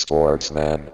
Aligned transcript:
Sportsman. 0.00 0.92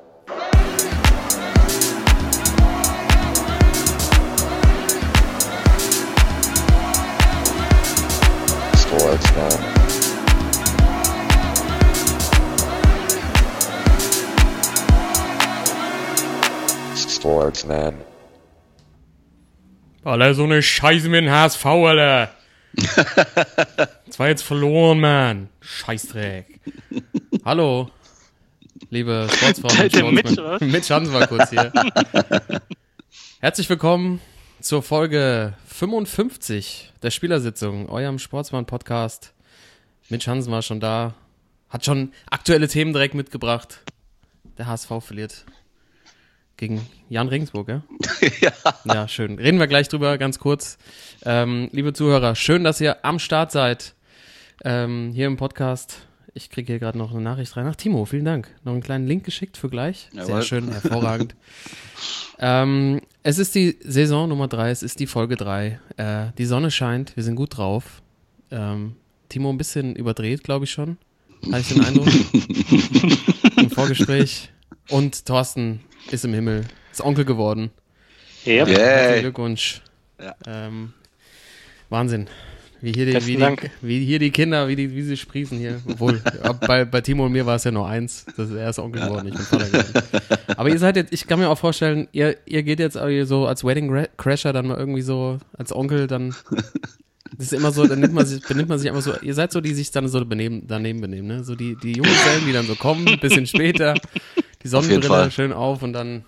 Sportsman. 8.74 9.50
Sportsman. 16.96 17.94
Alter, 20.02 20.34
so 20.34 20.44
eine 20.44 20.62
Scheiße 20.62 21.08
mit 21.10 21.24
dem 21.24 21.30
HSV, 21.30 21.66
Alter. 21.66 22.30
Das 24.06 24.18
war 24.20 24.28
jetzt 24.28 24.42
verloren, 24.42 25.00
Mann. 25.00 25.48
Scheißdreck. 25.60 26.60
Hallo, 27.44 27.90
liebe 28.90 29.28
Sportsfreunde. 29.36 29.88
Der 29.88 30.04
Mitch, 30.04 30.28
Sportsmen. 30.32 30.46
oder? 30.46 30.64
Mitch 30.66 30.90
Hansen 30.94 31.14
war 31.14 31.26
kurz 31.26 31.50
hier. 31.50 31.72
Herzlich 33.40 33.68
willkommen 33.68 34.20
zur 34.60 34.82
Folge 34.82 35.54
55 35.66 36.92
der 37.02 37.10
Spielersitzung, 37.10 37.88
eurem 37.88 38.18
Sportsmann-Podcast. 38.18 39.32
Mitch 40.08 40.26
Hansen 40.30 40.52
war 40.52 40.62
schon 40.62 40.80
da, 40.80 41.14
hat 41.68 41.84
schon 41.84 42.12
aktuelle 42.30 42.68
Themen 42.68 42.92
direkt 42.92 43.14
mitgebracht. 43.14 43.80
Der 44.58 44.66
HSV 44.66 44.90
verliert 45.00 45.44
gegen 46.56 46.86
Jan 47.08 47.28
Regensburg, 47.28 47.68
ja? 47.68 47.82
ja. 48.40 48.52
Ja, 48.84 49.08
schön. 49.08 49.38
Reden 49.38 49.58
wir 49.58 49.66
gleich 49.66 49.88
drüber, 49.88 50.18
ganz 50.18 50.38
kurz. 50.38 50.78
Ähm, 51.24 51.68
liebe 51.72 51.92
Zuhörer, 51.92 52.34
schön, 52.36 52.62
dass 52.64 52.80
ihr 52.80 53.04
am 53.04 53.18
Start 53.18 53.50
seid. 53.50 53.94
Ähm, 54.64 55.10
hier 55.12 55.26
im 55.26 55.36
Podcast. 55.36 56.06
Ich 56.36 56.50
kriege 56.50 56.72
hier 56.72 56.80
gerade 56.80 56.98
noch 56.98 57.12
eine 57.12 57.20
Nachricht 57.20 57.56
rein. 57.56 57.66
Ach, 57.68 57.76
Timo, 57.76 58.04
vielen 58.06 58.24
Dank. 58.24 58.52
Noch 58.64 58.72
einen 58.72 58.82
kleinen 58.82 59.06
Link 59.06 59.24
geschickt 59.24 59.56
für 59.56 59.68
gleich. 59.70 60.08
Sehr 60.12 60.24
Jawohl. 60.24 60.42
schön, 60.42 60.68
hervorragend. 60.70 61.36
ähm, 62.40 63.00
es 63.22 63.38
ist 63.38 63.54
die 63.54 63.78
Saison 63.82 64.28
Nummer 64.28 64.48
drei, 64.48 64.70
es 64.70 64.82
ist 64.82 64.98
die 64.98 65.06
Folge 65.06 65.36
drei. 65.36 65.78
Äh, 65.96 66.32
die 66.36 66.44
Sonne 66.44 66.72
scheint, 66.72 67.14
wir 67.14 67.22
sind 67.22 67.36
gut 67.36 67.56
drauf. 67.56 68.02
Ähm, 68.50 68.96
Timo 69.28 69.48
ein 69.50 69.58
bisschen 69.58 69.94
überdreht, 69.94 70.42
glaube 70.42 70.64
ich 70.64 70.72
schon. 70.72 70.98
Habe 71.46 71.60
ich 71.60 71.68
den 71.68 71.84
Eindruck. 71.84 72.08
Im 73.56 73.70
Vorgespräch. 73.70 74.50
Und 74.88 75.26
Thorsten 75.26 75.80
ist 76.10 76.24
im 76.24 76.34
Himmel. 76.34 76.64
Ist 76.90 77.00
Onkel 77.00 77.24
geworden. 77.24 77.70
Ja, 78.44 78.66
Herzlichen 78.66 78.80
Yay. 78.80 79.20
Glückwunsch. 79.20 79.82
Ja. 80.20 80.34
Ähm, 80.46 80.92
Wahnsinn. 81.90 82.28
Wie 82.84 82.92
hier, 82.92 83.06
die, 83.06 83.12
wie, 83.26 83.36
die, 83.36 83.70
wie 83.80 84.04
hier 84.04 84.18
die 84.18 84.30
Kinder, 84.30 84.68
wie, 84.68 84.76
die, 84.76 84.94
wie 84.94 85.02
sie 85.02 85.16
sprießen 85.16 85.56
hier. 85.58 85.80
Obwohl, 85.88 86.20
bei, 86.66 86.84
bei 86.84 87.00
Timo 87.00 87.26
und 87.26 87.32
mir 87.32 87.46
war 87.46 87.56
es 87.56 87.64
ja 87.64 87.70
nur 87.70 87.88
eins. 87.88 88.26
Das 88.36 88.50
ist 88.50 88.56
erst 88.56 88.78
Onkel 88.78 89.02
geworden, 89.02 89.28
ich 89.28 89.34
bin 89.34 89.42
Vater 89.44 89.66
geworden. 89.66 90.26
Aber 90.56 90.68
ihr 90.68 90.78
seid 90.78 90.96
jetzt, 90.96 91.12
ich 91.12 91.26
kann 91.26 91.38
mir 91.38 91.48
auch 91.48 91.58
vorstellen, 91.58 92.08
ihr, 92.12 92.36
ihr 92.46 92.62
geht 92.62 92.80
jetzt 92.80 92.98
so 93.24 93.46
als 93.46 93.64
Wedding 93.64 93.90
Ra- 93.90 94.08
Crasher 94.16 94.52
dann 94.52 94.66
mal 94.68 94.76
irgendwie 94.76 95.02
so, 95.02 95.38
als 95.56 95.74
Onkel 95.74 96.06
dann. 96.06 96.34
Das 97.36 97.46
ist 97.46 97.52
immer 97.52 97.72
so, 97.72 97.84
dann 97.84 97.98
nimmt 97.98 98.12
man 98.14 98.24
sich, 98.26 98.40
benimmt 98.46 98.68
man 98.68 98.78
sich 98.78 98.88
einfach 98.88 99.02
so, 99.02 99.12
ihr 99.20 99.34
seid 99.34 99.50
so, 99.50 99.60
die 99.60 99.74
sich 99.74 99.90
dann 99.90 100.06
so 100.06 100.24
benehmen, 100.24 100.64
daneben 100.68 101.00
benehmen, 101.00 101.26
ne? 101.26 101.42
So 101.42 101.56
die, 101.56 101.74
die 101.74 101.94
jungen 101.94 102.12
Zellen, 102.22 102.46
die 102.46 102.52
dann 102.52 102.64
so 102.64 102.76
kommen, 102.76 103.08
ein 103.08 103.18
bisschen 103.18 103.48
später, 103.48 103.94
die 104.62 104.68
Sonnenbrille 104.68 105.30
schön 105.32 105.52
auf 105.52 105.82
und 105.82 105.94
dann. 105.94 106.24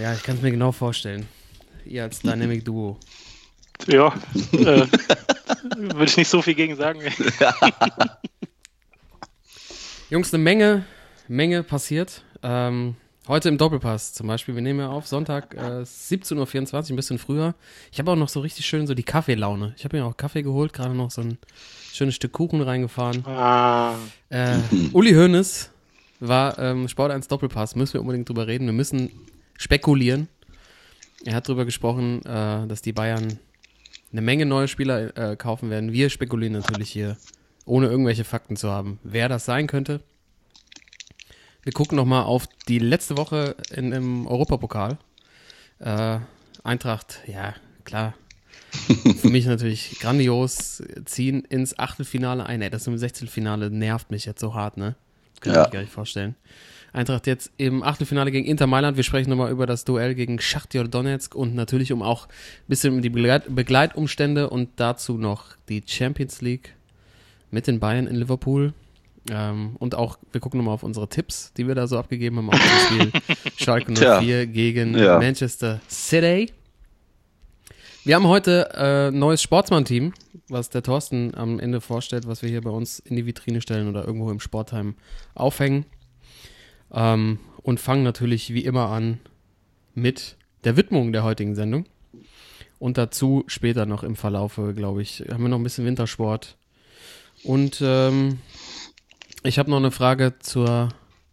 Ja, 0.00 0.12
ich 0.14 0.22
kann 0.22 0.36
es 0.36 0.42
mir 0.42 0.52
genau 0.52 0.70
vorstellen. 0.70 1.26
Ihr 1.84 2.04
als 2.04 2.20
Dynamic 2.20 2.64
Duo. 2.64 2.96
Ja 3.86 4.14
äh, 4.52 4.86
würde 5.76 6.04
ich 6.04 6.16
nicht 6.16 6.28
so 6.28 6.42
viel 6.42 6.54
gegen 6.54 6.76
sagen. 6.76 7.00
Jungs, 10.10 10.32
eine 10.32 10.42
Menge, 10.42 10.84
Menge 11.28 11.62
passiert. 11.62 12.22
Ähm, 12.42 12.96
heute 13.26 13.48
im 13.48 13.58
Doppelpass 13.58 14.12
zum 14.12 14.26
Beispiel. 14.26 14.54
Wir 14.54 14.62
nehmen 14.62 14.80
ja 14.80 14.88
auf 14.90 15.06
Sonntag 15.06 15.54
äh, 15.54 15.82
17.24 15.82 16.72
Uhr, 16.74 16.90
ein 16.90 16.96
bisschen 16.96 17.18
früher. 17.18 17.54
Ich 17.90 17.98
habe 17.98 18.10
auch 18.12 18.16
noch 18.16 18.28
so 18.28 18.40
richtig 18.40 18.66
schön 18.66 18.86
so 18.86 18.94
die 18.94 19.02
Kaffeelaune. 19.02 19.74
Ich 19.76 19.84
habe 19.84 19.96
mir 19.96 20.04
auch 20.04 20.16
Kaffee 20.16 20.42
geholt, 20.42 20.72
gerade 20.72 20.94
noch 20.94 21.10
so 21.10 21.22
ein 21.22 21.38
schönes 21.92 22.14
Stück 22.14 22.32
Kuchen 22.32 22.60
reingefahren. 22.60 23.24
Ah, 23.26 23.94
Äh, 24.28 24.58
Uli 24.92 25.12
Hoeneß 25.14 25.70
war 26.20 26.58
ähm, 26.58 26.88
Sport 26.88 27.12
1 27.12 27.28
Doppelpass. 27.28 27.74
Müssen 27.76 27.94
wir 27.94 28.00
unbedingt 28.02 28.28
drüber 28.28 28.46
reden. 28.46 28.66
Wir 28.66 28.72
müssen 28.72 29.10
spekulieren. 29.56 30.28
Er 31.24 31.34
hat 31.36 31.48
drüber 31.48 31.64
gesprochen, 31.64 32.20
äh, 32.26 32.66
dass 32.66 32.82
die 32.82 32.92
Bayern 32.92 33.38
eine 34.14 34.22
Menge 34.22 34.46
neue 34.46 34.68
Spieler 34.68 35.16
äh, 35.32 35.34
kaufen 35.36 35.70
werden. 35.70 35.92
Wir 35.92 36.08
spekulieren 36.08 36.52
natürlich 36.52 36.88
hier, 36.88 37.16
ohne 37.64 37.88
irgendwelche 37.88 38.22
Fakten 38.22 38.54
zu 38.54 38.70
haben, 38.70 39.00
wer 39.02 39.28
das 39.28 39.44
sein 39.44 39.66
könnte. 39.66 40.00
Wir 41.64 41.72
gucken 41.72 41.96
nochmal 41.96 42.22
auf 42.22 42.46
die 42.68 42.78
letzte 42.78 43.16
Woche 43.16 43.56
in, 43.74 43.90
im 43.90 44.26
Europapokal. 44.28 44.98
Äh, 45.80 46.18
Eintracht, 46.62 47.22
ja, 47.26 47.54
klar. 47.84 48.14
Für 49.20 49.30
mich 49.30 49.46
natürlich 49.46 49.98
grandios. 49.98 50.80
Ziehen 51.06 51.44
ins 51.44 51.76
Achtelfinale 51.78 52.46
ein. 52.46 52.62
Ey, 52.62 52.70
das 52.70 52.86
im 52.86 52.96
Sechzehntelfinale 52.96 53.68
nervt 53.70 54.12
mich 54.12 54.26
jetzt 54.26 54.40
so 54.40 54.54
hart, 54.54 54.76
ne? 54.76 54.94
Kann 55.40 55.52
ich 55.52 55.56
Ja. 55.56 55.64
mir 55.64 55.70
gar 55.70 55.80
nicht 55.80 55.92
vorstellen. 55.92 56.36
Eintracht 56.94 57.26
jetzt 57.26 57.50
im 57.56 57.82
Achtelfinale 57.82 58.30
gegen 58.30 58.46
Inter 58.46 58.68
Mailand. 58.68 58.96
Wir 58.96 59.02
sprechen 59.02 59.28
nochmal 59.28 59.50
über 59.50 59.66
das 59.66 59.84
Duell 59.84 60.14
gegen 60.14 60.38
Schachtjor 60.40 60.84
Donetsk 60.84 61.34
und 61.34 61.54
natürlich 61.54 61.92
um 61.92 62.02
auch 62.02 62.26
ein 62.28 62.68
bisschen 62.68 62.94
um 62.94 63.02
die 63.02 63.10
Begleit 63.10 63.52
Begleitumstände 63.52 64.48
und 64.48 64.70
dazu 64.76 65.18
noch 65.18 65.56
die 65.68 65.82
Champions 65.84 66.40
League 66.40 66.74
mit 67.50 67.66
den 67.66 67.80
Bayern 67.80 68.06
in 68.06 68.14
Liverpool. 68.14 68.74
Ähm, 69.28 69.74
und 69.80 69.96
auch, 69.96 70.18
wir 70.32 70.40
gucken 70.40 70.58
nochmal 70.58 70.74
auf 70.74 70.82
unsere 70.84 71.08
Tipps, 71.08 71.52
die 71.56 71.66
wir 71.66 71.74
da 71.74 71.86
so 71.88 71.98
abgegeben 71.98 72.36
haben, 72.36 72.50
auf 72.50 72.60
das 72.60 72.84
Spiel 72.84 73.12
Schalke 73.56 73.92
04 73.92 74.20
Tja. 74.20 74.44
gegen 74.44 74.96
Ja. 74.96 75.18
Manchester 75.18 75.80
City. 75.90 76.52
Wir 78.04 78.16
haben 78.16 78.28
heute 78.28 78.68
äh, 78.74 79.08
ein 79.08 79.18
neues 79.18 79.42
Sportsmann-Team, 79.42 80.12
was 80.48 80.68
der 80.68 80.82
Thorsten 80.82 81.34
am 81.34 81.58
Ende 81.58 81.80
vorstellt, 81.80 82.28
was 82.28 82.42
wir 82.42 82.50
hier 82.50 82.60
bei 82.60 82.70
uns 82.70 82.98
in 83.00 83.16
die 83.16 83.26
Vitrine 83.26 83.62
stellen 83.62 83.88
oder 83.88 84.04
irgendwo 84.06 84.30
im 84.30 84.40
Sportheim 84.40 84.94
aufhängen. 85.34 85.86
Ähm, 86.92 87.38
und 87.62 87.80
fangen 87.80 88.02
natürlich 88.02 88.52
wie 88.52 88.64
immer 88.64 88.90
an 88.90 89.20
mit 89.94 90.36
der 90.64 90.76
Widmung 90.76 91.12
der 91.12 91.24
heutigen 91.24 91.54
Sendung. 91.54 91.86
Und 92.78 92.98
dazu 92.98 93.44
später 93.46 93.86
noch 93.86 94.02
im 94.02 94.16
Verlaufe, 94.16 94.74
glaube 94.74 95.02
ich, 95.02 95.24
haben 95.30 95.42
wir 95.42 95.48
noch 95.48 95.58
ein 95.58 95.62
bisschen 95.62 95.86
Wintersport. 95.86 96.56
Und 97.42 97.80
ähm, 97.82 98.38
ich 99.42 99.58
habe 99.58 99.70
noch 99.70 99.78
eine 99.78 99.90
Frage 99.90 100.34
zur, 100.40 100.90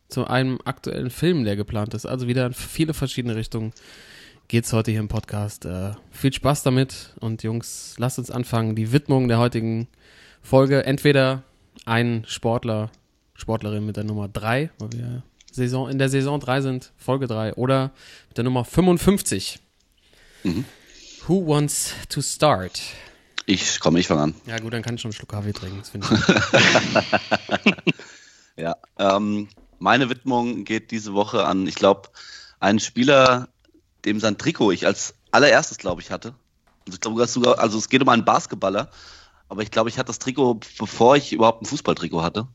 zu 0.08 0.28
einem 0.28 0.60
aktuellen 0.64 1.10
Film, 1.10 1.44
der 1.44 1.56
geplant 1.56 1.94
ist. 1.94 2.06
Also 2.06 2.28
wieder 2.28 2.46
in 2.46 2.54
viele 2.54 2.94
verschiedene 2.94 3.36
Richtungen 3.36 3.74
geht's 4.52 4.74
heute 4.74 4.92
hier 4.92 5.00
im 5.00 5.08
Podcast. 5.08 5.66
Äh, 5.66 5.92
viel 6.12 6.34
Spaß 6.34 6.64
damit 6.64 7.14
und 7.22 7.42
Jungs, 7.42 7.96
lasst 7.98 8.20
uns 8.20 8.32
anfangen. 8.32 8.76
Die 8.76 8.92
Widmung 8.92 9.30
der 9.30 9.40
heutigen 9.40 9.88
Folge. 10.42 10.86
Entweder 10.86 11.44
ein 11.86 12.24
Sportler, 12.28 12.92
Sportlerin 13.34 13.86
mit 13.86 13.96
der 13.96 14.04
Nummer 14.04 14.28
3, 14.28 14.70
weil 14.78 14.92
wir 14.92 15.24
Saison, 15.52 15.90
in 15.90 15.98
der 16.00 16.10
Saison 16.10 16.40
3 16.40 16.62
sind, 16.62 16.92
Folge 16.98 17.28
3, 17.28 17.54
oder 17.56 17.92
mit 18.30 18.38
der 18.38 18.44
Nummer 18.44 18.66
55. 18.66 19.60
Who 21.28 21.48
wants 21.48 21.94
to 22.10 22.22
start? 22.22 22.82
Ich 23.46 23.80
komme, 23.80 24.00
ich 24.00 24.08
fange 24.08 24.22
an. 24.22 24.36
Ja 24.46 24.58
gut, 24.60 24.74
dann 24.74 24.82
kann 24.82 24.96
ich 24.96 25.02
schon 25.02 25.10
einen 25.10 25.14
Schluck 25.14 25.30
Kaffee 25.30 25.52
trinken. 25.54 25.80
Das 25.80 25.90
finde 25.90 26.08
ich. 27.66 28.64
Ja. 28.64 28.76
Ähm, 28.98 29.50
meine 29.80 30.10
Widmung 30.10 30.64
geht 30.64 30.92
diese 30.92 31.14
Woche 31.14 31.46
an, 31.46 31.68
ich 31.68 31.76
glaube, 31.76 32.10
einen 32.60 32.80
Spieler, 32.80 33.50
dem 34.06 34.20
sein 34.20 34.38
Trikot 34.38 34.72
ich 34.72 34.86
als 34.86 35.16
allererstes, 35.32 35.78
glaube 35.78 36.02
ich, 36.02 36.12
hatte. 36.12 36.36
Also, 36.86 36.96
ich 36.96 37.02
glaube 37.02 37.26
sogar, 37.28 37.60
also 37.60 37.78
es 37.78 37.90
geht 37.90 38.02
um 38.02 38.10
einen 38.10 38.26
Basketballer, 38.26 38.90
aber 39.50 39.64
ich 39.64 39.72
glaube, 39.72 39.90
ich 39.90 39.98
hatte 39.98 40.08
das 40.08 40.20
Trikot, 40.20 40.60
bevor 40.78 41.16
ich 41.16 41.34
überhaupt 41.34 41.62
ein 41.62 41.66
Fußballtrikot 41.66 42.22
hatte. 42.22 42.48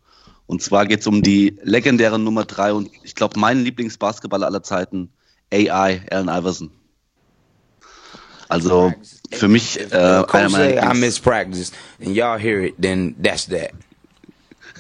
Und 0.47 0.63
zwar 0.63 0.87
geht 0.87 1.01
es 1.01 1.07
um 1.07 1.23
die 1.23 1.59
legendäre 1.63 2.19
Nummer 2.19 2.45
3 2.45 2.73
und 2.73 2.91
ich 3.03 3.15
glaube, 3.15 3.39
meinen 3.39 3.65
Lieblingsbasketballer 3.65 4.47
aller 4.47 4.63
Zeiten, 4.63 5.11
AI, 5.53 6.03
Allen 6.11 6.29
Iverson. 6.29 6.71
Also 8.49 8.93
für 9.33 9.49
mich 9.49 9.81
äh, 9.93 9.97
einer 9.97 10.49
meiner 10.49 10.95
I 10.95 10.97
missed 10.97 11.25
practice 11.25 11.73
and 12.01 12.15
y'all 12.15 12.39
hear 12.39 12.61
it, 12.61 12.75
then 12.81 13.17
that's 13.21 13.47
that. 13.47 13.73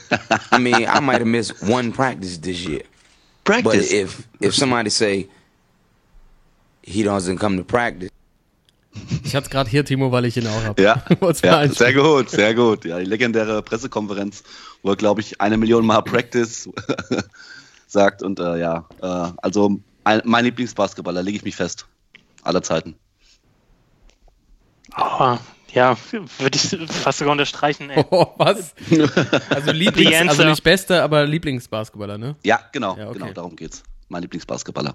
I 0.52 0.58
mean, 0.58 0.87
I 0.87 1.00
might 1.00 1.19
have 1.19 1.26
missed 1.26 1.61
one 1.62 1.90
practice 1.90 2.38
this 2.38 2.64
year, 2.64 2.82
but 3.43 3.64
Practice. 3.64 3.93
if 3.93 4.29
if 4.40 4.55
somebody 4.55 4.90
say 4.90 5.29
he 6.82 7.02
doesn't 7.02 7.38
come 7.38 7.56
to 7.56 7.64
practice, 7.64 8.11
Ich 9.25 9.34
hatte 9.34 9.44
es 9.46 9.50
gerade 9.50 9.69
hier, 9.70 9.84
Timo, 9.84 10.12
weil 10.12 10.25
ich 10.25 10.37
ihn 10.37 10.46
auch 10.46 10.62
habe. 10.64 10.82
Ja, 10.82 11.02
ja 11.43 11.69
sehr 11.69 11.93
gut, 11.93 12.31
sehr 12.31 12.54
gut. 12.54 12.84
Ja, 12.84 12.98
die 12.98 13.04
legendäre 13.04 13.62
Pressekonferenz, 13.62 14.43
wo 14.82 14.90
er, 14.90 14.96
glaube 14.96 15.20
ich, 15.20 15.40
eine 15.40 15.56
Million 15.56 15.84
Mal 15.87 16.02
Practice 16.02 16.69
sagt. 17.87 18.22
Und 18.22 18.40
äh, 18.40 18.58
ja, 18.58 18.88
äh, 19.02 19.32
also 19.38 19.78
ein, 20.04 20.22
mein 20.25 20.44
Lieblingsbasketballer, 20.44 21.22
lege 21.22 21.38
ich 21.38 21.44
mich 21.44 21.56
fest. 21.56 21.87
Aller 22.43 22.62
Zeiten. 22.62 22.96
Oh, 24.96 25.37
Ja, 25.72 25.96
würde 26.38 26.56
ich 26.56 26.90
fast 26.90 27.19
sogar 27.19 27.32
unterstreichen. 27.32 27.90
Ey. 27.90 28.04
Oh, 28.10 28.26
was? 28.38 28.75
Also 29.50 29.72
Lieblings, 29.72 30.28
also 30.28 30.44
nicht 30.44 30.62
bester, 30.62 31.02
aber 31.02 31.26
Lieblingsbasketballer, 31.26 32.19
ne? 32.19 32.37
Ja, 32.44 32.60
genau, 32.72 32.96
Ja, 32.96 33.08
okay. 33.08 33.19
genau, 33.19 33.32
darum 33.32 33.56
geht's. 33.56 33.82
Mein 34.08 34.22
Lieblingsbasketballer. 34.22 34.94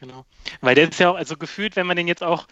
Genau. 0.00 0.26
Weil 0.60 0.74
der 0.74 0.90
ist 0.90 0.98
ja 0.98 1.10
auch, 1.10 1.14
also 1.14 1.36
gefühlt, 1.36 1.76
wenn 1.76 1.86
man 1.86 1.96
den 1.96 2.08
jetzt 2.08 2.24
auch 2.24 2.48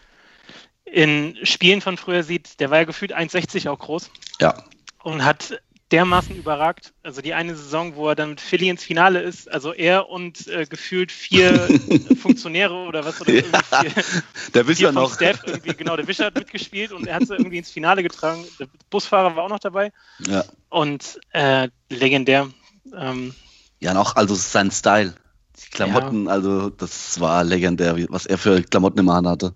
in 0.84 1.36
Spielen 1.44 1.80
von 1.80 1.96
früher 1.96 2.22
sieht, 2.22 2.58
der 2.60 2.70
war 2.70 2.78
ja 2.78 2.84
gefühlt 2.84 3.14
1,60 3.14 3.68
auch 3.70 3.78
groß 3.78 4.10
Ja, 4.40 4.64
und 5.02 5.24
hat 5.24 5.60
dermaßen 5.92 6.36
überragt. 6.36 6.92
Also 7.02 7.20
die 7.20 7.34
eine 7.34 7.56
Saison, 7.56 7.96
wo 7.96 8.08
er 8.08 8.14
dann 8.14 8.30
mit 8.30 8.40
Philly 8.40 8.68
ins 8.68 8.84
Finale 8.84 9.20
ist, 9.22 9.50
also 9.50 9.72
er 9.72 10.08
und 10.08 10.46
äh, 10.46 10.64
gefühlt 10.66 11.10
vier 11.10 11.68
Funktionäre 12.16 12.74
oder 12.74 13.04
was 13.04 13.20
oder 13.20 13.32
Ja. 13.32 13.60
vier, 13.62 13.92
der 14.54 14.66
Wischer 14.68 14.92
noch. 14.92 15.14
Staff 15.14 15.40
irgendwie, 15.44 15.74
genau, 15.74 15.96
der 15.96 16.06
Wischer 16.06 16.26
hat 16.26 16.36
mitgespielt 16.36 16.92
und 16.92 17.06
er 17.06 17.16
hat 17.16 17.26
sie 17.26 17.34
irgendwie 17.34 17.58
ins 17.58 17.70
Finale 17.70 18.02
getragen. 18.02 18.48
Der 18.58 18.68
Busfahrer 18.90 19.34
war 19.36 19.44
auch 19.44 19.48
noch 19.48 19.58
dabei 19.58 19.90
Ja. 20.18 20.44
und 20.68 21.18
äh, 21.30 21.68
legendär. 21.88 22.48
Ähm, 22.94 23.34
ja, 23.80 23.90
und 23.92 23.96
auch 23.96 24.16
also 24.16 24.34
sein 24.34 24.70
Style. 24.70 25.14
Die 25.56 25.70
Klamotten, 25.70 26.28
also 26.28 26.70
das 26.70 27.18
war 27.20 27.44
legendär, 27.44 27.96
was 28.10 28.26
er 28.26 28.38
für 28.38 28.62
Klamotten 28.62 28.98
immer 29.00 29.14
anhatte. 29.14 29.54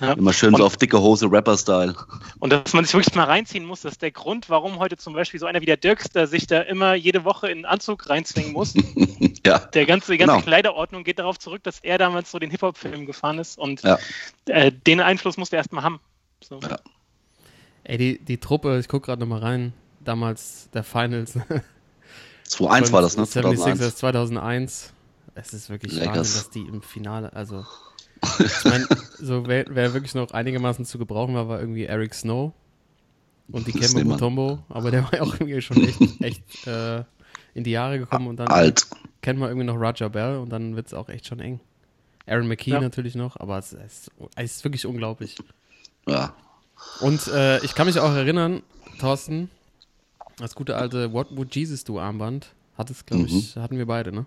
Ja. 0.00 0.12
Immer 0.14 0.32
schön 0.32 0.50
so 0.50 0.56
Und- 0.56 0.62
auf 0.62 0.76
dicke 0.76 1.00
Hose, 1.00 1.30
Rapper-Style. 1.30 1.94
Und 2.38 2.52
dass 2.52 2.72
man 2.72 2.84
sich 2.84 2.94
wirklich 2.94 3.14
mal 3.14 3.24
reinziehen 3.24 3.64
muss, 3.64 3.82
dass 3.82 3.98
der 3.98 4.10
Grund, 4.10 4.48
warum 4.48 4.78
heute 4.78 4.96
zum 4.96 5.12
Beispiel 5.14 5.38
so 5.40 5.46
einer 5.46 5.60
wie 5.60 5.66
der 5.66 5.76
Dirkster 5.76 6.26
sich 6.26 6.46
da 6.46 6.60
immer 6.60 6.94
jede 6.94 7.24
Woche 7.24 7.48
in 7.48 7.58
einen 7.58 7.64
Anzug 7.66 8.08
reinzwingen 8.08 8.52
muss, 8.52 8.74
ja, 9.46 9.58
der 9.58 9.86
ganze, 9.86 10.12
die 10.12 10.18
ganze 10.18 10.34
Genau. 10.36 10.44
Kleiderordnung 10.44 11.04
geht 11.04 11.18
darauf 11.18 11.38
zurück, 11.38 11.62
dass 11.62 11.80
er 11.80 11.98
damals 11.98 12.30
so 12.30 12.38
den 12.38 12.50
Hip-Hop-Film 12.50 13.06
gefahren 13.06 13.38
ist 13.38 13.58
und 13.58 13.82
ja. 13.82 13.98
äh, 14.46 14.72
den 14.72 15.00
Einfluss 15.00 15.36
musste 15.36 15.56
er 15.56 15.60
erstmal 15.60 15.84
haben. 15.84 16.00
So. 16.42 16.60
Ja. 16.60 16.78
Ey, 17.84 17.98
die, 17.98 18.18
die 18.18 18.38
Truppe, 18.38 18.78
ich 18.78 18.88
guck 18.88 19.04
gerade 19.04 19.20
nochmal 19.20 19.40
rein, 19.40 19.72
damals 20.00 20.68
der 20.72 20.84
Finals. 20.84 21.36
2-1 22.48 22.92
war 22.92 23.02
das, 23.02 23.16
ne? 23.16 23.24
76ers 23.24 23.94
2001. 23.96 23.96
2001. 23.96 24.92
Es 25.34 25.52
ist 25.52 25.70
wirklich. 25.70 25.94
Wahnsinn, 25.96 26.14
dass 26.14 26.50
die 26.50 26.60
im 26.62 26.82
Finale, 26.82 27.32
also 27.32 27.64
ich 28.38 28.64
meine, 28.64 28.86
so 29.18 29.46
wer, 29.46 29.64
wer 29.68 29.94
wirklich 29.94 30.14
noch 30.14 30.30
einigermaßen 30.32 30.84
zu 30.84 30.98
gebrauchen 30.98 31.34
war, 31.34 31.48
war 31.48 31.60
irgendwie 31.60 31.84
Eric 31.84 32.14
Snow 32.14 32.52
und 33.50 33.66
die 33.66 33.72
Kemba. 33.72 34.04
Mutombo, 34.04 34.58
aber 34.68 34.90
der 34.90 35.04
war 35.04 35.14
ja 35.14 35.22
auch 35.22 35.34
irgendwie 35.34 35.60
schon 35.60 35.82
echt, 35.84 36.00
echt 36.20 36.66
äh, 36.66 37.04
in 37.54 37.64
die 37.64 37.70
Jahre 37.72 37.98
gekommen 37.98 38.28
und 38.28 38.36
dann 38.36 38.48
Alt. 38.48 38.86
kennt 39.22 39.38
man 39.38 39.48
irgendwie 39.48 39.66
noch 39.66 39.76
Roger 39.76 40.08
Bell 40.10 40.36
und 40.38 40.50
dann 40.50 40.76
wird 40.76 40.86
es 40.86 40.94
auch 40.94 41.08
echt 41.08 41.26
schon 41.26 41.40
eng. 41.40 41.60
Aaron 42.26 42.46
McKee 42.46 42.70
Ja. 42.72 42.80
natürlich 42.80 43.14
noch, 43.16 43.36
aber 43.38 43.58
es, 43.58 43.72
es, 43.72 44.10
es 44.36 44.56
ist 44.56 44.64
wirklich 44.64 44.86
unglaublich. 44.86 45.36
Ja. 46.06 46.34
Und 47.00 47.26
äh, 47.28 47.58
ich 47.64 47.74
kann 47.74 47.86
mich 47.86 47.98
auch 47.98 48.12
erinnern, 48.12 48.62
Thorsten, 49.00 49.50
das 50.38 50.54
gute 50.54 50.76
alte 50.76 51.12
What 51.12 51.36
Would 51.36 51.54
Jesus 51.54 51.84
Do 51.84 51.98
Armband 51.98 52.54
hattest, 52.78 53.06
glaube 53.06 53.24
ich, 53.26 53.56
hatten 53.56 53.76
wir 53.78 53.86
beide, 53.86 54.12
ne? 54.12 54.26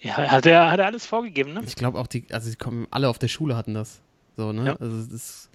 Ja, 0.00 0.16
hat 0.16 0.46
er, 0.46 0.70
hat 0.70 0.78
er 0.78 0.86
alles 0.86 1.06
vorgegeben, 1.06 1.54
ne? 1.54 1.62
Ich 1.66 1.76
glaube 1.76 1.98
auch 1.98 2.06
die, 2.06 2.26
also 2.30 2.50
die 2.50 2.56
kommen 2.56 2.86
alle 2.90 3.08
auf 3.08 3.18
der 3.18 3.28
Schule 3.28 3.56
hatten 3.56 3.74
das. 3.74 4.00
So, 4.36 4.52
ne? 4.52 4.66
Ja. 4.66 4.76
Also 4.76 5.06
das 5.06 5.48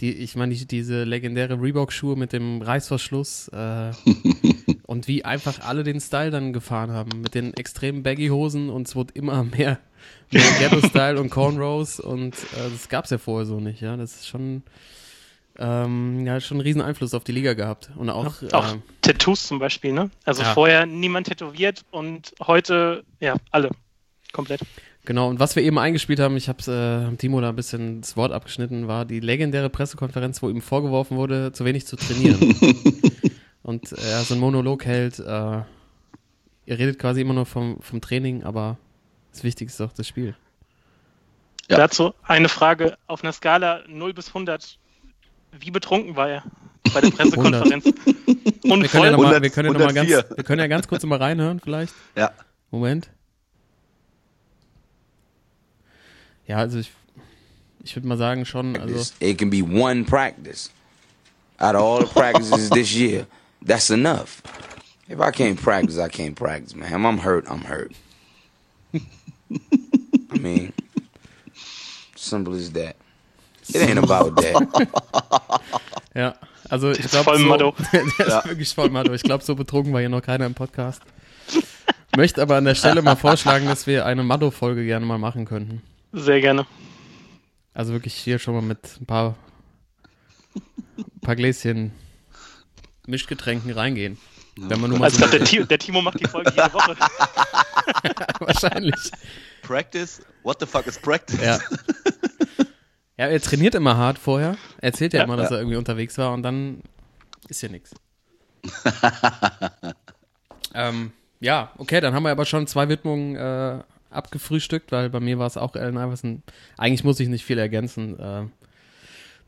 die, 0.00 0.14
ich 0.14 0.34
meine, 0.34 0.54
die, 0.54 0.66
diese 0.66 1.04
legendäre 1.04 1.60
Reebok-Schuhe 1.60 2.16
mit 2.16 2.32
dem 2.32 2.62
Reißverschluss 2.62 3.48
äh, 3.48 3.92
und 4.86 5.08
wie 5.08 5.24
einfach 5.24 5.60
alle 5.60 5.84
den 5.84 6.00
Style 6.00 6.30
dann 6.30 6.52
gefahren 6.52 6.92
haben. 6.92 7.20
Mit 7.20 7.34
den 7.34 7.54
extremen 7.54 8.02
Baggy-Hosen 8.02 8.70
und 8.70 8.88
es 8.88 8.96
wurde 8.96 9.12
immer 9.14 9.44
mehr, 9.44 9.78
mehr 10.30 10.42
Ghetto-Style 10.58 11.20
und 11.20 11.30
Cornrows 11.30 12.00
und 12.00 12.34
äh, 12.34 12.70
das 12.72 12.88
gab 12.88 13.04
es 13.04 13.10
ja 13.10 13.18
vorher 13.18 13.46
so 13.46 13.60
nicht, 13.60 13.82
ja. 13.82 13.96
Das 13.96 14.14
ist 14.14 14.28
schon, 14.28 14.62
ähm, 15.60 16.26
ja, 16.26 16.40
schon 16.40 16.56
einen 16.56 16.62
riesen 16.62 16.80
Einfluss 16.80 17.12
auf 17.14 17.22
die 17.22 17.32
Liga 17.32 17.52
gehabt. 17.52 17.90
Und 17.96 18.08
auch, 18.10 18.42
Auch 18.52 18.74
äh, 18.74 18.78
Tattoos 19.02 19.46
zum 19.46 19.58
Beispiel, 19.58 19.92
ne? 19.92 20.10
Also 20.24 20.42
Ja. 20.42 20.54
vorher 20.54 20.86
niemand 20.86 21.26
tätowiert 21.28 21.84
und 21.90 22.32
heute, 22.46 23.04
ja, 23.20 23.36
alle. 23.50 23.70
Komplett. 24.32 24.60
Genau, 25.04 25.28
und 25.28 25.38
was 25.38 25.56
wir 25.56 25.62
eben 25.62 25.78
eingespielt 25.78 26.20
haben, 26.20 26.36
ich 26.36 26.48
habe 26.48 27.10
äh, 27.12 27.16
Timo 27.16 27.40
da 27.40 27.50
ein 27.50 27.56
bisschen 27.56 28.00
das 28.00 28.16
Wort 28.16 28.32
abgeschnitten, 28.32 28.86
war 28.88 29.04
die 29.04 29.20
legendäre 29.20 29.70
Pressekonferenz, 29.70 30.42
wo 30.42 30.48
ihm 30.48 30.62
vorgeworfen 30.62 31.16
wurde, 31.16 31.52
zu 31.52 31.64
wenig 31.64 31.86
zu 31.86 31.96
trainieren. 31.96 32.38
und 33.62 33.92
er 33.92 34.20
so 34.22 34.34
einen 34.34 34.40
Monolog 34.40 34.84
hält, 34.84 35.18
äh, 35.18 35.22
ihr 35.22 36.78
redet 36.78 36.98
quasi 36.98 37.20
immer 37.20 37.34
nur 37.34 37.46
vom, 37.46 37.80
vom 37.80 38.00
Training, 38.00 38.44
aber 38.44 38.78
das 39.32 39.44
Wichtigste 39.44 39.82
ist 39.82 39.90
doch 39.90 39.94
das 39.94 40.06
Spiel. 40.06 40.34
Ja. 41.68 41.76
Dazu 41.76 42.14
eine 42.22 42.48
Frage 42.48 42.96
auf 43.06 43.22
einer 43.22 43.32
Skala 43.32 43.82
0 43.88 44.12
bis 44.12 44.28
100. 44.28 44.78
Wie 45.58 45.70
betrunken 45.70 46.16
war 46.16 46.28
er 46.28 46.44
bei 46.92 47.00
der 47.00 47.10
Pressekonferenz? 47.16 47.84
Und 47.84 48.82
Wir 48.82 48.88
können 48.88 49.04
ja, 49.04 49.10
noch 49.10 49.18
mal, 49.18 49.34
100, 49.34 49.42
wir, 49.42 49.50
können 49.50 49.72
ja 49.72 49.72
noch 49.72 49.86
mal 49.86 49.94
ganz, 49.94 50.10
104. 50.10 50.36
wir 50.36 50.44
können 50.44 50.60
ja 50.60 50.66
ganz 50.66 50.88
kurz 50.88 51.02
noch 51.02 51.10
mal 51.10 51.18
reinhören, 51.18 51.60
vielleicht. 51.60 51.94
Ja. 52.16 52.30
Moment. 52.70 53.10
Ja, 56.46 56.58
also 56.58 56.78
ich, 56.78 56.90
ich 57.82 57.94
würde 57.96 58.08
mal 58.08 58.18
sagen 58.18 58.44
schon, 58.44 58.76
also 58.76 59.12
It 59.20 59.38
can 59.38 59.50
be 59.50 59.62
one 59.62 60.04
practice. 60.04 60.70
Out 61.58 61.74
of 61.74 61.82
all 61.82 62.00
the 62.00 62.12
practices 62.12 62.70
this 62.74 62.94
year, 62.94 63.26
that's 63.64 63.90
enough. 63.90 64.42
If 65.08 65.20
I 65.20 65.30
can't 65.30 65.60
practice, 65.60 65.98
I 65.98 66.08
can't 66.08 66.36
practice, 66.36 66.74
man. 66.74 67.04
I'm 67.04 67.18
hurt, 67.18 67.44
I'm 67.50 67.64
hurt. 67.64 67.92
I 68.94 70.38
mean, 70.38 70.72
simple 72.16 72.54
as 72.54 72.70
that. 72.72 72.96
It 73.68 73.76
ain't 73.76 73.98
about 73.98 74.40
that. 74.40 75.60
Ja, 76.14 76.34
also 76.68 76.90
ich 76.90 76.98
ist 77.00 77.10
glaube, 77.12 77.24
voll 77.24 77.38
so, 77.38 77.44
Motto. 77.46 77.74
der 77.92 78.02
ist 78.26 78.44
wirklich 78.48 78.74
voll 78.74 78.90
Motto. 78.90 79.12
Ich 79.14 79.22
glaube, 79.22 79.44
so 79.44 79.54
betrunken 79.54 79.92
war 79.92 80.00
hier 80.00 80.08
noch 80.08 80.22
keiner 80.22 80.44
im 80.46 80.54
Podcast. 80.54 81.02
Möchte 82.16 82.42
aber 82.42 82.56
an 82.56 82.64
der 82.64 82.74
Stelle 82.74 83.00
mal 83.00 83.14
vorschlagen, 83.14 83.66
dass 83.66 83.86
wir 83.86 84.04
eine 84.06 84.24
Motto-Folge 84.24 84.84
gerne 84.84 85.06
mal 85.06 85.18
machen 85.18 85.44
könnten. 85.44 85.82
Sehr 86.12 86.40
gerne. 86.40 86.66
Also 87.74 87.92
wirklich 87.92 88.14
hier 88.14 88.40
schon 88.40 88.54
mal 88.54 88.62
mit 88.62 88.80
ein 89.00 89.06
paar, 89.06 89.36
ein 90.98 91.20
paar 91.20 91.36
Gläschen 91.36 91.92
Mischgetränken 93.06 93.70
reingehen. 93.70 94.18
Wenn 94.56 94.80
man 94.80 94.90
nur 94.90 94.98
mal 94.98 95.04
Also 95.06 95.24
so 95.24 95.30
der, 95.30 95.44
Ti- 95.44 95.64
der 95.64 95.78
Timo 95.78 96.02
macht 96.02 96.18
die 96.18 96.26
Folge 96.28 96.50
jede 96.50 96.72
Woche. 96.74 96.96
wahrscheinlich. 98.40 98.94
Practice? 99.62 100.20
What 100.42 100.58
the 100.58 100.66
fuck 100.66 100.88
is 100.88 100.98
practice? 100.98 101.40
Ja. 101.40 101.58
Ja, 103.20 103.26
er 103.26 103.40
trainiert 103.42 103.74
immer 103.74 103.98
hart 103.98 104.18
vorher. 104.18 104.56
Er 104.78 104.84
erzählt 104.84 105.12
ja, 105.12 105.18
Ja. 105.20 105.24
immer, 105.24 105.36
dass 105.36 105.50
Ja. 105.50 105.56
er 105.56 105.60
irgendwie 105.60 105.76
unterwegs 105.76 106.16
war 106.16 106.32
und 106.32 106.42
dann 106.42 106.80
ist 107.48 107.60
ja 107.60 107.68
nichts. 107.68 107.90
ähm, 110.74 111.12
ja, 111.40 111.70
okay, 111.76 112.00
dann 112.00 112.14
haben 112.14 112.22
wir 112.22 112.30
aber 112.30 112.46
schon 112.46 112.66
zwei 112.66 112.88
Widmungen 112.88 113.36
äh, 113.36 113.82
abgefrühstückt, 114.10 114.90
weil 114.90 115.10
bei 115.10 115.20
mir 115.20 115.38
war 115.38 115.46
es 115.46 115.58
auch 115.58 115.74
Allen 115.74 115.96
Iverson. 115.96 116.42
Eigentlich 116.78 117.04
muss 117.04 117.20
ich 117.20 117.28
nicht 117.28 117.44
viel 117.44 117.58
ergänzen. 117.58 118.18
Äh, 118.18 118.46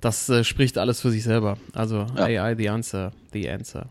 das 0.02 0.28
äh, 0.28 0.44
spricht 0.44 0.76
alles 0.76 1.00
für 1.00 1.10
sich 1.10 1.24
selber. 1.24 1.56
Also 1.72 2.06
Ja. 2.16 2.24
AI, 2.44 2.54
the 2.56 2.68
answer, 2.68 3.12
the 3.32 3.48
answer. 3.48 3.86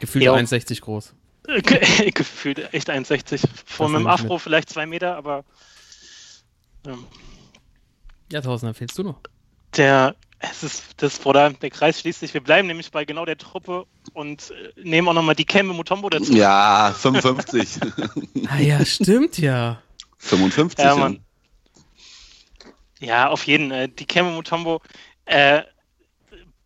Gefühlt 0.00 0.24
Jo. 0.24 0.34
1,60 0.34 0.80
groß. 0.80 1.14
Ge- 1.62 2.10
Gefühlt 2.10 2.72
echt 2.74 2.90
1,60. 2.90 3.44
Vor 3.66 3.88
ich 4.00 4.04
Afro 4.06 4.34
mit. 4.34 4.42
vielleicht 4.42 4.70
zwei 4.70 4.86
Meter, 4.86 5.14
aber 5.16 5.44
ähm, 6.86 7.04
Ja, 8.32 8.40
Thorsten, 8.40 8.66
dann 8.66 8.74
fehlst 8.74 8.96
du 8.98 9.02
noch. 9.02 9.20
der, 9.76 10.14
es 10.40 10.62
ist, 10.62 11.02
das, 11.02 11.18
Bruder, 11.18 11.50
der 11.50 11.70
Kreis 11.70 12.00
schließt 12.00 12.20
sich. 12.20 12.34
Wir 12.34 12.42
bleiben 12.42 12.68
nämlich 12.68 12.90
bei 12.90 13.04
genau 13.04 13.24
der 13.24 13.38
Truppe 13.38 13.86
und 14.12 14.50
äh, 14.50 14.72
nehmen 14.82 15.08
auch 15.08 15.14
nochmal 15.14 15.34
die 15.34 15.46
Kembe 15.46 15.72
Mutombo 15.72 16.10
dazu. 16.10 16.32
Ja, 16.34 16.94
55. 16.98 17.80
Ah 18.48 18.58
ja, 18.58 18.84
stimmt 18.84 19.38
ja. 19.38 19.80
55, 20.18 20.84
Ja. 20.84 20.96
Mann. 20.96 21.24
Ja, 23.00 23.28
auf 23.30 23.46
jeden. 23.46 23.70
Äh, 23.70 23.88
die 23.88 24.06
Kembe 24.06 24.32
Mutombo, 24.32 24.80
äh, 25.26 25.62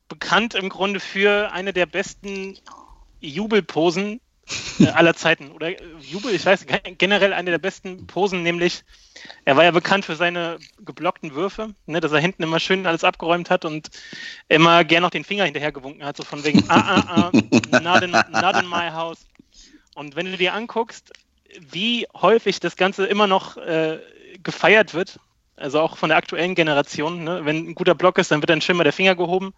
bekannt 0.08 0.54
im 0.54 0.68
Grunde 0.70 0.98
für 1.00 1.52
eine 1.52 1.72
der 1.72 1.86
besten 1.86 2.58
Jubelposen 3.20 4.20
aller 4.94 5.14
Zeiten. 5.14 5.50
Oder 5.52 5.70
äh, 5.70 5.76
Jubel, 6.00 6.34
ich 6.34 6.44
weiß, 6.44 6.66
ge- 6.66 6.94
generell 6.96 7.32
eine 7.32 7.50
der 7.50 7.58
besten 7.58 8.06
Posen, 8.06 8.42
nämlich 8.42 8.84
er 9.44 9.56
war 9.56 9.64
ja 9.64 9.70
bekannt 9.70 10.04
für 10.04 10.16
seine 10.16 10.58
geblockten 10.84 11.34
Würfe, 11.34 11.74
ne, 11.86 12.00
dass 12.00 12.12
er 12.12 12.20
hinten 12.20 12.42
immer 12.42 12.60
schön 12.60 12.86
alles 12.86 13.04
abgeräumt 13.04 13.50
hat 13.50 13.64
und 13.64 13.90
immer 14.48 14.84
gern 14.84 15.02
noch 15.02 15.10
den 15.10 15.24
Finger 15.24 15.44
hinterher 15.44 15.72
gewunken 15.72 16.04
hat, 16.04 16.16
so 16.16 16.22
von 16.22 16.44
wegen, 16.44 16.62
ah, 16.68 16.76
ah, 16.78 17.04
ah, 17.08 17.32
not 17.80 18.02
in, 18.02 18.12
not 18.12 18.56
in 18.56 18.68
my 18.68 18.90
house. 18.90 19.26
Und 19.94 20.14
wenn 20.16 20.26
du 20.26 20.36
dir 20.36 20.54
anguckst, 20.54 21.12
wie 21.58 22.06
häufig 22.14 22.60
das 22.60 22.76
Ganze 22.76 23.06
immer 23.06 23.26
noch 23.26 23.56
äh, 23.56 23.98
gefeiert 24.42 24.94
wird, 24.94 25.18
also 25.56 25.80
auch 25.80 25.96
von 25.96 26.10
der 26.10 26.18
aktuellen 26.18 26.54
Generation, 26.54 27.24
ne? 27.24 27.44
wenn 27.44 27.70
ein 27.70 27.74
guter 27.74 27.96
Block 27.96 28.18
ist, 28.18 28.30
dann 28.30 28.40
wird 28.40 28.50
dann 28.50 28.60
schön 28.60 28.76
mal 28.76 28.84
der 28.84 28.92
Finger 28.92 29.16
gehoben. 29.16 29.54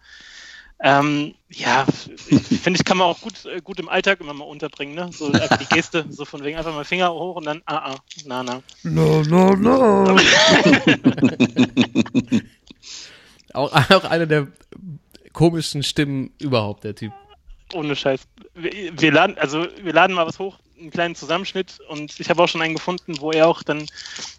Ähm, 0.83 1.35
ja, 1.49 1.85
finde 1.85 2.79
ich, 2.79 2.85
kann 2.85 2.97
man 2.97 3.07
auch 3.07 3.21
gut, 3.21 3.45
äh, 3.45 3.61
gut 3.61 3.79
im 3.79 3.87
Alltag 3.87 4.19
immer 4.19 4.33
mal 4.33 4.45
unterbringen, 4.45 4.95
ne? 4.95 5.09
So 5.13 5.27
einfach 5.31 5.57
die 5.57 5.65
Geste, 5.65 6.05
so 6.09 6.25
von 6.25 6.43
wegen 6.43 6.57
einfach 6.57 6.73
mal 6.73 6.85
Finger 6.85 7.13
hoch 7.13 7.35
und 7.35 7.45
dann, 7.45 7.61
ah, 7.65 7.91
ah, 7.91 7.95
na, 8.25 8.41
na. 8.41 8.63
No, 8.83 9.21
no, 9.21 9.53
no. 9.55 10.17
Auch, 13.53 13.73
auch 13.91 14.05
eine 14.05 14.27
der 14.27 14.47
komischen 15.33 15.83
Stimmen 15.83 16.31
überhaupt, 16.39 16.83
der 16.83 16.95
Typ. 16.95 17.11
Ohne 17.73 17.95
Scheiß. 17.95 18.21
Wir, 18.53 18.97
wir 18.99 19.11
laden, 19.11 19.37
also 19.37 19.67
wir 19.81 19.93
laden 19.93 20.15
mal 20.15 20.25
was 20.25 20.39
hoch, 20.39 20.57
einen 20.81 20.91
kleinen 20.91 21.15
Zusammenschnitt 21.15 21.79
und 21.87 22.19
ich 22.19 22.29
habe 22.29 22.41
auch 22.43 22.47
schon 22.47 22.61
einen 22.61 22.75
gefunden, 22.75 23.19
wo 23.19 23.31
er 23.31 23.47
auch 23.47 23.63
dann 23.63 23.85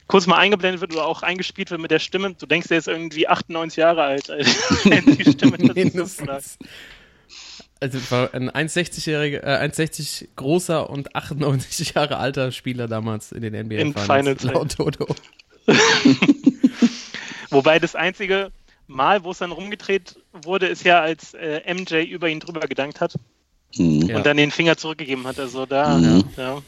kurz 0.07 0.27
mal 0.27 0.37
eingeblendet 0.37 0.81
wird 0.81 0.93
oder 0.93 1.07
auch 1.07 1.23
eingespielt 1.23 1.71
wird 1.71 1.81
mit 1.81 1.91
der 1.91 1.99
Stimme. 1.99 2.35
Du 2.35 2.47
denkst, 2.47 2.71
er 2.71 2.79
ist 2.79 2.89
irgendwie 2.89 3.29
98 3.29 3.77
Jahre 3.77 4.03
alt, 4.03 4.31
als 4.31 4.49
die 4.85 5.33
Stimme. 5.33 5.59
Mindestens. 5.59 6.59
Also 7.81 7.99
ein 8.33 8.51
1,60-jähriger, 8.51 9.43
äh, 9.43 9.69
1,60 9.69 10.29
großer 10.37 10.89
und 10.89 11.17
98 11.17 11.95
Jahre 11.95 12.19
alter 12.19 12.53
Spieler 12.53 12.87
damals 12.87 13.33
in 13.33 13.43
den 13.43 13.55
NBA 13.55 13.77
In 13.77 13.95
Finals, 13.95 14.45
ja. 14.45 14.53
Laut 14.53 14.79
Dodo. 14.79 15.07
Wobei 17.51 17.79
das 17.79 17.97
einzige 17.97 18.53
Mal, 18.87 19.25
wo 19.25 19.31
es 19.31 19.39
dann 19.39 19.53
rumgedreht 19.53 20.17
wurde, 20.33 20.67
ist 20.67 20.85
ja, 20.85 21.01
als 21.01 21.35
äh, 21.35 21.63
MJ 21.73 22.03
über 22.03 22.29
ihn 22.29 22.41
drüber 22.41 22.61
gedankt 22.61 23.01
hat 23.01 23.15
Hm. 23.77 24.03
Ja. 24.09 24.17
und 24.19 24.27
dann 24.27 24.37
den 24.37 24.51
Finger 24.51 24.77
zurückgegeben 24.77 25.27
hat. 25.27 25.39
Also 25.39 25.67
da, 25.67 25.97
Mhm. 25.99 26.25
ja, 26.37 26.61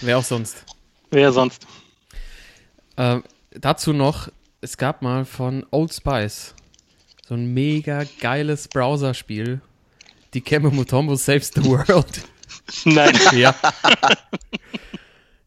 Wer 0.00 0.18
auch 0.18 0.24
sonst. 0.24 0.64
wer 1.10 1.32
sonst? 1.32 1.66
Ähm, 2.96 3.22
dazu 3.52 3.92
noch, 3.92 4.28
es 4.60 4.76
gab 4.76 5.02
mal 5.02 5.24
von 5.24 5.64
Old 5.70 5.92
Spice 5.94 6.54
so 7.26 7.34
ein 7.34 7.52
mega 7.54 8.02
geiles 8.20 8.68
Browserspiel. 8.68 9.60
Die 10.34 10.40
Kemme 10.40 10.70
Mutombo 10.70 11.14
Saves 11.16 11.50
the 11.54 11.64
World. 11.64 12.22
Nein. 12.84 13.18
ja. 13.34 13.54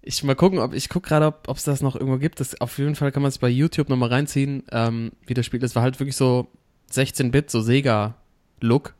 Ich 0.01 0.24
mal 0.24 0.35
gucken, 0.35 0.59
ob 0.59 0.74
ich 0.74 0.89
gucke 0.89 1.07
gerade, 1.09 1.27
ob 1.47 1.57
es 1.57 1.63
das 1.63 1.81
noch 1.81 1.95
irgendwo 1.95 2.17
gibt. 2.19 2.39
Das, 2.39 2.59
auf 2.62 2.77
jeden 2.77 2.95
Fall 2.95 3.12
kann 3.12 3.24
man 3.24 3.29
es 3.29 3.39
bei 3.39 3.50
YouTube 3.50 3.89
nochmal 3.89 4.09
reinziehen, 4.09 4.63
ähm, 4.71 5.12
wie 5.25 5.33
das 5.33 5.45
Spiel 5.45 5.63
ist. 5.63 5.75
war 5.75 5.81
halt 5.83 6.00
wirklich 6.00 6.15
so 6.15 6.47
16-Bit, 6.91 7.50
so 7.50 7.62
Sega-Look. 7.62 8.93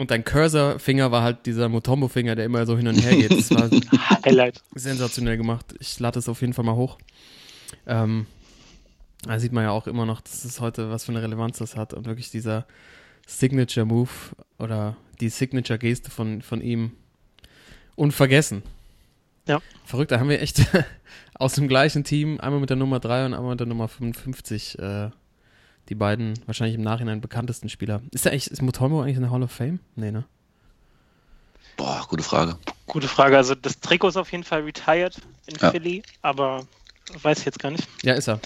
Und 0.00 0.10
dein 0.10 0.24
Cursor-Finger 0.24 1.12
war 1.12 1.22
halt 1.22 1.44
dieser 1.44 1.68
Mutombo-Finger, 1.68 2.34
der 2.34 2.46
immer 2.46 2.64
so 2.64 2.74
hin 2.74 2.88
und 2.88 2.94
her 3.02 3.14
geht. 3.14 3.32
Das 3.32 3.50
war 3.50 3.68
Highlight. 4.24 4.62
sensationell 4.74 5.36
gemacht. 5.36 5.74
Ich 5.78 6.00
lade 6.00 6.18
es 6.18 6.26
auf 6.26 6.40
jeden 6.40 6.54
Fall 6.54 6.64
mal 6.64 6.74
hoch. 6.74 6.96
Ähm, 7.86 8.24
da 9.24 9.38
sieht 9.38 9.52
man 9.52 9.64
ja 9.64 9.72
auch 9.72 9.86
immer 9.86 10.06
noch, 10.06 10.22
dass 10.22 10.46
es 10.46 10.58
heute, 10.58 10.90
was 10.90 11.04
für 11.04 11.12
eine 11.12 11.20
Relevanz 11.20 11.58
das 11.58 11.76
hat. 11.76 11.92
Und 11.92 12.06
wirklich 12.06 12.30
dieser 12.30 12.66
Signature 13.26 13.84
Move 13.84 14.08
oder 14.58 14.96
die 15.20 15.28
Signature 15.28 15.78
Geste 15.78 16.10
von, 16.10 16.40
von 16.40 16.62
ihm 16.62 16.92
unvergessen. 17.94 18.62
Ja. 19.46 19.60
Verrückt, 19.84 20.12
da 20.12 20.18
haben 20.18 20.30
wir 20.30 20.40
echt 20.40 20.62
aus 21.34 21.56
dem 21.56 21.68
gleichen 21.68 22.04
Team, 22.04 22.40
einmal 22.40 22.60
mit 22.60 22.70
der 22.70 22.78
Nummer 22.78 23.00
3 23.00 23.26
und 23.26 23.34
einmal 23.34 23.50
mit 23.50 23.60
der 23.60 23.66
Nummer 23.66 23.86
55, 23.86 24.78
äh, 24.78 25.10
die 25.88 25.94
beiden 25.94 26.34
wahrscheinlich 26.46 26.76
im 26.76 26.82
Nachhinein 26.82 27.20
bekanntesten 27.20 27.68
Spieler. 27.68 28.00
Ist 28.12 28.24
der 28.24 28.32
eigentlich, 28.32 28.50
ist 28.50 28.62
Mutombo 28.62 29.00
eigentlich 29.02 29.16
in 29.16 29.22
der 29.22 29.30
Hall 29.30 29.42
of 29.42 29.50
Fame? 29.50 29.80
Nee, 29.96 30.12
ne? 30.12 30.24
Boah, 31.76 32.04
gute 32.08 32.22
Frage. 32.22 32.56
Gute 32.86 33.08
Frage. 33.08 33.36
Also 33.36 33.54
das 33.54 33.80
Trikot 33.80 34.08
ist 34.08 34.16
auf 34.16 34.30
jeden 34.32 34.44
Fall 34.44 34.62
retired 34.62 35.16
in 35.46 35.56
Ja. 35.56 35.70
Philly, 35.70 36.02
aber 36.22 36.66
weiß 37.22 37.40
ich 37.40 37.44
jetzt 37.44 37.58
gar 37.58 37.70
nicht. 37.70 37.88
Ja, 38.02 38.14
ist 38.14 38.28
er. 38.28 38.40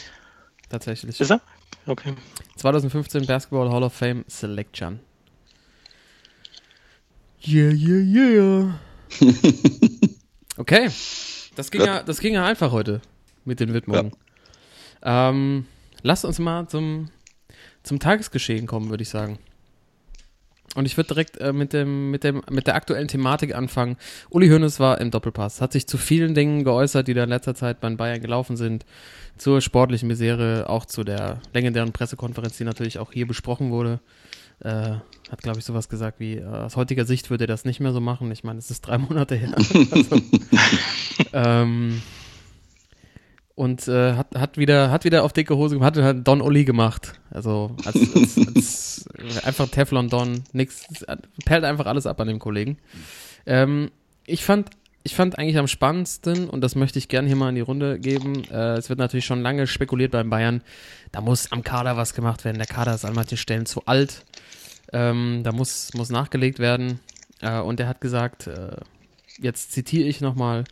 Tatsächlich. 0.69 1.21
Ist 1.21 1.31
er? 1.31 1.41
Okay. 1.87 2.15
2015 2.57 3.27
Basketball 3.27 3.71
Hall 3.71 3.83
of 3.83 3.93
Fame 3.93 4.25
Selection. 4.29 5.01
Yeah, 7.47 7.73
yeah, 7.73 8.01
yeah. 8.01 8.81
okay. 10.57 10.89
Das 11.57 11.71
ging, 11.71 11.83
ja. 11.83 12.03
das 12.03 12.21
ging 12.21 12.35
ja 12.35 12.47
einfach 12.47 12.73
heute 12.73 13.03
mit 13.45 13.61
den 13.61 13.75
Widmungen. 13.75 14.13
Ähm, 15.03 15.67
lasst 16.03 16.25
uns 16.25 16.39
mal 16.39 16.67
zum, 16.69 17.11
zum 17.85 18.01
Tagesgeschehen 18.01 18.67
kommen, 18.67 18.91
würde 18.91 19.03
ich 19.03 19.09
sagen. 19.09 19.39
Und 20.75 20.87
ich 20.87 20.97
würde 20.97 21.09
direkt 21.09 21.37
äh, 21.37 21.53
mit, 21.53 21.73
dem, 21.73 22.11
mit, 22.11 22.25
dem, 22.25 22.43
mit 22.51 22.67
der 22.67 22.75
aktuellen 22.75 23.07
Thematik 23.07 23.55
anfangen. 23.55 23.97
Uli 24.31 24.49
Hoeneß 24.49 24.81
war 24.81 25.01
im 25.01 25.13
Doppelpass, 25.13 25.61
hat 25.61 25.73
sich 25.73 25.87
zu 25.87 25.99
vielen 25.99 26.35
Dingen 26.35 26.65
geäußert, 26.65 27.07
die 27.07 27.15
da 27.15 27.23
in 27.23 27.29
letzter 27.29 27.55
Zeit 27.55 27.81
bei 27.81 27.89
Bayern 27.91 28.21
gelaufen 28.21 28.57
sind. 28.57 28.85
Zur 29.37 29.61
sportlichen 29.61 30.09
Misere, 30.09 30.69
auch 30.69 30.85
zu 30.85 31.05
der 31.05 31.41
legendären 31.53 31.93
Pressekonferenz, 31.93 32.57
die 32.57 32.65
natürlich 32.65 32.99
auch 32.99 33.13
hier 33.13 33.27
besprochen 33.27 33.71
wurde. 33.71 34.01
Äh, 34.61 34.97
hat, 35.31 35.43
glaube 35.43 35.59
ich, 35.59 35.65
sowas 35.65 35.89
gesagt 35.89 36.21
wie, 36.21 36.37
äh, 36.37 36.45
aus 36.45 36.77
heutiger 36.77 37.05
Sicht 37.05 37.31
würde 37.31 37.45
er 37.45 37.49
das 37.49 37.65
nicht 37.65 37.81
mehr 37.81 37.93
so 37.93 38.01
machen. 38.01 38.31
Ich 38.33 38.45
meine, 38.45 38.59
es 38.59 38.71
ist 38.71 38.83
drei 38.83 38.99
Monate 38.99 39.37
her. 39.37 39.53
also, 39.91 40.21
ähm, 41.33 42.03
und 43.55 43.87
äh, 43.87 44.15
hat, 44.15 44.35
hat, 44.37 44.59
wieder, 44.59 44.91
hat 44.91 45.05
wieder 45.05 45.23
auf 45.23 45.33
dicke 45.33 45.57
Hose 45.57 45.77
gemacht, 45.77 45.97
hat 45.97 46.27
Don 46.27 46.41
Oli 46.41 46.65
gemacht. 46.65 47.21
Also 47.31 47.77
als, 47.85 47.97
als, 48.15 48.39
als 48.55 49.07
einfach 49.45 49.69
Teflon 49.69 50.09
Don, 50.09 50.43
nix, 50.53 50.87
perlt 51.45 51.65
einfach 51.65 51.87
alles 51.87 52.07
ab 52.07 52.21
an 52.21 52.29
dem 52.29 52.41
Kollegen. 52.41 52.79
Ähm, 53.47 53.91
ich 54.27 54.45
fand, 54.45 54.71
ich 55.05 55.15
fand 55.15 55.39
eigentlich 55.39 55.59
am 55.59 55.69
spannendsten, 55.69 56.49
und 56.49 56.63
das 56.63 56.75
möchte 56.75 56.99
ich 56.99 57.09
gerne 57.09 57.29
hier 57.29 57.37
mal 57.37 57.51
in 57.51 57.55
die 57.55 57.61
Runde 57.61 58.01
geben, 58.01 58.45
äh, 58.51 58.75
es 58.75 58.89
wird 58.89 58.99
natürlich 58.99 59.27
schon 59.27 59.43
lange 59.43 59.67
spekuliert 59.67 60.11
beim 60.11 60.31
Bayern, 60.31 60.63
da 61.13 61.21
muss 61.21 61.53
am 61.53 61.63
Kader 61.63 61.97
was 61.97 62.15
gemacht 62.15 62.45
werden. 62.45 62.59
Der 62.59 62.67
Kader 62.67 62.95
ist 62.95 63.05
an 63.05 63.15
manchen 63.15 63.39
Stellen 63.39 63.67
zu 63.67 63.87
alt. 63.87 64.25
Ähm, 64.93 65.43
da 65.45 65.53
muss, 65.53 65.95
muss 65.95 66.11
nachgelegt 66.11 66.59
werden. 66.59 66.99
Äh, 67.41 67.61
und 67.61 67.79
er 67.79 67.87
hat 67.87 68.01
gesagt, 68.01 68.49
äh, 68.49 68.77
jetzt 69.39 69.73
zitiere 69.73 70.09
ich 70.09 70.21
nochmal, 70.21 70.65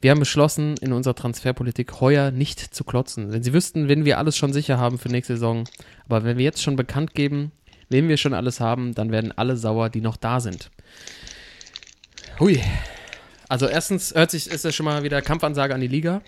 wir 0.00 0.10
haben 0.10 0.20
beschlossen, 0.20 0.76
in 0.80 0.92
unserer 0.92 1.14
Transferpolitik 1.14 2.00
heuer 2.00 2.30
nicht 2.30 2.60
zu 2.60 2.84
klotzen. 2.84 3.32
Wenn 3.32 3.42
Sie 3.42 3.52
wüssten, 3.52 3.88
wen 3.88 4.04
wir 4.04 4.18
alles 4.18 4.36
schon 4.36 4.52
sicher 4.52 4.78
haben 4.78 4.98
für 4.98 5.08
nächste 5.08 5.34
Saison, 5.34 5.64
aber 6.04 6.24
wenn 6.24 6.38
wir 6.38 6.44
jetzt 6.44 6.62
schon 6.62 6.76
bekannt 6.76 7.14
geben, 7.14 7.52
wen 7.88 8.08
wir 8.08 8.16
schon 8.16 8.34
alles 8.34 8.60
haben, 8.60 8.94
dann 8.94 9.10
werden 9.10 9.32
alle 9.32 9.56
sauer, 9.56 9.88
die 9.88 10.00
noch 10.00 10.16
da 10.16 10.40
sind. 10.40 10.70
Hui. 12.38 12.60
Also 13.48 13.66
erstens 13.66 14.14
hört 14.14 14.30
sich, 14.30 14.48
ist 14.48 14.64
ja 14.64 14.72
schon 14.72 14.84
mal 14.84 15.02
wieder 15.02 15.22
Kampfansage 15.22 15.74
an 15.74 15.80
die 15.80 15.88
Liga. 15.88 16.20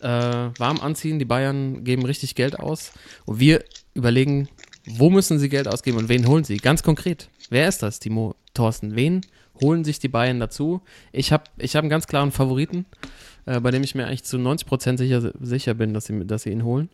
Äh, 0.00 0.08
warm 0.08 0.80
anziehen, 0.80 1.18
die 1.18 1.24
Bayern 1.24 1.82
geben 1.84 2.06
richtig 2.06 2.34
Geld 2.36 2.58
aus. 2.58 2.92
Und 3.26 3.40
wir 3.40 3.64
überlegen, 3.94 4.48
wo 4.86 5.10
müssen 5.10 5.38
sie 5.38 5.48
Geld 5.48 5.68
ausgeben 5.68 5.98
und 5.98 6.08
wen 6.08 6.26
holen 6.28 6.44
sie? 6.44 6.56
Ganz 6.58 6.82
konkret. 6.82 7.28
Wer 7.50 7.68
ist 7.68 7.82
das, 7.82 7.98
Timo 7.98 8.34
Thorsten? 8.54 8.94
Wen 8.96 9.22
holen 9.60 9.84
sich 9.84 9.98
die 9.98 10.08
Bayern 10.08 10.40
dazu? 10.40 10.82
Ich 11.12 11.32
habe 11.32 11.44
ich 11.56 11.76
hab 11.76 11.82
einen 11.82 11.90
ganz 11.90 12.06
klaren 12.06 12.32
Favoriten, 12.32 12.86
äh, 13.46 13.60
bei 13.60 13.70
dem 13.70 13.82
ich 13.82 13.94
mir 13.94 14.06
eigentlich 14.06 14.24
zu 14.24 14.36
90% 14.36 14.98
sicher, 14.98 15.32
sicher 15.40 15.74
bin, 15.74 15.94
dass 15.94 16.06
sie, 16.06 16.26
dass 16.26 16.42
sie 16.42 16.50
ihn 16.50 16.64
holen. 16.64 16.88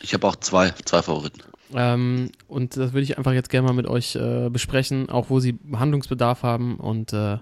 Ich 0.00 0.14
habe 0.14 0.26
auch 0.26 0.36
zwei, 0.36 0.70
zwei 0.84 1.02
Favoriten. 1.02 1.40
Ähm, 1.74 2.30
und 2.46 2.76
das 2.76 2.92
würde 2.92 3.02
ich 3.02 3.18
einfach 3.18 3.32
jetzt 3.32 3.50
gerne 3.50 3.66
mal 3.66 3.74
mit 3.74 3.86
euch 3.86 4.16
äh, 4.16 4.48
besprechen, 4.48 5.10
auch 5.10 5.28
wo 5.28 5.40
sie 5.40 5.58
Handlungsbedarf 5.72 6.42
haben. 6.42 6.76
Und 6.76 7.12
äh, 7.12 7.38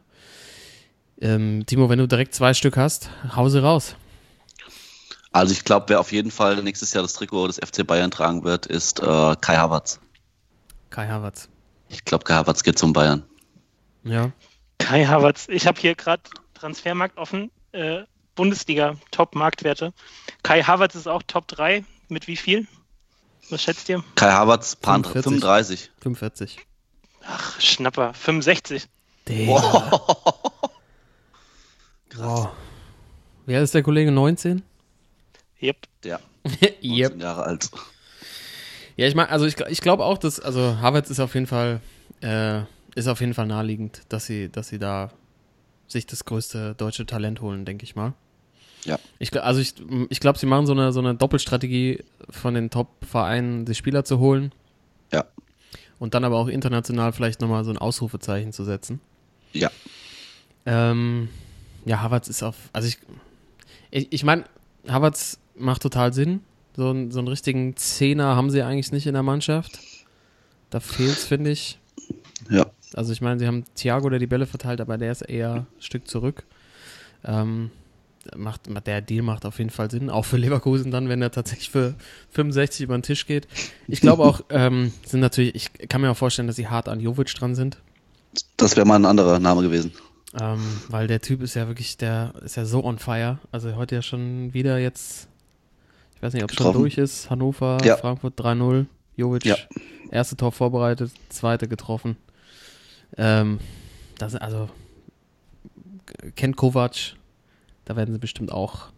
ähm, 1.21 1.65
Timo, 1.67 1.89
wenn 1.89 1.99
du 1.99 2.09
direkt 2.09 2.35
zwei 2.35 2.55
Stück 2.55 2.77
hast, 2.77 3.11
hau 3.37 3.49
sie 3.49 3.63
raus. 3.63 3.95
Also 5.33 5.53
ich 5.53 5.65
glaube, 5.65 5.87
wer 5.89 6.01
auf 6.01 6.13
jeden 6.13 6.31
Fall 6.31 6.63
nächstes 6.63 6.93
Jahr 6.95 7.03
das 7.03 7.13
Trikot 7.13 7.49
des 7.49 7.57
FC 7.57 7.87
Bayern 7.87 8.11
tragen 8.11 8.43
wird, 8.43 8.67
ist 8.67 9.01
äh, 9.01 9.37
Kai 9.41 9.57
Havertz. 9.57 10.01
Kai 10.89 11.09
Havertz. 11.09 11.49
Ich 11.89 12.05
glaube, 12.05 12.25
Kai 12.25 12.35
Havertz 12.35 12.63
geht 12.63 12.79
zum 12.79 12.93
Bayern. 12.93 13.25
Ja. 14.05 14.33
Kai 14.79 15.05
Havertz, 15.05 15.47
ich 15.49 15.67
habe 15.67 15.81
hier 15.81 15.95
gerade 15.95 16.23
Transfermarkt 16.55 17.19
offen. 17.19 17.51
Äh, 17.73 18.05
Bundesliga, 18.35 18.97
Top-Marktwerte. 19.11 19.93
Kai 20.43 20.63
Havertz 20.63 20.95
ist 20.95 21.09
auch 21.09 21.23
Top 21.23 21.49
3. 21.49 21.85
Mit 22.09 22.29
wie 22.29 22.37
viel? 22.37 22.67
Was 23.51 23.63
schätzt 23.63 23.89
ihr? 23.89 24.05
Kai 24.15 24.31
Havertz, 24.31 24.77
Pan 24.77 25.05
45. 25.05 25.41
35. 25.41 25.91
45. 26.01 26.67
Ach, 27.23 27.61
Schnapper. 27.61 28.15
65. 28.15 28.87
Wow. 29.27 30.21
Wer 33.47 33.63
ist 33.63 33.75
der 33.75 33.83
Kollege? 33.83 34.13
19? 34.13 34.63
Yep. 35.63 35.77
Der 36.05 36.21
yep. 36.83 37.13
19 37.13 37.21
Jahre 37.21 37.43
alt. 37.45 37.71
Ja, 38.97 39.07
ich 39.07 39.15
meine, 39.15 39.29
also 39.29 39.45
ich, 39.47 39.61
ich 39.69 39.81
glaube 39.81 40.05
auch, 40.05 40.19
dass, 40.19 40.41
also 40.41 40.81
Havertz 40.81 41.11
ist 41.11 41.21
auf 41.21 41.35
jeden 41.35 41.47
Fall, 41.47 41.81
äh, 42.23 42.63
ist 42.95 43.09
auf 43.09 43.21
jeden 43.21 43.35
Fall 43.35 43.47
naheliegend, 43.47 44.03
dass 44.09 44.27
sie, 44.27 44.49
dass 44.49 44.69
sie 44.69 44.79
da 44.79 45.11
sich 45.87 46.07
das 46.07 46.25
größte 46.25 46.75
deutsche 46.75 47.07
Talent 47.07 47.41
holen, 47.41 47.65
denke 47.65 47.85
ich 47.85 47.95
mal. 47.95 48.15
Ja. 48.85 48.99
Ich, 49.19 49.39
also 49.43 49.61
ich, 49.61 49.75
ich 50.09 50.21
glaube, 50.21 50.39
sie 50.39 50.47
machen 50.47 50.67
so 50.67 50.73
eine, 50.73 50.93
so 50.93 51.01
eine 51.01 51.15
Doppelstrategie 51.15 52.05
von 52.31 52.55
den 52.55 52.71
Top-Vereinen, 52.71 53.65
die 53.65 53.75
Spieler 53.75 54.05
zu 54.05 54.19
holen. 54.19 54.53
Ja. 55.13 55.25
Und 55.99 56.15
dann 56.15 56.25
aber 56.25 56.37
auch 56.37 56.49
international 56.49 57.13
vielleicht 57.13 57.41
nochmal 57.41 57.65
so 57.65 57.71
ein 57.71 57.79
Ausrufezeichen 57.79 58.53
zu 58.53 58.65
setzen. 58.65 59.01
Ja. 59.53 59.71
Ähm, 60.65 61.29
ja, 61.85 62.01
Havertz 62.01 62.29
ist 62.29 62.43
auf, 62.43 62.57
also 62.73 62.89
ich, 62.89 62.99
ich, 63.91 64.13
ich 64.13 64.25
meine, 64.25 64.45
Havertz 64.89 65.39
macht 65.57 65.83
total 65.83 66.13
Sinn. 66.13 66.41
So, 66.77 66.91
einen- 66.91 67.11
so 67.11 67.19
einen 67.21 67.29
richtigen 67.29 67.77
Zehner 67.77 68.37
haben 68.37 68.51
sie 68.51 68.63
eigentlich 68.63 68.93
nicht 68.93 69.07
in 69.07 69.15
der 69.15 69.23
Mannschaft. 69.23 69.79
Da 70.71 70.81
fehlt's, 70.81 71.25
finde 71.25 71.51
ich. 71.51 71.79
Ja. 72.51 72.67
Also 72.95 73.13
ich 73.13 73.21
meine, 73.21 73.39
sie 73.39 73.47
haben 73.47 73.65
Thiago, 73.75 74.09
der 74.11 74.19
die 74.19 74.27
Bälle 74.27 74.47
verteilt, 74.47 74.81
aber 74.81 74.99
der 74.99 75.13
ist 75.13 75.23
eher 75.23 75.55
ein 75.55 75.67
Stück 75.81 76.07
zurück. 76.09 76.45
Ähm, 77.25 77.71
macht, 78.37 78.63
der 78.87 79.01
Deal 79.01 79.23
macht 79.23 79.47
auf 79.47 79.59
jeden 79.59 79.71
Fall 79.71 79.91
Sinn, 79.91 80.11
auch 80.11 80.25
für 80.25 80.37
Leverkusen 80.37 80.91
dann, 80.91 81.09
wenn 81.09 81.23
er 81.23 81.31
tatsächlich 81.31 81.71
für 81.71 81.95
65 82.31 82.83
über 82.85 82.97
den 82.97 83.03
Tisch 83.03 83.27
geht. 83.27 83.47
Ich 83.89 84.01
glaube 84.01 84.25
auch, 84.25 84.41
ähm, 84.51 84.93
sind 85.05 85.21
natürlich, 85.21 85.55
ich 85.55 85.89
kann 85.89 86.01
mir 86.01 86.11
auch 86.11 86.17
vorstellen, 86.17 86.47
dass 86.49 86.57
sie 86.57 86.69
hart 86.69 86.89
an 86.89 87.01
Jovic 87.01 87.35
dran 87.35 87.55
sind. 87.55 87.79
Das 88.57 88.77
wäre 88.77 88.87
mal 88.87 88.97
ein 88.97 89.05
anderer 89.07 89.39
Name 89.39 89.63
gewesen. 89.63 89.93
Ähm, 90.39 90.61
weil 90.89 91.07
der 91.07 91.21
Typ 91.23 91.41
ist 91.43 91.55
ja 91.55 91.67
wirklich, 91.69 91.97
der 91.97 92.35
ist 92.45 92.57
ja 92.57 92.65
so 92.67 92.85
on 92.85 92.99
fire. 92.99 93.39
Also 93.53 93.77
heute 93.77 93.95
ja 93.95 94.03
schon 94.03 94.53
wieder 94.53 94.79
jetzt, 94.79 95.29
ich 96.17 96.23
weiß 96.23 96.33
nicht, 96.33 96.43
ob 96.43 96.51
es 96.51 96.57
schon 96.57 96.73
durch 96.73 96.99
ist. 96.99 97.31
Hannover, 97.31 97.79
Ja. 97.85 97.97
Frankfurt 97.97 98.39
3-0. 98.39 98.87
Jovic, 99.17 99.45
Ja. 99.47 99.57
erste 100.11 100.37
Tor 100.37 100.53
vorbereitet, 100.53 101.11
zweite 101.31 101.69
getroffen. 101.69 102.17
Ähm, 103.17 103.61
das 104.19 104.35
also 104.35 104.69
kennt 106.35 106.57
Kovac, 106.57 107.15
da 107.85 107.97
werden 107.97 108.13
sie 108.13 108.19
bestimmt 108.19 108.53
auch 108.53 108.89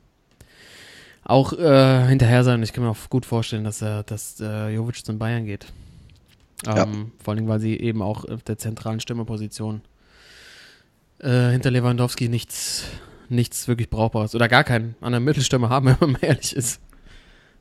auch 1.24 1.52
äh, 1.52 2.06
hinterher 2.06 2.42
sein. 2.42 2.62
Ich 2.62 2.72
kann 2.72 2.82
mir 2.84 2.90
auch 2.90 3.10
gut 3.10 3.26
vorstellen, 3.26 3.62
dass 3.64 3.82
er, 3.82 4.02
dass 4.02 4.40
äh, 4.40 4.70
Jovic 4.70 5.04
zu 5.04 5.12
Bayern 5.18 5.44
geht. 5.44 5.66
Ähm, 6.66 6.74
Ja. 6.76 6.86
Vor 7.22 7.34
allem, 7.34 7.46
weil 7.48 7.60
sie 7.60 7.78
eben 7.78 8.00
auch 8.00 8.24
auf 8.24 8.42
der 8.44 8.56
zentralen 8.56 8.98
Stürmerposition 8.98 9.82
äh, 11.20 11.50
hinter 11.50 11.70
Lewandowski 11.70 12.28
nichts, 12.30 12.84
nichts 13.28 13.68
wirklich 13.68 13.90
Brauchbares 13.90 14.34
oder 14.34 14.48
gar 14.48 14.64
keinen 14.64 14.94
anderen 15.02 15.24
Mittelstürmer 15.24 15.68
haben, 15.68 15.86
wenn 15.90 15.96
man 16.00 16.12
mal 16.12 16.24
ehrlich 16.24 16.56
ist. 16.56 16.80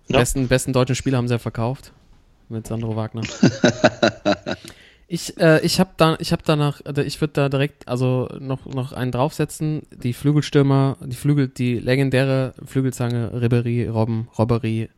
Ja. 0.10 0.20
Besten, 0.20 0.48
besten 0.48 0.74
deutschen 0.74 0.96
Spieler 0.96 1.18
haben 1.18 1.28
sie 1.28 1.34
ja 1.34 1.40
verkauft 1.40 1.92
mit 2.50 2.68
Sandro 2.68 2.96
Wagner. 2.96 3.22
ich 5.08 5.38
äh, 5.38 5.60
ich 5.66 5.80
habe 5.80 5.92
da, 5.98 6.16
ich 6.20 6.32
habe 6.32 6.44
danach, 6.46 6.82
also 6.86 7.02
ich 7.02 7.20
würde 7.20 7.34
da 7.34 7.50
direkt 7.50 7.88
also 7.88 8.30
noch, 8.40 8.66
noch 8.66 8.94
einen 8.94 9.12
draufsetzen. 9.12 9.84
Die 9.92 10.14
Flügelstürmer, 10.14 10.98
die 11.02 11.16
Flügel, 11.16 11.48
die 11.50 11.80
legendäre 11.80 12.54
Flügelzange 12.66 13.42
Ribery, 13.42 13.88
Robben, 13.88 14.30
Robbery 14.38 14.90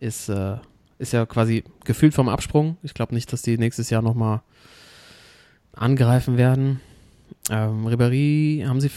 ist, 0.00 0.28
äh, 0.28 0.56
ist 0.98 1.12
ja 1.12 1.24
quasi 1.26 1.64
gefühlt 1.84 2.14
vom 2.14 2.28
Absprung. 2.28 2.76
Ich 2.82 2.94
glaube 2.94 3.14
nicht, 3.14 3.32
dass 3.32 3.42
die 3.42 3.58
nächstes 3.58 3.90
Jahr 3.90 4.02
nochmal 4.02 4.42
angreifen 5.72 6.36
werden. 6.36 6.80
Ähm, 7.50 7.86
Ribery 7.86 8.64
haben 8.66 8.80
sie, 8.80 8.90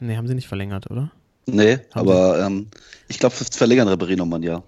nee, 0.00 0.16
haben 0.16 0.28
sie 0.28 0.34
nicht 0.34 0.48
verlängert, 0.48 0.90
oder? 0.90 1.10
Nee, 1.46 1.78
Haben 1.92 2.08
aber 2.08 2.46
ähm, 2.46 2.68
ich 3.08 3.18
glaube, 3.18 3.34
verlängern 3.34 3.88
Ribéry 3.88 4.16
nochmal 4.16 4.40
ein 4.40 4.44
Jahr. 4.44 4.62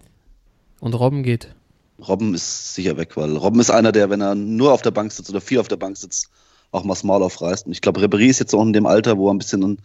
Und 0.81 0.95
Robben 0.95 1.23
geht. 1.23 1.55
Robben 1.99 2.35
ist 2.35 2.75
sicher 2.75 2.97
weg, 2.97 3.17
weil 3.17 3.37
Robben 3.37 3.61
ist 3.61 3.71
einer, 3.71 3.93
der, 3.93 4.11
wenn 4.11 4.21
er 4.21 4.35
nur 4.35 4.73
auf 4.73 4.83
der 4.83 4.91
Bank 4.91 5.13
sitzt 5.13 5.31
oder 5.31 5.41
vier 5.41 5.61
auf 5.61 5.69
der 5.69 5.77
Bank 5.77 5.97
sitzt, 5.97 6.29
auch 6.73 6.85
mal 6.85 6.95
das 6.95 7.05
Maul 7.05 7.23
aufreißt. 7.23 7.67
Und 7.67 7.73
ich 7.73 7.81
glaube, 7.81 8.01
Ribéry 8.01 8.27
ist 8.27 8.41
jetzt 8.41 8.55
auch 8.55 8.63
in 8.63 8.73
dem 8.73 8.87
Alter, 8.87 9.17
wo 9.17 9.29
er 9.29 9.35
ein 9.35 9.39
bisschen, 9.39 9.79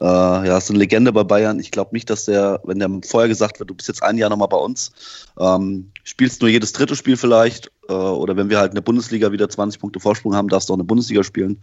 äh, 0.00 0.04
ja, 0.04 0.58
ist 0.58 0.70
eine 0.70 0.80
Legende 0.80 1.12
bei 1.12 1.22
Bayern. 1.22 1.60
Ich 1.60 1.70
glaube 1.70 1.94
nicht, 1.94 2.10
dass 2.10 2.24
der, 2.24 2.60
wenn 2.64 2.80
der 2.80 2.90
vorher 3.06 3.28
gesagt 3.28 3.60
wird, 3.60 3.70
du 3.70 3.74
bist 3.74 3.88
jetzt 3.88 4.02
ein 4.02 4.18
Jahr 4.18 4.30
nochmal 4.30 4.48
bei 4.48 4.56
uns, 4.56 4.90
ähm, 5.38 5.92
spielst 6.02 6.40
nur 6.40 6.50
jedes 6.50 6.72
dritte 6.72 6.96
Spiel 6.96 7.16
vielleicht, 7.16 7.70
äh, 7.88 7.92
oder 7.92 8.36
wenn 8.36 8.50
wir 8.50 8.58
halt 8.58 8.72
in 8.72 8.76
der 8.76 8.82
Bundesliga 8.82 9.30
wieder 9.30 9.48
20 9.48 9.80
Punkte 9.80 10.00
Vorsprung 10.00 10.34
haben, 10.34 10.48
darfst 10.48 10.68
du 10.68 10.72
auch 10.72 10.76
eine 10.76 10.84
Bundesliga 10.84 11.22
spielen. 11.22 11.62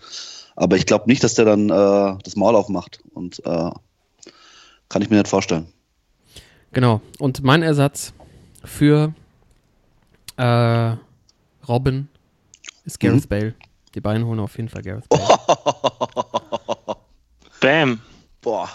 Aber 0.56 0.78
ich 0.78 0.86
glaube 0.86 1.08
nicht, 1.08 1.24
dass 1.24 1.36
der 1.36 1.46
dann 1.46 1.70
äh, 1.70 2.18
das 2.24 2.36
Maul 2.36 2.56
aufmacht. 2.56 3.02
Und 3.14 3.46
äh, 3.46 3.72
kann 4.90 5.02
ich 5.02 5.10
mir 5.10 5.18
nicht 5.18 5.28
vorstellen. 5.28 5.68
Genau. 6.74 7.02
Und 7.20 7.44
mein 7.44 7.64
Ersatz 7.64 8.14
für 8.64 9.14
äh, 10.38 10.96
Robin 11.68 12.08
ist 12.86 13.00
Gareth 13.00 13.24
Mhm. 13.26 13.28
Bale. 13.30 13.54
Die 13.96 14.02
beiden 14.02 14.26
holen 14.26 14.40
auf 14.40 14.56
jeden 14.58 14.70
Fall 14.70 14.82
Gareth 14.84 15.08
Bale. 15.10 15.24
Bam. 17.62 18.00
Boah. 18.42 18.70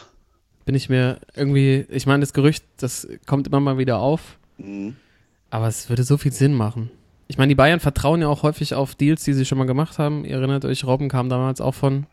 Bin 0.64 0.74
ich 0.74 0.88
mir 0.88 1.18
irgendwie, 1.34 1.86
ich 1.90 2.06
meine, 2.06 2.20
das 2.20 2.32
Gerücht, 2.32 2.64
das 2.78 3.06
kommt 3.26 3.46
immer 3.46 3.60
mal 3.60 3.78
wieder 3.78 3.98
auf, 3.98 4.38
Mhm. 4.58 4.96
aber 5.50 5.66
es 5.68 5.88
würde 5.88 6.04
so 6.04 6.16
viel 6.16 6.32
Sinn 6.32 6.54
machen. 6.54 6.90
Ich 7.26 7.38
meine, 7.38 7.48
die 7.48 7.54
Bayern 7.54 7.80
vertrauen 7.80 8.20
ja 8.22 8.28
auch 8.28 8.42
häufig 8.42 8.74
auf 8.74 8.94
Deals, 8.94 9.24
die 9.24 9.32
sie 9.32 9.46
schon 9.46 9.58
mal 9.58 9.66
gemacht 9.66 9.98
haben. 9.98 10.24
Ihr 10.24 10.36
erinnert 10.36 10.64
euch, 10.64 10.84
Robben 10.84 11.08
kam 11.08 11.28
damals 11.28 11.60
auch 11.60 11.74
von, 11.74 12.06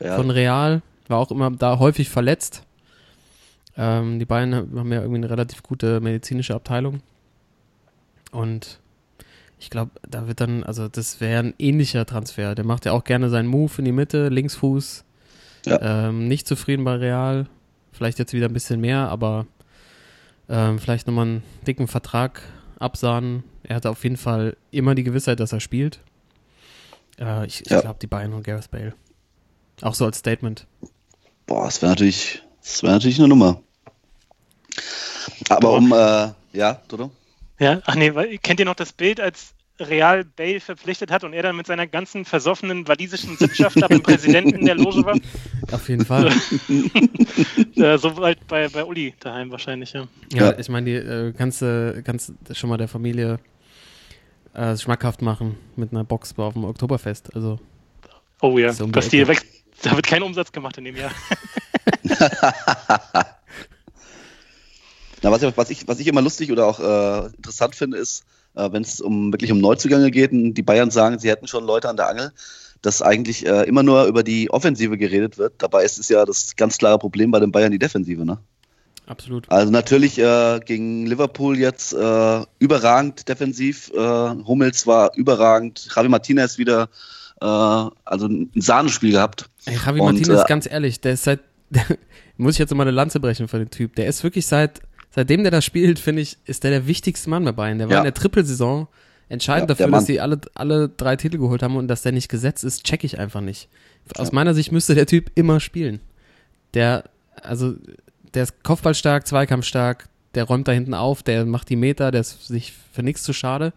Ja, 0.00 0.16
von 0.16 0.30
Real, 0.30 0.82
war 1.08 1.18
auch 1.18 1.30
immer 1.30 1.50
da 1.50 1.78
häufig 1.78 2.08
verletzt. 2.08 2.62
Ähm, 3.78 4.18
die 4.18 4.24
Bayern 4.26 4.52
haben 4.54 4.92
ja 4.92 5.00
irgendwie 5.00 5.18
eine 5.18 5.30
relativ 5.30 5.62
gute 5.62 6.00
medizinische 6.00 6.54
Abteilung. 6.54 7.00
Und 8.32 8.80
ich 9.60 9.70
glaube, 9.70 9.92
da 10.08 10.26
wird 10.28 10.40
dann, 10.40 10.64
also 10.64 10.88
das 10.88 11.20
wäre 11.20 11.40
ein 11.44 11.54
ähnlicher 11.58 12.04
Transfer. 12.04 12.54
Der 12.54 12.64
macht 12.64 12.84
ja 12.84 12.92
auch 12.92 13.04
gerne 13.04 13.30
seinen 13.30 13.48
Move 13.48 13.72
in 13.78 13.84
die 13.84 13.92
Mitte, 13.92 14.28
Linksfuß. 14.28 15.04
Ja. 15.66 16.08
Ähm, 16.08 16.28
nicht 16.28 16.46
zufrieden 16.46 16.84
bei 16.84 16.96
Real. 16.96 17.46
Vielleicht 17.92 18.18
jetzt 18.18 18.32
wieder 18.32 18.46
ein 18.46 18.52
bisschen 18.52 18.80
mehr, 18.80 19.08
aber 19.08 19.46
ähm, 20.48 20.78
vielleicht 20.78 21.06
nochmal 21.06 21.26
einen 21.26 21.42
dicken 21.66 21.88
Vertrag 21.88 22.42
absahnen. 22.78 23.42
Er 23.62 23.76
hatte 23.76 23.90
auf 23.90 24.02
jeden 24.04 24.16
Fall 24.16 24.56
immer 24.70 24.94
die 24.94 25.04
Gewissheit, 25.04 25.40
dass 25.40 25.52
er 25.52 25.60
spielt. 25.60 26.00
Äh, 27.18 27.46
ich 27.46 27.62
ich 27.62 27.70
Ja. 27.70 27.80
glaube, 27.80 27.98
die 28.00 28.06
Bayern 28.06 28.32
und 28.34 28.44
Gareth 28.44 28.70
Bale. 28.70 28.94
Auch 29.82 29.94
so 29.94 30.04
als 30.04 30.18
Statement. 30.18 30.66
Boah, 31.46 31.64
das 31.64 31.82
wäre 31.82 31.92
natürlich, 31.92 32.42
das 32.62 32.82
wäre 32.82 32.92
natürlich 32.94 33.18
eine 33.18 33.28
Nummer. 33.28 33.60
Aber 35.48 35.72
um, 35.72 35.92
äh, 35.92 36.28
ja, 36.52 36.80
Dodo? 36.88 37.10
Ja, 37.58 37.80
ach 37.86 37.94
nee, 37.94 38.14
weil, 38.14 38.38
kennt 38.38 38.60
ihr 38.60 38.66
noch 38.66 38.74
das 38.76 38.92
Bild, 38.92 39.20
als 39.20 39.54
Real 39.80 40.24
Bale 40.24 40.60
verpflichtet 40.60 41.10
hat 41.10 41.22
und 41.24 41.32
er 41.32 41.42
dann 41.42 41.56
mit 41.56 41.66
seiner 41.66 41.86
ganzen 41.86 42.24
versoffenen 42.24 42.88
walisischen 42.88 43.36
Sippschaft 43.36 43.80
da 43.80 43.86
beim 43.86 44.02
Präsidenten 44.02 44.64
der 44.64 44.74
Loge 44.74 45.04
war? 45.04 45.16
Auf 45.72 45.88
jeden 45.88 46.04
Fall. 46.04 46.32
Äh, 47.76 47.96
so 47.96 48.16
weit 48.16 48.44
bei, 48.48 48.68
bei 48.68 48.84
Uli 48.84 49.14
daheim 49.20 49.52
wahrscheinlich, 49.52 49.92
ja. 49.92 50.08
Ja, 50.32 50.50
Ja. 50.50 50.58
ich 50.58 50.68
meine, 50.68 50.86
die 50.86 50.96
äh, 50.96 51.32
kannst 51.32 51.62
du 51.62 52.02
kannst 52.04 52.32
schon 52.52 52.68
mal 52.70 52.76
der 52.76 52.88
Familie 52.88 53.38
äh, 54.52 54.76
schmackhaft 54.76 55.22
machen 55.22 55.56
mit 55.76 55.92
einer 55.92 56.02
Box 56.02 56.34
auf 56.38 56.54
dem 56.54 56.64
Oktoberfest. 56.64 57.36
Also 57.36 57.60
Oh 58.40 58.58
ja, 58.58 58.72
So 58.72 58.82
um 58.82 58.90
die 58.90 58.94
dass 58.96 59.08
die 59.10 59.28
weg, 59.28 59.44
da 59.82 59.94
wird 59.94 60.08
kein 60.08 60.24
Umsatz 60.24 60.50
gemacht 60.50 60.76
in 60.78 60.84
dem 60.86 60.96
Jahr. 60.96 61.12
Na, 65.22 65.30
was, 65.30 65.42
ich, 65.42 65.56
was, 65.56 65.70
ich, 65.70 65.88
was 65.88 66.00
ich 66.00 66.06
immer 66.06 66.22
lustig 66.22 66.52
oder 66.52 66.66
auch 66.66 66.80
äh, 66.80 67.26
interessant 67.36 67.74
finde, 67.74 67.98
ist, 67.98 68.24
äh, 68.54 68.70
wenn 68.72 68.82
es 68.82 69.00
um 69.00 69.32
wirklich 69.32 69.52
um 69.52 69.58
Neuzugänge 69.58 70.10
geht 70.10 70.32
und 70.32 70.54
die 70.54 70.62
Bayern 70.62 70.90
sagen, 70.90 71.18
sie 71.18 71.30
hätten 71.30 71.46
schon 71.46 71.64
Leute 71.64 71.88
an 71.88 71.96
der 71.96 72.08
Angel, 72.08 72.32
dass 72.82 73.02
eigentlich 73.02 73.46
äh, 73.46 73.64
immer 73.64 73.82
nur 73.82 74.04
über 74.04 74.22
die 74.22 74.50
Offensive 74.50 74.96
geredet 74.96 75.38
wird. 75.38 75.54
Dabei 75.58 75.84
ist 75.84 75.98
es 75.98 76.08
ja 76.08 76.24
das 76.24 76.54
ganz 76.56 76.78
klare 76.78 76.98
Problem 76.98 77.30
bei 77.30 77.40
den 77.40 77.52
Bayern 77.52 77.72
die 77.72 77.78
Defensive, 77.78 78.24
ne? 78.24 78.38
absolut. 79.08 79.50
Also 79.50 79.72
natürlich 79.72 80.18
äh, 80.18 80.60
gegen 80.64 81.06
Liverpool 81.06 81.58
jetzt 81.58 81.92
äh, 81.92 82.40
überragend 82.58 83.28
defensiv. 83.28 83.90
Äh, 83.94 83.98
Hummels 83.98 84.86
war 84.86 85.10
überragend. 85.16 85.88
Javi 85.94 86.08
Martinez 86.08 86.58
wieder 86.58 86.88
äh, 87.40 87.44
also 87.44 88.26
ein 88.26 88.50
Sahnespiel 88.54 89.12
gehabt. 89.12 89.48
Javi 89.66 89.98
Martinez, 89.98 90.42
äh, 90.42 90.44
ganz 90.46 90.70
ehrlich, 90.70 91.00
der 91.00 91.12
ist 91.12 91.24
seit, 91.24 91.40
muss 92.36 92.54
ich 92.54 92.58
jetzt 92.58 92.74
mal 92.74 92.82
eine 92.82 92.90
Lanze 92.90 93.20
brechen 93.20 93.48
für 93.48 93.58
den 93.58 93.70
Typ. 93.70 93.96
Der 93.96 94.06
ist 94.06 94.22
wirklich 94.22 94.46
seit, 94.46 94.80
seitdem 95.10 95.42
der 95.42 95.50
da 95.50 95.60
spielt, 95.62 95.98
finde 95.98 96.22
ich, 96.22 96.36
ist 96.44 96.64
der 96.64 96.70
der 96.70 96.86
wichtigste 96.86 97.28
Mann 97.30 97.44
bei 97.44 97.52
Bayern. 97.52 97.78
Der 97.78 97.88
war 97.88 97.94
Ja. 97.94 98.00
in 98.00 98.04
der 98.04 98.14
Trippelsaison 98.14 98.88
entscheidend 99.28 99.68
Ja, 99.70 99.74
dafür, 99.74 99.90
dass 99.92 100.06
sie 100.06 100.20
alle, 100.20 100.40
alle 100.54 100.88
drei 100.88 101.16
Titel 101.16 101.38
geholt 101.38 101.62
haben 101.62 101.76
und 101.76 101.88
dass 101.88 102.02
der 102.02 102.12
nicht 102.12 102.28
gesetzt 102.28 102.64
ist, 102.64 102.84
check 102.84 103.04
ich 103.04 103.18
einfach 103.18 103.40
nicht. 103.40 103.68
Aus 104.16 104.28
Ja. 104.28 104.34
meiner 104.34 104.54
Sicht 104.54 104.72
müsste 104.72 104.94
der 104.94 105.06
Typ 105.06 105.30
immer 105.34 105.60
spielen. 105.60 106.00
Der, 106.74 107.04
also, 107.42 107.74
der 108.34 108.44
ist 108.44 108.62
kopfballstark, 108.62 109.26
zweikampfstark, 109.26 110.08
der 110.34 110.44
räumt 110.44 110.66
da 110.68 110.72
hinten 110.72 110.94
auf, 110.94 111.22
der 111.22 111.44
macht 111.46 111.68
die 111.68 111.76
Meter, 111.76 112.10
der 112.10 112.20
ist 112.22 112.46
sich 112.46 112.72
für 112.92 113.02
nichts 113.02 113.22
zu 113.22 113.32
schade. 113.32 113.72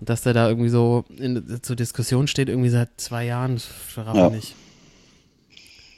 Und 0.00 0.08
dass 0.08 0.22
der 0.22 0.32
da 0.32 0.48
irgendwie 0.48 0.68
so 0.68 1.04
in, 1.16 1.60
zur 1.62 1.76
Diskussion 1.76 2.26
steht, 2.26 2.48
irgendwie 2.48 2.70
seit 2.70 2.88
zwei 2.96 3.24
Jahren, 3.24 3.54
das 3.54 3.64
verrate 3.64 4.18
Ja. 4.18 4.26
ich 4.28 4.32
nicht. 4.34 4.54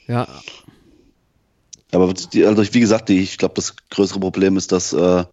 Ja, 0.07 0.27
Aber 1.91 2.07
also 2.07 2.73
wie 2.73 2.79
gesagt, 2.79 3.09
die, 3.09 3.19
ich 3.21 3.37
glaube, 3.37 3.53
das 3.55 3.75
größere 3.89 4.19
Problem 4.19 4.57
ist, 4.57 4.71
dass 4.71 4.91
äh, 4.93 5.23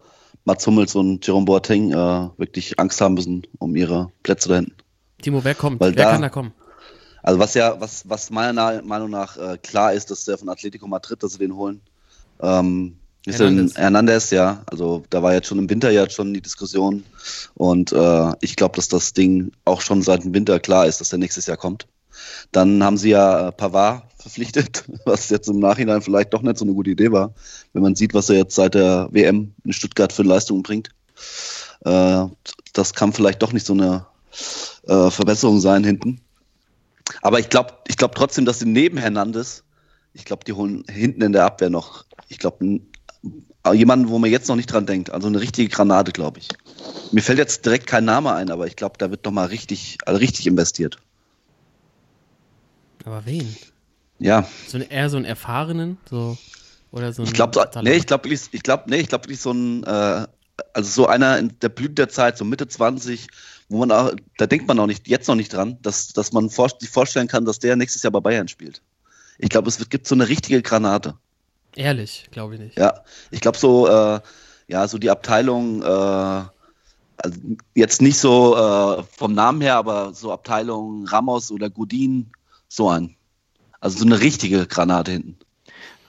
Mats 0.45 0.67
Hummels 0.67 0.95
und 0.95 1.25
Jerome 1.25 1.45
Boateng 1.45 1.91
äh, 1.91 2.29
wirklich 2.37 2.79
Angst 2.79 3.01
haben 3.01 3.15
müssen 3.15 3.43
um 3.59 3.75
ihre 3.75 4.11
Plätze 4.23 4.49
da 4.49 4.55
hinten. 4.55 4.73
Timo, 5.21 5.43
wer 5.43 5.55
kommt? 5.55 5.79
Weil 5.79 5.95
wer 5.95 6.05
da- 6.05 6.11
kann 6.11 6.21
da 6.21 6.29
kommen? 6.29 6.53
Also 7.25 7.39
was 7.39 7.53
ja, 7.53 7.79
was, 7.79 8.07
was 8.09 8.29
meiner 8.29 8.81
Meinung 8.83 9.09
nach 9.09 9.37
äh, 9.37 9.57
klar 9.57 9.93
ist, 9.93 10.11
dass 10.11 10.25
der 10.25 10.37
von 10.37 10.49
Atletico 10.49 10.87
Madrid, 10.87 11.23
dass 11.23 11.33
sie 11.33 11.39
den 11.39 11.55
holen. 11.55 11.79
Ähm, 12.41 12.97
ist 13.25 13.39
Hernandez. 13.39 13.75
Hernandez. 13.75 13.77
Hernandez, 13.77 14.29
ja. 14.31 14.63
Also 14.65 15.03
da 15.09 15.23
war 15.23 15.33
jetzt 15.33 15.47
schon 15.47 15.59
im 15.59 15.69
Winter 15.69 15.89
ja 15.89 16.09
schon 16.09 16.33
die 16.33 16.41
Diskussion. 16.41 17.05
Und 17.53 17.93
äh, 17.93 18.31
ich 18.41 18.57
glaube, 18.57 18.75
dass 18.75 18.89
das 18.89 19.13
Ding 19.13 19.53
auch 19.63 19.79
schon 19.79 20.01
seit 20.01 20.25
dem 20.25 20.33
Winter 20.33 20.59
klar 20.59 20.85
ist, 20.85 20.99
dass 20.99 21.09
der 21.09 21.19
nächstes 21.19 21.45
Jahr 21.45 21.55
kommt. 21.55 21.87
Dann 22.51 22.83
haben 22.83 22.97
sie 22.97 23.09
ja 23.09 23.49
äh, 23.49 23.51
Pavard 23.51 24.03
verpflichtet, 24.17 24.85
was 25.05 25.29
jetzt 25.29 25.49
im 25.49 25.59
Nachhinein 25.59 26.01
vielleicht 26.01 26.33
doch 26.33 26.41
nicht 26.41 26.57
so 26.57 26.65
eine 26.65 26.73
gute 26.73 26.91
Idee 26.91 27.11
war, 27.11 27.33
wenn 27.73 27.83
man 27.83 27.95
sieht, 27.95 28.13
was 28.13 28.29
er 28.29 28.37
jetzt 28.37 28.55
seit 28.55 28.75
der 28.75 29.09
WM 29.11 29.53
in 29.63 29.73
Stuttgart 29.73 30.13
für 30.13 30.23
Leistungen 30.23 30.63
bringt. 30.63 30.89
Äh, 31.85 32.25
das 32.73 32.93
kann 32.93 33.13
vielleicht 33.13 33.41
doch 33.41 33.53
nicht 33.53 33.65
so 33.65 33.73
eine 33.73 34.05
äh, 34.87 35.09
Verbesserung 35.09 35.59
sein 35.59 35.83
hinten. 35.83 36.21
Aber 37.21 37.39
ich 37.39 37.49
glaube 37.49 37.73
ich 37.87 37.97
glaub 37.97 38.15
trotzdem, 38.15 38.45
dass 38.45 38.59
sie 38.59 38.65
neben 38.65 38.97
Hernandez 38.97 39.63
Ich 40.13 40.25
glaube, 40.25 40.45
die 40.45 40.53
holen 40.53 40.83
hinten 40.89 41.21
in 41.21 41.33
der 41.33 41.45
Abwehr 41.45 41.69
noch, 41.69 42.05
ich 42.29 42.37
glaube, 42.37 42.79
jemanden, 43.71 44.09
wo 44.09 44.19
man 44.19 44.29
jetzt 44.29 44.49
noch 44.49 44.55
nicht 44.55 44.71
dran 44.71 44.85
denkt. 44.85 45.11
Also 45.11 45.27
eine 45.27 45.39
richtige 45.39 45.69
Granate, 45.69 46.11
glaube 46.11 46.39
ich. 46.39 46.49
Mir 47.11 47.21
fällt 47.21 47.37
jetzt 47.37 47.65
direkt 47.65 47.87
kein 47.87 48.05
Name 48.05 48.33
ein, 48.33 48.49
aber 48.49 48.67
ich 48.67 48.75
glaube, 48.75 48.97
da 48.97 49.09
wird 49.09 49.23
noch 49.25 49.31
mal 49.31 49.45
richtig, 49.45 49.97
also 50.05 50.19
richtig 50.19 50.47
investiert. 50.47 50.97
Aber 53.05 53.25
wen? 53.25 53.55
Ja, 54.19 54.47
So 54.67 54.77
ein, 54.77 54.89
eher 54.89 55.09
so 55.09 55.17
einen 55.17 55.25
erfahrenen, 55.25 55.97
so 56.09 56.37
oder 56.91 57.11
so 57.11 57.23
ich 57.23 57.33
glaube, 57.33 57.59
nee, 57.81 57.93
ich 57.95 58.05
glaube, 58.05 58.29
ich 58.29 58.63
glaube, 58.63 58.83
nee, 58.87 58.97
ich 58.97 59.07
glaube, 59.07 59.25
wirklich 59.25 59.41
so 59.41 59.51
ein, 59.51 59.83
äh, 59.83 60.27
also 60.73 60.89
so 60.89 61.07
einer 61.07 61.39
in 61.39 61.57
der 61.59 61.69
Blüte 61.69 61.95
der 61.95 62.09
Zeit, 62.09 62.37
so 62.37 62.45
Mitte 62.45 62.67
20, 62.67 63.27
wo 63.69 63.79
man 63.79 63.91
auch, 63.91 64.11
da 64.37 64.45
denkt 64.45 64.67
man 64.67 64.79
auch 64.79 64.85
nicht, 64.85 65.07
jetzt 65.07 65.27
noch 65.27 65.35
nicht 65.35 65.51
dran, 65.51 65.79
dass, 65.81 66.09
dass 66.09 66.31
man 66.31 66.49
vor, 66.49 66.69
sich 66.79 66.89
vorstellen 66.89 67.27
kann, 67.27 67.45
dass 67.45 67.59
der 67.59 67.75
nächstes 67.75 68.03
Jahr 68.03 68.11
bei 68.11 68.19
Bayern 68.19 68.47
spielt. 68.47 68.81
Ich 69.39 69.49
glaube, 69.49 69.67
es 69.67 69.79
wird, 69.79 69.89
gibt 69.89 70.07
so 70.07 70.15
eine 70.15 70.29
richtige 70.29 70.61
Granate. 70.61 71.15
Ehrlich, 71.75 72.27
glaube 72.31 72.53
ich 72.53 72.59
nicht. 72.61 72.77
Ja, 72.77 73.01
ich 73.31 73.41
glaube 73.41 73.57
so, 73.57 73.87
äh, 73.87 74.19
ja, 74.67 74.87
so 74.87 74.99
die 74.99 75.09
Abteilung, 75.09 75.81
äh, 75.81 75.85
also 75.85 77.39
jetzt 77.73 78.01
nicht 78.01 78.19
so 78.19 78.55
äh, 78.55 79.03
vom 79.17 79.33
Namen 79.33 79.61
her, 79.61 79.75
aber 79.77 80.13
so 80.13 80.31
Abteilung 80.31 81.07
Ramos 81.07 81.51
oder 81.51 81.69
Godin, 81.71 82.31
so 82.73 82.89
ein. 82.89 83.15
Also 83.79 83.99
so 83.99 84.05
eine 84.05 84.19
richtige 84.19 84.65
Granate 84.65 85.11
hinten. 85.11 85.37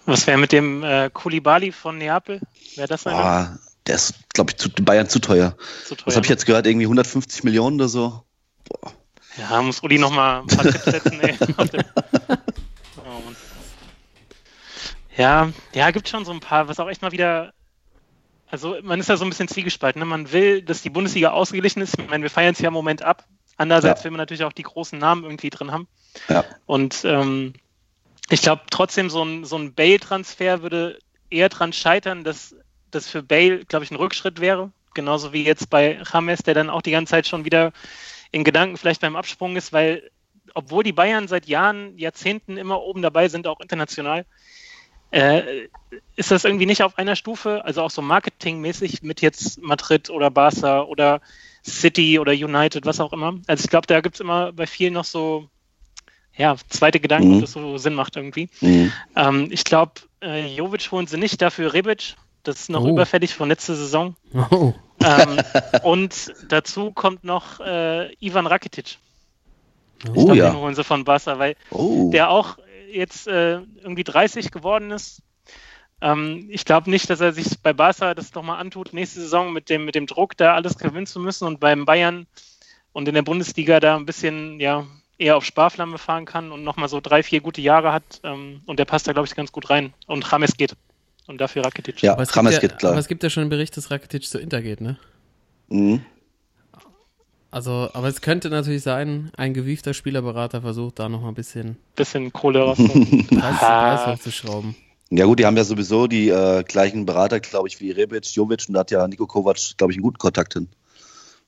Was 0.07 0.27
wäre 0.27 0.39
mit 0.39 0.53
dem 0.53 0.83
äh, 0.83 1.11
Kulibali 1.11 1.73
von 1.73 1.99
Neapel? 1.99 2.41
Wäre 2.77 2.89
das 2.89 3.07
einer? 3.07 3.17
Boah, 3.17 3.59
der 3.87 3.97
ist, 3.97 4.15
glaube 4.33 4.51
ich, 4.51 4.57
zu 4.57 4.71
Bayern 4.71 5.09
zu 5.09 5.19
teuer. 5.19 5.57
Zu 5.85 5.95
teuer, 5.95 6.07
Was 6.07 6.17
habe 6.17 6.27
ich 6.27 6.31
jetzt 6.31 6.47
gehört? 6.47 6.67
Irgendwie 6.67 6.87
150 6.87 7.45
Millionen 7.45 7.77
oder 7.77 7.89
so? 7.89 8.23
Boah. 8.69 8.93
Ja, 9.37 9.61
muss 9.63 9.83
Uli 9.83 9.99
noch 9.99 10.13
mal 10.13 10.41
ein 10.41 10.47
paar 10.47 10.65
Tipps 10.65 10.85
setzen, 10.85 11.21
ey. 11.21 11.37
Oh, 12.97 13.21
ja, 15.17 15.51
ja, 15.75 15.91
gibt 15.91 16.09
schon 16.09 16.25
so 16.25 16.33
ein 16.33 16.41
paar, 16.41 16.69
was 16.69 16.81
auch 16.81 16.89
echt 16.89 17.03
mal 17.03 17.13
wieder. 17.13 17.53
Also 18.49 18.77
man 18.83 19.01
ist 19.01 19.09
ja 19.09 19.17
so 19.17 19.25
ein 19.25 19.31
bisschen 19.31 19.49
zwiegespalten. 19.49 19.99
Ne? 19.99 20.07
Man 20.07 20.33
will, 20.33 20.63
dass 20.63 20.83
die 20.83 20.91
Bundesliga 20.91 21.31
ausgeglichen 21.31 21.83
ist. 21.83 21.99
Ich 21.99 22.09
meine, 22.09 22.23
wir 22.23 22.31
feiern 22.31 22.53
es 22.53 22.61
ja 22.61 22.69
im 22.69 22.75
Moment 22.75 23.03
ab. 23.03 23.25
Andererseits 23.57 24.01
Ja. 24.01 24.05
will 24.05 24.11
man 24.13 24.19
natürlich 24.19 24.45
auch 24.45 24.53
die 24.53 24.63
großen 24.63 24.99
Namen 24.99 25.25
irgendwie 25.25 25.51
drin 25.51 25.73
haben. 25.73 25.89
Ja. 26.29 26.45
Und 26.67 27.05
ähm, 27.05 27.55
ich 28.31 28.43
glaube 28.43 28.63
trotzdem, 28.71 29.11
so 29.11 29.23
ein, 29.23 29.45
so 29.45 29.57
ein 29.57 29.75
Bale-Transfer 29.75 30.63
würde 30.63 30.99
eher 31.31 31.49
dran 31.49 31.73
scheitern, 31.73 32.25
dass 32.25 32.55
das 32.91 33.09
für 33.09 33.23
Bale, 33.23 33.65
glaube 33.65 33.85
ich, 33.85 33.91
ein 33.91 33.97
Rückschritt 33.97 34.41
wäre. 34.41 34.71
Genauso 34.95 35.33
wie 35.33 35.45
jetzt 35.45 35.71
bei 35.71 36.01
James, 36.13 36.43
der 36.43 36.55
dann 36.55 36.71
auch 36.71 36.83
die 36.83 36.93
ganze 36.93 37.11
Zeit 37.11 37.27
schon 37.27 37.45
wieder 37.45 37.73
in 38.31 38.45
Gedanken 38.45 38.77
vielleicht 38.77 39.01
beim 39.01 39.17
Absprung 39.17 39.57
ist, 39.57 39.73
weil 39.73 40.11
obwohl 40.55 40.85
die 40.85 40.93
Bayern 40.93 41.27
seit 41.27 41.47
Jahren, 41.47 41.97
Jahrzehnten 41.99 42.57
immer 42.57 42.83
oben 42.83 43.03
dabei 43.03 43.29
sind, 43.29 43.47
auch 43.47 43.61
international, 43.61 44.25
äh, 45.11 45.69
ist 46.17 46.31
das 46.31 46.45
irgendwie 46.45 46.67
nicht 46.67 46.83
auf 46.83 46.99
einer 46.99 47.17
Stufe, 47.17 47.65
also 47.65 47.83
auch 47.83 47.91
so 47.91 48.03
marketingmäßig 48.03 49.03
mit 49.03 49.21
jetzt 49.21 49.63
Madrid 49.63 50.11
oder 50.11 50.31
Barca 50.31 50.83
oder 50.83 51.21
City 51.67 52.19
oder 52.19 52.33
United, 52.33 52.85
was 52.87 53.01
auch 53.01 53.13
immer. 53.13 53.35
Also 53.47 53.65
ich 53.65 53.71
glaube, 53.71 53.87
da 53.87 54.01
gibt 54.01 54.17
es 54.17 54.21
immer 54.21 54.53
bei 54.53 54.67
vielen 54.67 54.93
noch 54.95 55.05
so 55.05 55.49
ja, 56.37 56.57
zweite 56.69 56.99
Gedanken, 56.99 57.29
Mhm. 57.29 57.35
ob 57.37 57.41
das 57.43 57.53
so 57.53 57.79
Sinn 57.79 57.95
macht 57.95 58.17
irgendwie. 58.17 58.49
Mhm. 58.61 58.93
Ähm, 59.15 59.49
ich 59.53 59.63
glaube, 59.65 59.93
äh, 60.21 60.47
Jovic 60.55 60.91
holen 60.91 61.07
sie 61.07 61.17
nicht, 61.17 61.41
dafür 61.41 61.73
Rebic. 61.73 62.17
Das 62.43 62.61
ist 62.61 62.71
noch 62.71 62.83
Oh. 62.83 62.89
überfällig 62.89 63.35
von 63.35 63.49
letzter 63.49 63.75
Saison. 63.77 64.17
Oh, 64.51 64.75
ähm, 65.03 65.39
und 65.85 66.35
dazu 66.49 66.91
kommt 66.91 67.23
noch 67.25 67.61
äh, 67.61 68.13
Ivan 68.21 68.47
Rakitic. 68.49 68.99
Ich 70.03 70.11
Oh 70.11 70.25
glaub, 70.27 70.37
ja. 70.37 70.51
Den 70.51 70.59
holen 70.61 70.75
sie 70.75 70.85
von 70.85 71.05
Barca, 71.05 71.39
weil 71.39 71.55
Oh. 71.71 72.11
der 72.13 72.29
auch 72.31 72.59
jetzt 72.93 73.27
äh, 73.29 73.61
irgendwie 73.83 74.05
30 74.05 74.51
geworden 74.51 74.91
ist. 74.91 75.23
Ähm, 76.05 76.49
ich 76.51 76.67
glaube 76.67 76.91
nicht, 76.91 77.09
dass 77.09 77.21
er 77.21 77.33
sich 77.33 77.59
bei 77.63 77.73
Barca 77.73 78.15
das 78.15 78.35
nochmal 78.35 78.61
antut, 78.61 78.93
nächste 78.93 79.23
Saison 79.23 79.55
mit 79.55 79.71
dem, 79.71 79.87
mit 79.87 79.95
dem 79.95 80.07
Druck, 80.07 80.37
da 80.37 80.55
alles 80.55 80.77
gewinnen 80.77 81.07
zu 81.07 81.19
müssen 81.19 81.47
und 81.47 81.61
beim 81.61 81.87
Bayern 81.87 82.27
und 82.93 83.09
in 83.09 83.15
der 83.15 83.23
Bundesliga 83.23 83.81
da 83.81 83.97
ein 83.97 84.05
bisschen 84.05 84.61
ja, 84.61 84.87
eher 85.17 85.39
auf 85.39 85.47
Sparflamme 85.47 85.97
fahren 85.97 86.27
kann 86.27 86.53
und 86.53 86.63
nochmal 86.63 86.91
so 86.91 87.01
drei, 87.01 87.23
vier 87.23 87.41
gute 87.41 87.63
Jahre 87.63 87.95
hat. 87.95 88.21
Ähm, 88.23 88.61
und 88.67 88.79
der 88.79 88.85
passt 88.85 89.09
da, 89.09 89.13
glaube 89.15 89.27
ich, 89.27 89.35
ganz 89.35 89.51
gut 89.51 89.71
rein. 89.71 89.95
Und 90.07 90.31
James 90.31 90.59
geht. 90.59 90.77
Und 91.27 91.41
dafür 91.41 91.65
Rakitic. 91.65 92.03
Ja, 92.03 92.13
aber 92.13 92.23
es, 92.23 92.37
Rames 92.37 92.53
gibt 92.53 92.63
ja, 92.63 92.69
geht 92.69 92.79
klar. 92.79 92.93
aber 92.93 93.01
es 93.01 93.09
gibt 93.09 93.23
ja 93.23 93.31
schon 93.31 93.41
einen 93.41 93.51
Bericht, 93.51 93.75
dass 93.79 93.91
Rakitic 93.91 94.25
zu 94.25 94.39
Inter 94.39 94.61
geht, 94.61 94.83
ne? 94.83 94.99
Mhm. 95.69 96.05
Also, 97.51 97.89
aber 97.95 98.09
es 98.09 98.21
könnte 98.21 98.51
natürlich 98.51 98.83
sein, 98.83 99.31
ein 99.39 99.55
gewiefter 99.55 99.95
Spielerberater 99.95 100.61
versucht 100.61 100.99
da 100.99 101.09
noch 101.09 101.23
mal 101.23 101.29
ein 101.29 101.35
bisschen 101.35 101.79
Bisschen 101.97 102.31
Kohle 102.31 102.61
rausholen. 102.61 103.27
Ja 105.11 105.27
gut, 105.27 105.39
die 105.39 105.47
haben 105.47 105.57
ja 105.57 105.65
sowieso 105.65 106.07
die 106.07 106.29
äh, 106.29 106.63
gleichen 106.65 107.07
Berater, 107.07 107.41
glaube 107.41 107.69
ich, 107.69 107.81
wie 107.81 107.91
Rebic, 107.91 108.27
Jovic 108.35 108.65
und 108.69 108.75
da 108.75 108.81
hat 108.81 108.91
ja 108.91 109.07
Nico 109.07 109.27
Kovac, 109.27 109.77
glaube 109.77 109.93
ich, 109.93 109.99
einen 109.99 110.03
guten 110.03 110.19
Kontakt 110.19 110.55
hin. 110.55 110.69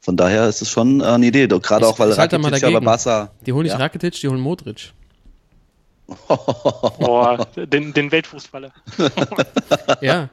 Von 0.01 0.17
daher 0.17 0.49
ist 0.49 0.63
es 0.63 0.71
schon 0.71 1.01
äh, 1.01 1.05
eine 1.05 1.27
Idee, 1.27 1.49
doch 1.49 1.61
gerade 1.61 1.87
auch, 1.87 1.99
weil 1.99 2.11
ich 2.11 2.17
mal 2.17 2.23
Rakitic 2.23 2.43
ja 2.43 2.49
bei 2.49 2.59
dagegen. 2.61 2.85
Barca... 2.85 3.31
Die 3.45 3.53
holen 3.53 3.65
nicht 3.65 3.73
Ja. 3.73 3.79
Rakitic, 3.79 4.15
die 4.21 4.29
holen 4.29 4.41
Modric. 4.41 4.93
Boah, 6.29 7.47
den, 7.57 7.93
den 7.93 8.13
Weltfußballer. 8.13 8.73
Ja, 10.01 10.31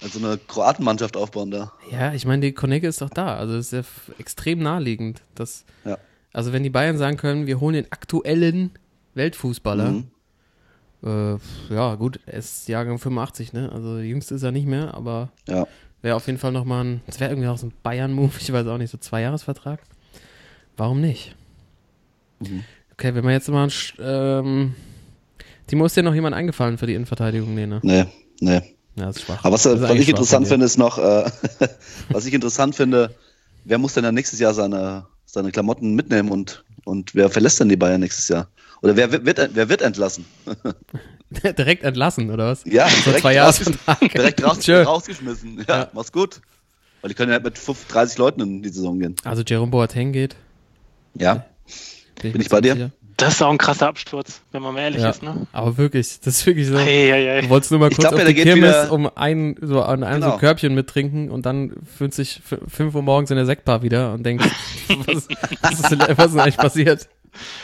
Also 0.00 0.18
eine 0.18 0.38
Kroatenmannschaft 0.38 1.16
aufbauen 1.16 1.50
da. 1.50 1.72
ja, 1.90 2.12
ich 2.12 2.24
meine, 2.26 2.42
die 2.42 2.52
Konecke 2.52 2.86
ist 2.86 3.00
doch 3.00 3.10
da. 3.10 3.36
Also 3.36 3.56
es 3.56 3.72
ist 3.72 3.72
ja 3.72 4.14
extrem 4.18 4.60
naheliegend. 4.60 5.22
Dass, 5.34 5.64
Ja. 5.84 5.98
Also 6.32 6.52
wenn 6.52 6.62
die 6.62 6.70
Bayern 6.70 6.98
sagen 6.98 7.16
können, 7.16 7.46
wir 7.46 7.60
holen 7.60 7.74
den 7.74 7.92
aktuellen 7.92 8.70
Weltfußballer. 9.14 9.90
Mhm. 9.90 10.10
Äh, 11.04 11.36
ja, 11.74 11.94
gut, 11.96 12.20
er 12.26 12.34
ist 12.34 12.68
Jahrgang 12.68 12.98
85, 12.98 13.52
ne? 13.52 13.70
Also 13.72 13.98
jüngst 13.98 14.30
ist 14.30 14.42
er 14.42 14.52
nicht 14.52 14.66
mehr, 14.66 14.94
aber 14.94 15.30
Ja. 15.48 15.66
wäre 16.00 16.16
auf 16.16 16.26
jeden 16.26 16.38
Fall 16.38 16.52
nochmal 16.52 16.84
ein, 16.84 17.00
das 17.06 17.18
wäre 17.18 17.30
irgendwie 17.30 17.48
auch 17.48 17.58
so 17.58 17.66
ein 17.66 17.72
Bayern-Move, 17.82 18.32
ich 18.40 18.52
weiß 18.52 18.66
auch 18.66 18.78
nicht, 18.78 18.90
so 18.90 18.98
Zweijahresvertrag. 18.98 19.80
Warum 20.76 21.00
nicht? 21.00 21.34
Mhm. 22.40 22.64
Okay, 22.92 23.14
wenn 23.14 23.24
wir 23.24 23.32
jetzt 23.32 23.48
mal, 23.48 23.68
ähm, 23.98 24.74
Timo, 25.66 25.86
ist 25.86 25.96
dir 25.96 26.02
noch 26.02 26.14
jemand 26.14 26.36
eingefallen 26.36 26.78
für 26.78 26.86
die 26.86 26.94
Innenverteidigung? 26.94 27.54
Nee, 27.54 27.66
ne? 27.66 27.80
Nee, 27.82 28.04
nee. 28.40 28.62
Ja, 28.94 29.06
das 29.06 29.16
ist 29.16 29.22
schwach. 29.22 29.44
Aber 29.44 29.54
was, 29.54 29.64
was 29.64 29.90
ich 29.98 30.08
interessant 30.08 30.46
finde, 30.46 30.66
ist 30.66 30.76
noch, 30.76 30.98
äh, 30.98 31.24
was 32.10 32.26
ich 32.26 32.34
interessant 32.34 32.76
finde, 32.76 33.14
wer 33.64 33.78
muss 33.78 33.94
denn 33.94 34.04
dann 34.04 34.14
nächstes 34.14 34.38
Jahr 34.38 34.54
seine, 34.54 35.06
seine 35.24 35.50
Klamotten 35.50 35.94
mitnehmen 35.94 36.30
und, 36.30 36.64
und 36.84 37.14
wer 37.14 37.30
verlässt 37.30 37.58
denn 37.60 37.68
die 37.68 37.76
Bayern 37.76 38.00
nächstes 38.00 38.28
Jahr? 38.28 38.48
Oder 38.82 38.96
wer 38.96 39.12
wird, 39.12 39.50
wer 39.54 39.68
wird 39.68 39.82
entlassen? 39.82 40.24
Direkt 41.30 41.82
entlassen, 41.84 42.30
oder 42.30 42.48
was? 42.48 42.62
Ja, 42.66 42.88
So 42.88 43.04
direkt, 43.04 43.20
zwei 43.22 43.40
rausges 43.40 43.72
Jahre 43.86 44.08
direkt 44.12 44.44
raus, 44.44 44.68
rausgeschmissen. 44.68 45.64
Ja, 45.68 45.78
Ja. 45.78 45.90
mach's 45.92 46.12
gut. 46.12 46.40
Weil 47.00 47.08
die 47.08 47.14
können 47.14 47.32
ja 47.32 47.40
mit 47.40 47.58
5, 47.58 47.86
30 47.88 48.18
Leuten 48.18 48.40
in 48.42 48.62
die 48.62 48.68
Saison 48.68 48.98
gehen. 48.98 49.16
Also 49.24 49.42
Jerome 49.42 49.70
Boateng 49.70 50.12
geht. 50.12 50.36
Ja, 51.14 51.46
Bin, 52.20 52.32
Bin 52.32 52.38
mir 52.38 52.42
ich 52.42 52.48
bei 52.48 52.60
dir? 52.60 52.74
sicher. 52.74 52.90
Das 53.16 53.34
ist 53.34 53.42
auch 53.42 53.50
ein 53.50 53.58
krasser 53.58 53.86
Absturz, 53.88 54.40
wenn 54.52 54.62
man 54.62 54.74
mal 54.74 54.80
ehrlich 54.80 55.02
Ja, 55.02 55.10
ist, 55.10 55.22
ne? 55.22 55.46
aber 55.52 55.76
wirklich, 55.78 56.18
das 56.20 56.38
ist 56.38 56.46
wirklich 56.46 56.66
so. 56.66 56.76
Hey, 56.78 57.08
hey, 57.10 57.24
hey. 57.24 57.42
Du 57.42 57.50
wolltest 57.50 57.70
nur 57.70 57.78
mal 57.78 57.90
Ich 57.90 57.96
kurz 57.96 58.08
glaub 58.08 58.14
auf 58.14 58.18
ja, 58.20 58.24
die 58.26 58.34
der 58.34 58.44
geht 58.44 58.52
Kirmes 58.54 58.70
wieder- 58.84 58.92
um 58.92 59.10
ein, 59.14 59.56
so 59.60 59.82
an 59.82 60.02
einem 60.02 60.22
so 60.22 60.28
Genau. 60.28 60.38
Körbchen 60.40 60.74
mittrinken 60.74 61.30
und 61.30 61.46
dann 61.46 61.72
fühlt 61.96 62.14
sich 62.14 62.40
f- 62.50 62.58
5 62.68 62.94
Uhr 62.94 63.02
morgens 63.02 63.30
in 63.30 63.36
der 63.36 63.46
Sektbar 63.46 63.82
wieder 63.82 64.12
und 64.14 64.24
denkt, 64.24 64.44
was, 65.06 65.28
was, 65.60 65.72
ist, 65.80 65.90
denn- 65.90 66.00
was 66.16 66.26
ist 66.26 66.32
denn 66.32 66.40
eigentlich 66.40 66.56
passiert? 66.56 67.08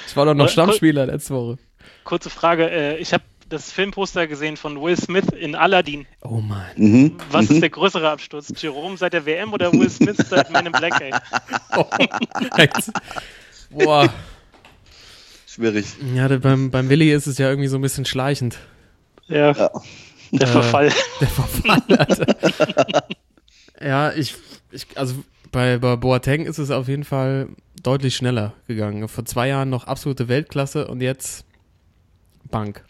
Ich 0.07 0.17
war 0.17 0.25
doch 0.27 0.35
noch 0.35 0.45
Cool. 0.47 0.51
Stammspieler 0.51 1.07
letzte 1.07 1.35
Woche. 1.35 1.59
Kurze 2.05 2.31
Frage. 2.31 2.71
Äh, 2.71 2.97
ich 2.99 3.13
habe 3.13 3.25
das 3.49 3.71
Filmposter 3.73 4.27
gesehen 4.27 4.57
von 4.59 4.81
Will 4.83 4.97
Smith 4.97 5.27
in 5.39 5.55
Aladdin. 5.55 6.07
Oh 6.23 6.41
Mann. 6.41 6.67
mhm. 6.77 7.17
Was 7.31 7.49
ist 7.51 7.63
der 7.63 7.71
größere 7.71 8.11
Absturz? 8.11 8.53
Jerome 8.61 8.97
seit 8.99 9.13
der 9.15 9.25
WM 9.25 9.53
oder 9.53 9.73
Will 9.73 9.89
Smith 9.91 10.17
seit 10.29 10.51
Men 10.51 10.67
in 10.67 10.73
Black, 10.73 11.01
ey? 11.01 11.13
Boah. 13.71 14.09
schwierig. 15.47 15.87
Ja, 16.15 16.29
beim, 16.39 16.71
beim 16.71 16.89
Willi 16.89 17.13
ist 17.13 17.27
es 17.27 17.39
ja 17.39 17.49
irgendwie 17.49 17.69
so 17.69 17.77
ein 17.79 17.83
bisschen 17.83 18.05
schleichend. 18.05 18.59
Ja, 19.29 19.53
Ja. 19.53 19.71
der 20.33 20.43
Äh, 20.49 20.51
Verfall. 20.51 20.93
Der 21.21 21.29
Verfall, 21.29 21.83
Alter. 21.99 23.07
ja, 23.83 24.13
ich, 24.13 24.35
ich, 24.71 24.87
also 24.97 25.15
bei, 25.53 25.79
bei 25.79 25.97
Boateng 25.97 26.45
ist 26.47 26.59
es 26.59 26.71
auf 26.71 26.89
jeden 26.89 27.05
Fall 27.05 27.49
deutlich 27.83 28.17
schneller 28.17 28.55
gegangen. 28.67 29.09
Vor 29.09 29.25
zwei 29.25 29.49
Jahren 29.49 29.71
noch 29.71 29.85
absolute 29.87 30.29
Weltklasse 30.29 30.87
und 30.89 31.01
jetzt 31.01 31.45
Bank. 32.51 32.85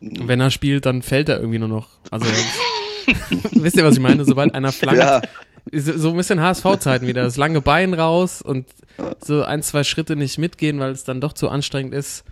Und 0.00 0.28
wenn 0.28 0.40
er 0.40 0.50
spielt, 0.50 0.86
dann 0.86 1.02
fällt 1.02 1.28
er 1.28 1.38
irgendwie 1.38 1.58
nur 1.58 1.68
noch. 1.68 1.88
Also, 2.10 2.26
wisst 3.52 3.76
ihr, 3.76 3.84
was 3.84 3.94
ich 3.94 4.00
meine? 4.00 4.24
Sobald 4.24 4.54
einer 4.54 4.72
flankt, 4.72 5.00
Ja, 5.00 5.22
so 5.72 6.10
ein 6.10 6.16
bisschen 6.16 6.40
HSV-Zeiten 6.40 7.06
wieder. 7.06 7.22
Das 7.22 7.36
lange 7.36 7.60
Bein 7.60 7.94
raus 7.94 8.42
und 8.42 8.66
so 9.24 9.42
ein, 9.42 9.62
zwei 9.62 9.82
Schritte 9.84 10.16
nicht 10.16 10.38
mitgehen, 10.38 10.78
weil 10.78 10.92
es 10.92 11.04
dann 11.04 11.20
doch 11.20 11.32
zu 11.32 11.48
anstrengend 11.48 11.94
ist. 11.94 12.24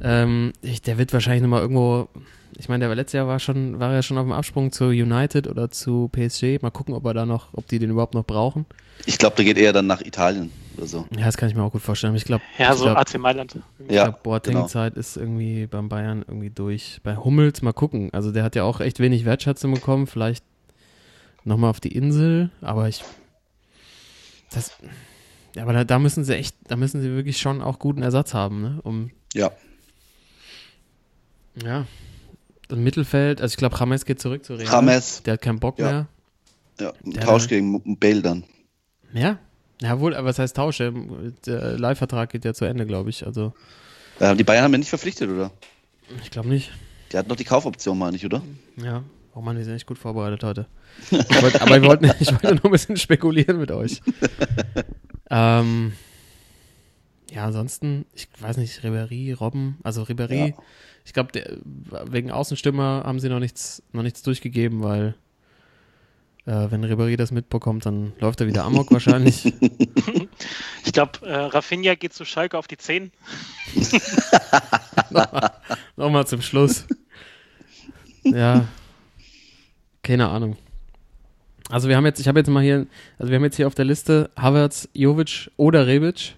Ähm, 0.00 0.52
ich, 0.62 0.82
der 0.82 0.98
wird 0.98 1.12
wahrscheinlich 1.12 1.42
nochmal 1.42 1.60
irgendwo. 1.60 2.08
Ich 2.58 2.68
meine, 2.68 2.80
der 2.80 2.88
war 2.88 2.96
letztes 2.96 3.14
Jahr 3.14 3.28
war 3.28 3.38
schon, 3.38 3.80
war 3.80 3.92
ja 3.92 4.02
schon 4.02 4.18
auf 4.18 4.24
dem 4.24 4.32
Absprung 4.32 4.72
zu 4.72 4.86
United 4.86 5.46
oder 5.48 5.70
zu 5.70 6.08
PSG. 6.12 6.60
Mal 6.60 6.70
gucken, 6.70 6.94
ob 6.94 7.04
er 7.06 7.14
da 7.14 7.26
noch, 7.26 7.48
ob 7.52 7.66
die 7.68 7.78
den 7.78 7.90
überhaupt 7.90 8.14
noch 8.14 8.24
brauchen. 8.24 8.66
ich 9.06 9.18
glaube, 9.18 9.36
der 9.36 9.44
geht 9.44 9.58
eher 9.58 9.72
dann 9.72 9.86
nach 9.86 10.00
Italien. 10.00 10.50
Oder 10.76 10.86
so. 10.86 11.06
Ja, 11.16 11.26
das 11.26 11.36
kann 11.36 11.48
ich 11.48 11.54
mir 11.54 11.62
auch 11.62 11.72
gut 11.72 11.82
vorstellen. 11.82 12.14
Ich 12.14 12.24
glaube, 12.24 12.42
Ja, 12.58 12.74
so 12.74 12.84
glaub, 12.84 12.96
AC 12.98 13.18
Mailand. 13.18 13.58
ich 13.88 13.94
Ja, 13.94 14.04
glaub, 14.08 14.22
Boateng-Zeit 14.22 14.94
ist 14.96 15.16
irgendwie 15.16 15.66
beim 15.66 15.88
Bayern 15.88 16.24
irgendwie 16.26 16.50
durch. 16.50 17.00
Bei 17.02 17.16
Hummels 17.16 17.62
mal 17.62 17.72
gucken. 17.72 18.10
Also 18.12 18.32
der 18.32 18.42
hat 18.44 18.54
ja 18.56 18.64
auch 18.64 18.80
echt 18.80 18.98
wenig 19.00 19.24
Wertschätzung 19.24 19.72
bekommen. 19.74 20.06
Vielleicht 20.06 20.44
nochmal 21.44 21.70
auf 21.70 21.80
die 21.80 21.92
Insel, 21.94 22.50
aber 22.60 22.88
ich. 22.88 23.02
Das. 24.52 24.70
Ja, 25.54 25.62
aber 25.64 25.72
da, 25.72 25.84
da 25.84 25.98
müssen 25.98 26.24
sie 26.24 26.34
echt, 26.36 26.56
da 26.68 26.76
müssen 26.76 27.00
sie 27.02 27.10
wirklich 27.10 27.38
schon 27.38 27.60
auch 27.62 27.78
guten 27.78 28.02
Ersatz 28.02 28.32
haben, 28.34 28.62
ne? 28.62 28.80
Um 28.82 29.10
Ja, 29.34 29.50
Ja. 31.62 31.86
Im 32.70 32.84
Mittelfeld, 32.84 33.42
also 33.42 33.52
ich 33.52 33.58
glaube, 33.58 33.76
James 33.78 34.06
geht 34.06 34.18
zurück 34.20 34.44
zu 34.46 34.54
Real. 34.54 34.66
James. 34.72 35.22
Der 35.24 35.34
hat 35.34 35.42
keinen 35.42 35.58
Bock 35.60 35.78
Ja. 35.78 35.90
mehr. 35.90 36.06
ja. 36.80 36.92
Ein 37.04 37.12
Tausch 37.12 37.48
gegen 37.48 37.98
Bale 37.98 38.22
dann. 38.22 38.44
Ja. 39.12 39.38
Ja, 39.82 39.98
wohl, 40.00 40.14
aber 40.14 40.28
was 40.28 40.38
heißt 40.38 40.56
Tausche? 40.56 40.92
Der 41.46 41.78
Leihvertrag 41.78 42.30
geht 42.30 42.44
ja 42.44 42.54
zu 42.54 42.64
Ende, 42.64 42.86
glaube 42.86 43.10
ich. 43.10 43.26
Also, 43.26 43.52
Äh, 44.20 44.36
die 44.36 44.44
Bayern 44.44 44.64
haben 44.64 44.72
ja 44.72 44.78
nicht 44.78 44.88
verpflichtet, 44.90 45.28
oder? 45.30 45.50
ich 46.22 46.30
glaube 46.30 46.48
nicht. 46.48 46.70
Die 47.12 47.18
hatten 47.18 47.28
noch 47.28 47.36
die 47.36 47.44
Kaufoption, 47.44 47.98
meine 47.98 48.16
ich, 48.16 48.24
oder? 48.24 48.42
Ja. 48.76 49.02
Oh 49.34 49.40
Mann, 49.40 49.56
wir 49.56 49.64
sind 49.64 49.74
echt 49.74 49.86
gut 49.86 49.98
vorbereitet 49.98 50.44
heute. 50.44 50.66
Ich 51.10 51.42
wollt, 51.42 51.60
aber 51.60 51.78
ich 51.78 51.82
wollte, 51.84 52.14
ich 52.20 52.30
wollte 52.32 52.54
noch 52.54 52.64
ein 52.64 52.70
bisschen 52.70 52.96
spekulieren 52.98 53.58
mit 53.58 53.70
euch. 53.70 54.02
ähm, 55.30 55.92
ja, 57.30 57.46
ansonsten, 57.46 58.04
ich 58.14 58.28
weiß 58.40 58.58
nicht, 58.58 58.80
Ribéry, 58.84 59.34
Robben, 59.34 59.78
also 59.82 60.02
Ribéry, 60.02 60.48
Ja. 60.48 60.54
ich 61.06 61.12
glaube, 61.14 61.30
wegen 62.10 62.30
Außenstürmer 62.30 63.04
haben 63.06 63.20
sie 63.20 63.30
noch 63.30 63.38
nichts, 63.40 63.82
noch 63.92 64.02
nichts 64.02 64.22
durchgegeben, 64.22 64.82
weil 64.82 65.14
äh, 66.46 66.70
wenn 66.70 66.84
Ribéry 66.84 67.16
das 67.16 67.30
mitbekommt, 67.30 67.86
dann 67.86 68.12
läuft 68.18 68.40
er 68.40 68.46
wieder 68.46 68.64
Amok 68.64 68.90
wahrscheinlich. 68.90 69.52
Ich 70.84 70.92
glaube, 70.92 71.24
äh, 71.24 71.34
Rafinha 71.34 71.94
geht 71.94 72.12
zu 72.12 72.24
Schalke 72.24 72.58
auf 72.58 72.66
die 72.66 72.76
10. 72.76 73.12
Nochmal 75.96 76.26
zum 76.26 76.42
Schluss. 76.42 76.86
Ja. 78.24 78.66
Keine 80.02 80.28
Ahnung. 80.28 80.56
Also 81.70 81.88
wir 81.88 81.96
haben 81.96 82.04
jetzt, 82.04 82.20
ich 82.20 82.28
habe 82.28 82.40
jetzt 82.40 82.48
mal 82.48 82.62
hier, 82.62 82.86
also 83.18 83.30
wir 83.30 83.36
haben 83.36 83.44
jetzt 83.44 83.56
hier 83.56 83.66
auf 83.66 83.74
der 83.74 83.84
Liste 83.84 84.30
Havertz, 84.36 84.88
Jovic 84.92 85.50
oder 85.56 85.86
Rebic. 85.86 86.34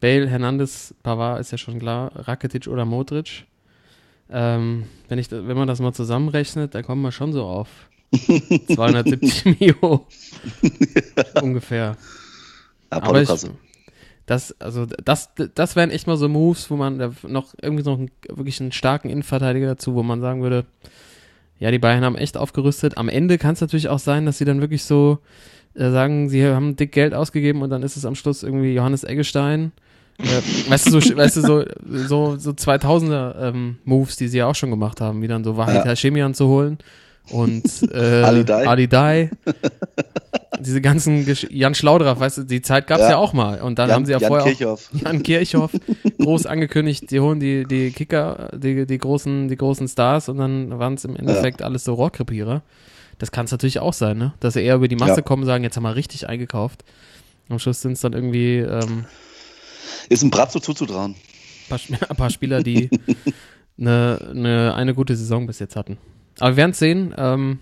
Bale, 0.00 0.28
Hernandez, 0.28 0.94
Pavard 1.02 1.40
ist 1.40 1.50
ja 1.50 1.58
schon 1.58 1.78
klar, 1.78 2.12
Rakitic 2.14 2.68
oder 2.68 2.84
Modric. 2.84 3.44
Ähm, 4.30 4.84
wenn, 5.08 5.18
ich, 5.18 5.30
wenn 5.30 5.56
man 5.56 5.66
das 5.66 5.80
mal 5.80 5.92
zusammenrechnet, 5.92 6.74
dann 6.74 6.84
kommen 6.84 7.02
wir 7.02 7.12
schon 7.12 7.32
so 7.32 7.44
auf 7.44 7.68
270 8.12 9.44
Mio. 9.60 10.06
Ungefähr. 11.42 11.96
Ja, 12.90 13.02
Aber 13.02 13.22
ich, 13.22 13.28
das, 14.26 14.54
also 14.60 14.86
das, 14.86 15.30
das 15.54 15.76
wären 15.76 15.90
echt 15.90 16.06
mal 16.06 16.16
so 16.16 16.28
Moves, 16.28 16.70
wo 16.70 16.76
man 16.76 16.98
noch 17.26 17.54
irgendwie 17.60 17.84
noch 17.84 17.98
einen, 17.98 18.10
wirklich 18.28 18.60
einen 18.60 18.72
starken 18.72 19.08
Innenverteidiger 19.10 19.66
dazu, 19.66 19.94
wo 19.94 20.02
man 20.02 20.20
sagen 20.20 20.42
würde, 20.42 20.66
ja, 21.58 21.70
die 21.70 21.78
Bayern 21.78 22.04
haben 22.04 22.16
echt 22.16 22.36
aufgerüstet. 22.36 22.96
Am 22.96 23.08
Ende 23.08 23.38
kann 23.38 23.54
es 23.54 23.60
natürlich 23.60 23.88
auch 23.88 23.98
sein, 23.98 24.26
dass 24.26 24.38
sie 24.38 24.44
dann 24.44 24.60
wirklich 24.60 24.84
so 24.84 25.18
äh, 25.74 25.90
sagen, 25.90 26.28
sie 26.28 26.44
haben 26.46 26.76
dick 26.76 26.92
Geld 26.92 27.12
ausgegeben 27.12 27.62
und 27.62 27.70
dann 27.70 27.82
ist 27.82 27.96
es 27.96 28.04
am 28.04 28.14
Schluss 28.14 28.42
irgendwie 28.42 28.72
Johannes 28.72 29.04
Eggestein. 29.04 29.72
Äh, 30.18 30.70
weißt 30.70 30.86
du, 30.86 31.00
so, 31.00 31.16
weißt 31.16 31.36
du, 31.36 31.40
so, 31.40 31.64
so, 31.88 32.36
so 32.36 32.50
2000er 32.50 33.48
ähm, 33.48 33.78
Moves, 33.84 34.16
die 34.16 34.28
sie 34.28 34.38
ja 34.38 34.46
auch 34.46 34.54
schon 34.54 34.70
gemacht 34.70 35.00
haben, 35.00 35.22
wie 35.22 35.28
dann 35.28 35.44
so 35.44 35.56
Wahid 35.56 35.84
Ja. 35.84 35.84
Hashemian 35.86 36.34
zu 36.34 36.46
holen 36.46 36.78
und 37.30 37.64
äh, 37.92 38.22
Ali 38.22 38.44
Dai. 38.44 38.66
Ali 38.66 38.88
Dai. 38.88 39.30
Diese 40.60 40.80
ganzen 40.80 41.24
Gesch 41.24 41.46
Jan 41.50 41.74
Schlaudraff, 41.74 42.20
weißt 42.20 42.38
du, 42.38 42.42
die 42.44 42.60
Zeit 42.60 42.86
gab 42.86 42.98
es 42.98 43.04
ja. 43.04 43.10
Ja. 43.10 43.16
auch 43.18 43.32
mal. 43.32 43.60
Und 43.62 43.78
dann 43.78 43.88
Jan, 43.88 43.96
haben 43.96 44.06
sie 44.06 44.12
ja 44.12 44.18
Jan 44.18 44.28
vorher 44.28 44.46
Kirchhoff. 44.54 44.90
auch 44.94 45.00
Jan 45.04 45.22
Kirchhoff 45.22 45.70
groß 46.20 46.46
angekündigt, 46.46 47.10
die 47.10 47.20
holen 47.20 47.40
die, 47.40 47.64
die 47.64 47.92
Kicker, 47.92 48.50
die, 48.56 48.84
die, 48.86 48.98
großen, 48.98 49.48
die 49.48 49.56
großen 49.56 49.88
Stars 49.88 50.28
und 50.28 50.38
dann 50.38 50.78
waren 50.78 50.94
es 50.94 51.04
im 51.04 51.16
Endeffekt 51.16 51.62
alles 51.62 51.84
so 51.84 51.94
Rohrkrepierer. 51.94 52.62
Das 53.18 53.30
kann 53.32 53.44
es 53.46 53.52
natürlich 53.52 53.78
auch 53.80 53.92
sein, 53.92 54.18
ne? 54.18 54.32
Dass 54.40 54.54
sie 54.54 54.62
eher 54.62 54.76
über 54.76 54.88
die 54.88 54.96
Masse 54.96 55.16
Ja. 55.16 55.22
kommen 55.22 55.42
und 55.42 55.46
sagen, 55.46 55.62
jetzt 55.64 55.76
haben 55.76 55.82
wir 55.84 55.94
richtig 55.94 56.28
eingekauft. 56.28 56.84
Am 57.48 57.58
Schluss 57.58 57.80
sind 57.82 57.92
es 57.92 58.00
dann 58.00 58.12
irgendwie 58.12 58.58
ähm, 58.58 59.04
Ist 60.08 60.22
ein 60.22 60.30
Bratzo 60.30 60.58
zuzutrauen. 60.60 61.14
ein 61.14 61.16
paar, 61.68 61.80
ein 62.10 62.16
paar 62.16 62.30
Spieler, 62.30 62.62
die 62.62 62.88
eine, 63.78 64.28
eine, 64.30 64.74
eine 64.74 64.94
gute 64.94 65.16
Saison 65.16 65.46
bis 65.46 65.58
jetzt 65.58 65.76
hatten. 65.76 65.96
Aber 66.40 66.52
wir 66.52 66.56
werden 66.56 66.72
sehen, 66.72 67.14
ähm, 67.16 67.60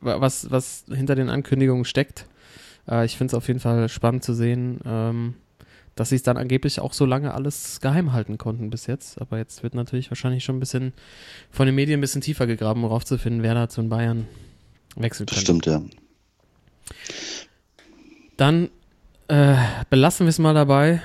wa- 0.00 0.20
was, 0.20 0.50
was 0.50 0.84
hinter 0.92 1.14
den 1.14 1.30
Ankündigungen 1.30 1.84
steckt. 1.84 2.26
Äh, 2.88 3.04
ich 3.06 3.16
finde 3.16 3.30
es 3.30 3.34
auf 3.34 3.48
jeden 3.48 3.60
Fall 3.60 3.88
spannend 3.88 4.22
zu 4.24 4.34
sehen, 4.34 4.80
ähm, 4.84 5.34
dass 5.96 6.10
sie 6.10 6.16
es 6.16 6.22
dann 6.22 6.36
angeblich 6.36 6.80
auch 6.80 6.92
so 6.92 7.04
lange 7.04 7.34
alles 7.34 7.80
geheim 7.80 8.12
halten 8.12 8.38
konnten 8.38 8.70
bis 8.70 8.86
jetzt. 8.86 9.20
Aber 9.20 9.38
jetzt 9.38 9.62
wird 9.62 9.74
natürlich 9.74 10.10
wahrscheinlich 10.10 10.44
schon 10.44 10.56
ein 10.56 10.60
bisschen 10.60 10.92
von 11.50 11.66
den 11.66 11.74
Medien 11.74 11.98
ein 11.98 12.00
bisschen 12.00 12.20
tiefer 12.22 12.46
gegraben, 12.46 12.82
um 12.84 12.90
rauszufinden, 12.90 13.42
wer 13.42 13.54
da 13.54 13.68
zu 13.68 13.80
den 13.82 13.90
Bayern 13.90 14.26
wechseln 14.96 15.26
könnte. 15.26 15.40
stimmt, 15.40 15.66
ja. 15.66 15.82
Dann 18.36 18.70
äh, 19.28 19.56
belassen 19.90 20.26
wir 20.26 20.30
es 20.30 20.38
mal 20.38 20.54
dabei. 20.54 21.02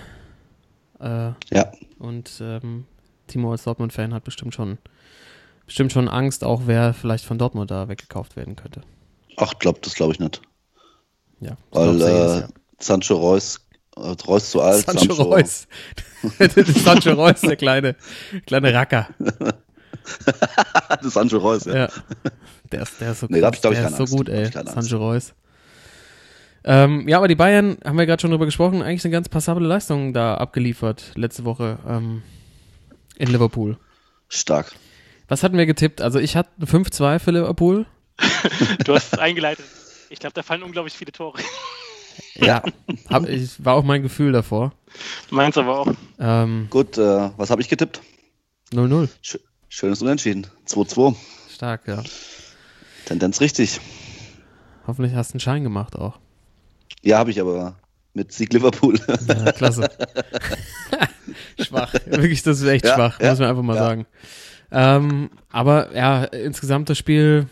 Äh, 1.00 1.32
Ja, 1.52 1.72
Und 2.00 2.40
ähm, 2.42 2.86
Timo 3.28 3.52
als 3.52 3.64
Dortmund-Fan 3.64 4.14
hat 4.14 4.24
bestimmt 4.24 4.54
schon, 4.54 4.78
bestimmt 5.66 5.92
schon 5.92 6.08
Angst, 6.08 6.44
auch 6.44 6.64
wer 6.66 6.94
vielleicht 6.94 7.26
von 7.26 7.38
Dortmund 7.38 7.72
da 7.72 7.88
weggekauft 7.88 8.36
werden 8.36 8.56
könnte. 8.56 8.82
ach, 9.38 9.54
glaub, 9.60 9.82
das 9.82 9.96
glaube 9.96 10.14
ich 10.14 10.20
nicht. 10.20 10.42
Ja, 11.40 11.58
Weil 11.72 12.02
äh, 12.02 12.40
Jahr. 12.40 12.50
Sancho 12.80 13.16
Reus, 13.16 13.60
äh, 13.98 14.02
Reus 14.26 14.52
zu 14.52 14.62
alt, 14.62 14.86
Sancho 14.86 15.14
Reus. 15.24 15.68
Sancho 16.84 17.14
Reus, 17.14 17.42
der 17.42 17.56
kleine, 17.56 17.96
kleine 18.46 18.74
Racker. 18.74 19.10
das 19.20 21.06
ist 21.06 21.14
Sancho 21.14 21.38
Reus, 21.38 21.66
ja. 21.66 21.76
Ja. 21.76 21.90
Der 22.72 22.82
ist, 22.82 23.00
der 23.02 23.12
ist 23.12 23.20
so, 23.20 23.28
Nee, 23.30 23.42
hab 23.42 23.54
ich, 23.54 23.62
der 23.62 23.72
ist 23.72 23.96
so 23.98 24.04
Angst. 24.04 24.14
gut, 24.16 24.30
ey. 24.30 24.50
Sancho 24.52 24.98
Reus. 24.98 25.34
Ähm, 26.64 27.08
ja, 27.08 27.18
aber 27.18 27.28
die 27.28 27.36
Bayern, 27.36 27.78
haben 27.86 27.98
wir 27.98 28.08
gerade 28.08 28.22
schon 28.22 28.32
drüber 28.32 28.46
gesprochen, 28.46 28.82
eigentlich 28.82 29.06
eine 29.06 29.12
ganz 29.12 29.30
passable 29.30 29.68
Leistung 29.68 30.14
da 30.14 30.36
abgeliefert 30.36 31.12
letzte 31.14 31.46
Woche 31.46 31.78
ähm, 31.88 32.24
in 33.18 33.28
Liverpool. 33.28 33.78
Stark. 34.30 34.72
Was 35.28 35.44
hatten 35.44 35.58
wir 35.58 35.66
getippt? 35.66 36.02
Also 36.02 36.20
ich 36.20 36.36
hatte 36.36 36.50
5-2 36.66 37.20
für 37.20 37.32
Liverpool. 37.32 37.86
Du 38.86 38.94
hast 38.94 39.14
es 39.14 39.20
eingeleitet. 39.20 39.66
Ich 40.10 40.20
glaube, 40.20 40.34
da 40.34 40.44
fallen 40.44 40.64
unglaublich 40.64 40.94
viele 40.94 41.12
Tore. 41.12 41.40
Ja, 42.36 42.64
hab, 43.10 43.28
ich, 43.28 43.64
war 43.64 43.74
auch 43.74 43.84
mein 43.84 44.02
Gefühl 44.02 44.32
davor. 44.32 44.72
Meins 45.32 45.58
aber 45.58 45.80
auch. 45.80 45.94
Ähm, 46.20 46.68
Gut, 46.70 46.98
äh, 46.98 47.30
was 47.36 47.50
habe 47.50 47.62
ich 47.62 47.68
getippt? 47.70 48.02
0-0. 48.72 49.10
Sch 49.22 49.38
schönes 49.68 50.02
Unentschieden. 50.02 50.48
2-2. 50.68 51.16
Stark, 51.54 51.88
ja. 51.88 52.04
Tendenz 53.06 53.42
richtig. 53.42 53.82
Hoffentlich 54.88 55.14
hast 55.14 55.32
du 55.32 55.34
einen 55.34 55.40
Schein 55.42 55.64
gemacht 55.64 55.96
auch. 55.98 56.20
Ja, 57.02 57.18
habe 57.18 57.32
ich 57.32 57.42
aber 57.42 57.76
mit 58.14 58.32
Sieg 58.32 58.54
Liverpool. 58.54 58.98
Ja, 59.28 59.52
klasse. 59.52 59.90
schwach. 61.60 61.94
Wirklich, 62.06 62.44
das 62.44 62.62
ist 62.62 62.68
echt 62.68 62.86
Ja, 62.86 62.96
schwach, 62.96 63.20
ja, 63.20 63.32
muss 63.32 63.40
man 63.40 63.50
einfach 63.50 63.64
mal 63.64 63.76
ja. 63.76 63.84
sagen. 63.84 64.06
Ähm, 64.78 65.30
aber 65.52 65.96
ja, 65.96 66.26
insgesamt 66.26 66.90
das 66.90 66.98
Spiel, 66.98 67.48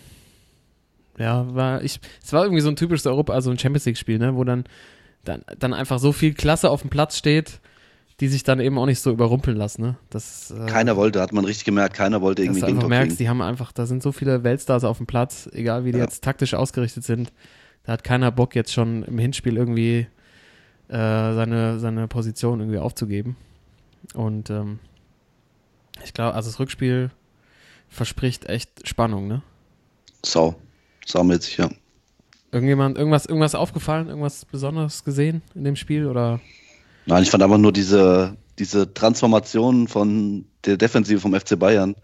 ja, 1.17 1.45
war 1.55 1.81
ich, 1.81 1.99
es 2.21 2.33
war 2.33 2.43
irgendwie 2.43 2.61
so 2.61 2.67
ein 2.69 2.75
typisches 2.75 3.07
Europa, 3.07 3.31
also 3.33 3.49
ein 3.49 3.57
Champions 3.57 3.85
League-Spiel, 3.85 4.19
ne, 4.19 4.35
wo 4.35 4.43
dann, 4.43 4.65
dann, 5.23 5.43
dann 5.57 5.73
einfach 5.73 5.99
so 5.99 6.11
viel 6.11 6.33
Klasse 6.33 6.69
auf 6.69 6.81
dem 6.81 6.89
Platz 6.89 7.17
steht, 7.17 7.61
die 8.19 8.27
sich 8.27 8.43
dann 8.43 8.59
eben 8.59 8.77
auch 8.77 8.85
nicht 8.85 8.99
so 8.99 9.09
überrumpeln 9.11 9.55
lassen, 9.55 9.81
ne. 9.83 9.95
Das, 10.09 10.51
äh, 10.51 10.65
keiner 10.65 10.97
wollte, 10.97 11.21
hat 11.21 11.31
man 11.31 11.45
richtig 11.45 11.63
gemerkt, 11.63 11.95
keiner 11.95 12.21
wollte 12.21 12.41
dass 12.41 12.47
irgendwie 12.57 12.59
du 12.61 12.67
einfach 12.67 12.89
merkst, 12.89 13.07
kriegen. 13.17 13.17
die 13.17 13.29
haben 13.29 13.41
einfach, 13.41 13.71
da 13.71 13.85
sind 13.85 14.03
so 14.03 14.11
viele 14.11 14.43
Weltstars 14.43 14.83
auf 14.83 14.97
dem 14.97 15.07
Platz, 15.07 15.49
egal 15.53 15.85
wie 15.85 15.93
die 15.93 15.99
Ja. 15.99 16.03
jetzt 16.03 16.23
taktisch 16.23 16.53
ausgerichtet 16.55 17.05
sind, 17.05 17.31
da 17.85 17.93
hat 17.93 18.03
keiner 18.03 18.31
Bock 18.31 18.53
jetzt 18.53 18.73
schon 18.73 19.03
im 19.03 19.17
Hinspiel 19.17 19.55
irgendwie 19.55 20.07
äh, 20.89 20.95
seine, 20.97 21.79
seine 21.79 22.07
Position 22.09 22.59
irgendwie 22.59 22.79
aufzugeben. 22.79 23.37
Und 24.13 24.49
ähm, 24.49 24.79
ich 26.03 26.13
glaube, 26.13 26.33
also 26.35 26.49
das 26.49 26.59
Rückspiel 26.59 27.11
verspricht 27.89 28.45
echt 28.45 28.87
Spannung, 28.87 29.27
ne? 29.27 29.41
Sau. 30.25 30.55
Saumäßig, 31.05 31.57
ja. 31.57 31.69
Irgendjemand, 32.51 32.97
irgendwas, 32.97 33.25
irgendwas 33.25 33.55
aufgefallen, 33.55 34.07
irgendwas 34.07 34.45
Besonderes 34.45 35.03
gesehen 35.03 35.41
in 35.55 35.63
dem 35.63 35.75
Spiel 35.75 36.07
oder? 36.07 36.39
Nein, 37.05 37.23
ich 37.23 37.31
fand 37.31 37.43
einfach 37.43 37.57
nur 37.57 37.73
diese, 37.73 38.37
diese 38.59 38.93
Transformation 38.93 39.87
von 39.87 40.45
der 40.65 40.77
Defensive 40.77 41.19
vom 41.19 41.33
FC 41.33 41.57
Bayern. 41.57 41.95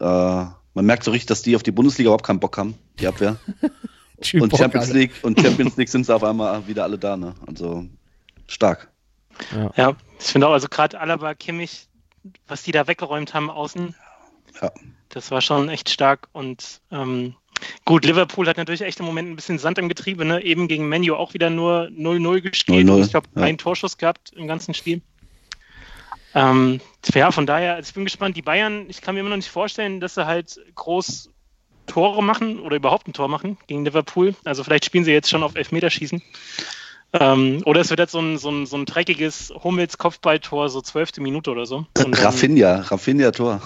Äh, 0.00 0.04
man 0.04 0.86
merkt 0.86 1.04
so 1.04 1.10
richtig, 1.10 1.26
dass 1.26 1.42
die 1.42 1.54
auf 1.54 1.62
die 1.62 1.70
Bundesliga 1.70 2.08
überhaupt 2.08 2.26
keinen 2.26 2.40
Bock 2.40 2.58
haben, 2.58 2.74
die 2.98 3.06
Abwehr. 3.06 3.36
Und 4.32 4.48
Bock, 4.48 4.58
Champions. 4.58 4.92
League 4.92 5.10
und 5.22 5.38
Champions 5.40 5.76
League 5.76 5.88
sind 5.88 6.06
sie 6.06 6.14
auf 6.14 6.22
einmal 6.24 6.66
wieder 6.66 6.84
alle 6.84 6.96
da, 6.96 7.16
ne? 7.16 7.34
Also 7.46 7.84
stark. 8.46 8.88
Ja. 9.54 9.70
Ja, 9.76 9.96
ich 10.18 10.26
finde 10.26 10.48
auch, 10.48 10.52
also 10.52 10.68
gerade 10.68 10.98
Alaba, 10.98 11.34
Kimmich, 11.34 11.88
was 12.46 12.62
die 12.62 12.72
da 12.72 12.86
weggeräumt 12.86 13.34
haben 13.34 13.50
außen, 13.50 13.94
Ja. 14.60 14.72
das 15.08 15.30
war 15.30 15.40
schon 15.40 15.68
echt 15.68 15.90
stark. 15.90 16.28
Und 16.32 16.80
ähm, 16.90 17.34
Gut, 17.84 18.04
Liverpool 18.04 18.48
hat 18.48 18.56
natürlich 18.56 18.82
echt 18.82 19.00
im 19.00 19.06
Moment 19.06 19.30
ein 19.30 19.36
bisschen 19.36 19.58
Sand 19.58 19.78
im 19.78 19.88
Getriebe, 19.88 20.24
ne? 20.24 20.42
Eben 20.42 20.68
gegen 20.68 20.88
Menu 20.88 21.14
auch 21.14 21.34
wieder 21.34 21.50
nur 21.50 21.88
0-0 21.96 22.40
gespielt. 22.40 22.86
0-0, 22.88 23.04
Ich 23.04 23.10
glaube, 23.10 23.28
ja. 23.36 23.42
einen 23.42 23.58
Torschuss 23.58 23.96
gehabt 23.96 24.32
im 24.34 24.48
ganzen 24.48 24.74
Spiel. 24.74 25.02
Ähm, 26.34 26.80
ja, 27.14 27.30
von 27.30 27.46
daher, 27.46 27.76
also 27.76 27.88
ich 27.88 27.94
bin 27.94 28.04
gespannt. 28.04 28.36
Die 28.36 28.42
Bayern, 28.42 28.86
ich 28.88 29.00
kann 29.00 29.14
mir 29.14 29.20
immer 29.20 29.30
noch 29.30 29.36
nicht 29.36 29.48
vorstellen, 29.50 30.00
dass 30.00 30.14
sie 30.14 30.26
halt 30.26 30.60
groß 30.74 31.30
Tore 31.86 32.22
machen 32.22 32.58
oder 32.60 32.76
überhaupt 32.76 33.06
ein 33.06 33.12
Tor 33.12 33.28
machen 33.28 33.56
gegen 33.66 33.84
Liverpool. 33.84 34.34
Also 34.44 34.64
vielleicht 34.64 34.84
spielen 34.84 35.04
sie 35.04 35.12
jetzt 35.12 35.30
schon 35.30 35.42
auf 35.42 35.54
Elfmeterschießen. 35.54 36.22
Ähm, 37.20 37.62
oder 37.64 37.80
es 37.80 37.90
wird 37.90 38.00
jetzt 38.00 38.12
so 38.12 38.18
ein, 38.20 38.38
so 38.38 38.50
ein, 38.50 38.66
so 38.66 38.76
ein 38.76 38.86
dreckiges 38.86 39.52
Hummels-Kopfballtor, 39.62 40.68
so 40.68 40.80
zwölfte 40.80 41.20
Minute 41.20 41.50
oder 41.50 41.64
so. 41.64 41.76
Und 41.78 41.88
dann- 41.96 42.14
Rafinha, 42.14 42.80
Rafinha 42.80 43.30
Tor. 43.30 43.60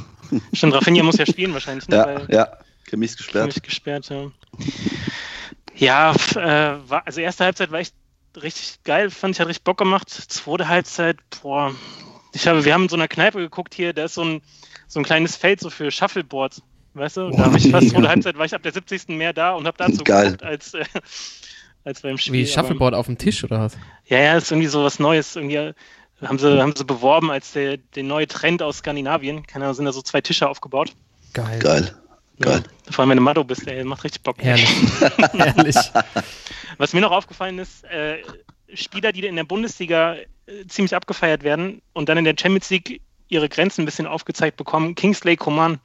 Stimmt, 0.52 0.74
Rafinha 0.74 1.02
muss 1.02 1.16
ja 1.16 1.24
spielen 1.24 1.54
wahrscheinlich, 1.54 1.88
ne? 1.88 1.96
Ja, 1.96 2.06
Weil- 2.06 2.26
ja. 2.30 2.48
Für 2.84 2.96
gesperrt. 2.98 3.46
mich 3.46 3.62
gesperrt, 3.62 4.08
ja. 4.10 4.30
Ja, 5.76 6.12
äh, 6.34 6.90
war, 6.90 7.02
also 7.06 7.20
erste 7.20 7.44
Halbzeit 7.44 7.70
war 7.70 7.78
echt 7.80 7.94
richtig 8.40 8.82
geil, 8.84 9.10
fand 9.10 9.34
ich, 9.34 9.40
hat 9.40 9.48
richtig 9.48 9.64
Bock 9.64 9.78
gemacht. 9.78 10.08
Zweite 10.10 10.68
Halbzeit, 10.68 11.16
boah, 11.42 11.74
ich 12.32 12.46
habe, 12.48 12.64
wir 12.64 12.74
haben 12.74 12.84
in 12.84 12.88
so 12.88 12.96
einer 12.96 13.08
Kneipe 13.08 13.38
geguckt 13.38 13.74
hier, 13.74 13.92
da 13.92 14.04
ist 14.04 14.14
so 14.14 14.24
ein, 14.24 14.42
so 14.86 15.00
ein 15.00 15.04
kleines 15.04 15.36
Feld 15.36 15.60
so 15.60 15.70
für 15.70 15.90
Shuffleboard, 15.90 16.62
weißt 16.94 17.16
du? 17.18 17.30
Da 17.30 17.44
habe 17.44 17.58
ich 17.58 17.70
fast 17.70 17.88
zweite 17.90 18.08
Halbzeit 18.08 18.36
war 18.38 18.44
ich 18.46 18.54
ab 18.54 18.62
der 18.62 18.72
70. 18.72 19.08
mehr 19.08 19.32
da 19.32 19.52
und 19.52 19.66
habe 19.66 19.76
dazu 19.76 20.02
Geil. 20.04 20.24
geguckt 20.24 20.42
als, 20.44 20.74
äh, 20.74 20.84
als 21.88 22.02
beim 22.02 22.18
Spiel. 22.18 22.34
Wie 22.34 22.42
aber- 22.42 22.50
Shuffleboard 22.52 22.94
auf 22.94 23.06
dem 23.06 23.18
Tisch 23.18 23.42
oder 23.44 23.60
was? 23.60 23.76
Ja, 24.06 24.18
ja, 24.20 24.36
ist 24.36 24.50
irgendwie 24.52 24.68
so 24.68 24.84
was 24.84 24.98
Neues. 24.98 25.34
Irgendwie 25.36 25.72
haben 26.22 26.38
sie, 26.38 26.60
haben 26.60 26.74
sie 26.76 26.84
beworben 26.84 27.30
als 27.30 27.52
der, 27.52 27.76
der 27.78 28.02
neue 28.04 28.26
Trend 28.28 28.62
aus 28.62 28.78
Skandinavien. 28.78 29.46
Keine 29.46 29.64
Ahnung, 29.64 29.74
sind 29.74 29.84
da 29.86 29.92
so 29.92 30.02
zwei 30.02 30.20
Tische 30.20 30.48
aufgebaut. 30.48 30.92
Geil. 31.32 31.58
Geil. 31.58 31.94
Geil. 32.40 32.62
Ja, 32.86 32.92
vor 32.92 33.02
allem, 33.02 33.10
wenn 33.10 33.16
du 33.18 33.24
Matto 33.24 33.42
bist, 33.42 33.66
ey, 33.66 33.82
macht 33.82 34.04
richtig 34.04 34.22
Bock. 34.22 34.36
Herrlich. 34.38 34.68
Herrlich. 35.32 35.76
Was 36.76 36.92
mir 36.92 37.00
noch 37.00 37.10
aufgefallen 37.10 37.58
ist, 37.58 37.82
äh, 37.84 38.18
Spieler, 38.74 39.12
die 39.12 39.26
in 39.26 39.34
der 39.36 39.44
Bundesliga 39.44 40.14
äh, 40.14 40.66
ziemlich 40.68 40.94
abgefeiert 40.94 41.42
werden 41.42 41.82
und 41.94 42.08
dann 42.08 42.16
in 42.18 42.24
der 42.24 42.34
Champions 42.38 42.70
League 42.70 43.00
ihre 43.28 43.48
Grenzen 43.48 43.82
ein 43.82 43.84
bisschen 43.86 44.06
aufgezeigt 44.06 44.56
bekommen. 44.56 44.94
Kingsley 44.94 45.36
Coman, 45.36 45.80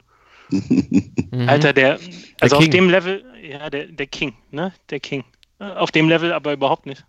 Mhm. 0.50 1.48
Alter, 1.48 1.72
der, 1.72 1.98
also 2.40 2.56
auf 2.56 2.62
King. 2.62 2.70
dem 2.70 2.90
Level, 2.90 3.24
ja, 3.42 3.68
der, 3.70 3.86
der 3.86 4.06
King, 4.06 4.34
ne? 4.50 4.72
Der 4.90 5.00
King. 5.00 5.24
Auf 5.76 5.90
dem 5.90 6.08
Level 6.08 6.32
aber 6.32 6.52
überhaupt 6.52 6.86
nicht. 6.86 7.04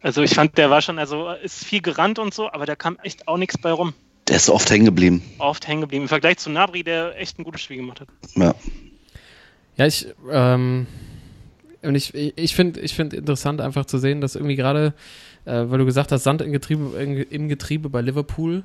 Also 0.00 0.22
ich 0.22 0.34
fand, 0.34 0.58
der 0.58 0.68
war 0.68 0.82
schon, 0.82 0.98
also 0.98 1.30
ist 1.30 1.64
viel 1.64 1.80
gerannt 1.80 2.18
und 2.18 2.34
so, 2.34 2.50
aber 2.50 2.66
da 2.66 2.74
kam 2.74 2.98
echt 3.02 3.28
auch 3.28 3.36
nichts 3.36 3.56
bei 3.56 3.70
rum. 3.70 3.94
Der 4.28 4.36
ist 4.36 4.50
oft 4.50 4.68
hängen 4.70 4.84
geblieben. 4.84 5.22
Oft 5.38 5.66
hängen 5.66 5.80
geblieben. 5.80 6.04
Im 6.04 6.08
Vergleich 6.08 6.38
zu 6.38 6.50
Nabri, 6.50 6.82
der 6.82 7.18
echt 7.18 7.38
ein 7.38 7.44
gutes 7.44 7.62
Spiel 7.62 7.76
gemacht 7.76 8.00
hat. 8.00 8.08
Ja. 8.34 8.54
Ja, 9.76 9.86
ich, 9.86 10.06
ähm, 10.30 10.86
und 11.82 11.94
ich, 11.94 12.14
ich 12.14 12.54
finde 12.54 12.80
ich 12.80 12.94
find 12.94 13.14
interessant 13.14 13.60
einfach 13.60 13.86
zu 13.86 13.98
sehen, 13.98 14.20
dass 14.20 14.36
irgendwie 14.36 14.56
gerade, 14.56 14.94
äh, 15.44 15.64
weil 15.66 15.78
du 15.78 15.84
gesagt 15.84 16.12
hast, 16.12 16.24
Sand 16.24 16.42
im 16.42 16.52
Getriebe, 16.52 16.98
im, 17.00 17.16
im 17.16 17.48
Getriebe 17.48 17.88
bei 17.88 18.00
Liverpool, 18.00 18.64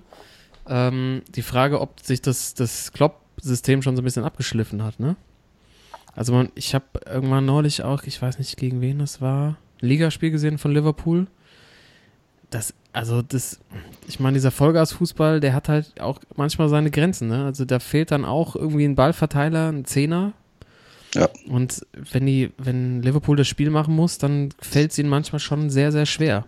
ähm, 0.67 1.21
die 1.33 1.41
Frage, 1.41 1.81
ob 1.81 2.01
sich 2.01 2.21
das, 2.21 2.53
das 2.53 2.91
Klopp-System 2.91 3.81
schon 3.81 3.95
so 3.95 4.01
ein 4.01 4.05
bisschen 4.05 4.25
abgeschliffen 4.25 4.83
hat, 4.83 4.99
ne? 4.99 5.15
Also 6.17 6.33
man, 6.33 6.49
ich 6.55 6.73
habe 6.75 6.85
irgendwann 7.05 7.45
neulich 7.45 7.83
auch, 7.83 8.03
ich 8.03 8.21
weiß 8.21 8.39
nicht 8.39 8.57
gegen 8.57 8.81
wen 8.81 8.99
das 8.99 9.21
war, 9.21 9.55
ein 9.81 9.87
Ligaspiel 9.87 10.31
gesehen 10.31 10.57
von 10.57 10.71
Liverpool. 10.73 11.27
Das, 12.49 12.73
also 12.91 13.21
das, 13.21 13.59
ich 14.07 14.19
meine, 14.19 14.33
dieser 14.35 14.51
Vollgasfußball, 14.51 15.39
der 15.39 15.53
hat 15.53 15.69
halt 15.69 16.01
auch 16.01 16.19
manchmal 16.35 16.69
seine 16.69 16.89
Grenzen, 16.91 17.27
ne? 17.27 17.45
Also 17.45 17.65
da 17.65 17.79
fehlt 17.79 18.09
dann 18.11 18.25
auch 18.25 18.55
irgendwie 18.55 18.85
ein 18.85 18.95
Ballverteiler, 18.95 19.69
ein 19.71 19.85
Zehner, 19.85 20.33
Ja. 21.13 21.29
und 21.49 21.85
wenn 21.93 22.25
die, 22.25 22.51
wenn 22.57 23.01
Liverpool 23.03 23.37
das 23.37 23.47
Spiel 23.47 23.69
machen 23.69 23.95
muss, 23.95 24.17
dann 24.17 24.49
fällt 24.59 24.91
es 24.91 24.97
ihnen 24.97 25.09
manchmal 25.09 25.39
schon 25.39 25.69
sehr, 25.69 25.91
sehr 25.91 26.05
schwer. 26.07 26.45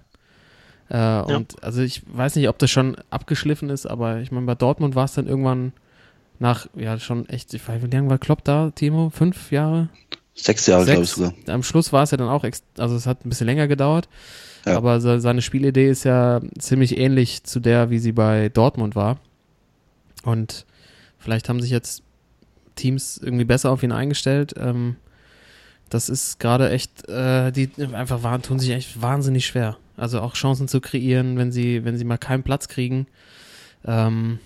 Äh, 0.89 1.21
Und 1.21 1.61
also 1.63 1.81
ich 1.83 2.01
weiß 2.11 2.35
nicht, 2.37 2.49
ob 2.49 2.57
das 2.57 2.71
schon 2.71 2.95
abgeschliffen 3.11 3.69
ist, 3.69 3.85
aber 3.85 4.19
ich 4.21 4.31
meine, 4.31 4.47
bei 4.47 4.55
Dortmund 4.55 4.95
war 4.95 5.05
es 5.05 5.13
dann 5.13 5.27
irgendwann 5.27 5.73
nach, 6.39 6.67
ja, 6.75 6.97
schon 6.99 7.27
echt, 7.29 7.53
ich 7.53 7.67
weiß, 7.67 7.81
wie 7.83 7.87
lange 7.95 8.09
war 8.09 8.17
Klopp 8.17 8.43
da, 8.43 8.71
Timo? 8.71 9.09
Fünf 9.09 9.51
Jahre? 9.51 9.89
Sechs 10.35 10.65
Jahre, 10.67 10.85
glaube 10.85 11.03
ich 11.03 11.09
sogar. 11.09 11.33
Am 11.47 11.63
Schluss 11.63 11.91
war 11.91 12.03
es 12.03 12.11
ja 12.11 12.17
dann 12.17 12.29
auch, 12.29 12.45
also 12.77 12.95
es 12.95 13.05
hat 13.05 13.25
ein 13.25 13.29
bisschen 13.29 13.47
länger 13.47 13.67
gedauert, 13.67 14.07
Ja. 14.65 14.77
aber 14.77 15.01
se- 15.01 15.19
seine 15.19 15.41
Spielidee 15.41 15.89
ist 15.89 16.05
ja 16.05 16.39
ziemlich 16.57 16.97
ähnlich 16.97 17.43
zu 17.43 17.59
der, 17.59 17.89
wie 17.89 17.99
sie 17.99 18.13
bei 18.13 18.47
Dortmund 18.49 18.95
war. 18.95 19.19
Und 20.23 20.65
vielleicht 21.17 21.49
haben 21.49 21.61
sich 21.61 21.71
jetzt 21.71 22.03
Teams 22.75 23.17
irgendwie 23.21 23.43
besser 23.45 23.71
auf 23.71 23.83
ihn 23.83 23.91
eingestellt. 23.91 24.53
Ähm, 24.57 24.95
das 25.89 26.07
ist 26.07 26.39
gerade 26.39 26.69
echt, 26.69 27.09
äh, 27.09 27.51
die 27.51 27.69
einfach 27.93 28.23
waren, 28.23 28.41
tun 28.41 28.59
sich 28.59 28.69
echt 28.69 29.01
wahnsinnig 29.01 29.45
schwer. 29.45 29.77
Also 29.97 30.21
auch 30.21 30.35
Chancen 30.35 30.69
zu 30.69 30.79
kreieren, 30.79 31.37
wenn 31.37 31.51
sie, 31.51 31.83
wenn 31.83 31.97
sie 31.97 32.05
mal 32.05 32.17
keinen 32.17 32.43
Platz 32.43 32.69
kriegen. 32.69 33.07
Ähm, 33.85 34.39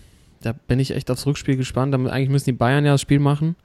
da 0.43 0.53
bin 0.53 0.79
ich 0.79 0.91
echt 0.91 1.09
aufs 1.09 1.25
Rückspiel 1.25 1.57
gespannt. 1.57 1.93
Damit, 1.93 2.11
eigentlich 2.11 2.29
müssen 2.29 2.45
die 2.45 2.51
Bayern 2.53 2.85
ja 2.85 2.91
das 2.93 3.01
Spiel 3.01 3.19
machen. 3.19 3.55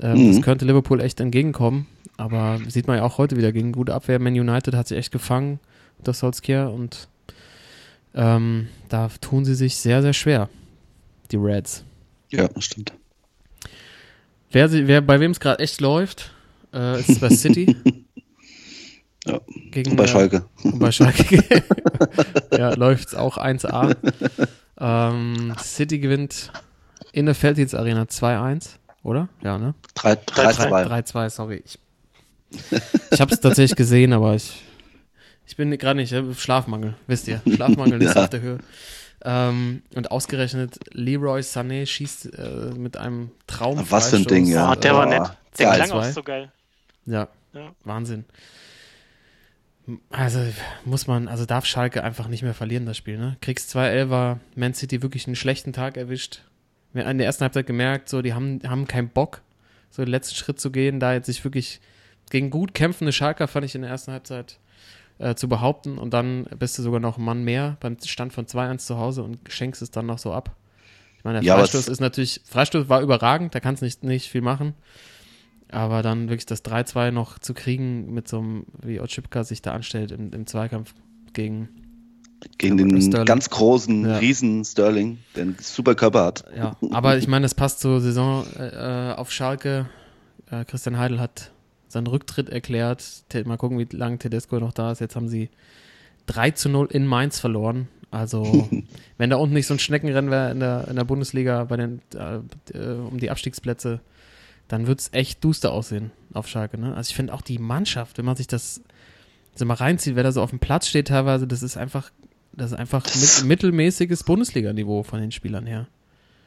Ähm, 0.00 0.16
Mhm. 0.26 0.32
Das 0.32 0.42
könnte 0.42 0.64
Liverpool 0.64 1.00
echt 1.00 1.20
entgegenkommen. 1.20 1.86
Aber 2.16 2.58
sieht 2.68 2.86
man 2.86 2.98
ja 2.98 3.02
auch 3.02 3.18
heute 3.18 3.36
wieder 3.36 3.50
gegen 3.52 3.72
gute 3.72 3.94
Abwehr. 3.94 4.18
Man 4.18 4.34
United 4.34 4.74
hat 4.74 4.88
sich 4.88 4.98
echt 4.98 5.12
gefangen, 5.12 5.58
das 6.04 6.18
Solskjaer. 6.20 6.70
Und 6.72 7.08
ähm, 8.14 8.68
da 8.88 9.08
tun 9.20 9.44
sie 9.44 9.54
sich 9.54 9.76
sehr, 9.76 10.02
sehr 10.02 10.12
schwer, 10.12 10.48
die 11.30 11.36
Reds. 11.36 11.84
Ja, 12.30 12.48
stimmt. 12.58 12.92
Wer, 14.52 14.70
wer 14.72 15.00
bei 15.00 15.20
wem 15.20 15.30
es 15.30 15.40
gerade 15.40 15.62
echt 15.62 15.80
läuft, 15.80 16.32
äh, 16.74 17.00
ist 17.00 17.20
bei 17.20 17.30
City. 17.30 17.74
Ja. 19.26 19.38
Gegen, 19.70 19.90
Und 19.90 19.96
bei 19.98 20.04
äh, 20.04 20.08
Schalke. 20.08 20.46
Und 20.62 20.78
bei 20.78 20.90
Schalke 20.90 21.44
ja, 22.56 22.72
läuft 22.72 23.08
es 23.08 23.14
auch 23.14 23.36
1A. 23.36 23.94
Ähm, 24.80 25.54
City 25.62 25.98
gewinnt 25.98 26.52
in 27.12 27.26
der 27.26 27.34
Felddienst 27.34 27.74
Arena 27.74 28.02
2-1, 28.04 28.76
oder? 29.02 29.28
Ja, 29.42 29.58
ne? 29.58 29.74
3 29.94 30.12
3-2. 30.14 30.86
3-2, 30.86 31.30
sorry. 31.30 31.62
Ich, 31.64 31.78
ich 33.10 33.20
habe 33.20 33.32
es 33.32 33.40
tatsächlich 33.40 33.76
gesehen, 33.76 34.12
aber 34.12 34.34
ich, 34.34 34.62
ich 35.46 35.56
bin 35.56 35.70
gerade 35.76 35.96
nicht, 35.98 36.12
ich 36.12 36.18
hab 36.18 36.34
Schlafmangel, 36.38 36.94
wisst 37.06 37.28
ihr. 37.28 37.40
Schlafmangel 37.54 38.00
ist 38.02 38.14
Ja. 38.14 38.22
auf 38.24 38.30
der 38.30 38.40
Höhe. 38.40 38.58
Ähm, 39.22 39.82
und 39.94 40.10
ausgerechnet 40.10 40.78
Leroy 40.92 41.40
Sané 41.40 41.84
schießt 41.84 42.38
äh, 42.38 42.70
mit 42.74 42.96
einem 42.96 43.30
Traum. 43.46 43.84
Was 43.90 44.10
für 44.10 44.16
ein 44.16 44.24
Ding, 44.24 44.46
ja. 44.46 44.72
Oh, 44.72 44.74
der 44.74 44.94
war 44.94 45.04
nett. 45.06 45.30
Der 45.58 45.66
geil. 45.66 45.76
klang 45.76 45.90
auch 45.90 46.02
Zwei. 46.02 46.12
so 46.12 46.22
geil. 46.22 46.52
Ja, 47.04 47.28
Ja. 47.52 47.72
Wahnsinn. 47.84 48.24
Also 50.10 50.40
muss 50.84 51.06
man, 51.06 51.28
also 51.28 51.46
darf 51.46 51.64
Schalke 51.66 52.04
einfach 52.04 52.28
nicht 52.28 52.42
mehr 52.42 52.54
verlieren, 52.54 52.86
das 52.86 52.96
Spiel, 52.96 53.18
ne? 53.18 53.36
Kriegst 53.40 53.74
2-11, 53.74 54.38
Man 54.54 54.74
City 54.74 55.02
wirklich 55.02 55.26
einen 55.26 55.36
schlechten 55.36 55.72
Tag 55.72 55.96
erwischt. 55.96 56.42
Wir 56.92 57.04
haben 57.04 57.12
in 57.12 57.18
der 57.18 57.26
ersten 57.26 57.42
Halbzeit 57.42 57.66
gemerkt, 57.66 58.08
so, 58.08 58.22
die 58.22 58.34
haben, 58.34 58.60
haben 58.66 58.86
keinen 58.86 59.08
Bock, 59.08 59.42
so 59.90 60.04
den 60.04 60.10
letzten 60.10 60.34
Schritt 60.34 60.60
zu 60.60 60.70
gehen, 60.70 61.00
da 61.00 61.12
jetzt 61.12 61.26
sich 61.26 61.44
wirklich 61.44 61.80
gegen 62.30 62.50
gut 62.50 62.74
kämpfende 62.74 63.12
Schalker 63.12 63.48
fand 63.48 63.64
ich 63.66 63.74
in 63.74 63.82
der 63.82 63.90
ersten 63.90 64.12
Halbzeit 64.12 64.58
äh, 65.18 65.34
zu 65.34 65.48
behaupten 65.48 65.98
und 65.98 66.14
dann 66.14 66.44
bist 66.58 66.78
du 66.78 66.82
sogar 66.82 67.00
noch 67.00 67.18
ein 67.18 67.24
Mann 67.24 67.44
mehr 67.44 67.76
beim 67.80 67.96
Stand 68.04 68.32
von 68.32 68.46
2-1 68.46 68.78
zu 68.78 68.98
Hause 68.98 69.22
und 69.22 69.38
schenkst 69.48 69.82
es 69.82 69.90
dann 69.90 70.06
noch 70.06 70.18
so 70.18 70.32
ab. 70.32 70.56
Ich 71.18 71.24
meine, 71.24 71.40
der 71.40 71.46
Ja, 71.46 71.56
Freistoß 71.56 71.88
ist 71.88 72.00
natürlich, 72.00 72.40
Freistoß 72.46 72.88
war 72.88 73.02
überragend, 73.02 73.54
da 73.54 73.60
kannst 73.60 73.82
nicht, 73.82 74.02
nicht 74.02 74.30
viel 74.30 74.40
machen. 74.40 74.74
Aber 75.72 76.02
dann 76.02 76.28
wirklich 76.28 76.46
das 76.46 76.64
3-2 76.64 77.10
noch 77.12 77.38
zu 77.38 77.54
kriegen 77.54 78.12
mit 78.12 78.26
so 78.28 78.38
einem, 78.38 78.64
wie 78.82 79.00
Otschipka 79.00 79.44
sich 79.44 79.62
da 79.62 79.72
anstellt 79.72 80.10
im, 80.12 80.32
im 80.32 80.46
Zweikampf 80.46 80.94
gegen, 81.32 81.68
Gegen 82.58 82.78
Ja, 82.78 82.86
den 82.86 83.02
Sterling. 83.02 83.26
ganz 83.26 83.50
großen 83.50 84.04
Ja. 84.06 84.16
Riesen 84.16 84.64
Sterling, 84.64 85.18
der 85.36 85.42
einen 85.42 85.56
super 85.60 85.94
Körper 85.94 86.24
hat. 86.24 86.44
ja. 86.56 86.76
Aber 86.90 87.18
ich 87.18 87.28
meine, 87.28 87.44
das 87.44 87.54
passt 87.54 87.80
zur 87.80 88.00
Saison 88.00 88.44
äh, 88.58 89.12
auf 89.16 89.30
Schalke. 89.30 89.86
Äh, 90.50 90.64
Christian 90.64 90.98
Heidel 90.98 91.20
hat 91.20 91.52
seinen 91.88 92.06
Rücktritt 92.06 92.48
erklärt. 92.48 93.04
Mal 93.44 93.56
gucken, 93.58 93.78
wie 93.78 93.86
lange 93.96 94.18
Tedesco 94.18 94.58
noch 94.58 94.72
da 94.72 94.90
ist. 94.92 95.00
Jetzt 95.00 95.16
haben 95.16 95.28
sie 95.28 95.50
3 96.26 96.52
zu 96.52 96.68
0 96.68 96.88
in 96.90 97.06
Mainz 97.06 97.38
verloren. 97.38 97.88
Also, 98.10 98.68
wenn 99.18 99.30
da 99.30 99.36
unten 99.36 99.54
nicht 99.54 99.66
so 99.66 99.74
ein 99.74 99.78
Schneckenrennen 99.78 100.30
wäre 100.30 100.50
in 100.50 100.60
der, 100.60 100.88
in 100.88 100.96
der 100.96 101.04
Bundesliga 101.04 101.64
bei 101.64 101.76
den, 101.76 102.00
äh, 102.14 102.38
äh, 102.76 102.94
um 102.94 103.18
die 103.18 103.30
Abstiegsplätze, 103.30 104.00
dann 104.70 104.86
wird 104.86 105.00
es 105.00 105.08
echt 105.12 105.42
duster 105.44 105.72
aussehen 105.72 106.12
auf 106.32 106.46
Schalke. 106.46 106.78
Ne? 106.78 106.94
Also 106.94 107.10
ich 107.10 107.16
finde 107.16 107.34
auch 107.34 107.42
die 107.42 107.58
Mannschaft, 107.58 108.18
wenn 108.18 108.24
man 108.24 108.36
sich 108.36 108.46
das 108.46 108.80
so 109.56 109.64
mal 109.66 109.74
reinzieht, 109.74 110.14
wer 110.14 110.22
da 110.22 110.30
so 110.30 110.42
auf 110.42 110.50
dem 110.50 110.60
Platz 110.60 110.86
steht 110.86 111.08
teilweise, 111.08 111.46
das 111.48 111.62
ist 111.62 111.76
einfach, 111.76 112.10
das 112.52 112.70
ist 112.72 112.78
einfach 112.78 113.04
mit, 113.04 113.44
mittelmäßiges 113.44 114.22
Bundesliga-Niveau 114.24 115.02
von 115.02 115.20
den 115.20 115.32
Spielern 115.32 115.66
her. 115.66 115.88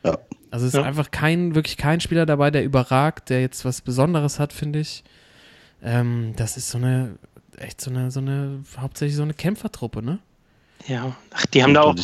Ja. 0.05 0.17
Also 0.51 0.65
es 0.67 0.73
ist 0.73 0.79
Ja. 0.79 0.85
einfach 0.85 1.11
kein, 1.11 1.53
wirklich 1.53 1.75
kein 1.75 1.99
Spieler 1.99 2.25
dabei, 2.25 2.49
der 2.49 2.63
überragt, 2.63 3.29
der 3.29 3.41
jetzt 3.41 3.65
was 3.65 3.81
Besonderes 3.81 4.39
hat, 4.39 4.53
finde 4.53 4.79
ich. 4.79 5.03
Ähm, 5.83 6.33
das 6.37 6.55
ist 6.55 6.69
so 6.69 6.77
eine, 6.77 7.17
echt 7.57 7.81
so 7.81 7.89
eine, 7.91 8.09
so 8.09 8.21
eine, 8.21 8.63
hauptsächlich 8.77 9.17
so 9.17 9.23
eine 9.23 9.33
Kämpfertruppe, 9.33 10.01
ne? 10.01 10.19
Ja, 10.87 11.15
Ach, 11.33 11.45
die 11.47 11.61
haben 11.61 11.73
da 11.73 11.81
auch, 11.81 11.95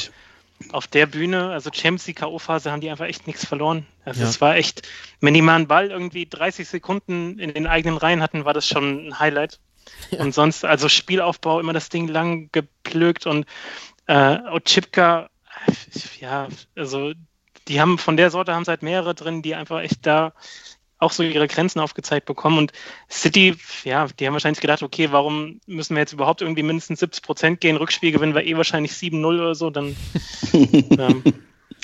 auf 0.73 0.87
der 0.87 1.05
Bühne, 1.05 1.51
also 1.51 1.69
Champions 1.71 2.07
League 2.07 2.17
K.O.-Phase, 2.17 2.71
haben 2.71 2.81
die 2.81 2.89
einfach 2.89 3.05
echt 3.05 3.25
nichts 3.27 3.45
verloren. 3.45 3.85
Also 4.09 4.21
Ja. 4.21 4.29
es 4.29 4.41
war 4.41 4.55
echt, 4.55 4.87
wenn 5.21 5.33
die 5.33 5.41
mal 5.41 5.55
einen 5.55 5.67
Ball 5.67 5.89
irgendwie 5.91 6.27
30 6.27 6.67
Sekunden 6.67 7.39
in 7.39 7.53
den 7.53 7.67
eigenen 7.67 7.97
Reihen 7.97 8.21
hatten, 8.21 8.45
war 8.45 8.53
das 8.53 8.67
schon 8.67 9.07
ein 9.07 9.19
Highlight. 9.19 9.59
Und 10.17 10.33
sonst, 10.33 10.65
also 10.65 10.87
Spielaufbau, 10.87 11.59
immer 11.59 11.73
das 11.73 11.89
Ding 11.89 12.07
lang 12.07 12.49
geplögt 12.51 13.25
und 13.25 13.45
äh, 14.07 14.37
Ochipka, 14.51 15.29
ja, 16.19 16.47
also 16.75 17.13
die 17.67 17.81
haben 17.81 17.97
von 17.97 18.17
der 18.17 18.31
Sorte 18.31 18.53
haben 18.53 18.63
es 18.63 18.67
halt 18.67 18.81
mehrere 18.83 19.15
drin, 19.15 19.41
die 19.41 19.55
einfach 19.55 19.81
echt 19.81 20.05
da 20.05 20.33
auch 20.99 21.11
so 21.11 21.23
ihre 21.23 21.47
Grenzen 21.47 21.79
aufgezeigt 21.79 22.25
bekommen. 22.25 22.57
Und 22.57 22.73
City, 23.09 23.55
ja, 23.83 24.07
die 24.07 24.27
haben 24.27 24.33
wahrscheinlich 24.33 24.59
gedacht, 24.59 24.83
okay, 24.83 25.11
warum 25.11 25.61
müssen 25.65 25.95
wir 25.95 26.01
jetzt 26.01 26.13
überhaupt 26.13 26.41
irgendwie 26.41 26.63
mindestens 26.63 26.99
70 26.99 27.23
Prozent 27.23 27.61
gehen? 27.61 27.77
Rückspiel 27.77 28.11
gewinnen 28.11 28.35
wir 28.35 28.45
eh 28.45 28.57
wahrscheinlich 28.57 28.91
7-0 28.91 29.25
oder 29.25 29.55
so. 29.55 29.69
Dann, 29.69 29.95
ähm, 30.53 31.23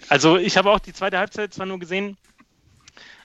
also 0.09 0.37
ich 0.37 0.57
habe 0.57 0.71
auch 0.71 0.79
die 0.79 0.93
zweite 0.93 1.17
Halbzeit 1.17 1.53
zwar 1.53 1.65
nur 1.65 1.79
gesehen, 1.79 2.17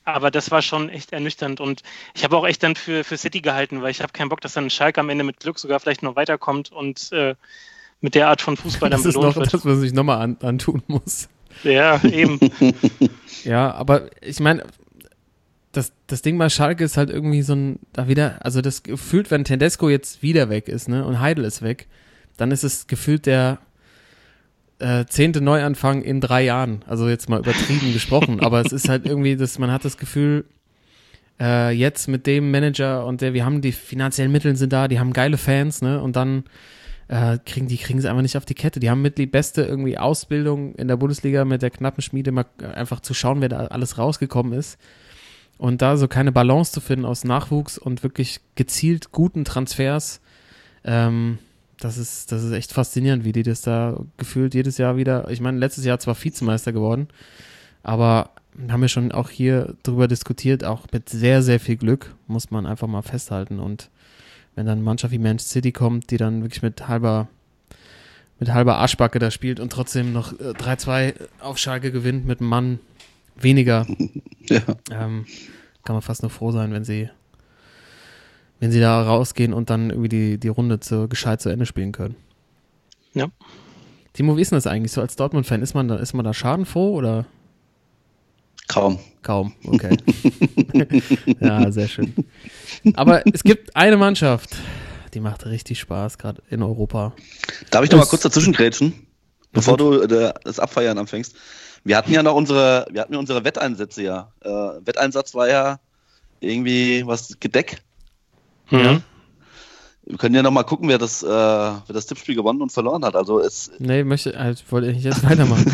aber 0.05 0.31
das 0.31 0.51
war 0.51 0.63
schon 0.63 0.89
echt 0.89 1.13
ernüchternd. 1.13 1.61
Und 1.61 1.83
ich 2.15 2.25
habe 2.25 2.37
auch 2.37 2.47
echt 2.47 2.63
dann 2.63 2.77
für, 2.77 3.05
für 3.05 3.17
City 3.17 3.41
gehalten, 3.41 3.83
weil 3.83 3.91
ich 3.91 4.01
habe 4.01 4.13
keinen 4.13 4.29
Bock, 4.29 4.41
dass 4.41 4.55
dann 4.55 4.71
Schalke 4.71 5.01
am 5.01 5.09
Ende 5.11 5.25
mit 5.25 5.41
Glück 5.41 5.59
sogar 5.59 5.81
vielleicht 5.81 6.03
noch 6.03 6.17
weiterkommt 6.17 6.73
und 6.73 7.13
äh, 7.13 7.35
mit 8.01 8.15
der 8.15 8.29
Art 8.29 8.41
von 8.41 8.57
Fußball 8.57 8.91
dann 8.91 8.99
Das 9.01 9.07
ist 9.07 9.15
belohnt 9.15 9.37
noch 9.37 9.43
wird. 9.43 9.47
das, 9.53 9.61
was 9.61 9.65
man 9.65 9.81
sich 9.81 9.93
nochmal 9.93 10.21
an, 10.23 10.37
antun 10.41 10.83
muss. 10.87 11.29
Ja, 11.65 12.03
eben. 12.05 12.39
Ja, 13.45 13.73
aber 13.73 14.11
ich 14.21 14.39
meine, 14.39 14.65
das, 15.73 15.93
das 16.07 16.21
Ding 16.21 16.37
bei 16.37 16.51
Schalke 16.51 16.85
ist 16.85 16.99
halt 16.99 17.09
irgendwie 17.09 17.41
so 17.41 17.55
ein, 17.55 17.79
da 17.95 18.07
wieder, 18.07 18.45
also 18.45 18.61
das 18.61 18.83
gefühlt, 18.83 19.31
wenn 19.31 19.45
Tedesco 19.45 19.89
jetzt 19.89 20.23
wieder 20.23 20.51
weg 20.51 20.69
ist, 20.69 20.89
ne, 20.89 21.07
und 21.07 21.21
Heidel 21.21 21.45
ist 21.47 21.63
weg, 21.63 21.87
dann 22.37 22.51
ist 22.51 22.65
es 22.65 22.87
gefühlt 22.87 23.25
der 23.25 23.59
äh, 24.81 25.07
zehnte 25.07 25.41
Neuanfang 25.41 26.03
in 26.03 26.21
drei 26.21 26.43
Jahren. 26.43 26.83
Also 26.87 27.09
jetzt 27.09 27.29
mal 27.29 27.41
übertrieben 27.41 27.93
gesprochen, 27.93 28.41
aber 28.41 28.61
es 28.61 28.73
ist 28.73 28.89
halt 28.89 29.07
irgendwie, 29.07 29.37
dass 29.37 29.59
man 29.59 29.71
hat 29.71 29.85
das 29.85 29.97
Gefühl, 29.97 30.45
äh, 31.41 31.71
jetzt 31.71 32.09
mit 32.09 32.27
dem 32.27 32.51
Manager 32.51 33.07
und 33.07 33.21
der, 33.21 33.33
wir 33.33 33.45
haben 33.45 33.61
die 33.61 33.73
finanziellen 33.73 34.33
Mittel 34.33 34.57
sind 34.57 34.73
da, 34.73 34.89
die 34.89 34.99
haben 34.99 35.13
geile 35.13 35.39
Fans, 35.39 35.83
ne, 35.83 36.01
und 36.03 36.17
dann 36.17 36.45
äh, 37.09 37.39
kriegen 37.45 37.67
die 37.67 37.77
kriegen 37.77 38.01
sie 38.01 38.09
einfach 38.09 38.23
nicht 38.23 38.37
auf 38.37 38.45
die 38.45 38.55
Kette. 38.55 38.79
Die 38.79 38.89
haben 38.89 39.03
mit 39.03 39.19
die 39.19 39.27
beste 39.27 39.63
irgendwie 39.63 39.99
Ausbildung 39.99 40.77
in 40.77 40.87
der 40.87 40.97
Bundesliga 40.97 41.45
mit 41.45 41.61
der 41.61 41.71
knappen 41.71 42.03
Schmiede 42.03 42.31
mal 42.31 42.47
äh, 42.63 42.67
einfach 42.67 43.01
zu 43.01 43.15
schauen, 43.15 43.41
wer 43.41 43.49
da 43.49 43.67
alles 43.67 43.99
rausgekommen 43.99 44.53
ist. 44.53 44.79
Und 45.59 45.83
da 45.83 45.97
so 45.97 46.09
keine 46.09 46.33
Balance 46.33 46.73
zu 46.73 46.81
finden 46.81 47.05
aus 47.05 47.25
Nachwuchs 47.25 47.79
und 47.79 48.03
wirklich 48.03 48.41
gezielt 48.55 49.13
guten 49.13 49.45
Transfers, 49.45 50.21
ähm, 50.85 51.39
das 51.81 51.99
ist, 51.99 52.31
das 52.33 52.43
ist 52.45 52.53
echt 52.53 52.73
faszinierend, 52.73 53.25
wie 53.25 53.33
die 53.33 53.43
das 53.43 53.63
da 53.63 53.99
gefühlt 54.17 54.55
jedes 54.55 54.79
Jahr 54.79 54.97
wieder, 54.97 55.31
ich 55.31 55.41
meine, 55.41 55.59
letztes 55.59 55.85
Jahr 55.85 55.99
zwar 55.99 56.15
Vizemeister 56.23 56.73
geworden, 56.73 57.09
aber 57.83 58.31
haben 58.69 58.81
wir 58.83 58.89
schon 58.89 59.13
auch 59.13 59.31
hier 59.31 59.75
drüber 59.83 60.09
diskutiert, 60.09 60.65
auch 60.65 60.87
mit 60.93 61.09
sehr, 61.09 61.43
sehr 61.43 61.61
viel 61.61 61.77
Glück, 61.77 62.15
muss 62.27 62.51
man 62.51 62.67
einfach 62.67 62.89
mal 62.89 63.03
festhalten. 63.03 63.59
Und 63.61 63.89
wenn 64.55 64.67
dann 64.67 64.79
eine 64.79 64.85
Mannschaft 64.85 65.13
wie 65.13 65.19
Manchester 65.19 65.53
City 65.53 65.73
kommt, 65.73 66.11
die 66.11 66.17
dann 66.17 66.43
wirklich 66.43 66.63
mit 66.63 66.89
halber, 66.89 67.29
mit 68.39 68.53
halber 68.53 68.77
Arschbacke 68.77 69.19
da 69.19 69.31
spielt 69.31 69.61
und 69.61 69.73
trotzdem 69.73 70.13
noch 70.13 70.33
äh, 70.41 70.53
3-2 70.53 71.15
auf 71.41 71.59
Schalke 71.59 71.93
gewinnt 71.93 72.27
mit 72.27 72.41
einem 72.41 72.49
Mann 72.51 72.79
weniger, 73.37 73.87
Ja. 74.49 74.63
ähm, 74.91 75.27
kann 75.85 75.95
man 75.95 76.03
fast 76.03 76.23
nur 76.23 76.31
froh 76.31 76.51
sein, 76.51 76.73
wenn 76.73 76.85
sie, 76.85 77.09
wenn 78.61 78.71
sie 78.71 78.81
da 78.81 79.03
rausgehen 79.03 79.53
und 79.53 79.71
dann 79.71 79.91
irgendwie 79.91 80.09
die, 80.09 80.39
die 80.39 80.49
Runde 80.49 80.81
zu, 80.81 81.09
gescheit 81.09 81.41
zu 81.41 81.49
Ende 81.49 81.67
spielen 81.67 81.93
können. 81.93 82.15
Ja. 83.15 83.29
Timo, 84.13 84.37
wie 84.37 84.43
ist 84.43 84.53
denn 84.53 84.57
das 84.57 84.67
eigentlich 84.67 84.93
so 84.93 85.01
als 85.01 85.17
Dortmund-Fan? 85.17 85.63
Ist 85.63 85.75
man 85.75 85.89
da, 85.89 85.97
ist 85.97 86.13
man 86.13 86.25
da 86.25 86.35
schadenfroh 86.35 86.95
oder 86.95 87.27
Kaum. 88.69 89.01
kaum? 89.23 89.53
Okay. 89.65 89.97
ja, 91.41 91.73
sehr 91.73 91.89
schön. 91.89 92.15
Aber 92.95 93.27
es 93.33 93.43
gibt 93.43 93.75
eine 93.75 93.97
Mannschaft, 93.97 94.57
die 95.15 95.21
macht 95.21 95.47
richtig 95.47 95.81
Spaß, 95.81 96.19
gerade 96.19 96.43
in 96.51 96.63
Europa. 96.63 97.15
Darf 97.71 97.85
ich 97.85 97.91
noch 97.91 97.99
mal 97.99 98.07
kurz 98.07 98.23
dazwischen 98.23 98.53
grätschen, 98.53 99.07
bevor 99.53 99.77
du 99.77 100.03
äh, 100.03 100.33
das 100.45 100.61
Abfeiern 100.61 100.99
anfängst? 100.99 101.35
Wir 101.83 101.97
hatten 101.97 102.13
ja 102.13 102.23
noch 102.23 102.35
unsere, 102.35 102.87
wir 102.91 103.01
hatten 103.01 103.15
ja 103.15 103.19
unsere 103.19 103.43
Wetteinsätze 103.45 104.03
ja. 104.03 104.33
Äh, 104.43 104.49
Wetteinsatz 104.49 105.35
war 105.35 105.49
ja 105.49 105.81
irgendwie 106.41 107.07
was 107.07 107.39
Gedeck. 107.41 107.83
Mhm. 108.71 109.03
Wir 110.05 110.19
können 110.19 110.35
ja 110.35 110.43
noch 110.43 110.51
mal 110.51 110.65
gucken, 110.65 110.89
wer 110.89 110.99
das, 110.99 111.23
äh, 111.23 111.29
wer 111.29 111.83
das 111.87 112.07
Tippspiel 112.07 112.35
gewonnen 112.35 112.63
und 112.63 112.73
verloren 112.73 113.05
hat. 113.05 113.15
Also 113.15 113.39
es, 113.39 113.71
Nee, 113.79 114.03
möchte, 114.03 114.39
halt, 114.39 114.65
wollte 114.71 114.91
ich 114.91 115.05
jetzt 115.05 115.23
weitermachen. 115.23 115.67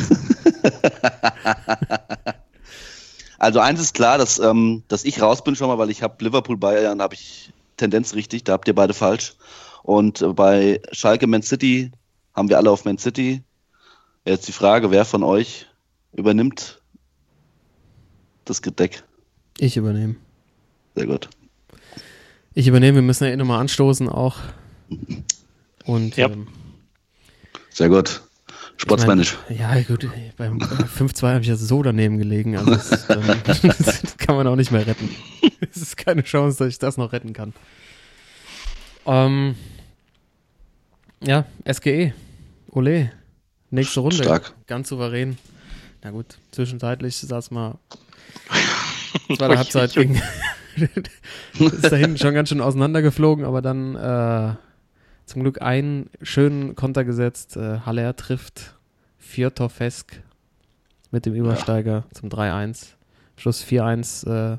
also 3.39 3.61
eins 3.61 3.81
ist 3.81 3.95
klar, 3.95 4.19
dass, 4.19 4.39
ähm, 4.39 4.83
dass 4.89 5.05
ich 5.05 5.23
raus 5.23 5.43
bin 5.43 5.57
schon 5.57 5.69
mal, 5.69 5.79
weil 5.79 5.91
ich 5.91 6.03
habe 6.03 6.23
Liverpool 6.23 6.59
Bayern, 6.59 7.01
habe 7.01 7.15
ich 7.15 7.53
Tendenz 7.77 8.15
richtig, 8.15 8.45
da 8.45 8.53
habt 8.53 8.69
ihr 8.69 8.75
beide 8.75 8.95
falsch. 8.95 9.35
Und 9.83 10.21
äh, 10.21 10.29
bei 10.29 10.81
Schalke 10.93 11.27
Man 11.27 11.43
City 11.43 11.93
haben 12.35 12.49
wir 12.49 12.59
alle 12.59 12.71
auf 12.71 12.85
Man 12.85 12.99
City. 12.99 13.43
Jetzt 14.27 14.49
die 14.49 14.53
Frage, 14.53 14.91
wer 14.91 15.05
von 15.05 15.23
euch 15.23 15.67
übernimmt 16.13 16.83
das 18.45 18.61
Gedeck? 18.61 19.05
Ich 19.59 19.77
übernehme. 19.77 20.17
Sehr 20.95 21.07
gut. 21.07 21.29
Ich 22.59 22.67
übernehme, 22.67 22.95
wir 22.95 23.03
müssen 23.03 23.25
ja 23.25 23.31
eh 23.31 23.37
nochmal 23.37 23.61
anstoßen 23.61 24.09
auch. 24.09 24.39
Und 25.85 26.17
Ja. 26.17 26.31
ähm, 26.31 26.49
Sehr 27.69 27.91
gut. 27.91 28.23
Sportsmännisch. 28.79 29.37
Ich 29.51 29.59
mein, 29.61 29.77
ja, 29.77 29.83
gut, 29.83 30.09
beim 30.39 30.59
äh, 30.63 30.65
5-2 30.65 31.29
habe 31.33 31.41
ich 31.43 31.49
ja 31.49 31.57
so 31.57 31.83
daneben 31.83 32.17
gelegen. 32.17 32.57
Also 32.57 32.71
das, 32.71 33.11
ähm, 33.11 33.25
das 33.45 34.17
kann 34.17 34.37
man 34.37 34.47
auch 34.47 34.57
nicht 34.57 34.71
mehr 34.71 34.87
retten. 34.87 35.11
Es 35.71 35.77
ist 35.83 35.99
keine 35.99 36.23
Chance, 36.23 36.57
dass 36.61 36.69
ich 36.69 36.79
das 36.79 36.97
noch 36.97 37.13
retten 37.13 37.35
kann. 37.35 37.53
Ähm, 39.05 39.55
ja, 41.23 41.45
SGE. 41.71 42.15
Ole. 42.71 43.13
Nächste 43.71 44.01
Runde. 44.01 44.17
Stark. 44.17 44.55
Ganz 44.67 44.89
souverän. 44.89 45.37
Na 46.03 46.11
gut, 46.11 46.39
zwischenzeitlich 46.53 47.23
es 47.23 47.51
mal. 47.51 47.77
Zweite 49.37 49.59
Halbzeit 49.59 49.93
ging. 49.93 50.23
ist 51.59 51.93
da 51.93 51.97
hinten 51.97 52.19
schon 52.19 52.35
ganz 52.35 52.49
schön 52.49 52.61
auseinandergeflogen, 52.61 53.45
aber 53.45 53.63
dann 53.63 53.95
äh, 53.97 54.55
zum 55.27 55.43
Glück 55.43 55.61
einen 55.63 56.11
schönen 56.23 56.77
Konter 56.77 57.05
gesetzt. 57.05 57.57
Äh, 57.57 57.81
Haller 57.81 58.15
trifft 58.17 58.77
Fjotofesk 59.19 60.23
mit 61.11 61.27
dem 61.27 61.35
Übersteiger 61.35 62.05
zum 62.13 62.29
3-1. 62.29 62.89
Schluss 63.37 63.65
4-1 63.65 64.55
äh, 64.55 64.59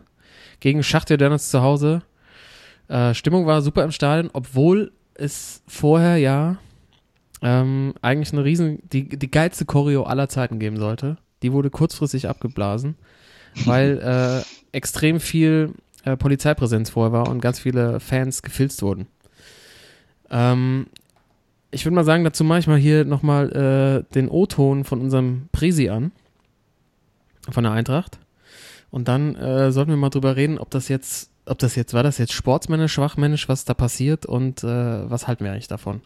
gegen 0.60 0.84
Schachtja 0.84 1.18
Donetsk 1.18 1.50
zu 1.50 1.62
Hause. 1.62 2.02
Äh, 2.88 3.14
Stimmung 3.14 3.46
war 3.46 3.62
super 3.62 3.84
im 3.84 3.92
Stadion, 3.92 4.30
obwohl 4.34 4.92
es 5.16 5.62
vorher 5.68 6.18
ja 6.18 6.58
ähm, 7.42 7.94
eigentlich 8.02 8.34
eine 8.34 8.44
riesen, 8.44 8.80
die, 8.92 9.10
die 9.10 9.32
geilste 9.32 9.66
Choreo 9.66 10.04
aller 10.04 10.30
Zeiten 10.30 10.60
geben 10.60 10.78
sollte. 10.78 11.18
Die 11.44 11.52
wurde 11.52 11.70
kurzfristig 11.70 12.28
abgeblasen, 12.28 12.96
weil 13.66 14.00
äh, 14.00 14.76
extrem 14.76 15.20
viel 15.20 15.74
äh, 16.08 16.18
Polizeipräsenz 16.18 16.90
vorher 16.90 17.12
war 17.12 17.28
und 17.28 17.42
ganz 17.42 17.60
viele 17.60 18.00
Fans 18.00 18.42
gefilzt 18.42 18.82
wurden. 18.82 19.08
Ähm, 20.30 20.88
ich 21.72 21.86
würde 21.86 21.96
mal 21.96 22.06
sagen, 22.06 22.24
dazu 22.24 22.44
mache 22.44 22.60
ich 22.60 22.68
mal 22.68 22.78
hier 22.78 23.04
nochmal 23.04 24.06
äh, 24.08 24.14
den 24.14 24.30
O-Ton 24.30 24.86
von 24.86 25.02
unserem 25.02 25.50
Presi 25.52 25.90
an, 25.90 26.12
von 27.50 27.64
der 27.64 27.74
Eintracht. 27.74 28.20
Und 28.90 29.10
dann 29.10 29.36
äh, 29.36 29.72
sollten 29.72 29.92
wir 29.92 29.98
mal 29.98 30.10
drüber 30.10 30.38
reden, 30.38 30.60
ob 30.60 30.70
das 30.70 30.88
jetzt, 30.88 31.30
ob 31.46 31.60
das 31.60 31.76
jetzt, 31.76 31.94
war 31.94 32.04
das 32.04 32.18
jetzt 32.18 32.32
sportsmännisch, 32.32 32.94
schwachmännisch, 32.94 33.50
was 33.50 33.66
da 33.66 33.74
passiert 33.74 34.26
und 34.26 34.64
äh, 34.64 35.10
was 35.10 35.28
halten 35.28 35.44
wir 35.44 35.52
eigentlich 35.52 35.68
davon? 35.68 36.02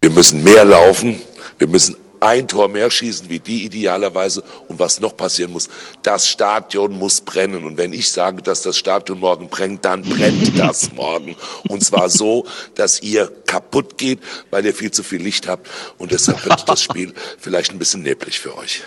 Wir 0.00 0.10
müssen 0.10 0.42
mehr 0.42 0.64
laufen. 0.64 1.20
Wir 1.58 1.68
müssen 1.68 1.94
ein 2.22 2.46
Tor 2.46 2.68
mehr 2.68 2.90
schießen 2.90 3.28
wie 3.28 3.40
die 3.40 3.64
idealerweise. 3.64 4.42
Und 4.68 4.78
was 4.78 5.00
noch 5.00 5.16
passieren 5.16 5.52
muss, 5.52 5.68
das 6.02 6.28
Stadion 6.28 6.92
muss 6.98 7.20
brennen. 7.20 7.64
Und 7.64 7.76
wenn 7.76 7.92
ich 7.92 8.10
sage, 8.10 8.42
dass 8.42 8.62
das 8.62 8.78
Stadion 8.78 9.18
morgen 9.20 9.48
brennt, 9.48 9.84
dann 9.84 10.02
brennt 10.02 10.58
das 10.58 10.92
morgen. 10.92 11.36
Und 11.68 11.84
zwar 11.84 12.08
so, 12.08 12.46
dass 12.74 13.02
ihr 13.02 13.30
kaputt 13.46 13.98
geht, 13.98 14.20
weil 14.50 14.64
ihr 14.64 14.74
viel 14.74 14.92
zu 14.92 15.02
viel 15.02 15.20
Licht 15.20 15.48
habt. 15.48 15.68
Und 15.98 16.12
deshalb 16.12 16.44
wird 16.44 16.64
das 16.68 16.82
Spiel 16.82 17.12
vielleicht 17.38 17.72
ein 17.72 17.78
bisschen 17.78 18.02
neblig 18.02 18.38
für 18.38 18.56
euch. 18.56 18.82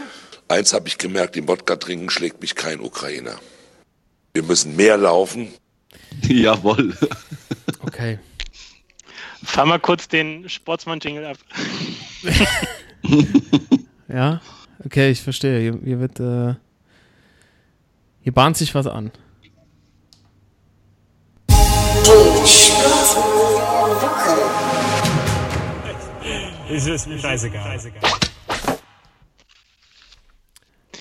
Eins 0.47 0.73
habe 0.73 0.87
ich 0.87 0.97
gemerkt, 0.97 1.35
im 1.37 1.47
Wodka 1.47 1.75
trinken 1.75 2.09
schlägt 2.09 2.41
mich 2.41 2.55
kein 2.55 2.79
Ukrainer. 2.79 3.39
Wir 4.33 4.43
müssen 4.43 4.75
mehr 4.75 4.97
laufen. 4.97 5.53
Jawohl. 6.21 6.95
Okay. 7.81 8.19
Fahr 9.43 9.65
mal 9.65 9.79
kurz 9.79 10.07
den 10.07 10.47
Sportsmann-Jingle 10.49 11.25
ab. 11.25 11.37
Ja, 14.07 14.39
okay, 14.85 15.09
ich 15.09 15.21
verstehe. 15.21 15.59
Hier, 15.59 15.79
hier 15.83 15.99
wird, 15.99 16.19
äh, 16.19 16.55
hier 18.21 18.31
bahnt 18.31 18.55
sich 18.55 18.73
was 18.75 18.87
an. 18.87 19.11
ist 26.69 26.87
es 26.87 27.21
scheißegal. 27.21 27.79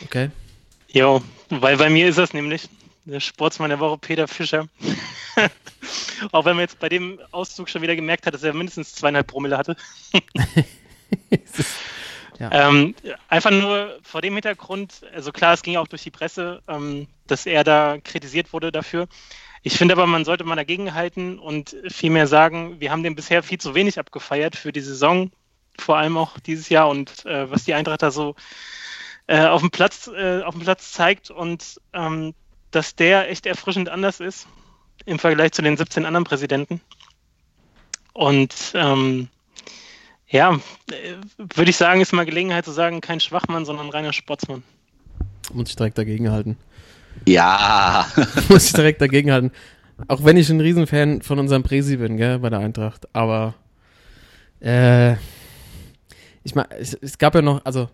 Okay. 0.05 0.31
Jo, 0.89 1.23
weil 1.51 1.77
bei 1.77 1.91
mir 1.91 2.09
ist 2.09 2.19
das 2.19 2.33
nämlich 2.33 2.69
der 3.05 3.21
Sportsmann 3.21 3.71
der 3.71 3.81
Woche 3.81 3.99
Peter 3.99 4.29
Fischer. 4.29 4.69
Auch 6.33 6.45
wenn 6.45 6.57
man 6.57 6.63
jetzt 6.63 6.79
bei 6.79 6.89
dem 6.89 7.19
Auszug 7.33 7.69
schon 7.69 7.83
wieder 7.83 7.97
gemerkt 7.97 8.27
hat, 8.27 8.35
dass 8.35 8.43
er 8.43 8.55
mindestens 8.55 8.95
zweieinhalb 8.95 9.27
Promille 9.27 9.59
hatte. 9.59 9.77
Ja. 12.41 12.69
ähm, 12.69 12.97
einfach 13.29 13.53
nur 13.53 13.97
vor 14.03 14.21
dem 14.21 14.35
Hintergrund, 14.35 15.03
also 15.15 15.31
klar, 15.31 15.55
es 15.55 15.63
ging 15.63 15.77
auch 15.77 15.87
durch 15.87 16.03
die 16.03 16.11
Presse, 16.11 16.63
ähm, 16.67 17.07
dass 17.29 17.47
er 17.47 17.63
da 17.63 17.99
kritisiert 18.03 18.53
wurde 18.53 18.73
dafür. 18.73 19.07
Ich 19.63 19.79
finde 19.79 19.95
aber, 19.95 20.07
man 20.07 20.25
sollte 20.25 20.43
mal 20.45 20.57
dagegen 20.57 20.95
halten 20.95 21.39
und 21.39 21.77
vielmehr 21.89 22.27
sagen, 22.27 22.81
wir 22.81 22.91
haben 22.91 23.03
den 23.03 23.15
bisher 23.15 23.43
viel 23.43 23.59
zu 23.59 23.75
wenig 23.75 23.99
abgefeiert 23.99 24.57
für 24.57 24.73
die 24.73 24.81
Saison, 24.81 25.31
vor 25.79 25.97
allem 25.97 26.17
auch 26.17 26.39
dieses 26.41 26.69
Jahr 26.69 26.89
und 26.89 27.25
äh, 27.25 27.51
was 27.51 27.65
die 27.65 27.75
Eintracht 27.75 28.03
da 28.03 28.11
so 28.11 28.35
äh, 29.27 29.47
auf 29.47 29.61
dem 29.61 29.71
Platz 29.71 30.09
äh, 30.09 30.43
auf 30.43 30.55
dem 30.55 30.63
Platz 30.63 30.93
zeigt 30.93 31.31
und 31.31 31.81
ähm, 31.93 32.35
dass 32.73 32.97
der 32.97 33.31
echt 33.31 33.47
erfrischend 33.47 33.89
anders 33.89 34.21
ist 34.21 34.47
im 35.07 35.19
Vergleich 35.19 35.53
zu 35.53 35.63
den 35.63 35.77
17 35.77 36.05
anderen 36.05 36.25
Präsidenten. 36.25 36.81
Und 38.13 38.55
ähm, 38.75 39.29
ja, 40.29 40.55
äh, 40.91 41.15
würde 41.55 41.71
ich 41.71 41.77
sagen, 41.77 42.01
ist 42.01 42.13
mal 42.13 42.27
Gelegenheit 42.27 42.65
zu 42.65 42.73
sagen, 42.73 43.01
kein 43.01 43.21
Schwachmann, 43.21 43.65
sondern 43.65 43.91
reiner 43.91 44.13
Sportsmann. 44.13 44.63
Muss 45.53 45.71
ich 45.71 45.77
direkt 45.77 45.99
dagegen 45.99 46.31
halten. 46.31 46.57
Ja. 47.27 48.07
Muss 48.49 48.67
ich 48.67 48.73
direkt 48.73 49.01
dagegen 49.01 49.31
halten. 49.31 49.53
Auch 50.09 50.25
wenn 50.25 50.37
ich 50.37 50.51
ein 50.51 50.61
Riesenfan 50.61 51.23
von 51.23 51.39
unserem 51.39 51.63
Presi 51.63 51.97
bin, 51.97 52.17
gell, 52.17 52.39
bei 52.39 52.51
der 52.51 52.59
Eintracht. 52.59 53.07
Aber 53.15 53.55
äh, 54.61 55.13
ich 56.43 56.55
meine, 56.55 56.69
es, 56.79 56.95
es 56.95 57.19
gab 57.19 57.35
ja 57.35 57.43
noch, 57.43 57.65
also 57.65 57.89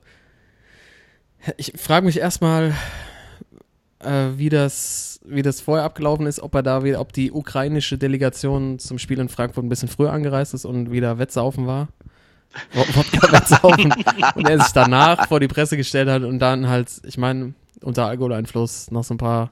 ich 1.56 1.72
frage 1.76 2.06
mich 2.06 2.18
erstmal, 2.18 2.74
äh, 4.00 4.28
wie 4.36 4.48
das, 4.48 5.20
wie 5.24 5.42
das 5.42 5.60
vorher 5.60 5.84
abgelaufen 5.84 6.26
ist, 6.26 6.40
ob 6.40 6.54
er 6.54 6.62
da 6.62 6.84
wieder, 6.84 7.00
ob 7.00 7.12
die 7.12 7.32
ukrainische 7.32 7.98
Delegation 7.98 8.78
zum 8.78 8.98
Spiel 8.98 9.18
in 9.18 9.28
Frankfurt 9.28 9.64
ein 9.64 9.68
bisschen 9.68 9.88
früher 9.88 10.12
angereist 10.12 10.54
ist 10.54 10.64
und 10.64 10.90
wieder 10.90 11.18
Wettsaufen 11.18 11.66
war. 11.66 11.88
Wo- 12.72 12.80
Wodka 12.96 13.32
Wettsaufen. 13.32 13.92
und 14.34 14.48
er 14.48 14.58
sich 14.58 14.72
danach 14.72 15.28
vor 15.28 15.40
die 15.40 15.48
Presse 15.48 15.76
gestellt 15.76 16.08
hat 16.08 16.22
und 16.22 16.38
dann 16.38 16.68
halt, 16.68 16.90
ich 17.04 17.18
meine, 17.18 17.54
unter 17.82 18.06
Alkoholeinfluss 18.06 18.90
noch 18.90 19.04
so 19.04 19.14
ein 19.14 19.18
paar 19.18 19.50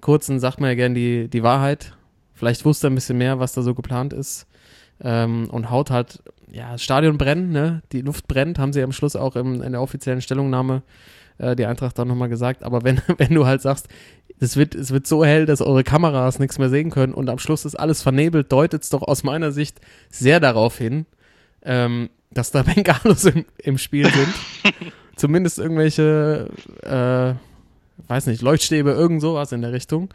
kurzen, 0.00 0.40
sagt 0.40 0.60
man 0.60 0.70
ja 0.70 0.74
gern 0.76 0.94
die, 0.94 1.28
die 1.28 1.42
Wahrheit. 1.42 1.94
Vielleicht 2.34 2.64
wusste 2.64 2.86
er 2.86 2.90
ein 2.90 2.94
bisschen 2.94 3.18
mehr, 3.18 3.40
was 3.40 3.52
da 3.52 3.62
so 3.62 3.74
geplant 3.74 4.12
ist. 4.12 4.46
Ähm, 5.02 5.48
und 5.50 5.70
haut 5.70 5.90
halt, 5.90 6.22
ja, 6.50 6.72
das 6.72 6.82
Stadion 6.82 7.18
brennt, 7.18 7.50
ne? 7.50 7.82
Die 7.92 8.00
Luft 8.00 8.26
brennt, 8.28 8.58
haben 8.58 8.72
sie 8.72 8.82
am 8.82 8.92
Schluss 8.92 9.16
auch 9.16 9.36
im, 9.36 9.60
in 9.62 9.72
der 9.72 9.82
offiziellen 9.82 10.20
Stellungnahme 10.22 10.82
äh, 11.38 11.54
die 11.56 11.66
Eintracht 11.66 11.98
dann 11.98 12.08
nochmal 12.08 12.28
gesagt. 12.28 12.62
Aber 12.62 12.82
wenn, 12.84 13.00
wenn 13.18 13.34
du 13.34 13.46
halt 13.46 13.60
sagst, 13.62 13.88
es 14.40 14.56
wird, 14.56 14.74
es 14.76 14.92
wird 14.92 15.06
so 15.06 15.24
hell, 15.24 15.46
dass 15.46 15.60
eure 15.60 15.82
Kameras 15.84 16.38
nichts 16.38 16.58
mehr 16.58 16.68
sehen 16.70 16.90
können 16.90 17.12
und 17.14 17.28
am 17.28 17.38
Schluss 17.38 17.64
ist 17.64 17.74
alles 17.74 18.02
vernebelt, 18.02 18.50
deutet 18.52 18.82
es 18.84 18.88
doch 18.90 19.02
aus 19.02 19.24
meiner 19.24 19.50
Sicht 19.50 19.80
sehr 20.10 20.38
darauf 20.40 20.78
hin, 20.78 21.06
ähm, 21.62 22.10
dass 22.30 22.50
da 22.50 22.62
Bengalos 22.74 23.24
im, 23.24 23.44
im 23.58 23.78
Spiel 23.78 24.10
sind. 24.10 24.34
Zumindest 25.16 25.58
irgendwelche, 25.58 26.48
äh, 26.82 27.34
weiß 28.08 28.26
nicht, 28.26 28.42
Leuchtstäbe, 28.42 28.90
irgend 28.90 29.20
sowas 29.20 29.52
in 29.52 29.62
der 29.62 29.72
Richtung. 29.72 30.10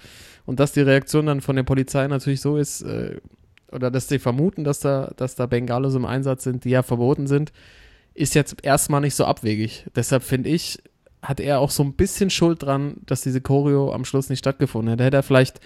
Und 0.46 0.60
dass 0.60 0.72
die 0.72 0.82
Reaktion 0.82 1.26
dann 1.26 1.42
von 1.42 1.56
der 1.56 1.64
Polizei 1.64 2.08
natürlich 2.08 2.42
so 2.42 2.58
ist, 2.58 2.82
äh, 2.82 3.20
oder 3.72 3.90
dass 3.90 4.08
sie 4.08 4.20
vermuten, 4.20 4.64
dass 4.64 4.80
da, 4.80 5.12
dass 5.18 5.36
da 5.36 5.46
Bengalos 5.46 5.96
im 5.96 6.06
Einsatz 6.06 6.44
sind, 6.44 6.64
die 6.64 6.70
ja 6.70 6.84
verboten 6.84 7.28
sind, 7.28 7.52
ist 8.14 8.36
jetzt 8.36 8.64
erstmal 8.64 9.02
nicht 9.02 9.16
so 9.16 9.26
abwegig. 9.26 9.86
Deshalb 9.96 10.24
finde 10.24 10.50
ich, 10.50 10.80
hat 11.22 11.40
er 11.40 11.60
auch 11.60 11.72
so 11.72 11.84
ein 11.84 11.94
bisschen 11.94 12.30
Schuld 12.30 12.62
dran, 12.62 12.98
dass 13.06 13.22
diese 13.22 13.42
Choreo 13.42 13.92
am 13.92 14.06
Schluss 14.06 14.30
nicht 14.30 14.40
stattgefunden 14.40 14.92
hätte. 14.92 15.04
Hätte 15.04 15.18
er 15.18 15.24
vielleicht, 15.24 15.60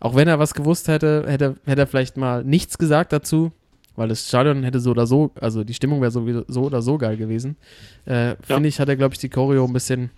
auch 0.00 0.14
wenn 0.14 0.28
er 0.28 0.38
was 0.38 0.54
gewusst 0.54 0.88
hätte, 0.88 1.24
hätte, 1.26 1.56
hätte 1.66 1.82
er 1.82 1.86
vielleicht 1.86 2.16
mal 2.16 2.44
nichts 2.44 2.78
gesagt 2.78 3.12
dazu, 3.12 3.52
weil 3.96 4.08
das 4.08 4.26
Stadion 4.26 4.62
hätte 4.62 4.80
so 4.80 4.90
oder 4.90 5.06
so, 5.06 5.32
also 5.40 5.64
die 5.64 5.74
Stimmung 5.74 6.00
wäre 6.00 6.10
so, 6.10 6.44
so 6.48 6.62
oder 6.62 6.82
so 6.82 6.98
geil 6.98 7.16
gewesen. 7.16 7.56
Äh, 8.04 8.36
Finde 8.42 8.68
ich, 8.68 8.80
hat 8.80 8.88
er, 8.88 8.96
glaube 8.96 9.14
ich, 9.14 9.20
die 9.20 9.28
Choreo 9.28 9.64
ein 9.64 9.72
bisschen, 9.72 10.10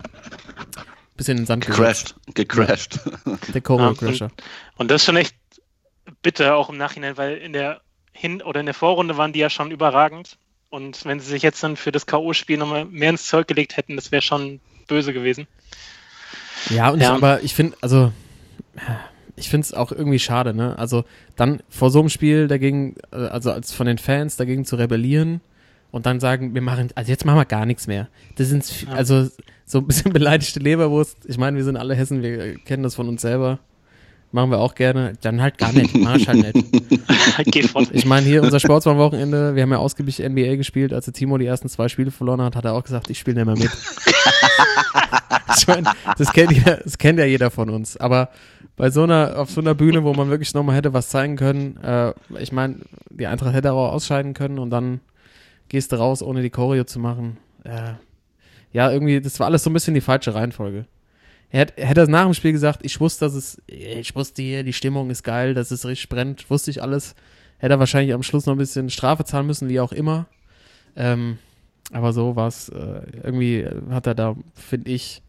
bisschen 1.15 1.37
in 1.37 1.43
den 1.43 1.47
Sand. 1.47 1.65
Gecrashed. 1.65 2.15
Gecrashed. 2.33 2.99
Der 3.53 3.61
Choreo-Crasher. 3.61 4.29
Und 4.77 4.91
das 4.91 5.01
ist 5.01 5.05
schon 5.05 5.17
echt 5.17 5.35
bitter, 6.21 6.55
auch 6.55 6.69
im 6.69 6.77
Nachhinein, 6.77 7.17
weil 7.17 7.37
in 7.37 7.53
der 7.53 7.81
Hin- 8.11 8.41
oder 8.41 8.59
in 8.59 8.65
der 8.65 8.75
Vorrunde 8.75 9.17
waren 9.17 9.33
die 9.33 9.39
ja 9.39 9.49
schon 9.49 9.71
überragend. 9.71 10.37
Und 10.69 11.05
wenn 11.05 11.19
sie 11.19 11.27
sich 11.29 11.43
jetzt 11.43 11.63
dann 11.63 11.77
für 11.77 11.91
das 11.91 12.05
K.O.-Spiel 12.05 12.57
nochmal 12.57 12.85
mehr 12.85 13.09
ins 13.11 13.27
Zeug 13.27 13.47
gelegt 13.47 13.77
hätten, 13.77 13.95
das 13.95 14.11
wäre 14.11 14.21
schon 14.21 14.59
böse 14.87 15.13
gewesen. 15.13 15.47
Ja, 16.69 16.89
und 16.89 16.99
Ja. 16.99 17.11
Ich, 17.11 17.23
aber 17.23 17.43
ich 17.43 17.53
finde, 17.53 17.77
also, 17.81 18.11
ich 19.35 19.49
finde 19.49 19.65
es 19.65 19.73
auch 19.73 19.91
irgendwie 19.91 20.19
schade, 20.19 20.53
ne? 20.53 20.77
Also, 20.77 21.03
dann 21.35 21.61
vor 21.69 21.89
so 21.89 21.99
einem 21.99 22.09
Spiel 22.09 22.47
dagegen, 22.47 22.95
äh, 23.11 23.17
also 23.17 23.51
als 23.51 23.73
von 23.73 23.87
den 23.87 23.97
Fans 23.97 24.37
dagegen 24.37 24.65
zu 24.65 24.75
rebellieren 24.75 25.41
und 25.91 26.05
dann 26.05 26.19
sagen, 26.19 26.53
wir 26.53 26.61
machen, 26.61 26.89
also 26.95 27.09
jetzt 27.11 27.25
machen 27.25 27.37
wir 27.37 27.45
gar 27.45 27.65
nichts 27.65 27.87
mehr. 27.87 28.07
Das 28.35 28.49
sind, 28.49 28.87
also, 28.91 29.29
so 29.65 29.79
ein 29.79 29.87
bisschen 29.87 30.13
beleidigte 30.13 30.59
Leberwurst. 30.59 31.17
Ich 31.25 31.37
meine, 31.37 31.57
wir 31.57 31.63
sind 31.63 31.77
alle 31.77 31.95
Hessen, 31.95 32.21
wir 32.21 32.55
kennen 32.59 32.83
das 32.83 32.95
von 32.95 33.07
uns 33.07 33.21
selber. 33.21 33.59
Machen 34.31 34.51
wir 34.51 34.59
auch 34.59 34.75
gerne. 34.75 35.13
Dann 35.21 35.41
halt 35.41 35.57
gar 35.57 35.71
nicht. 35.71 35.95
Mach 35.95 36.15
ich 36.15 36.27
halt 36.27 36.55
nicht. 36.55 36.65
Ich 37.91 38.05
meine, 38.05 38.25
hier 38.25 38.43
unser 38.43 38.59
Sportsmann-Wochenende, 38.59 39.55
wir 39.55 39.63
haben 39.63 39.71
ja 39.71 39.77
ausgiebig 39.77 40.19
NBA 40.19 40.55
gespielt. 40.55 40.93
Als 40.93 41.05
der 41.05 41.13
Timo 41.13 41.37
die 41.37 41.45
ersten 41.45 41.69
zwei 41.69 41.89
Spiele 41.89 42.11
verloren 42.11 42.41
hat, 42.41 42.55
hat 42.55 42.65
er 42.65 42.73
auch 42.73 42.83
gesagt, 42.83 43.09
ich 43.09 43.19
spiele 43.19 43.43
nicht 43.43 43.45
mehr 43.45 43.57
mit. 43.57 43.71
ich 45.57 45.67
meine, 45.67 45.91
das 46.17 46.31
kennt, 46.31 46.51
jeder, 46.51 46.77
das 46.77 46.97
kennt 46.97 47.19
ja 47.19 47.25
jeder 47.25 47.51
von 47.51 47.69
uns. 47.69 47.97
Aber 47.97 48.29
bei 48.77 48.89
so 48.89 49.03
einer, 49.03 49.37
auf 49.37 49.49
so 49.49 49.61
einer 49.61 49.73
Bühne, 49.73 50.03
wo 50.03 50.13
man 50.13 50.29
wirklich 50.29 50.53
nochmal 50.53 50.75
hätte 50.75 50.93
was 50.93 51.09
zeigen 51.09 51.37
können, 51.37 51.77
äh, 51.77 52.13
ich 52.39 52.51
meine, 52.51 52.79
die 53.09 53.27
Eintracht 53.27 53.53
hätte 53.53 53.73
auch 53.73 53.93
ausscheiden 53.93 54.33
können 54.33 54.59
und 54.59 54.69
dann 54.69 54.99
gehst 55.69 55.91
du 55.91 55.95
raus, 55.97 56.21
ohne 56.21 56.41
die 56.41 56.49
Choreo 56.49 56.83
zu 56.83 56.99
machen. 56.99 57.37
Äh, 57.63 57.93
ja, 58.73 58.91
irgendwie, 58.91 59.21
das 59.21 59.39
war 59.39 59.47
alles 59.47 59.63
so 59.63 59.69
ein 59.69 59.73
bisschen 59.73 59.93
die 59.93 60.01
falsche 60.01 60.35
Reihenfolge. 60.35 60.85
Er 61.49 61.59
hätte, 61.59 62.01
er 62.01 62.07
nach 62.07 62.25
dem 62.25 62.33
Spiel 62.33 62.51
gesagt, 62.51 62.81
ich 62.83 62.99
wusste, 62.99 63.25
dass 63.25 63.33
es, 63.33 63.61
ich 63.67 64.13
wusste 64.15 64.41
hier, 64.41 64.63
die 64.63 64.73
Stimmung 64.73 65.09
ist 65.09 65.23
geil, 65.23 65.53
dass 65.53 65.71
es 65.71 65.85
richtig 65.85 66.09
brennt, 66.09 66.49
wusste 66.49 66.71
ich 66.71 66.81
alles. 66.81 67.15
Hätte 67.57 67.75
er 67.75 67.79
wahrscheinlich 67.79 68.13
am 68.13 68.23
Schluss 68.23 68.45
noch 68.45 68.55
ein 68.55 68.57
bisschen 68.59 68.89
Strafe 68.89 69.23
zahlen 69.23 69.47
müssen, 69.47 69.69
wie 69.69 69.79
auch 69.79 69.93
immer. 69.93 70.25
Ähm, 70.97 71.37
aber 71.91 72.13
so 72.13 72.35
war 72.35 72.47
es, 72.47 72.69
äh, 72.69 73.01
irgendwie 73.23 73.65
hat 73.89 74.07
er 74.07 74.15
da, 74.15 74.35
finde 74.53 74.91
ich, 74.91 75.21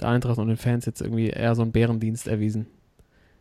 der 0.00 0.08
Eintracht 0.08 0.38
und 0.38 0.48
den 0.48 0.56
Fans 0.56 0.86
jetzt 0.86 1.00
irgendwie 1.00 1.28
eher 1.28 1.54
so 1.54 1.62
einen 1.62 1.72
Bärendienst 1.72 2.26
erwiesen. 2.26 2.66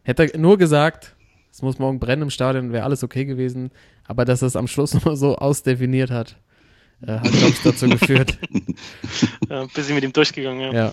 Hätte 0.03 0.32
er 0.32 0.39
nur 0.39 0.57
gesagt, 0.57 1.16
es 1.51 1.62
muss 1.62 1.80
morgen 1.80 1.99
brennen 1.99 2.24
im 2.24 2.30
Stadion, 2.30 2.72
wäre 2.72 2.84
alles 2.84 3.03
okay 3.03 3.26
gewesen, 3.26 3.72
aber 4.07 4.26
dass 4.26 4.41
er 4.41 4.47
es 4.47 4.55
am 4.55 4.68
Schluss 4.68 4.93
nur 5.05 5.18
so 5.18 5.36
ausdefiniert 5.38 6.12
hat, 6.12 6.38
äh, 7.01 7.14
hat, 7.14 7.24
glaube 7.32 7.49
ich, 7.49 7.62
dazu 7.64 7.88
geführt. 7.89 8.38
Ja, 9.49 9.66
bis 9.74 9.88
sie 9.88 9.93
mit 9.93 10.03
ihm 10.03 10.14
durchgegangen, 10.14 10.62
ja. 10.62 10.72
Ja. 10.72 10.91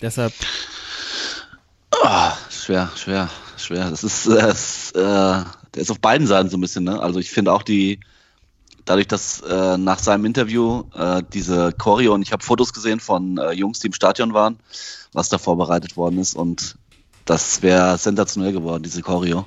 Deshalb, 0.00 0.32
Ah, 2.02 2.36
schwer, 2.50 2.90
schwer, 2.96 3.30
schwer. 3.56 3.90
Das 3.90 4.04
ist, 4.04 4.26
das, 4.26 4.90
äh, 4.92 4.98
der 5.00 5.46
ist 5.74 5.90
auf 5.90 6.00
beiden 6.00 6.26
Seiten 6.26 6.48
so 6.50 6.56
ein 6.56 6.60
bisschen, 6.60 6.84
ne? 6.84 7.00
Also 7.00 7.18
ich 7.18 7.30
finde 7.30 7.52
auch 7.52 7.62
die, 7.62 8.00
dadurch, 8.84 9.08
dass 9.08 9.40
äh, 9.40 9.76
nach 9.78 9.98
seinem 9.98 10.24
Interview 10.24 10.84
äh, 10.94 11.22
diese 11.32 11.72
Choreo 11.72 12.14
und 12.14 12.22
ich 12.22 12.32
habe 12.32 12.44
Fotos 12.44 12.72
gesehen 12.72 13.00
von 13.00 13.38
äh, 13.38 13.52
Jungs, 13.52 13.80
die 13.80 13.88
im 13.88 13.92
Stadion 13.92 14.34
waren, 14.34 14.58
was 15.12 15.28
da 15.28 15.38
vorbereitet 15.38 15.96
worden 15.96 16.18
ist 16.18 16.34
und 16.34 16.76
das 17.24 17.62
wäre 17.62 17.96
sensationell 17.98 18.52
geworden, 18.52 18.82
diese 18.82 19.02
Choreo. 19.02 19.46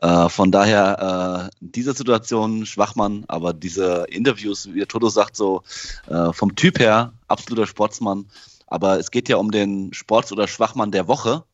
Äh, 0.00 0.28
von 0.28 0.52
daher, 0.52 1.50
äh, 1.50 1.56
dieser 1.60 1.94
Situation 1.94 2.66
Schwachmann, 2.66 3.24
aber 3.28 3.52
diese 3.52 4.04
Interviews, 4.08 4.68
wie 4.72 4.84
Toto 4.86 5.08
sagt, 5.08 5.36
so 5.36 5.62
äh, 6.06 6.32
vom 6.32 6.54
Typ 6.54 6.78
her 6.78 7.12
absoluter 7.26 7.66
Sportsmann. 7.66 8.26
Aber 8.66 8.98
es 8.98 9.10
geht 9.10 9.28
ja 9.28 9.36
um 9.36 9.50
den 9.50 9.92
Sports- 9.92 10.30
oder 10.30 10.46
Schwachmann 10.46 10.92
der 10.92 11.08
Woche. 11.08 11.44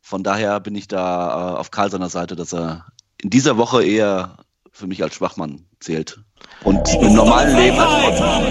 Von 0.00 0.24
daher 0.24 0.58
bin 0.58 0.74
ich 0.74 0.88
da 0.88 1.54
äh, 1.54 1.58
auf 1.58 1.70
Karl 1.70 1.90
seiner 1.90 2.08
Seite, 2.08 2.34
dass 2.34 2.52
er 2.52 2.86
in 3.18 3.30
dieser 3.30 3.56
Woche 3.56 3.84
eher 3.84 4.38
für 4.72 4.86
mich 4.86 5.02
als 5.02 5.14
Schwachmann 5.14 5.66
zählt. 5.80 6.18
Und 6.64 6.88
im 6.94 7.14
normalen 7.14 7.56
Leben 7.56 7.78
als 7.78 7.92
Sportsmann. 8.02 8.42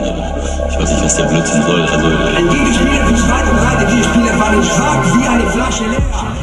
Ich 0.69 0.77
weiß 0.77 0.91
nicht, 0.91 1.03
was 1.03 1.17
der 1.17 1.23
Blödsinn 1.25 1.63
soll. 1.63 1.81
Also, 1.81 2.07
Ein 2.07 2.49
Gegenspieler 2.49 3.05
für 3.07 3.15
zweite 3.15 3.51
Breite, 3.51 3.85
die 3.95 4.03
Spieler 4.03 4.39
waren 4.39 4.63
schwach 4.63 5.17
wie 5.17 5.27
eine 5.27 5.49
Flasche 5.49 5.83
leer. 5.87 6.37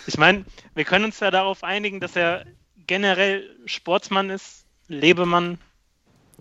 Ich 0.06 0.18
meine, 0.18 0.44
wir 0.74 0.84
können 0.84 1.06
uns 1.06 1.20
ja 1.20 1.30
darauf 1.30 1.64
einigen, 1.64 2.00
dass 2.00 2.14
er 2.16 2.44
generell 2.86 3.48
Sportsmann 3.66 4.28
ist, 4.30 4.66
Lebemann 4.88 5.58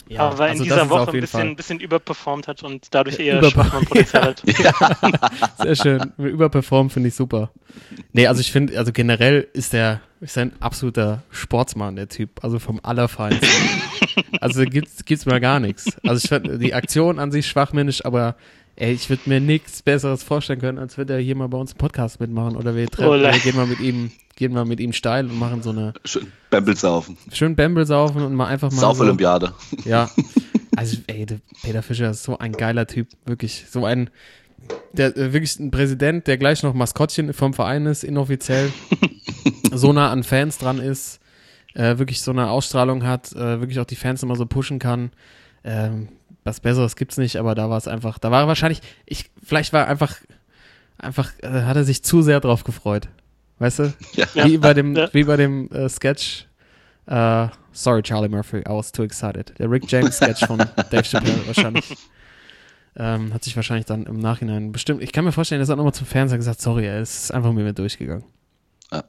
Ja, 0.07 0.21
aber 0.21 0.45
in 0.45 0.51
also 0.51 0.63
das 0.65 0.73
dieser 0.73 0.83
ist 0.83 0.89
Woche 0.89 1.01
auf 1.01 1.07
ein 1.07 1.13
jeden 1.13 1.21
bisschen, 1.21 1.39
Fall. 1.41 1.55
bisschen 1.55 1.79
überperformt 1.79 2.47
hat 2.47 2.63
und 2.63 2.87
dadurch 2.91 3.19
eher 3.19 3.43
Schwachmann-Potenzial 3.43 4.35
hat. 4.79 5.57
Sehr 5.57 5.75
schön. 5.75 6.11
Überperformen 6.17 6.89
finde 6.89 7.09
ich 7.09 7.15
super. 7.15 7.51
Nee, 8.11 8.27
also 8.27 8.41
ich 8.41 8.51
finde, 8.51 8.77
also 8.77 8.91
generell 8.91 9.47
ist 9.53 9.73
der, 9.73 10.01
ist 10.19 10.37
ein 10.37 10.51
absoluter 10.59 11.23
Sportsmann, 11.31 11.95
der 11.95 12.09
Typ. 12.09 12.43
Also 12.43 12.59
vom 12.59 12.79
Allerfeinsten. 12.83 13.49
also 14.41 14.63
gibt's, 14.65 15.05
gibt's 15.05 15.25
mal 15.25 15.39
gar 15.39 15.59
nichts. 15.59 15.85
Also 16.03 16.21
ich 16.23 16.29
fand 16.29 16.61
die 16.61 16.73
Aktion 16.73 17.19
an 17.19 17.31
sich 17.31 17.47
schwachmännisch, 17.47 18.05
aber 18.05 18.35
ey, 18.75 18.93
ich 18.93 19.09
würde 19.09 19.23
mir 19.27 19.39
nichts 19.39 19.81
Besseres 19.81 20.23
vorstellen 20.23 20.59
können, 20.59 20.77
als 20.79 20.97
würde 20.97 21.13
er 21.13 21.19
hier 21.19 21.35
mal 21.35 21.47
bei 21.47 21.57
uns 21.57 21.73
im 21.73 21.77
Podcast 21.77 22.19
mitmachen 22.19 22.55
oder 22.55 22.75
wir 22.75 22.87
treffen, 22.87 23.09
Oh, 23.09 23.13
wir 23.13 23.31
gehen 23.31 23.55
mal 23.55 23.67
mit 23.67 23.79
ihm, 23.79 24.11
gehen 24.35 24.53
mal 24.53 24.65
mit 24.65 24.79
ihm 24.79 24.93
steil 24.93 25.25
und 25.25 25.37
machen 25.37 25.61
so 25.61 25.69
eine 25.71 25.93
Schön 26.05 26.31
Bamble 26.49 26.75
saufen. 26.75 27.17
schön 27.31 27.55
Bamble 27.55 27.85
saufen 27.85 28.21
und 28.23 28.33
mal 28.35 28.47
einfach 28.47 28.69
mal 28.71 28.75
so, 28.75 28.81
Sauf-Olympiade. 28.81 29.53
ja. 29.85 30.09
Also, 30.75 30.97
ey, 31.05 31.27
der 31.27 31.37
Peter 31.61 31.83
Fischer 31.83 32.09
ist 32.09 32.23
so 32.23 32.39
ein 32.39 32.51
geiler 32.53 32.87
Typ, 32.87 33.07
wirklich. 33.27 33.65
So 33.69 33.85
ein, 33.85 34.09
der 34.91 35.15
äh, 35.15 35.31
wirklich 35.31 35.59
ein 35.59 35.69
Präsident, 35.69 36.25
der 36.25 36.39
gleich 36.39 36.63
noch 36.63 36.73
Maskottchen 36.73 37.31
vom 37.31 37.53
Verein 37.53 37.85
ist, 37.85 38.03
inoffiziell, 38.03 38.71
so 39.71 39.93
nah 39.93 40.09
an 40.11 40.23
Fans 40.23 40.57
dran 40.57 40.79
ist, 40.79 41.19
äh, 41.75 41.99
wirklich 41.99 42.21
so 42.21 42.31
eine 42.31 42.49
Ausstrahlung 42.49 43.05
hat, 43.05 43.33
äh, 43.33 43.59
wirklich 43.59 43.79
auch 43.79 43.85
die 43.85 43.95
Fans 43.95 44.23
immer 44.23 44.35
so 44.35 44.47
pushen 44.47 44.79
kann. 44.79 45.11
Ähm, 45.63 46.09
was 46.43 46.59
Besseres 46.59 46.95
gibt's 46.95 47.17
nicht, 47.17 47.37
aber 47.37 47.55
da 47.55 47.69
war 47.69 47.77
es 47.77 47.87
einfach, 47.87 48.19
da 48.19 48.31
war 48.31 48.41
er 48.41 48.47
wahrscheinlich, 48.47 48.81
ich, 49.05 49.29
vielleicht 49.43 49.73
war 49.73 49.81
er 49.81 49.87
einfach, 49.87 50.17
einfach, 50.97 51.31
äh, 51.41 51.63
hat 51.63 51.75
er 51.75 51.83
sich 51.83 52.03
zu 52.03 52.21
sehr 52.21 52.39
drauf 52.39 52.63
gefreut. 52.63 53.09
Weißt 53.59 53.79
du? 53.79 53.93
Ja. 54.13 54.45
Wie 54.45 54.57
bei 54.57 54.73
dem, 54.73 54.95
Ja. 54.95 55.13
wie 55.13 55.23
bei 55.23 55.37
dem 55.37 55.69
äh, 55.71 55.87
Sketch, 55.89 56.47
äh, 57.05 57.47
sorry 57.71 58.01
Charlie 58.03 58.29
Murphy, 58.29 58.57
I 58.59 58.63
was 58.69 58.91
too 58.91 59.03
excited. 59.03 59.53
Der 59.59 59.69
Rick 59.69 59.89
James 59.91 60.17
Sketch 60.17 60.45
von 60.45 60.57
Dave 60.91 61.03
Chappelle 61.03 61.45
wahrscheinlich. 61.47 61.95
Ähm, 62.95 63.33
hat 63.33 63.43
sich 63.43 63.55
wahrscheinlich 63.55 63.85
dann 63.87 64.05
im 64.05 64.19
Nachhinein 64.19 64.71
bestimmt, 64.71 65.01
ich 65.01 65.11
kann 65.11 65.25
mir 65.25 65.31
vorstellen, 65.31 65.59
er 65.61 65.69
auch 65.69 65.77
nochmal 65.77 65.93
zum 65.95 66.05
Fernseher 66.05 66.37
gesagt, 66.37 66.61
sorry, 66.61 66.85
es 66.85 67.23
ist 67.23 67.31
einfach 67.31 67.51
mit 67.51 67.63
mir 67.63 67.73
durchgegangen. 67.73 68.23
Ja. 68.91 69.03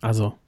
Also, 0.00 0.38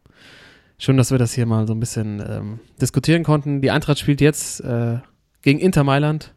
schön, 0.78 0.96
dass 0.96 1.10
wir 1.10 1.18
das 1.18 1.34
hier 1.34 1.44
mal 1.44 1.66
so 1.66 1.74
ein 1.74 1.80
bisschen 1.80 2.24
ähm, 2.26 2.60
diskutieren 2.80 3.24
konnten. 3.24 3.60
Die 3.60 3.70
Eintracht 3.70 3.98
spielt 3.98 4.22
jetzt 4.22 4.60
äh, 4.60 4.98
gegen 5.44 5.58
Inter 5.60 5.84
Mailand. 5.84 6.32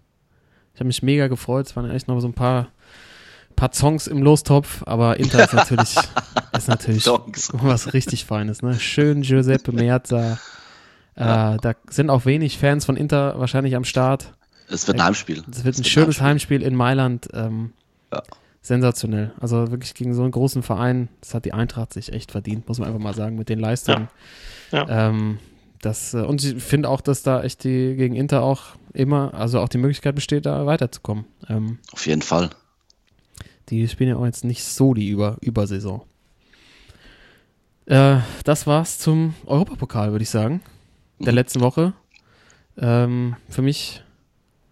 Ich 0.74 0.80
habe 0.80 0.88
mich 0.88 1.02
mega 1.02 1.28
gefreut. 1.28 1.66
Es 1.68 1.76
waren 1.76 1.90
echt 1.90 2.08
noch 2.08 2.20
so 2.20 2.28
ein 2.28 2.34
paar, 2.34 2.68
paar 3.56 3.74
Songs 3.74 4.06
im 4.06 4.22
Lostopf, 4.22 4.84
aber 4.86 5.18
Inter 5.20 5.44
ist 5.44 5.54
natürlich, 5.54 5.96
ist 6.56 6.68
natürlich 6.68 7.04
Songs. 7.04 7.50
was 7.54 7.94
richtig 7.94 8.26
Feines. 8.26 8.62
Ne? 8.62 8.76
Schön 8.80 9.22
Giuseppe 9.22 9.72
Meazza. 9.72 10.34
Äh, 11.16 11.58
Da 11.58 11.74
sind 11.90 12.12
auch 12.12 12.26
wenig 12.26 12.60
Fans 12.60 12.86
von 12.86 12.96
Inter 12.96 13.40
wahrscheinlich 13.40 13.76
am 13.76 13.84
Start. 13.86 14.34
Es 14.70 14.86
wird 14.88 15.00
ein 15.00 15.06
Heimspiel. 15.06 15.44
Es 15.50 15.64
wird 15.64 15.78
ein 15.78 15.82
Es 15.82 15.88
schönes 15.88 16.22
Heimspiel 16.22 16.62
in 16.62 16.76
Mailand. 16.76 17.28
Ähm, 17.34 17.74
Ja. 18.14 18.22
Sensationell. 18.62 19.32
Also 19.40 19.72
wirklich 19.72 19.94
gegen 19.94 20.14
so 20.14 20.24
einen 20.24 20.32
großen 20.32 20.62
Verein. 20.62 21.08
Das 21.22 21.34
hat 21.34 21.46
die 21.46 21.54
Eintracht 21.54 21.94
sich 21.94 22.12
echt 22.12 22.32
verdient, 22.32 22.68
muss 22.68 22.80
man 22.80 22.90
einfach 22.90 23.00
mal 23.02 23.14
sagen, 23.16 23.38
mit 23.38 23.48
den 23.48 23.60
Leistungen. 23.60 24.10
Ja. 24.74 24.86
Ähm, 25.08 25.40
das, 25.82 26.14
äh, 26.14 26.22
und 26.22 26.44
ich 26.44 26.62
finde 26.64 26.90
auch, 26.90 27.02
dass 27.02 27.24
da 27.24 27.44
echt 27.44 27.64
die 27.64 27.96
gegen 27.96 28.16
Inter 28.16 28.44
auch 28.44 28.64
immer, 28.94 29.34
also 29.34 29.60
auch 29.60 29.70
die 29.70 29.78
Möglichkeit 29.78 30.16
besteht, 30.16 30.46
da 30.46 30.66
weiterzukommen. 30.66 31.26
Ähm, 31.48 31.80
Auf 31.92 32.08
jeden 32.08 32.22
Fall. 32.22 32.50
die 33.70 33.88
spielen 33.88 34.10
ja 34.10 34.16
auch 34.18 34.26
jetzt 34.26 34.44
nicht 34.44 34.64
so 34.64 34.94
die 34.94 35.08
Über 35.08 35.38
Übersaison. 35.42 36.02
Äh, 37.86 38.18
das 38.44 38.68
war's 38.68 39.00
zum 39.00 39.34
Europapokal, 39.46 40.12
würde 40.12 40.24
ich 40.24 40.30
sagen. 40.30 40.62
Der 41.20 41.34
letzten 41.34 41.62
Woche. 41.62 41.94
Ähm, 42.78 43.36
für 43.50 43.62
mich 43.62 44.04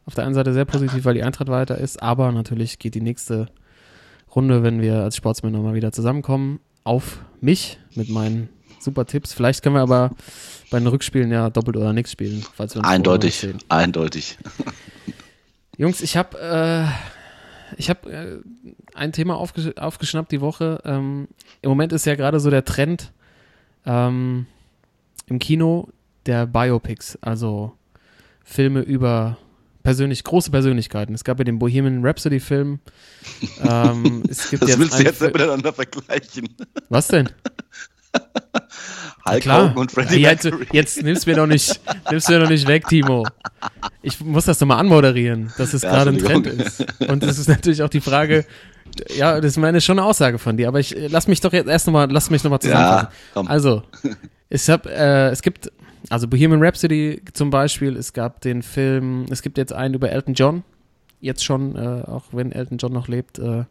auf 0.05 0.13
der 0.13 0.25
einen 0.25 0.35
Seite 0.35 0.53
sehr 0.53 0.65
positiv, 0.65 1.05
weil 1.05 1.15
die 1.15 1.23
Eintracht 1.23 1.47
weiter 1.47 1.77
ist, 1.77 2.01
aber 2.01 2.31
natürlich 2.31 2.77
geht 2.77 2.93
die 2.93 3.01
nächste 3.01 3.47
Runde, 4.35 4.63
wenn 4.63 4.81
wir 4.81 5.01
als 5.01 5.15
Sportsmänner 5.15 5.59
mal 5.59 5.73
wieder 5.73 5.91
zusammenkommen, 5.91 6.59
auf 6.83 7.19
mich 7.41 7.79
mit 7.95 8.09
meinen 8.09 8.49
super 8.85 9.05
Tipps. 9.05 9.33
Vielleicht 9.33 9.61
können 9.61 9.75
wir 9.75 9.81
aber 9.81 10.11
bei 10.71 10.79
den 10.79 10.87
Rückspielen 10.87 11.31
ja 11.31 11.49
doppelt 11.49 11.77
oder 11.77 11.93
nichts 11.93 12.11
spielen, 12.11 12.45
falls 12.53 12.75
wir 12.75 12.79
uns 12.79 12.87
Eindeutig. 12.87 13.47
Eindeutig. 13.69 14.37
Jungs, 15.77 16.01
ich 16.01 16.15
habe 16.15 16.39
äh, 16.39 17.75
ich 17.77 17.89
habe 17.89 18.11
äh, 18.11 18.37
ein 18.93 19.11
Thema 19.11 19.35
aufgesch 19.35 19.75
aufgeschnappt 19.77 20.31
die 20.31 20.41
Woche. 20.41 20.81
Ähm, 20.85 21.27
Im 21.61 21.69
Moment 21.69 21.93
ist 21.93 22.05
ja 22.05 22.15
gerade 22.15 22.39
so 22.39 22.49
der 22.49 22.65
Trend 22.65 23.11
ähm, 23.85 24.45
im 25.27 25.39
Kino 25.39 25.89
der 26.25 26.47
Biopics, 26.47 27.17
also 27.21 27.73
Filme 28.43 28.81
über 28.81 29.37
persönlich 29.83 30.23
große 30.23 30.51
Persönlichkeiten. 30.51 31.13
Es 31.13 31.23
gab 31.23 31.37
ja 31.39 31.43
den 31.43 31.59
Bohemian 31.59 32.05
Rhapsody 32.05 32.39
Film. 32.39 32.79
ähm, 33.63 34.23
es 34.27 34.49
gibt 34.49 34.63
Das 34.63 34.69
jetzt 34.69 34.79
willst 34.79 34.99
du 34.99 35.03
jetzt 35.03 35.21
miteinander 35.21 35.73
vergleichen. 35.73 36.49
Was 36.89 37.07
denn? 37.07 37.29
Hulk 39.27 39.41
Klar. 39.41 39.69
Hogan 39.71 39.77
und 39.77 39.91
Freddie 39.91 40.17
Ja, 40.21 40.31
jetzt, 40.31 40.43
Mercury. 40.43 40.67
jetzt 40.71 41.01
nimmst 41.03 41.25
mir 41.27 41.35
doch 41.35 41.47
nicht, 41.47 41.81
nimmst 42.11 42.29
mir 42.29 42.39
doch 42.39 42.49
nicht 42.49 42.67
weg, 42.67 42.87
Timo. 42.87 43.25
Ich 44.01 44.19
muss 44.21 44.45
das 44.45 44.59
doch 44.59 44.67
mal 44.67 44.77
anmoderieren, 44.77 45.51
dass 45.57 45.73
es 45.73 45.81
Ja, 45.81 45.91
gerade 45.91 46.11
ein 46.11 46.17
Trend 46.19 46.45
ist. 46.47 46.85
Und 47.09 47.23
es 47.23 47.39
ist 47.39 47.47
natürlich 47.49 47.81
auch 47.81 47.89
die 47.89 48.01
Frage, 48.01 48.45
ja, 49.17 49.35
das 49.41 49.51
ist 49.51 49.57
meine 49.57 49.81
schon 49.81 49.97
eine 49.99 50.07
Aussage 50.07 50.37
von 50.37 50.57
dir, 50.57 50.67
aber 50.67 50.79
ich 50.79 50.95
äh, 50.95 51.07
lass 51.07 51.27
mich 51.27 51.41
doch 51.41 51.53
jetzt 51.53 51.67
erst 51.67 51.87
nochmal, 51.87 52.09
lass 52.11 52.29
mich 52.29 52.43
nochmal 52.43 52.59
zusammenfassen. 52.59 53.07
Ja, 53.11 53.11
komm. 53.33 53.47
Also, 53.47 53.83
ich 54.49 54.69
hab, 54.69 54.85
äh, 54.85 55.29
es 55.29 55.41
gibt, 55.41 55.71
also 56.09 56.27
Bohemian 56.27 56.61
Rhapsody 56.63 57.21
zum 57.33 57.49
Beispiel, 57.49 57.97
es 57.97 58.13
gab 58.13 58.41
den 58.41 58.61
Film, 58.61 59.25
es 59.31 59.41
gibt 59.41 59.57
jetzt 59.57 59.73
einen 59.73 59.95
über 59.95 60.11
Elton 60.11 60.35
John, 60.35 60.63
jetzt 61.19 61.43
schon, 61.43 61.75
äh, 61.75 62.03
auch 62.07 62.25
wenn 62.31 62.51
Elton 62.51 62.77
John 62.77 62.93
noch 62.93 63.07
lebt, 63.07 63.39
äh, 63.39 63.63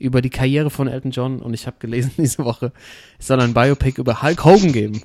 über 0.00 0.22
die 0.22 0.30
Karriere 0.30 0.70
von 0.70 0.88
Elton 0.88 1.12
John 1.12 1.40
und 1.40 1.54
ich 1.54 1.66
habe 1.66 1.76
gelesen 1.78 2.10
diese 2.18 2.44
Woche, 2.44 2.72
es 3.18 3.28
soll 3.28 3.40
ein 3.40 3.54
Biopic 3.54 4.00
über 4.00 4.22
Hulk 4.22 4.44
Hogan 4.44 4.72
geben. 4.72 5.00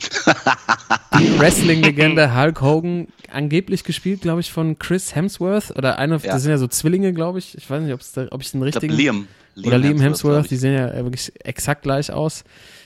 die 1.20 1.40
Wrestling-Legende 1.40 2.34
Hulk 2.36 2.62
Hogan, 2.62 3.08
angeblich 3.32 3.84
gespielt, 3.84 4.22
glaube 4.22 4.42
ich, 4.42 4.52
von 4.52 4.80
Chris 4.80 5.14
Hemsworth 5.14 5.72
oder 5.78 6.00
einer, 6.00 6.18
Ja. 6.20 6.34
das 6.34 6.42
sind 6.44 6.52
ja 6.52 6.58
so 6.58 6.68
Zwillinge, 6.68 7.14
glaube 7.14 7.40
ich. 7.40 7.56
Ich 7.58 7.70
weiß 7.70 7.84
nicht, 7.84 8.18
da, 8.18 8.28
ob 8.32 8.42
ich 8.42 8.52
den 8.52 8.64
Ich 8.64 8.72
glaub, 8.72 8.84
richtigen 8.84 8.94
Liam. 8.94 9.28
oder 9.64 9.78
Liam 9.78 10.00
Hemsworth, 10.00 10.50
die 10.50 10.56
sehen 10.58 10.74
ja 10.74 10.90
äh, 10.90 11.04
wirklich 11.04 11.32
exakt 11.44 11.84
gleich 11.84 12.12
aus. 12.12 12.44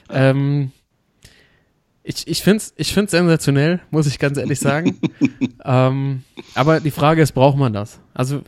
Ähm, 0.09 0.71
ich 2.01 2.27
ich 2.27 2.41
finde 2.41 2.57
es 2.57 2.73
ich 2.77 2.91
find's 2.93 3.11
sensationell, 3.11 3.81
muss 3.91 4.07
ich 4.07 4.17
ganz 4.17 4.37
ehrlich 4.39 4.59
sagen. 4.59 4.97
ähm, 5.63 6.23
aber 6.55 6.79
die 6.79 6.89
Frage 6.91 7.21
ist, 7.21 7.33
braucht 7.33 7.57
man 7.57 7.71
das? 7.73 7.99
Also, 8.15 8.41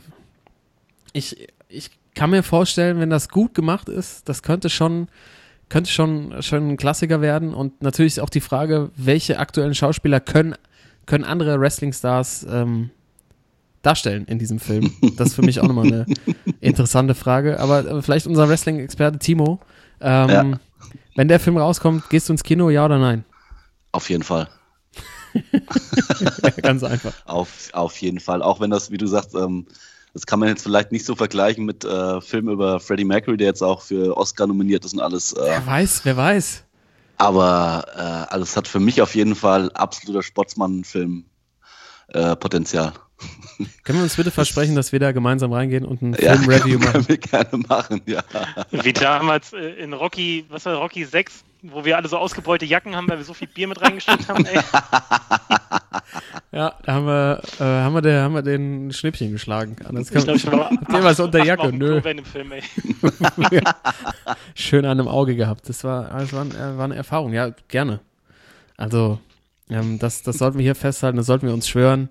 ich, 1.12 1.48
ich 1.68 1.90
kann 2.14 2.30
mir 2.30 2.42
vorstellen, 2.42 3.00
wenn 3.00 3.10
das 3.10 3.28
gut 3.28 3.54
gemacht 3.54 3.88
ist, 3.88 4.28
das 4.28 4.42
könnte 4.42 4.68
schon, 4.70 5.08
könnte 5.68 5.90
schon, 5.90 6.42
schon 6.42 6.70
ein 6.70 6.76
Klassiker 6.76 7.20
werden. 7.20 7.54
Und 7.54 7.82
natürlich 7.82 8.14
ist 8.14 8.18
auch 8.20 8.30
die 8.30 8.40
Frage, 8.40 8.90
welche 8.96 9.38
aktuellen 9.38 9.74
Schauspieler 9.74 10.20
können, 10.20 10.54
können 11.06 11.24
andere 11.24 11.58
Wrestling-Stars 11.60 12.46
ähm, 12.50 12.90
darstellen 13.82 14.26
in 14.26 14.38
diesem 14.38 14.60
Film? 14.60 14.92
Das 15.16 15.28
ist 15.28 15.34
für 15.34 15.42
mich 15.42 15.60
auch 15.60 15.66
nochmal 15.66 15.86
eine 15.86 16.06
interessante 16.60 17.14
Frage. 17.14 17.58
Aber 17.60 17.84
äh, 17.84 18.02
vielleicht 18.02 18.26
unser 18.26 18.48
Wrestling-Experte 18.48 19.18
Timo. 19.18 19.60
Ähm, 20.00 20.28
Ja. 20.28 20.60
Wenn 21.14 21.28
der 21.28 21.40
Film 21.40 21.58
rauskommt, 21.58 22.08
gehst 22.08 22.28
du 22.28 22.32
ins 22.32 22.42
Kino, 22.42 22.70
ja 22.70 22.86
oder 22.86 22.98
nein? 22.98 23.24
Auf 23.92 24.08
jeden 24.08 24.22
Fall. 24.22 24.48
Ganz 26.62 26.82
einfach. 26.84 27.12
Auf, 27.26 27.68
auf 27.72 27.96
jeden 27.98 28.20
Fall. 28.20 28.42
Auch 28.42 28.60
wenn 28.60 28.70
das, 28.70 28.90
wie 28.90 28.96
du 28.96 29.06
sagst, 29.06 29.34
ähm, 29.34 29.66
das 30.14 30.26
kann 30.26 30.38
man 30.40 30.48
jetzt 30.48 30.62
vielleicht 30.62 30.92
nicht 30.92 31.04
so 31.06 31.14
vergleichen 31.14 31.64
mit 31.64 31.84
äh, 31.84 32.20
Filmen 32.20 32.52
über 32.52 32.80
Freddie 32.80 33.04
Mercury, 33.04 33.36
der 33.36 33.48
jetzt 33.48 33.62
auch 33.62 33.82
für 33.82 34.16
Oscar 34.16 34.46
nominiert 34.46 34.84
ist 34.84 34.92
und 34.94 35.00
alles. 35.00 35.32
Äh, 35.32 35.40
Wer 35.44 35.66
weiß, 35.66 36.00
wer 36.04 36.16
weiß. 36.16 36.64
aber 37.18 37.84
äh, 37.94 38.32
also 38.32 38.42
es 38.42 38.56
hat 38.56 38.68
für 38.68 38.80
mich 38.80 39.00
auf 39.02 39.14
jeden 39.14 39.34
Fall 39.34 39.70
absoluter 39.72 40.22
Sportsmann-Film 40.22 41.24
äh. 42.08 42.36
Können 43.84 43.98
wir 43.98 44.02
uns 44.02 44.16
bitte 44.16 44.30
versprechen, 44.32 44.74
dass 44.74 44.92
wir 44.92 44.98
da 45.00 45.12
gemeinsam 45.12 45.52
reingehen 45.52 45.84
und 45.84 46.02
ein 46.02 46.16
Ja, 46.20 46.34
Film-Review 46.36 46.78
können 46.78 46.92
machen? 46.92 47.08
wir 47.08 47.18
gerne 47.18 47.56
machen, 47.68 48.02
ja. 48.06 48.22
Wie 48.70 48.92
damals 48.92 49.52
äh, 49.52 49.70
in 49.82 49.92
Rocky, 49.92 50.44
was 50.50 50.66
war 50.66 50.74
Rocky 50.76 51.04
6, 51.04 51.44
wo 51.62 51.84
wir 51.84 51.96
alle 51.96 52.08
so 52.08 52.18
ausgebeulte 52.18 52.64
Jacken 52.64 52.96
haben, 52.96 53.08
weil 53.08 53.18
wir 53.18 53.24
so 53.24 53.34
viel 53.34 53.48
Bier 53.48 53.68
mit 53.68 53.80
reingestellt 53.80 54.28
haben, 54.28 54.44
ey. 54.44 54.60
Ja, 56.54 56.74
da 56.84 56.92
haben 56.92 57.06
wir, 57.06 57.42
äh, 57.60 57.64
haben 57.64 57.94
wir, 57.94 58.02
der, 58.02 58.22
haben 58.24 58.34
wir 58.34 58.42
den 58.42 58.92
Schnippchen 58.92 59.32
geschlagen. 59.32 59.76
Das 59.90 60.10
Ich 60.10 60.24
glaube, 60.24 60.36
ich 60.36 60.46
war 60.46 60.70
was 61.02 61.18
unter 61.20 61.42
Jacke? 61.44 61.72
Nö. 61.72 62.02
Film, 62.02 62.52
ey. 62.52 62.62
Schön 64.54 64.84
an 64.84 65.00
einem 65.00 65.08
Auge 65.08 65.34
gehabt. 65.34 65.66
Das 65.70 65.82
war, 65.82 66.10
das 66.10 66.34
war, 66.34 66.46
war 66.76 66.84
eine 66.84 66.94
Erfahrung. 66.96 67.32
Ja, 67.32 67.52
gerne. 67.68 68.00
Also, 68.76 69.18
ähm, 69.70 69.98
das, 69.98 70.22
das 70.22 70.36
sollten 70.36 70.58
wir 70.58 70.64
hier 70.64 70.74
festhalten, 70.74 71.16
das 71.16 71.24
sollten 71.24 71.46
wir 71.46 71.54
uns 71.54 71.66
schwören. 71.68 72.10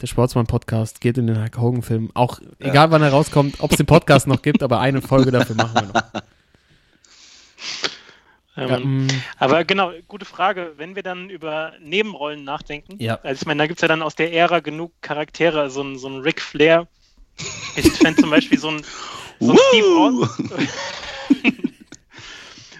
Der 0.00 0.08
Sportsmann-Podcast 0.08 1.00
geht 1.00 1.16
in 1.16 1.28
den 1.28 1.40
Hulk 1.40 1.56
Hogan-Film. 1.56 2.10
Auch 2.14 2.40
egal, 2.58 2.90
wann 2.90 3.02
er 3.02 3.10
rauskommt, 3.10 3.60
ob 3.60 3.70
es 3.70 3.76
den 3.76 3.86
Podcast 3.86 4.26
noch 4.26 4.42
gibt, 4.42 4.64
aber 4.64 4.80
eine 4.80 5.00
Folge 5.00 5.30
dafür 5.30 5.54
machen 5.54 5.74
wir 5.74 5.82
noch. 5.82 6.22
Ähm, 8.56 8.68
Ja, 8.68 8.78
mm. 8.78 9.08
Aber 9.38 9.64
genau, 9.64 9.92
gute 10.08 10.24
Frage. 10.24 10.72
Wenn 10.76 10.94
wir 10.96 11.02
dann 11.02 11.28
über 11.30 11.72
Nebenrollen 11.80 12.44
nachdenken, 12.44 12.96
Ja. 12.98 13.18
also 13.22 13.40
ich 13.42 13.46
meine, 13.46 13.58
da 13.62 13.66
gibt 13.66 13.78
es 13.78 13.82
ja 13.82 13.88
dann 13.88 14.02
aus 14.02 14.14
der 14.14 14.32
Ära 14.32 14.60
genug 14.60 14.92
Charaktere, 15.02 15.70
so 15.70 15.82
ein, 15.82 15.98
so 15.98 16.08
ein 16.08 16.20
Ric 16.20 16.40
Flair. 16.40 16.86
Ich 17.76 17.92
fände 17.92 18.20
zum 18.20 18.30
Beispiel 18.30 18.58
so 18.58 18.68
ein, 18.68 18.82
so 19.40 19.52
ein 19.52 19.58
Steve 19.68 19.86
Austin. 19.98 20.50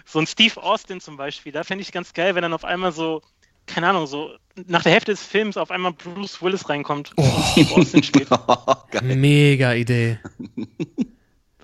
so 0.07 0.18
ein 0.18 0.27
Steve 0.27 0.62
Austin 0.62 1.01
zum 1.01 1.16
Beispiel, 1.16 1.53
da 1.53 1.62
fände 1.64 1.83
ich 1.83 1.93
ganz 1.93 2.12
geil, 2.14 2.35
wenn 2.35 2.43
dann 2.43 2.55
auf 2.55 2.64
einmal 2.64 2.93
so, 2.93 3.20
keine 3.66 3.89
Ahnung, 3.89 4.07
so 4.07 4.31
nach 4.66 4.83
der 4.83 4.93
Hälfte 4.93 5.12
des 5.12 5.22
Films 5.22 5.57
auf 5.59 5.70
einmal 5.70 5.93
Bruce 5.93 6.41
Willis 6.41 6.68
reinkommt 6.70 7.12
und 7.16 7.27
Steve 7.53 7.74
Austin 7.74 8.03
spielt, 8.03 8.29
Mega 9.03 9.74
Idee. 9.74 10.18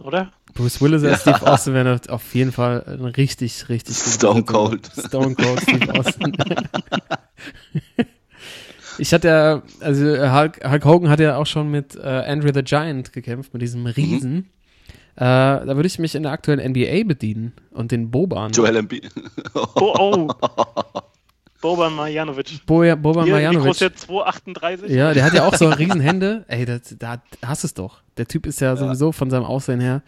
oder? 0.01 0.33
Bruce 0.55 0.81
Willis 0.81 1.05
als 1.05 1.23
Steve 1.23 1.47
Austin 1.47 1.75
wäre 1.75 2.01
auf 2.09 2.35
jeden 2.35 2.53
Fall 2.53 2.85
ein 2.87 3.05
richtig, 3.05 3.69
richtig 3.69 3.97
Stone. 3.97 4.43
Cold. 4.45 4.91
Stone 5.07 5.35
Cold 5.35 5.61
Steve 5.63 5.95
Austin. 5.95 6.37
ich 8.99 9.13
hatte 9.13 9.29
ja, 9.29 9.63
also 9.81 10.05
Hulk, 10.05 10.61
Hulk 10.69 10.85
Hogan 10.85 11.11
hat 11.11 11.21
ja 11.21 11.37
auch 11.37 11.47
schon 11.47 11.71
mit 11.71 11.97
äh, 11.97 12.01
Andrew 12.01 12.51
the 12.53 12.63
Giant 12.63 13.13
gekämpft, 13.13 13.53
mit 13.53 13.63
diesem 13.63 13.87
Riesen. 13.87 14.51
Äh, 15.15 15.21
da 15.21 15.67
würde 15.67 15.87
ich 15.87 15.99
mich 15.99 16.15
in 16.15 16.23
der 16.23 16.33
aktuellen 16.33 16.71
NBA 16.71 17.05
bedienen 17.07 17.53
und 17.71 17.93
den 17.93 18.11
Boban. 18.11 18.53
Joel 18.53 18.77
Embiid. 18.77 19.11
Oh, 19.55 19.95
oh. 19.99 20.29
Boban 21.61 21.95
Marjanovic. 21.95 22.67
Boja, 22.67 22.95
Boban 22.97 23.25
Hier, 23.25 23.37
wie 23.37 23.43
groß 23.43 23.53
Marjanovic. 23.53 23.79
der 23.79 23.95
238? 23.95 24.91
Ja, 24.91 25.15
der 25.15 25.25
hat 25.25 25.35
ja 25.35 25.47
auch 25.47 25.55
so 25.55 25.69
Riesenhände. 25.69 26.45
Ey, 26.49 26.65
da 26.65 27.23
hast 27.45 27.63
du 27.63 27.67
es 27.67 27.75
doch. 27.75 28.03
Der 28.17 28.27
Typ 28.27 28.47
ist 28.47 28.61
ja, 28.61 28.75
sowieso 28.75 29.13
von 29.13 29.31
seinem 29.31 29.45
Aussehen 29.45 29.81
her 29.81 30.03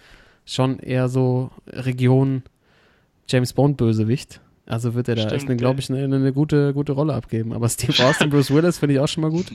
schon 0.44 0.78
eher 0.78 1.08
so 1.08 1.50
Region 1.66 2.42
James 3.28 3.52
Bond 3.52 3.76
Bösewicht. 3.76 4.40
Also 4.66 4.94
wird 4.94 5.08
er 5.08 5.16
da 5.16 5.28
Stimmt, 5.28 5.50
echt, 5.50 5.58
glaube 5.58 5.80
ich, 5.80 5.90
eine, 5.90 6.04
eine 6.04 6.32
gute, 6.32 6.72
gute 6.72 6.92
Rolle 6.92 7.12
abgeben. 7.12 7.52
Aber 7.52 7.68
Steve 7.68 8.02
Austin, 8.04 8.30
Bruce 8.30 8.50
Willis 8.50 8.78
finde 8.78 8.94
ich 8.94 9.00
auch 9.00 9.08
schon 9.08 9.22
mal 9.22 9.30
gut. 9.30 9.46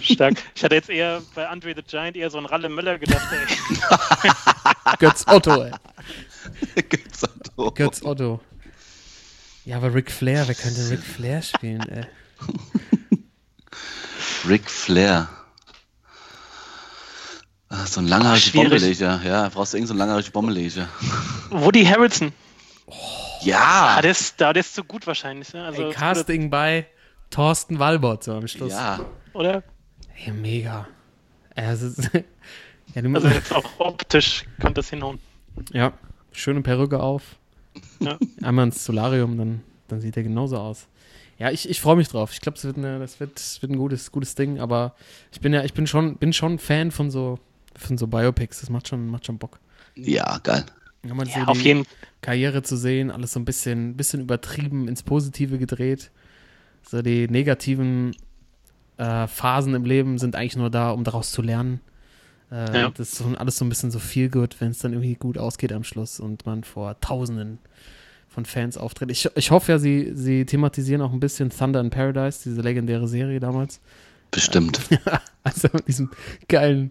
Stark. 0.00 0.38
Ich 0.54 0.64
hatte 0.64 0.74
jetzt 0.74 0.88
eher 0.88 1.20
bei 1.34 1.46
Andre 1.48 1.74
the 1.76 1.82
Giant 1.82 2.16
eher 2.16 2.30
so 2.30 2.38
an 2.38 2.46
Ralle 2.46 2.70
Möller 2.70 2.98
gedacht, 2.98 3.26
ey. 3.30 4.30
Götz 4.98 5.26
Otto, 5.26 5.64
ey. 5.64 5.72
Götz 6.88 7.24
Otto. 7.24 7.70
Götz 7.72 8.02
Otto. 8.02 8.40
Ja, 9.66 9.76
aber 9.76 9.94
Ric 9.94 10.10
Flair, 10.10 10.48
wer 10.48 10.54
könnte 10.54 10.90
Ric 10.90 11.00
Flair 11.00 11.42
spielen, 11.42 11.82
ey? 11.82 12.06
Ric 14.48 14.70
Flair. 14.70 15.28
Ah, 17.70 17.86
So 17.86 18.00
ein 18.00 18.08
langhaariger. 18.08 18.52
Bombeleger. 18.62 19.20
Ja, 19.24 19.48
brauchst 19.48 19.72
du 19.72 19.76
irgend 19.76 19.88
so 19.88 19.92
einen 19.92 19.98
langhaarigen 19.98 20.32
Bombeleger. 20.32 20.88
Woody 21.50 21.84
Harrelson. 21.84 22.32
Ja! 23.42 23.96
Ah, 23.98 24.02
der 24.02 24.10
ist, 24.12 24.40
da, 24.40 24.52
der 24.52 24.60
ist 24.60 24.74
zu 24.74 24.82
gut 24.84 25.06
wahrscheinlich. 25.06 25.52
Ne? 25.52 25.64
Also, 25.64 25.82
Ey, 25.88 25.92
Casting 25.92 26.50
bei 26.50 26.86
Thorsten 27.30 27.78
Walbott 27.78 28.24
so 28.24 28.32
am 28.34 28.48
Schluss. 28.48 28.72
Ja. 28.72 29.00
Oder? 29.34 29.62
Ey, 30.24 30.32
mega. 30.32 30.88
Das 31.54 31.82
ist, 31.82 32.10
ja, 32.94 33.02
du, 33.02 33.14
Also 33.14 33.28
jetzt 33.34 33.54
auch 33.54 33.64
optisch 33.78 34.44
könnte 34.60 34.74
das 34.74 34.90
hinhauen. 34.90 35.18
ja, 35.72 35.92
schöne 36.32 36.62
Perücke 36.62 37.00
auf. 37.00 37.22
Ja. 38.00 38.16
Einmal 38.42 38.66
ins 38.66 38.84
Solarium, 38.84 39.36
dann, 39.36 39.62
dann 39.88 40.00
sieht 40.00 40.16
er 40.16 40.22
genauso 40.22 40.56
aus. 40.56 40.86
Ja, 41.38 41.50
ich, 41.50 41.68
ich 41.68 41.80
freue 41.80 41.94
mich 41.96 42.08
drauf. 42.08 42.32
Ich 42.32 42.40
glaube, 42.40 42.56
es 42.58 42.64
wird, 42.64 42.78
eine, 42.78 42.98
das 42.98 43.20
wird, 43.20 43.36
das 43.36 43.62
wird 43.62 43.70
ein 43.70 43.78
gutes, 43.78 44.10
gutes 44.10 44.34
Ding, 44.34 44.58
aber 44.58 44.94
ich 45.30 45.40
bin 45.40 45.52
ja, 45.52 45.62
ich 45.62 45.74
bin 45.74 45.86
schon, 45.86 46.16
bin 46.16 46.32
schon 46.32 46.58
Fan 46.58 46.90
von 46.90 47.10
so, 47.12 47.38
von 47.78 47.98
so 47.98 48.06
Biopics. 48.06 48.60
Das 48.60 48.70
macht 48.70 48.88
schon, 48.88 49.08
macht 49.08 49.26
schon 49.26 49.38
Bock. 49.38 49.58
Ja, 49.94 50.38
geil. 50.42 50.64
Ja, 51.04 51.14
so 51.14 51.40
auf 51.42 51.58
die 51.58 51.64
jeden 51.64 51.84
Karriere 52.20 52.62
zu 52.62 52.76
sehen, 52.76 53.10
alles 53.10 53.32
so 53.32 53.40
ein 53.40 53.44
bisschen, 53.44 53.96
bisschen 53.96 54.20
übertrieben 54.20 54.88
ins 54.88 55.02
Positive 55.02 55.58
gedreht. 55.58 56.10
So 56.82 57.02
die 57.02 57.28
negativen 57.28 58.16
äh, 58.96 59.26
Phasen 59.26 59.74
im 59.74 59.84
Leben 59.84 60.18
sind 60.18 60.34
eigentlich 60.34 60.56
nur 60.56 60.70
da, 60.70 60.90
um 60.90 61.04
daraus 61.04 61.30
zu 61.30 61.42
lernen. 61.42 61.80
Äh, 62.50 62.80
Ja. 62.80 62.90
Das 62.90 63.12
ist 63.12 63.18
so, 63.18 63.26
alles 63.36 63.56
so 63.58 63.64
ein 63.64 63.68
bisschen 63.68 63.90
so 63.90 63.98
viel 63.98 64.28
gut, 64.28 64.56
wenn 64.60 64.70
es 64.70 64.78
dann 64.78 64.92
irgendwie 64.92 65.14
gut 65.14 65.38
ausgeht 65.38 65.72
am 65.72 65.84
Schluss 65.84 66.18
und 66.18 66.46
man 66.46 66.64
vor 66.64 66.98
Tausenden 67.00 67.58
von 68.28 68.44
Fans 68.44 68.76
auftritt. 68.76 69.10
Ich, 69.10 69.28
ich 69.34 69.50
hoffe 69.50 69.72
ja, 69.72 69.78
sie, 69.78 70.12
sie 70.14 70.44
thematisieren 70.46 71.02
auch 71.02 71.12
ein 71.12 71.20
bisschen 71.20 71.50
Thunder 71.50 71.80
in 71.80 71.90
Paradise, 71.90 72.40
diese 72.44 72.60
legendäre 72.60 73.08
Serie 73.08 73.40
damals. 73.40 73.80
Bestimmt. 74.30 74.80
Also 75.44 75.68
mit 75.72 75.88
diesem 75.88 76.10
geilen 76.48 76.90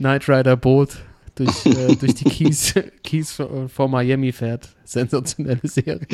Knight 0.00 0.28
Rider 0.30 0.56
Boot 0.56 0.96
durch, 1.34 1.66
äh, 1.66 1.94
durch 1.94 2.14
die 2.14 2.24
Keys, 2.24 2.72
Keys 3.04 3.32
vor, 3.32 3.88
Miami 3.88 4.32
fährt. 4.32 4.68
Sensationelle 4.84 5.60
Serie. 5.62 6.06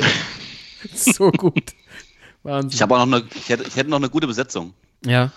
so 0.93 1.30
gut. 1.30 1.72
Wahnsinn. 2.43 2.74
Ich 2.74 2.82
habe 2.82 2.97
auch 2.97 3.07
noch 3.07 3.18
eine, 3.18 3.26
ich 3.32 3.49
hätte, 3.49 3.62
ich 3.62 3.76
hätte 3.76 3.89
noch 3.89 3.99
eine 3.99 4.11
gute 4.11 4.26
Besetzung. 4.26 4.74
ja, 5.05 5.30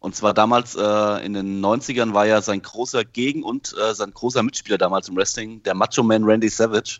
Und 0.00 0.14
zwar 0.14 0.34
damals 0.34 0.76
äh, 0.76 1.24
in 1.24 1.32
den 1.32 1.64
90ern 1.64 2.12
war 2.12 2.26
ja 2.26 2.42
sein 2.42 2.60
großer 2.60 3.04
Gegen- 3.04 3.42
und 3.42 3.74
äh, 3.78 3.94
sein 3.94 4.12
großer 4.12 4.42
Mitspieler 4.42 4.76
damals 4.76 5.08
im 5.08 5.16
Wrestling, 5.16 5.62
der 5.62 5.74
Macho 5.74 6.02
Man 6.02 6.24
Randy 6.24 6.50
Savage. 6.50 6.98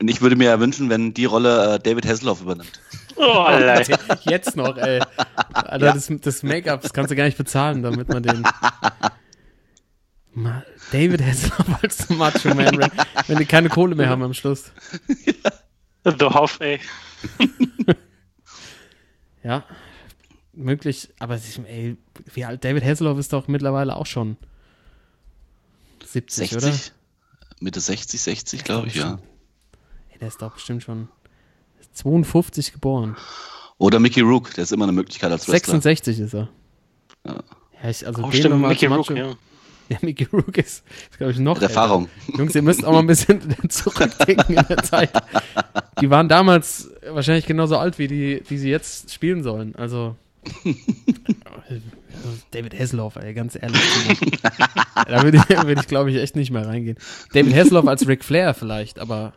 Und 0.00 0.08
ich 0.08 0.20
würde 0.22 0.36
mir 0.36 0.44
ja 0.44 0.60
wünschen, 0.60 0.90
wenn 0.90 1.12
die 1.12 1.24
Rolle 1.24 1.74
äh, 1.74 1.78
David 1.80 2.06
Hasselhoff 2.06 2.40
übernimmt. 2.40 2.80
Oh, 3.16 3.22
Alter. 3.22 3.98
jetzt 4.30 4.56
noch, 4.56 4.76
ey. 4.76 5.00
Alter, 5.52 5.92
das, 5.92 6.08
das 6.20 6.42
Make-up, 6.44 6.82
das 6.82 6.92
kannst 6.92 7.10
du 7.10 7.16
gar 7.16 7.24
nicht 7.24 7.38
bezahlen, 7.38 7.82
damit 7.82 8.08
man 8.08 8.22
den. 8.22 8.44
Ma 10.34 10.62
David 10.90 11.22
Hasselhoff 11.22 11.66
als 11.82 12.08
Macho 12.08 12.54
Man, 12.54 12.78
wenn 13.26 13.38
die 13.38 13.44
keine 13.44 13.68
Kohle 13.68 13.94
mehr 13.94 14.08
haben 14.08 14.22
am 14.22 14.34
Schluss. 14.34 14.72
The 16.04 16.24
Hoff, 16.24 16.58
ey. 16.60 16.80
Ja, 19.44 19.64
möglich, 20.52 21.08
aber 21.18 21.38
ey, 21.66 21.96
wie 22.32 22.44
alt 22.44 22.64
David 22.64 22.84
Hasselhoff 22.84 23.18
ist 23.18 23.32
doch 23.32 23.48
mittlerweile 23.48 23.96
auch 23.96 24.06
schon 24.06 24.36
70, 26.04 26.50
60? 26.50 26.56
oder? 26.62 26.78
Mitte 27.60 27.80
60, 27.80 28.20
60, 28.20 28.64
glaube 28.64 28.86
ich, 28.88 28.94
ja. 28.94 29.18
Ey, 30.10 30.18
der 30.20 30.28
ist 30.28 30.40
doch 30.40 30.52
bestimmt 30.54 30.82
schon 30.84 31.08
52 31.94 32.72
geboren. 32.72 33.16
Oder 33.78 33.98
Mickey 33.98 34.20
Rook, 34.20 34.54
der 34.54 34.62
ist 34.62 34.72
immer 34.72 34.84
eine 34.84 34.92
Möglichkeit 34.92 35.32
als 35.32 35.48
Wrestler. 35.48 35.74
66 35.80 36.20
ist 36.20 36.34
er. 36.34 36.48
Ja. 37.26 37.42
Ja, 37.82 37.90
ich, 37.90 38.06
also 38.06 38.22
Oh, 38.22 38.30
den 38.30 38.38
stimmt, 38.40 38.60
Mickey 38.60 38.86
Rook, 38.86 39.10
ja. 39.10 39.34
Ja, 39.92 39.98
Mickey 40.02 40.26
Rook 40.32 40.56
ist, 40.58 40.84
ist 41.10 41.18
glaube 41.18 41.32
ich, 41.32 41.38
noch 41.38 41.54
Mit 41.54 41.64
Erfahrung. 41.64 42.08
älter. 42.26 42.38
Jungs, 42.38 42.54
ihr 42.54 42.62
müsst 42.62 42.84
auch 42.84 42.92
mal 42.92 43.00
ein 43.00 43.06
bisschen 43.06 43.40
zurückdenken 43.68 44.56
in 44.56 44.66
der 44.68 44.82
Zeit. 44.82 45.10
Die 46.00 46.10
waren 46.10 46.28
damals 46.28 46.90
wahrscheinlich 47.10 47.46
genauso 47.46 47.76
alt, 47.76 47.98
wie 47.98 48.08
die, 48.08 48.42
wie 48.48 48.58
sie 48.58 48.70
jetzt 48.70 49.12
spielen 49.12 49.42
sollen. 49.42 49.74
Also, 49.76 50.16
David 52.50 52.78
Hasselhoff, 52.78 53.16
ey, 53.16 53.34
ganz 53.34 53.56
ehrlich. 53.60 53.80
da 55.06 55.22
würde 55.22 55.38
ich, 55.38 55.48
würd 55.48 55.80
ich 55.80 55.86
glaube 55.86 56.10
ich, 56.10 56.16
echt 56.16 56.36
nicht 56.36 56.50
mehr 56.50 56.66
reingehen. 56.66 56.96
David 57.32 57.54
Hasselhoff 57.54 57.86
als 57.86 58.06
Ric 58.08 58.24
Flair 58.24 58.54
vielleicht, 58.54 58.98
aber 58.98 59.32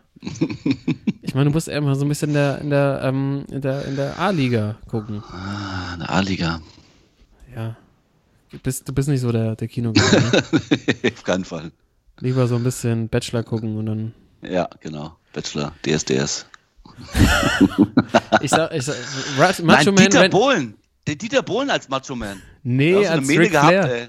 ich 1.22 1.36
meine, 1.36 1.46
du 1.50 1.52
musst 1.52 1.68
mal 1.68 1.96
so 1.96 2.06
ein 2.06 2.10
bisschen 2.10 2.30
in 2.30 2.36
der, 2.36 2.60
in 2.62 2.70
der, 2.70 3.02
ähm, 3.04 3.46
in 3.52 3.62
der, 3.62 3.86
in 3.86 3.96
der 3.96 4.18
A-Liga 4.20 4.78
gucken. 4.88 5.22
Ah, 5.30 5.94
eine 5.94 6.10
A-Liga. 6.10 6.62
Ja. 7.56 7.78
Du 8.56 8.60
bist, 8.64 8.88
du 8.88 8.94
bist 8.94 9.10
nicht 9.10 9.22
so 9.22 9.32
der, 9.32 9.56
der 9.56 9.68
Kinogänger, 9.68 10.32
ne? 10.32 10.44
Auf 11.14 11.24
keinen 11.24 11.44
Fall. 11.46 11.72
Lieber 12.20 12.48
so 12.48 12.56
ein 12.56 12.64
bisschen 12.64 13.10
Bachelor 13.10 13.44
gucken 13.44 13.78
und 13.78 13.86
dann. 13.86 14.14
Ja, 14.42 14.70
genau. 14.80 15.18
Bachelor, 15.34 15.74
DSDS. 15.86 16.46
Ich 18.42 18.50
sag, 18.52 18.72
ich 18.74 18.84
sag, 18.84 18.96
Macho 19.38 19.64
Nein, 19.64 19.86
Man. 19.86 19.96
Dieter 19.98 20.30
Bohlen. 20.30 20.76
Der 21.08 21.16
Dieter 21.16 21.44
Bohlen 21.44 21.70
als 21.70 21.90
Macho 21.90 22.16
Man. 22.16 22.42
nee, 22.64 22.96
als 22.96 23.10
eine 23.10 23.22
Mähne 23.22 23.40
Ric 23.44 23.52
gehabt, 23.52 23.68
Flair. 23.70 23.94
ey. 23.94 24.08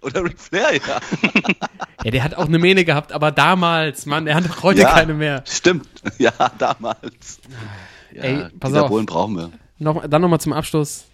Oder 0.00 0.24
Ric 0.24 0.40
Flair, 0.40 0.74
ja. 0.76 1.00
Ja, 2.04 2.10
der 2.10 2.24
hat 2.24 2.34
auch 2.34 2.46
eine 2.46 2.58
Mähne 2.58 2.84
gehabt, 2.84 3.12
aber 3.12 3.30
damals, 3.30 4.06
Mann, 4.06 4.26
er 4.26 4.34
hat 4.36 4.44
doch 4.48 4.62
heute 4.62 4.80
Ja. 4.80 4.92
keine 4.94 5.14
mehr. 5.14 5.44
Stimmt. 5.46 5.86
Ja, 6.18 6.32
damals. 6.58 7.38
Ja, 8.14 8.22
Ey, 8.22 8.48
pass 8.58 8.70
Dieter 8.72 8.84
auf. 8.84 8.88
Bohlen 8.90 9.06
brauchen 9.06 9.36
wir. 9.36 9.50
Noch, 9.78 10.04
dann 10.08 10.22
nochmal 10.22 10.40
zum 10.40 10.52
Abschluss. 10.52 11.04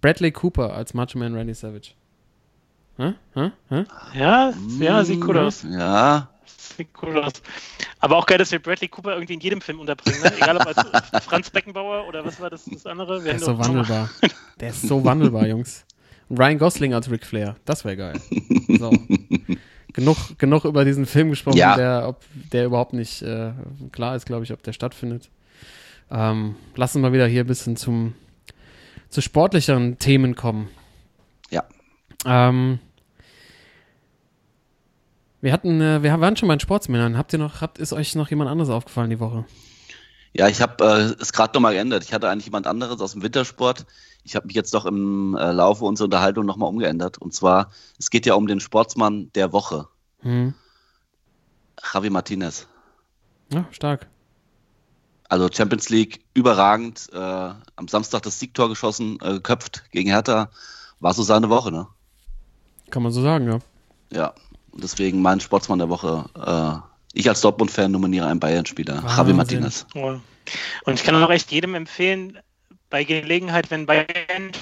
Bradley 0.00 0.30
Cooper 0.30 0.72
als 0.74 0.94
Macho 0.94 1.18
Man 1.18 1.34
Randy 1.34 1.54
Savage. 1.54 1.92
Hä? 3.00 3.14
Hä? 3.34 3.50
Hä? 3.70 3.84
Ja, 4.14 4.52
ja, 4.78 5.04
sieht 5.04 5.24
cool 5.24 5.38
aus. 5.38 5.64
Ja, 5.68 6.28
Sieht 6.76 6.88
cool 7.02 7.18
aus. 7.22 7.32
Aber 7.98 8.16
auch 8.16 8.26
geil, 8.26 8.36
dass 8.38 8.52
wir 8.52 8.58
Bradley 8.58 8.88
Cooper 8.88 9.14
irgendwie 9.14 9.34
in 9.34 9.40
jedem 9.40 9.60
Film 9.60 9.80
unterbringen. 9.80 10.20
Ne? 10.22 10.32
Egal 10.36 10.56
ob 10.58 10.66
als 10.66 11.24
Franz 11.24 11.50
Beckenbauer 11.50 12.06
oder 12.08 12.24
was 12.24 12.40
war 12.40 12.50
das, 12.50 12.66
das 12.66 12.84
andere. 12.86 13.24
Wir 13.24 13.32
Der 13.32 13.36
ist 13.36 13.44
so 13.44 13.58
wandelbar. 13.58 14.10
Der 14.60 14.68
ist 14.70 14.82
so 14.82 15.04
wandelbar, 15.04 15.46
Jungs. 15.46 15.84
Und 16.28 16.38
Ryan 16.38 16.58
Gosling 16.58 16.94
als 16.94 17.10
Ric 17.10 17.24
Flair. 17.24 17.56
Das 17.64 17.84
wäre 17.84 17.96
geil. 17.96 18.20
So. 18.78 18.90
genug, 19.94 20.16
genug 20.38 20.64
über 20.64 20.84
diesen 20.84 21.06
Film 21.06 21.30
gesprochen, 21.30 21.56
Ja. 21.56 21.76
der, 21.76 22.08
ob, 22.08 22.22
der 22.52 22.66
überhaupt 22.66 22.92
nicht 22.92 23.22
äh, 23.22 23.52
klar 23.92 24.14
ist, 24.14 24.26
glaube 24.26 24.44
ich, 24.44 24.52
ob 24.52 24.62
der 24.62 24.72
stattfindet. 24.72 25.30
Ähm, 26.10 26.56
lass 26.76 26.94
uns 26.94 27.02
mal 27.02 27.12
wieder 27.12 27.26
hier 27.26 27.44
ein 27.44 27.46
bisschen 27.46 27.76
zum, 27.76 28.14
zu 29.08 29.20
sportlicheren 29.20 29.98
Themen 29.98 30.34
kommen. 30.36 30.68
Ja. 31.50 31.64
Ähm, 32.24 32.78
wir 35.40 35.52
hatten, 35.52 35.80
äh, 35.80 36.02
wir 36.02 36.20
waren 36.20 36.36
schon 36.36 36.48
bei 36.48 36.56
den 36.56 36.60
Sportsmännern. 36.60 37.16
Habt 37.16 37.32
ihr 37.32 37.38
noch, 37.38 37.60
habt, 37.60 37.78
ist 37.78 37.92
euch 37.92 38.14
noch 38.14 38.30
jemand 38.30 38.50
anderes 38.50 38.70
aufgefallen 38.70 39.10
die 39.10 39.20
Woche? 39.20 39.44
Ja, 40.32 40.48
ich 40.48 40.60
habe 40.62 40.84
äh, 40.84 41.22
es 41.22 41.32
gerade 41.32 41.54
nochmal 41.54 41.74
geändert. 41.74 42.04
Ich 42.04 42.12
hatte 42.12 42.28
eigentlich 42.28 42.44
jemand 42.46 42.66
anderes 42.66 43.00
aus 43.00 43.12
dem 43.12 43.22
Wintersport. 43.22 43.86
Ich 44.22 44.36
habe 44.36 44.46
mich 44.46 44.54
jetzt 44.54 44.72
doch 44.74 44.86
im 44.86 45.34
äh, 45.34 45.50
Laufe 45.50 45.84
unserer 45.84 46.04
Unterhaltung 46.04 46.46
nochmal 46.46 46.68
umgeändert. 46.68 47.18
Und 47.18 47.34
zwar, 47.34 47.70
es 47.98 48.10
geht 48.10 48.26
ja 48.26 48.34
um 48.34 48.46
den 48.46 48.60
Sportsmann 48.60 49.30
der 49.34 49.52
Woche, 49.52 49.88
Hm. 50.20 50.54
Javi 51.92 52.10
Martinez. 52.10 52.68
Ja, 53.52 53.64
stark. 53.70 54.06
Also 55.28 55.48
Champions 55.50 55.88
League 55.88 56.20
überragend. 56.34 57.08
Äh, 57.12 57.16
am 57.16 57.88
Samstag 57.88 58.22
das 58.22 58.38
Siegtor 58.38 58.68
geschossen, 58.68 59.18
äh, 59.22 59.34
geköpft 59.34 59.90
gegen 59.90 60.10
Hertha. 60.10 60.50
War 61.00 61.14
so 61.14 61.22
seine 61.22 61.48
Woche, 61.48 61.72
ne? 61.72 61.86
Kann 62.90 63.02
man 63.02 63.12
so 63.12 63.22
sagen, 63.22 63.48
ja. 63.48 63.58
Ja. 64.12 64.34
Und 64.72 64.82
deswegen 64.82 65.22
mein 65.22 65.40
Sportsmann 65.40 65.78
der 65.78 65.88
Woche. 65.88 66.24
Äh, 66.36 66.90
ich 67.12 67.28
als 67.28 67.40
Dortmund-Fan 67.40 67.90
nominiere 67.90 68.26
einen 68.26 68.38
Bayern-Spieler, 68.38 69.02
Javi. 69.04 69.32
Martinez. 69.32 69.86
Ja. 69.94 70.20
Und 70.84 70.94
ich 70.94 71.02
kann 71.02 71.20
auch 71.20 71.30
echt 71.30 71.50
jedem 71.50 71.74
empfehlen, 71.74 72.38
bei 72.88 73.04
Gelegenheit, 73.04 73.70
wenn 73.70 73.86
Bayern 73.86 74.06
ein 74.28 74.52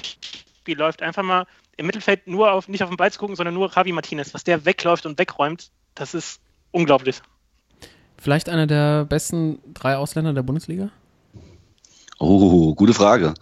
Spiel 0.61 0.77
läuft, 0.77 1.01
einfach 1.01 1.23
mal 1.23 1.45
im 1.77 1.85
Mittelfeld 1.85 2.27
nur 2.27 2.51
auf, 2.51 2.67
nicht 2.67 2.83
auf 2.83 2.89
den 2.89 2.97
Ball 2.97 3.11
zu 3.11 3.19
gucken, 3.19 3.35
sondern 3.35 3.55
nur 3.55 3.71
Javi 3.73 3.91
Martinez. 3.91 4.33
Was 4.33 4.43
der 4.43 4.65
wegläuft 4.65 5.05
und 5.05 5.17
wegräumt, 5.17 5.71
das 5.95 6.13
ist 6.13 6.39
unglaublich. 6.71 7.21
Vielleicht 8.17 8.49
einer 8.49 8.67
der 8.67 9.05
besten 9.05 9.59
drei 9.73 9.95
Ausländer 9.95 10.33
der 10.33 10.43
Bundesliga? 10.43 10.89
Oh, 12.19 12.75
gute 12.75 12.93
Frage. 12.93 13.33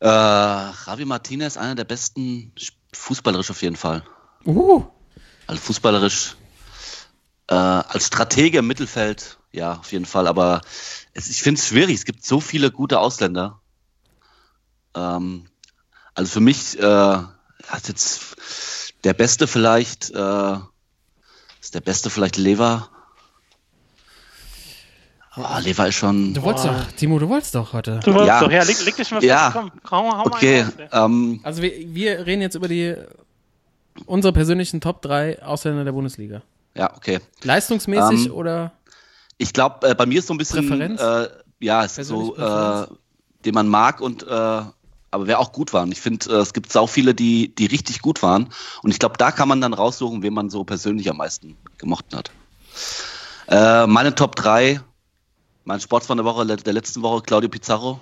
Äh, 0.00 0.06
Javi 0.06 1.04
Martinez, 1.04 1.56
einer 1.56 1.74
der 1.74 1.84
besten 1.84 2.52
fußballerisch 2.92 3.50
auf 3.50 3.62
jeden 3.62 3.76
Fall. 3.76 4.04
Uh, 4.44 4.84
Also 5.46 5.60
fußballerisch, 5.62 6.36
äh, 7.48 7.54
als 7.54 8.06
Stratege 8.08 8.58
im 8.58 8.66
Mittelfeld, 8.66 9.38
ja, 9.52 9.74
auf 9.78 9.92
jeden 9.92 10.06
Fall. 10.06 10.26
Aber 10.26 10.60
es, 11.14 11.28
ich 11.28 11.42
finde 11.42 11.60
es 11.60 11.68
schwierig. 11.68 11.94
Es 11.96 12.04
gibt 12.04 12.24
so 12.24 12.40
viele 12.40 12.70
gute 12.70 12.98
Ausländer. 12.98 13.60
Ähm, 14.94 15.48
also 16.14 16.32
für 16.32 16.40
mich 16.40 16.78
äh, 16.78 16.82
hat 16.82 17.88
jetzt 17.88 18.92
der 19.04 19.14
Beste 19.14 19.46
vielleicht, 19.46 20.10
äh, 20.10 20.56
ist 21.60 21.74
der 21.74 21.80
Beste 21.80 22.10
vielleicht 22.10 22.36
Lever. 22.36 22.90
Oh, 25.36 25.58
Lever 25.60 25.86
ist 25.86 25.96
schon. 25.96 26.32
du 26.32 26.42
wolltest 26.42 26.64
Boah. 26.66 26.72
doch, 26.72 26.92
Timo, 26.92 27.18
du 27.18 27.28
wolltest 27.28 27.54
doch 27.54 27.72
heute. 27.74 28.00
Du 28.00 28.14
wolltest 28.14 28.26
Ja. 28.28 28.40
doch, 28.40 28.50
ja, 28.50 28.62
leg, 28.62 28.82
leg 28.84 28.96
dich 28.96 29.10
mal 29.10 29.22
Ja. 29.22 29.50
fest, 29.50 29.52
komm, 29.52 29.72
hau, 29.90 30.16
hau 30.16 30.24
Okay, 30.26 30.64
ey. 30.78 30.88
ähm, 30.92 31.40
Also 31.42 31.60
wir, 31.60 31.72
wir 31.94 32.26
reden 32.26 32.40
jetzt 32.40 32.54
über 32.54 32.68
die 32.68 32.96
unsere 34.06 34.32
persönlichen 34.32 34.80
Top 34.80 35.02
3 35.02 35.42
Ausländer 35.42 35.84
der 35.84 35.92
Bundesliga. 35.92 36.42
ja, 36.74 36.94
okay. 36.96 37.20
Leistungsmäßig 37.42 38.26
Ähm, 38.26 38.32
oder 38.32 38.72
Ich 39.38 39.52
glaube, 39.52 39.88
äh, 39.88 39.94
bei 39.94 40.06
mir 40.06 40.18
ist 40.18 40.26
so 40.28 40.34
ein 40.34 40.38
bisschen, 40.38 40.68
Präferenz? 40.68 41.00
äh, 41.00 41.28
ja, 41.60 41.88
so, 41.88 42.36
äh, 42.36 42.86
den 43.44 43.54
man 43.54 43.68
mag 43.68 44.00
und 44.00 44.22
äh, 44.24 44.62
aber 45.10 45.26
wer 45.28 45.38
auch 45.38 45.52
gut 45.52 45.72
war. 45.72 45.82
Und 45.84 45.92
ich 45.92 46.00
finde, 46.00 46.28
äh, 46.30 46.40
es 46.40 46.52
gibt 46.52 46.70
sau 46.70 46.86
viele, 46.86 47.14
die, 47.14 47.54
die 47.54 47.66
richtig 47.66 48.02
gut 48.02 48.22
waren. 48.22 48.50
Und 48.82 48.90
ich 48.90 48.98
glaube, 48.98 49.16
da 49.16 49.30
kann 49.30 49.48
man 49.48 49.60
dann 49.60 49.72
raussuchen, 49.72 50.22
wen 50.22 50.34
man 50.34 50.50
so 50.50 50.64
persönlich 50.64 51.08
am 51.08 51.16
meisten 51.16 51.56
gemocht 51.78 52.06
hat. 52.14 52.30
Äh, 53.48 53.86
meine 53.86 54.14
Top 54.14 54.36
3, 54.36 54.80
mein 55.64 55.80
Sportsmann 55.80 56.18
der 56.18 56.24
Woche, 56.26 56.44
der 56.44 56.72
letzten 56.74 57.02
Woche, 57.02 57.22
Claudio 57.22 57.48
Pizarro. 57.48 58.00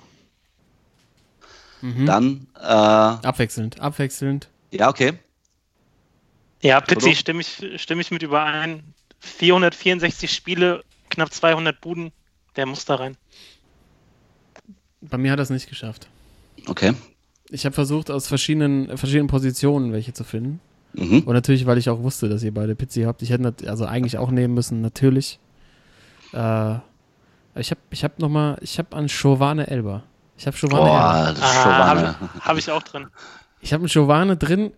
Mhm. 1.83 2.07
Dann, 2.07 2.47
abwechselnd, 2.55 3.79
abwechselnd. 3.79 4.49
ja, 4.71 4.89
okay. 4.89 5.13
Ja, 6.65 6.81
Pizzi, 6.81 7.15
stimme 7.15 7.43
ich, 7.43 7.81
stimme 7.81 8.01
ich 8.01 8.11
mit 8.11 8.23
überein. 8.23 8.95
464 9.21 10.33
Spiele, 10.33 10.83
knapp 11.11 11.31
200 11.31 11.79
Buden, 11.79 12.11
der 12.57 12.65
muss 12.65 12.87
da 12.87 12.95
rein. 12.95 13.19
Bei 15.03 15.19
mir 15.19 15.31
hat 15.31 15.39
er 15.39 15.43
es 15.43 15.51
nicht 15.51 15.69
geschafft. 15.69 16.09
Okay. 16.67 16.95
Ich 17.51 17.67
habe 17.67 17.75
versucht, 17.75 18.11
aus 18.11 18.29
verschiedenen, 18.29 18.97
verschiedenen 18.97 19.27
Positionen 19.27 19.93
welche 19.93 20.15
zu 20.15 20.25
finden. 20.25 20.61
Mhm. 20.95 21.21
Und 21.21 21.35
natürlich, 21.35 21.67
weil 21.67 21.77
ich 21.77 21.91
auch 21.91 22.03
wusste, 22.03 22.31
dass 22.31 22.43
ihr 22.43 22.55
beide 22.55 22.75
Pizzi 22.75 23.03
habt. 23.03 23.21
Ich 23.21 23.29
hätte 23.29 23.55
also 23.69 23.85
eigentlich 23.85 24.17
auch 24.17 24.31
nehmen 24.31 24.55
müssen, 24.55 24.81
natürlich. 24.81 25.39
Äh, 26.33 26.77
ich 27.57 27.71
habe 27.71 27.81
ich 27.91 28.05
hab 28.05 28.19
nochmal, 28.19 28.57
ich 28.63 28.79
habe 28.79 28.97
an 28.97 29.09
Giovane 29.09 29.67
Elba. 29.67 30.03
Ich 30.39 30.47
habe 30.47 30.57
Elba. 30.63 31.35
Das 31.35 31.39
ist 31.39 31.63
schon 31.63 31.73
Ah, 31.73 31.87
habe 31.87 32.15
hab 32.41 32.57
ich 32.57 32.71
auch 32.71 32.83
drin. 32.83 33.09
Ich 33.61 33.75
habe 33.75 33.83
einen 33.83 33.91
Giovane 33.91 34.39
drin. 34.39 34.73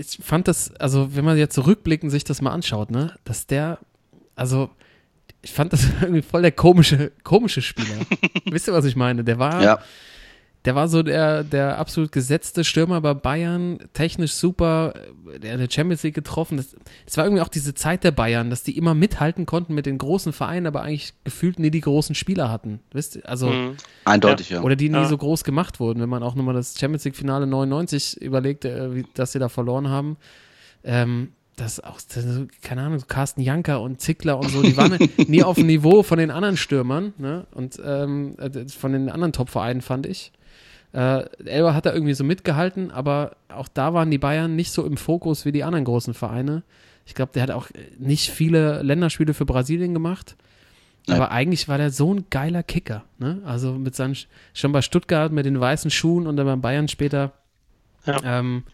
Ich 0.00 0.18
fand 0.22 0.46
das, 0.48 0.74
also 0.76 1.14
wenn 1.16 1.24
man 1.24 1.36
jetzt 1.36 1.54
zurückblickend 1.54 2.10
sich 2.12 2.24
das 2.24 2.40
mal 2.40 2.52
anschaut, 2.52 2.90
ne, 2.90 3.14
dass 3.24 3.46
der, 3.46 3.78
also 4.36 4.70
ich 5.42 5.52
fand 5.52 5.72
das 5.72 5.84
irgendwie 6.00 6.22
voll 6.22 6.42
der 6.42 6.52
komische, 6.52 7.12
komische 7.24 7.60
Spieler. 7.62 7.96
Wisst 8.46 8.68
ihr, 8.68 8.72
was 8.72 8.84
ich 8.84 8.96
meine? 8.96 9.24
Der 9.24 9.38
war, 9.38 9.62
Ja, 9.62 9.78
der 10.68 10.74
war 10.74 10.86
so 10.88 11.02
der, 11.02 11.44
der 11.44 11.78
absolut 11.78 12.12
gesetzte 12.12 12.62
Stürmer 12.62 13.00
bei 13.00 13.14
Bayern, 13.14 13.78
technisch 13.94 14.34
super, 14.34 14.92
der 15.42 15.54
hat 15.54 15.60
die 15.60 15.74
Champions 15.74 16.02
League 16.02 16.14
getroffen. 16.14 16.58
Das, 16.58 16.76
das 17.06 17.16
war 17.16 17.24
irgendwie 17.24 17.40
auch 17.40 17.48
diese 17.48 17.72
Zeit 17.72 18.04
der 18.04 18.10
Bayern, 18.10 18.50
dass 18.50 18.64
die 18.64 18.76
immer 18.76 18.92
mithalten 18.92 19.46
konnten 19.46 19.72
mit 19.72 19.86
den 19.86 19.96
großen 19.96 20.34
Vereinen, 20.34 20.66
aber 20.66 20.82
eigentlich 20.82 21.14
gefühlt 21.24 21.58
nie 21.58 21.70
die 21.70 21.80
großen 21.80 22.14
Spieler 22.14 22.50
hatten. 22.50 22.80
Wisst 22.92 23.16
ihr? 23.16 23.26
Also, 23.26 23.48
Mhm. 23.48 23.76
eindeutig, 24.04 24.50
ja. 24.50 24.60
oder 24.60 24.76
die 24.76 24.90
nie 24.90 24.96
Ja. 24.98 25.06
so 25.06 25.16
groß 25.16 25.42
gemacht 25.42 25.80
wurden, 25.80 26.02
wenn 26.02 26.10
man 26.10 26.22
auch 26.22 26.34
nochmal 26.34 26.52
das 26.54 26.78
Champions 26.78 27.04
League-Finale 27.06 27.46
99 27.46 28.20
überlegt, 28.20 28.66
äh, 28.66 28.94
wie, 28.94 29.06
dass 29.14 29.32
sie 29.32 29.38
da 29.38 29.48
verloren 29.48 29.88
haben. 29.88 30.18
Ähm, 30.84 31.32
das 31.56 31.80
auch, 31.80 31.98
das, 32.14 32.26
keine 32.60 32.82
Ahnung, 32.82 32.98
so 32.98 33.06
Carsten 33.06 33.40
Janker 33.40 33.80
und 33.80 34.02
Zickler 34.02 34.38
und 34.38 34.50
so, 34.50 34.60
die 34.62 34.76
waren 34.76 34.98
nie 35.28 35.42
auf 35.42 35.56
dem 35.56 35.66
Niveau 35.66 36.02
von 36.02 36.18
den 36.18 36.30
anderen 36.30 36.58
Stürmern, 36.58 37.14
ne? 37.16 37.46
Und 37.52 37.80
ähm, 37.82 38.36
äh, 38.38 38.68
von 38.68 38.92
den 38.92 39.08
anderen 39.08 39.32
Top-Vereinen, 39.32 39.80
fand 39.80 40.04
ich. 40.04 40.30
Äh, 40.92 41.24
Elber 41.44 41.74
hat 41.74 41.86
da 41.86 41.92
irgendwie 41.92 42.14
so 42.14 42.24
mitgehalten, 42.24 42.90
aber 42.90 43.36
auch 43.48 43.68
da 43.68 43.94
waren 43.94 44.10
die 44.10 44.18
Bayern 44.18 44.56
nicht 44.56 44.72
so 44.72 44.84
im 44.84 44.96
Fokus 44.96 45.44
wie 45.44 45.52
die 45.52 45.64
anderen 45.64 45.84
großen 45.84 46.14
Vereine. 46.14 46.62
Ich 47.04 47.14
glaube, 47.14 47.32
der 47.34 47.42
hat 47.42 47.50
auch 47.50 47.68
nicht 47.98 48.30
viele 48.30 48.82
Länderspiele 48.82 49.34
für 49.34 49.46
Brasilien 49.46 49.94
gemacht. 49.94 50.36
Nein. 51.06 51.16
Aber 51.16 51.30
eigentlich 51.30 51.68
war 51.68 51.78
der 51.78 51.90
so 51.90 52.12
ein 52.12 52.26
geiler 52.30 52.62
Kicker. 52.62 53.04
Ne? 53.18 53.40
Also 53.44 53.72
mit 53.72 53.94
seinen, 53.94 54.16
schon 54.52 54.72
bei 54.72 54.82
Stuttgart 54.82 55.32
mit 55.32 55.46
den 55.46 55.58
weißen 55.58 55.90
Schuhen 55.90 56.26
und 56.26 56.36
dann 56.36 56.46
beim 56.46 56.60
Bayern 56.60 56.88
später. 56.88 57.32
Ja. 58.04 58.20
Ähm, 58.24 58.64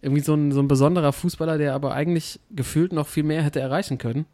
irgendwie 0.00 0.22
so 0.22 0.34
ein, 0.34 0.52
so 0.52 0.60
ein 0.60 0.68
besonderer 0.68 1.12
Fußballer, 1.12 1.58
der 1.58 1.74
aber 1.74 1.94
eigentlich 1.94 2.40
gefühlt 2.50 2.92
noch 2.92 3.06
viel 3.06 3.22
mehr 3.22 3.42
hätte 3.42 3.60
erreichen 3.60 3.98
können. 3.98 4.26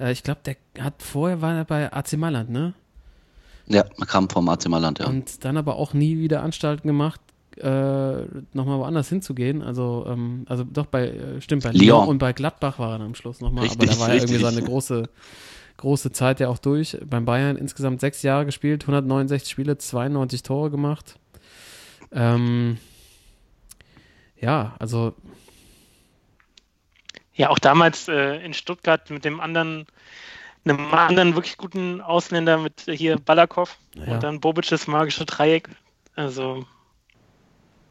Äh, 0.00 0.12
ich 0.12 0.22
glaube, 0.22 0.40
der 0.44 0.56
hat 0.82 1.02
vorher 1.02 1.40
war 1.40 1.54
er 1.54 1.64
bei 1.64 1.92
AC 1.92 2.14
Mailand, 2.14 2.50
ne? 2.50 2.74
Ja, 3.68 3.84
man 3.96 4.08
kam 4.08 4.28
vom 4.30 4.48
AC 4.48 4.68
Mailand, 4.68 5.00
ja. 5.00 5.06
Und 5.06 5.44
dann 5.44 5.56
aber 5.56 5.76
auch 5.76 5.92
nie 5.92 6.18
wieder 6.18 6.42
Anstalten 6.42 6.86
gemacht, 6.86 7.20
äh, 7.56 8.24
nochmal 8.52 8.78
woanders 8.78 9.08
hinzugehen. 9.08 9.62
Also, 9.62 10.06
ähm, 10.08 10.44
also 10.48 10.64
doch 10.64 10.86
bei, 10.86 11.08
äh, 11.08 11.40
stimmt, 11.40 11.64
bei 11.64 11.70
Lyon. 11.70 11.86
Lyon. 11.86 12.08
und 12.08 12.18
bei 12.18 12.32
Gladbach 12.32 12.78
war 12.78 12.92
er 12.92 12.98
dann 12.98 13.08
am 13.08 13.14
Schluss 13.14 13.40
nochmal. 13.40 13.64
Aber 13.64 13.82
Richtig, 13.82 13.90
da 13.90 14.00
war 14.00 14.08
ja 14.08 14.14
irgendwie 14.16 14.38
seine 14.38 14.62
große, 14.62 15.08
große 15.78 16.12
Zeit 16.12 16.40
ja 16.40 16.48
auch 16.48 16.58
durch. 16.58 16.96
Beim 17.04 17.24
Bayern 17.24 17.56
insgesamt 17.56 18.00
sechs 18.00 18.22
Jahre 18.22 18.46
gespielt, 18.46 18.84
169 18.84 19.50
Spiele, 19.50 19.78
92 19.78 20.42
Tore 20.42 20.70
gemacht. 20.70 21.18
Ähm, 22.12 22.78
ja, 24.40 24.76
also 24.78 25.14
Ja, 27.34 27.50
auch 27.50 27.58
damals 27.58 28.08
äh, 28.08 28.36
in 28.44 28.54
Stuttgart 28.54 29.10
mit 29.10 29.24
dem 29.24 29.40
anderen, 29.40 29.86
einem 30.68 30.92
anderen 30.92 31.34
wirklich 31.34 31.56
guten 31.56 32.00
Ausländer 32.00 32.58
mit 32.58 32.82
hier 32.88 33.16
Balakow 33.18 33.76
Ja. 33.94 34.14
und 34.14 34.22
dann 34.22 34.40
Bobic's 34.40 34.86
magische 34.86 35.24
Dreieck. 35.24 35.68
Also, 36.14 36.64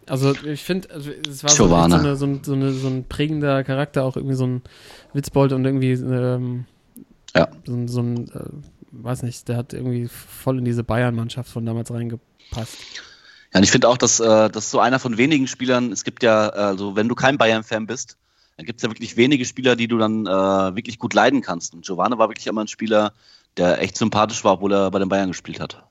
Also 0.08 0.34
ich 0.46 0.64
finde, 0.64 0.90
also 0.92 1.12
es 1.28 1.44
war 1.44 1.50
so, 1.50 1.68
so, 1.68 1.76
eine, 1.76 2.16
so, 2.16 2.26
ein, 2.26 2.44
so, 2.44 2.54
eine, 2.54 2.72
so 2.74 2.88
ein 2.88 3.06
prägender 3.08 3.64
Charakter, 3.64 4.04
auch 4.04 4.16
irgendwie 4.16 4.36
so 4.36 4.46
ein 4.46 4.62
Witzbold 5.14 5.52
und 5.54 5.66
irgendwie 5.66 5.92
ähm, 5.94 6.66
Ja. 7.36 7.48
so, 7.66 7.74
ein- 7.74 7.88
so 7.88 8.02
ein, 8.02 8.30
äh, 8.30 8.50
weiß 8.92 9.24
nicht, 9.24 9.48
der 9.48 9.58
hat 9.58 9.74
irgendwie 9.74 10.08
voll 10.08 10.58
in 10.60 10.66
diese 10.66 10.84
Bayern-Mannschaft 10.84 11.50
von 11.52 11.66
damals 11.66 11.92
reingepasst. 11.92 12.78
Ja, 13.54 13.60
und 13.60 13.64
ich 13.64 13.72
finde 13.72 13.88
auch, 13.90 13.98
dass 13.98 14.20
äh, 14.20 14.50
das 14.50 14.70
so 14.72 14.80
einer 14.80 15.00
von 15.00 15.18
wenigen 15.18 15.48
Spielern, 15.48 15.92
es 15.92 16.04
gibt 16.04 16.24
ja, 16.24 16.50
also 16.50 16.96
wenn 16.96 17.08
du 17.10 17.16
kein 17.16 17.38
Bayern-Fan 17.38 17.88
bist, 17.88 18.18
dann 18.58 18.66
gibt 18.66 18.80
es 18.80 18.84
ja 18.84 18.90
wirklich 18.90 19.18
wenige 19.18 19.44
Spieler, 19.46 19.76
die 19.76 19.88
du 19.88 19.98
dann 19.98 20.26
äh, 20.26 20.30
wirklich 20.76 20.98
gut 21.00 21.14
leiden 21.14 21.42
kannst. 21.42 21.74
Und 21.74 21.86
Giovanni 21.86 22.18
war 22.18 22.30
wirklich 22.30 22.48
immer 22.48 22.62
ein 22.64 22.68
Spieler, 22.68 23.12
der 23.58 23.82
echt 23.82 23.98
sympathisch 23.98 24.44
war, 24.44 24.54
obwohl 24.54 24.74
er 24.74 24.92
bei 24.92 25.00
den 25.00 25.10
Bayern 25.10 25.28
gespielt 25.30 25.60
hat. 25.60 25.84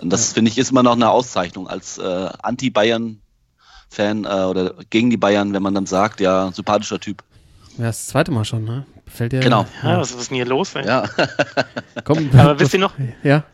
Und 0.00 0.10
das, 0.10 0.28
Ja. 0.30 0.34
finde 0.34 0.50
ich, 0.50 0.58
ist 0.58 0.70
immer 0.70 0.82
noch 0.82 0.92
eine 0.96 1.08
Auszeichnung 1.10 1.68
als 1.68 1.98
äh, 1.98 2.28
Anti-Bayern-Fan 2.42 4.24
äh, 4.24 4.28
oder 4.28 4.74
gegen 4.90 5.10
die 5.10 5.16
Bayern, 5.16 5.52
wenn 5.52 5.62
man 5.62 5.74
dann 5.74 5.86
sagt, 5.86 6.20
ja, 6.20 6.50
sympathischer 6.52 7.00
Typ. 7.00 7.22
Ja, 7.78 7.84
das 7.86 8.08
zweite 8.08 8.30
Mal 8.32 8.44
schon, 8.44 8.64
ne? 8.64 8.84
Fällt 9.06 9.32
dir. 9.32 9.40
Genau. 9.40 9.64
ja, 9.82 9.98
was, 10.00 10.12
was 10.14 10.22
ist 10.22 10.30
denn 10.30 10.36
hier 10.36 10.46
los? 10.46 10.74
Ey? 10.74 10.86
Ja, 10.86 11.04
Komm, 12.04 12.28
Aber 12.36 12.58
wisst 12.60 12.74
ihr 12.74 12.80
noch, 12.80 12.92
Ja, 13.22 13.44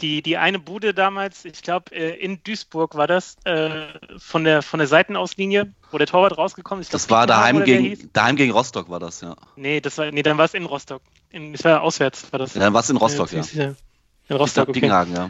die, 0.00 0.22
die 0.22 0.36
eine 0.36 0.58
Bude 0.58 0.94
damals, 0.94 1.44
ich 1.44 1.62
glaube, 1.62 1.94
äh, 1.94 2.14
in 2.16 2.42
Duisburg 2.44 2.94
war 2.96 3.06
das, 3.06 3.36
äh, 3.44 3.82
von, 4.18 4.44
der, 4.44 4.62
von 4.62 4.78
der 4.78 4.86
Seitenauslinie, 4.88 5.72
wo 5.90 5.98
der 5.98 6.06
Torwart 6.06 6.36
rausgekommen 6.38 6.80
ist. 6.82 6.92
Das 6.94 7.08
war 7.10 7.26
Dietmar 7.26 7.38
daheim 7.38 7.64
gegen, 7.64 8.10
daheim 8.12 8.36
gegen 8.36 8.52
Rostock 8.52 8.88
war 8.90 9.00
das, 9.00 9.20
ja. 9.20 9.36
Nee, 9.56 9.80
das 9.80 9.96
war, 9.98 10.10
nee, 10.10 10.22
dann 10.22 10.38
war 10.38 10.44
es 10.46 10.54
in 10.54 10.64
Rostock. 10.66 11.02
In, 11.30 11.54
es 11.54 11.64
war 11.64 11.82
auswärts, 11.82 12.32
war 12.32 12.38
das. 12.38 12.54
Ja, 12.54 12.60
dann 12.60 12.72
war 12.74 12.80
es 12.80 12.90
in 12.90 12.96
Rostock, 12.96 13.32
Äh, 13.32 13.36
ja. 13.36 13.42
du. 13.42 13.76
In 14.28 14.36
Rostock, 14.36 14.68
okay. 14.68 14.80
Dingenhagen, 14.80 15.14
ja. 15.14 15.28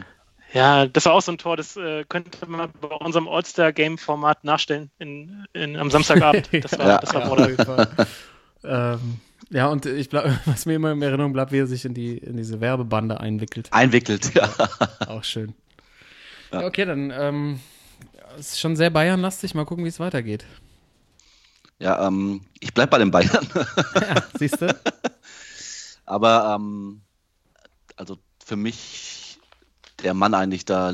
Ja, 0.53 0.85
das 0.85 1.05
war 1.05 1.13
auch 1.13 1.21
so 1.21 1.33
ein 1.33 1.37
Tor, 1.37 1.57
das 1.57 1.75
äh, 1.75 2.05
könnte 2.07 2.45
man 2.47 2.69
bei 2.79 2.87
unserem 2.87 3.27
All-Star-Game-Format 3.27 4.45
nachstellen 4.45 4.89
in, 4.99 5.45
in, 5.53 5.75
am 5.75 5.91
Samstagabend. 5.91 6.47
Das 6.63 6.77
war, 6.79 6.87
Ja. 6.87 6.97
das 6.99 7.13
war 7.13 7.21
Ja, 7.21 7.27
auf 7.27 7.35
Border. 7.35 7.49
jeden 7.49 7.65
Fall. 7.65 7.87
ähm, 8.63 9.19
ja, 9.49 9.67
und 9.67 9.85
ich 9.85 10.09
bleib, 10.09 10.39
was 10.45 10.65
mir 10.65 10.75
immer 10.75 10.91
in 10.91 11.01
Erinnerung 11.01 11.33
bleibt, 11.33 11.51
wie 11.51 11.59
er 11.59 11.67
sich 11.67 11.85
in, 11.85 11.93
die, 11.93 12.17
in 12.17 12.37
diese 12.37 12.61
Werbebande 12.61 13.19
einwickelt. 13.19 13.71
Einwickelt, 13.71 14.33
ja. 14.35 14.49
Auch 15.07 15.23
schön. 15.23 15.53
Ja, 16.51 16.65
okay, 16.65 16.85
dann 16.85 17.11
ähm, 17.11 17.59
es 18.37 18.53
ist 18.53 18.59
schon 18.59 18.75
sehr 18.75 18.89
Bayern-lastig. 18.89 19.55
Mal 19.55 19.65
gucken, 19.65 19.83
wie 19.83 19.89
es 19.89 19.99
weitergeht. 19.99 20.45
Ja, 21.79 22.07
ähm, 22.07 22.41
ich 22.59 22.73
bleib 22.73 22.89
bei 22.89 22.97
den 22.97 23.11
Bayern. 23.11 23.47
Ja, 23.95 24.23
siehst 24.37 24.61
du? 24.61 24.75
Aber 26.05 26.55
ähm, 26.55 27.01
also 27.95 28.17
für 28.43 28.55
mich 28.55 29.39
der 30.03 30.13
Mann 30.13 30.33
eigentlich 30.33 30.65
da 30.65 30.93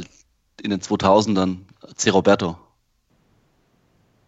in 0.61 0.69
den 0.69 0.79
2000ern, 0.79 1.57
C. 1.95 2.09
Roberto. 2.11 2.57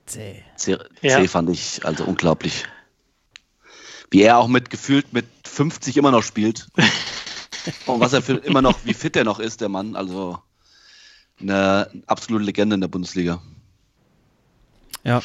C, 0.05 0.43
Ja. 0.65 0.79
C 1.01 1.27
fand 1.27 1.49
ich 1.49 1.85
also 1.85 2.03
unglaublich. 2.03 2.65
Wie 4.13 4.21
er 4.21 4.37
auch 4.37 4.47
mit 4.47 4.69
gefühlt 4.69 5.11
mit 5.11 5.25
50 5.43 5.97
immer 5.97 6.11
noch 6.11 6.21
spielt. 6.21 6.67
Und 7.87 7.99
was 7.99 8.13
er 8.13 8.21
für 8.21 8.33
immer 8.33 8.61
noch, 8.61 8.77
wie 8.83 8.93
fit 8.93 9.15
er 9.15 9.23
noch 9.23 9.39
ist, 9.39 9.59
der 9.59 9.69
Mann. 9.69 9.95
Also 9.95 10.37
eine 11.41 11.89
absolute 12.05 12.45
Legende 12.45 12.75
in 12.75 12.81
der 12.81 12.89
Bundesliga. 12.89 13.41
Ja, 15.03 15.23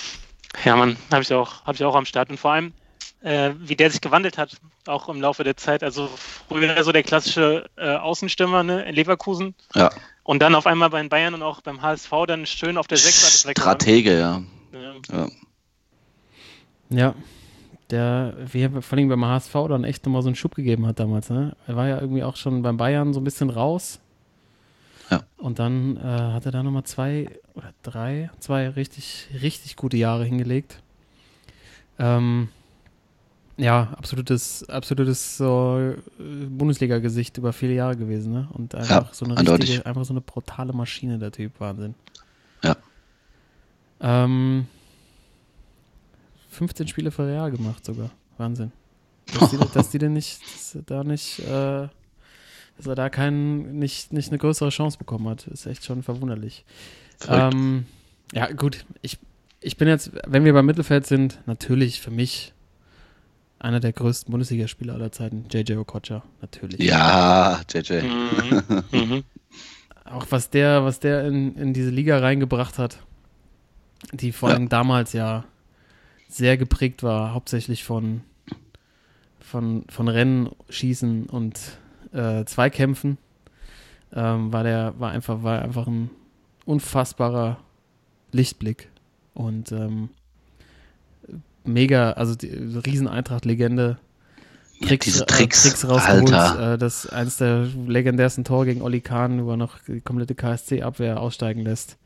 Ja, 0.65 0.75
Mann, 0.75 0.97
habe 1.13 1.21
ich, 1.23 1.33
auch- 1.35 1.65
hab 1.67 1.75
ich 1.75 1.85
auch 1.85 1.95
am 1.95 2.07
Start. 2.07 2.31
Und 2.31 2.41
vor 2.41 2.53
allem, 2.53 2.73
äh, 3.21 3.51
wie 3.59 3.77
der 3.77 3.91
sich 3.91 4.01
gewandelt 4.01 4.39
hat, 4.39 4.57
auch 4.87 5.11
im 5.11 5.21
Laufe 5.21 5.45
der 5.45 5.59
Zeit. 5.59 5.83
Also 5.83 6.09
früher 6.49 6.83
so 6.83 6.91
der 6.91 7.03
klassische 7.03 7.69
äh, 7.77 7.97
Außenstürmer 7.97 8.63
ne, 8.63 8.85
in 8.89 8.95
Leverkusen. 8.95 9.55
Ja. 9.75 9.91
Und 10.23 10.41
dann 10.41 10.55
auf 10.55 10.67
einmal 10.67 10.89
bei 10.89 11.01
den 11.03 11.11
Bayern 11.11 11.35
und 11.35 11.43
auch 11.43 11.61
beim 11.61 11.83
HSV 11.83 12.11
dann 12.27 12.47
schön 12.47 12.79
auf 12.79 12.87
der 12.87 12.97
6 12.97 13.51
Stratege, 13.51 14.19
ja. 14.19 14.43
Ja. 14.73 14.95
ja. 15.13 15.29
ja. 16.89 17.15
Der, 17.91 18.35
wie 18.53 18.69
vor 18.69 18.99
allem 18.99 19.09
beim 19.09 19.25
HSV 19.25 19.53
dann 19.69 19.85
echt 19.85 20.05
nochmal 20.05 20.23
so 20.23 20.29
einen 20.29 20.37
Schub 20.37 20.55
gegeben 20.55 20.87
hat 20.87 21.01
damals. 21.01 21.31
Ne? 21.31 21.57
Er 21.67 21.77
war 21.77 21.89
ja 21.89 22.01
irgendwie 22.01 22.23
auch 22.23 22.37
schon 22.37 22.63
beim 22.63 22.77
Bayern 22.77 23.15
so 23.15 23.21
ein 23.21 23.25
bisschen 23.25 23.49
raus. 23.49 23.99
Ja. 25.11 25.23
Und 25.39 25.59
dann 25.59 25.97
äh, 25.97 26.01
hat 26.01 26.45
er 26.45 26.53
da 26.53 26.63
nochmal 26.63 26.85
zwei 26.85 27.31
oder 27.55 27.73
drei, 27.83 28.31
zwei 28.41 28.69
richtig, 28.69 29.29
richtig 29.41 29.77
gute 29.77 29.97
Jahre 29.97 30.25
hingelegt. 30.25 30.83
Ähm, 31.99 32.49
ja, 33.57 33.89
absolutes, 33.97 34.69
absolutes 34.69 35.37
so, 35.37 35.95
äh, 36.21 36.47
Bundesliga-Gesicht 36.49 37.39
über 37.39 37.53
viele 37.53 37.75
Jahre 37.75 37.97
gewesen, 37.97 38.33
ne? 38.33 38.49
Und 38.53 38.75
einfach 38.75 39.13
so 39.13 39.25
eine 39.25 39.37
eindeutig. 39.37 39.71
richtige, 39.71 39.87
einfach 39.87 40.05
so 40.05 40.13
eine 40.13 40.21
brutale 40.21 40.73
Maschine, 40.73 41.19
der 41.19 41.33
Typ, 41.33 41.59
Wahnsinn. 41.59 41.95
Ja. 42.63 42.77
Ähm, 44.01 44.67
15 46.49 46.89
Spiele 46.89 47.11
für 47.11 47.27
Real 47.27 47.51
gemacht 47.51 47.85
sogar. 47.85 48.11
Wahnsinn. 48.37 48.73
Dass 49.39 49.51
die, 49.51 49.59
dass 49.75 49.91
die 49.91 49.99
denn 49.99 50.15
nicht, 50.15 50.41
dass 50.55 50.75
er 50.75 50.83
da 50.83 51.05
nicht, 51.05 51.39
äh, 51.41 51.89
dass 52.79 52.87
er 52.87 52.95
da 52.95 53.11
keinen, 53.11 53.79
nicht, 53.79 54.11
nicht 54.13 54.31
eine 54.31 54.39
größere 54.39 54.71
Chance 54.71 54.97
bekommen 54.97 55.29
hat, 55.29 55.47
ist 55.49 55.67
echt 55.67 55.85
schon 55.85 56.03
verwunderlich. 56.03 56.65
Ähm, 57.29 57.85
ja, 58.33 58.51
gut, 58.53 58.87
ich, 59.03 59.19
ich 59.61 59.77
bin 59.77 59.87
jetzt, 59.87 60.13
wenn 60.27 60.45
wir 60.47 60.55
beim 60.55 60.65
Mittelfeld 60.65 61.07
sind, 61.07 61.41
natürlich 61.45 62.01
für 62.01 62.11
mich 62.11 62.55
einer 63.59 63.81
der 63.81 63.93
größten 63.93 64.31
Bundesligaspieler 64.31 64.95
aller 64.95 65.13
Zeiten, 65.13 65.45
JJ 65.53 65.75
Okocha, 65.75 66.23
natürlich. 66.41 66.81
Ja, 66.81 67.61
JJ. 67.71 68.03
Mhm. 68.03 68.63
Mhm. 68.93 69.25
Auch 70.07 70.25
was 70.31 70.49
der, 70.49 70.85
was 70.85 71.01
der 71.01 71.27
in, 71.27 71.55
in 71.57 71.75
diese 71.75 71.91
Liga 71.91 72.19
reingebracht 72.19 72.79
hat, 72.79 72.99
die 74.13 74.33
vor 74.33 74.49
Ja. 74.49 74.55
allem 74.55 74.71
damals 74.71 75.13
ja 75.13 75.45
sehr 76.29 76.57
geprägt 76.57 77.03
war, 77.03 77.33
hauptsächlich 77.33 77.85
von, 77.85 78.21
von, 79.41 79.85
von 79.89 80.09
Rennen, 80.09 80.51
Schießen 80.69 81.27
und 81.27 81.59
äh, 82.13 82.45
Zweikämpfen, 82.45 83.19
ähm, 84.15 84.53
war 84.53 84.63
der, 84.63 84.95
war 84.99 85.11
einfach, 85.11 85.43
war 85.43 85.63
einfach 85.63 85.87
ein 85.87 86.11
unfassbarer 86.67 87.59
Lichtblick. 88.33 88.89
Und 89.35 89.73
ähm, 89.73 90.11
mega, 91.65 92.13
also 92.13 92.35
die 92.35 92.49
riesen 92.49 93.09
Eintracht-Legende. 93.09 93.99
Ja, 94.81 94.89
Tricks, 94.89 95.07
diese 95.07 95.23
äh, 95.23 95.27
Tricks, 95.27 95.63
Tricks 95.63 95.89
rausgeholt. 95.89 96.61
Äh, 96.61 96.79
das 96.79 97.07
eins 97.09 97.39
der 97.39 97.67
legendärsten 97.87 98.45
Tore 98.45 98.67
gegen 98.67 98.83
Oli 98.83 99.01
Kahn, 99.01 99.45
wo 99.45 99.51
er 99.51 99.57
noch 99.57 99.79
die 99.87 100.01
komplette 100.01 100.35
KSC-Abwehr 100.35 101.21
aussteigen 101.21 101.63
lässt. 101.63 101.97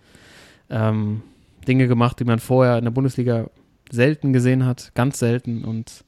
Ähm, 0.71 1.23
Dinge 1.67 1.87
gemacht, 1.87 2.19
die 2.19 2.25
man 2.25 2.39
vorher 2.39 2.79
in 2.79 2.85
der 2.85 2.91
Bundesliga 2.91 3.51
selten 3.93 4.33
gesehen 4.33 4.65
hat, 4.67 4.93
ganz 4.95 5.19
selten 5.19 5.65
und 5.65 6.05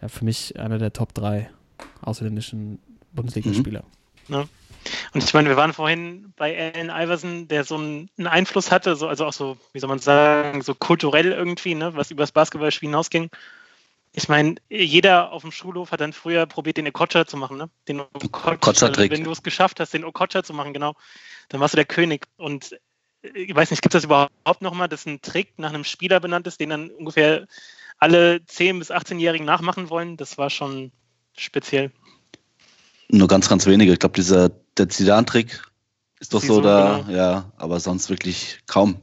ja, 0.00 0.08
für 0.08 0.24
mich 0.24 0.58
einer 0.58 0.78
der 0.78 0.92
Top 0.92 1.14
3 1.14 1.48
ausländischen 2.00 2.80
Bundesligaspieler. 3.12 3.84
Und 4.28 5.22
ich 5.22 5.34
meine, 5.34 5.48
wir 5.48 5.56
waren 5.56 5.72
vorhin 5.72 6.32
bei 6.36 6.72
Allen 6.74 6.90
Iverson, 6.90 7.46
der 7.48 7.64
so 7.64 7.76
einen, 7.76 8.08
Einfluss 8.24 8.72
hatte, 8.72 8.96
so, 8.96 9.06
also 9.06 9.26
auch 9.26 9.32
so, 9.32 9.58
wie 9.72 9.78
soll 9.78 9.88
man 9.88 9.98
sagen, 9.98 10.62
so 10.62 10.74
kulturell 10.74 11.30
irgendwie, 11.32 11.74
ne, 11.74 11.94
was 11.94 12.10
über 12.10 12.22
das 12.22 12.32
Basketballspiel 12.32 12.88
hinausging. 12.88 13.28
Ich 14.14 14.28
meine, 14.28 14.56
jeder 14.68 15.32
auf 15.32 15.42
dem 15.42 15.52
Schulhof 15.52 15.92
hat 15.92 16.00
dann 16.00 16.12
früher 16.12 16.46
probiert, 16.46 16.78
den 16.78 16.88
Okocha 16.88 17.26
zu 17.26 17.36
machen, 17.36 17.56
ne? 17.56 17.70
Den 17.88 18.00
Okocha, 18.00 18.52
Okocha-Trick. 18.52 19.10
Wenn 19.10 19.24
du 19.24 19.30
es 19.30 19.42
geschafft 19.42 19.80
hast, 19.80 19.94
den 19.94 20.04
Okocha 20.04 20.42
zu 20.42 20.52
machen, 20.52 20.74
genau, 20.74 20.94
dann 21.48 21.60
warst 21.60 21.74
du 21.74 21.76
der 21.76 21.86
König. 21.86 22.26
Und 22.36 22.76
ich 23.22 23.54
weiß 23.54 23.70
nicht, 23.70 23.82
gibt 23.82 23.94
es 23.94 24.02
das 24.02 24.04
überhaupt 24.04 24.62
nochmal, 24.62 24.88
dass 24.88 25.06
ein 25.06 25.20
Trick 25.22 25.52
nach 25.58 25.70
einem 25.70 25.84
Spieler 25.84 26.20
benannt 26.20 26.46
ist, 26.46 26.60
den 26.60 26.70
dann 26.70 26.90
ungefähr 26.90 27.46
alle 27.98 28.36
10- 28.36 28.78
bis 28.78 28.90
18-Jährigen 28.90 29.46
nachmachen 29.46 29.90
wollen? 29.90 30.16
Das 30.16 30.38
war 30.38 30.50
schon 30.50 30.90
speziell. 31.36 31.92
Nur 33.08 33.28
ganz, 33.28 33.48
ganz 33.48 33.66
wenige. 33.66 33.92
Ich 33.92 33.98
glaube, 33.98 34.14
dieser 34.14 34.50
der 34.76 34.88
Zidane-Trick 34.88 35.62
ist 36.18 36.34
doch 36.34 36.40
so 36.40 36.46
Zizou, 36.46 36.60
da, 36.62 37.02
genau. 37.06 37.16
ja, 37.16 37.52
aber 37.56 37.78
sonst 37.78 38.08
wirklich 38.10 38.60
kaum. 38.66 39.00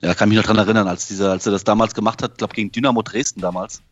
Ja, 0.00 0.14
kann 0.14 0.28
mich 0.28 0.36
noch 0.36 0.44
dran 0.44 0.58
erinnern, 0.58 0.86
als 0.88 1.08
dieser, 1.08 1.32
als 1.32 1.46
er 1.46 1.52
das 1.52 1.64
damals 1.64 1.94
gemacht 1.94 2.22
hat, 2.22 2.38
glaube 2.38 2.54
gegen 2.54 2.70
Dynamo 2.70 3.02
Dresden 3.02 3.40
damals. 3.40 3.82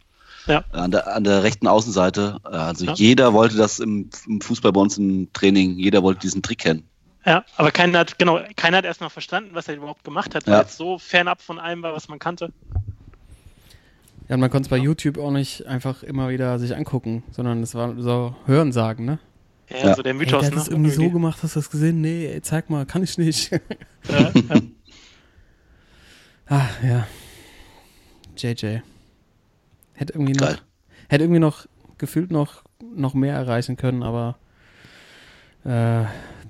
Ja. 0.46 0.62
An 0.70 0.90
der, 0.90 1.14
an 1.14 1.24
der 1.24 1.42
rechten 1.42 1.66
Außenseite. 1.66 2.38
Äh, 2.44 2.48
Also 2.48 2.84
Ja. 2.84 2.94
jeder 2.94 3.32
wollte 3.32 3.56
das 3.56 3.80
im, 3.80 4.10
im 4.26 4.40
Fußball 4.40 4.72
bei 4.72 4.80
uns 4.80 4.98
im 4.98 5.32
Training, 5.32 5.78
jeder 5.78 6.02
wollte 6.02 6.20
diesen 6.20 6.42
Trick 6.42 6.58
kennen. 6.58 6.88
Ja, 7.26 7.44
aber 7.56 7.70
keiner 7.70 8.00
hat, 8.00 8.18
genau, 8.18 8.38
keiner 8.56 8.78
hat 8.78 8.84
erstmal 8.84 9.08
verstanden, 9.10 9.50
was 9.54 9.66
er 9.68 9.76
überhaupt 9.76 10.04
gemacht 10.04 10.34
hat, 10.34 10.46
weil 10.46 10.54
Ja. 10.54 10.62
es 10.62 10.76
so 10.76 10.98
fernab 10.98 11.40
von 11.40 11.58
allem 11.58 11.82
war, 11.82 11.94
was 11.94 12.08
man 12.08 12.18
kannte. 12.18 12.52
Ja, 14.28 14.34
und 14.34 14.40
man 14.40 14.50
konnte 14.50 14.66
es 14.66 14.70
bei 14.70 14.76
YouTube 14.78 15.18
auch 15.18 15.30
nicht 15.30 15.66
einfach 15.66 16.02
immer 16.02 16.28
wieder 16.28 16.58
sich 16.58 16.74
angucken, 16.76 17.22
sondern 17.30 17.62
es 17.62 17.74
war 17.74 17.94
so 17.98 18.34
Hörensagen, 18.46 19.04
ne? 19.06 19.18
Ja, 19.70 19.88
Ja. 19.88 19.94
so 19.94 20.02
der 20.02 20.14
Mythos, 20.14 20.40
der 20.40 20.46
hat 20.48 20.52
ne? 20.54 20.58
das 20.58 20.68
irgendwie 20.68 20.90
so 20.90 21.08
gemacht, 21.10 21.42
hast 21.42 21.56
du 21.56 21.60
das 21.60 21.70
gesehen? 21.70 22.00
Nee, 22.02 22.26
ey, 22.26 22.42
zeig 22.42 22.68
mal, 22.70 22.84
kann 22.86 23.02
ich 23.02 23.16
nicht. 23.18 23.50
Ja, 23.50 23.58
ja. 24.34 24.60
ah, 26.48 26.68
ja. 26.82 27.06
JJ. 28.36 28.80
Hätte 29.94 30.12
irgendwie 30.12 30.32
noch, 30.32 30.46
Geil. 30.48 30.58
hätte 31.08 31.24
irgendwie 31.24 31.40
noch 31.40 31.66
gefühlt 31.98 32.30
noch, 32.30 32.64
noch 32.94 33.14
mehr 33.14 33.34
erreichen 33.34 33.76
können, 33.76 34.02
aber 34.02 34.36
äh, 35.64 36.04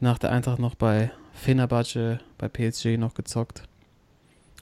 nach 0.05 0.19
der 0.19 0.31
Eintracht 0.31 0.61
noch 0.61 0.77
bei 0.77 1.11
Fenerbahce, 1.33 2.21
bei 2.39 2.49
PSG 2.49 2.97
noch 2.97 3.15
gezockt. 3.15 3.65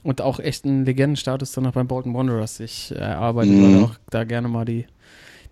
Und 0.01 0.21
auch 0.21 0.39
echt 0.39 0.65
einen 0.65 0.83
Legendenstatus 0.85 1.51
dann 1.53 1.63
noch 1.65 1.73
beim 1.73 1.87
Bolton 1.87 2.13
Wanderers 2.13 2.57
sich 2.57 2.91
äh, 2.91 2.95
erarbeitet, 2.95 3.53
weil 3.61 3.69
Mhm. 3.69 3.75
er 3.75 3.83
auch 3.83 3.95
da 4.09 4.23
gerne 4.23 4.47
mal 4.47 4.65
die, 4.65 4.87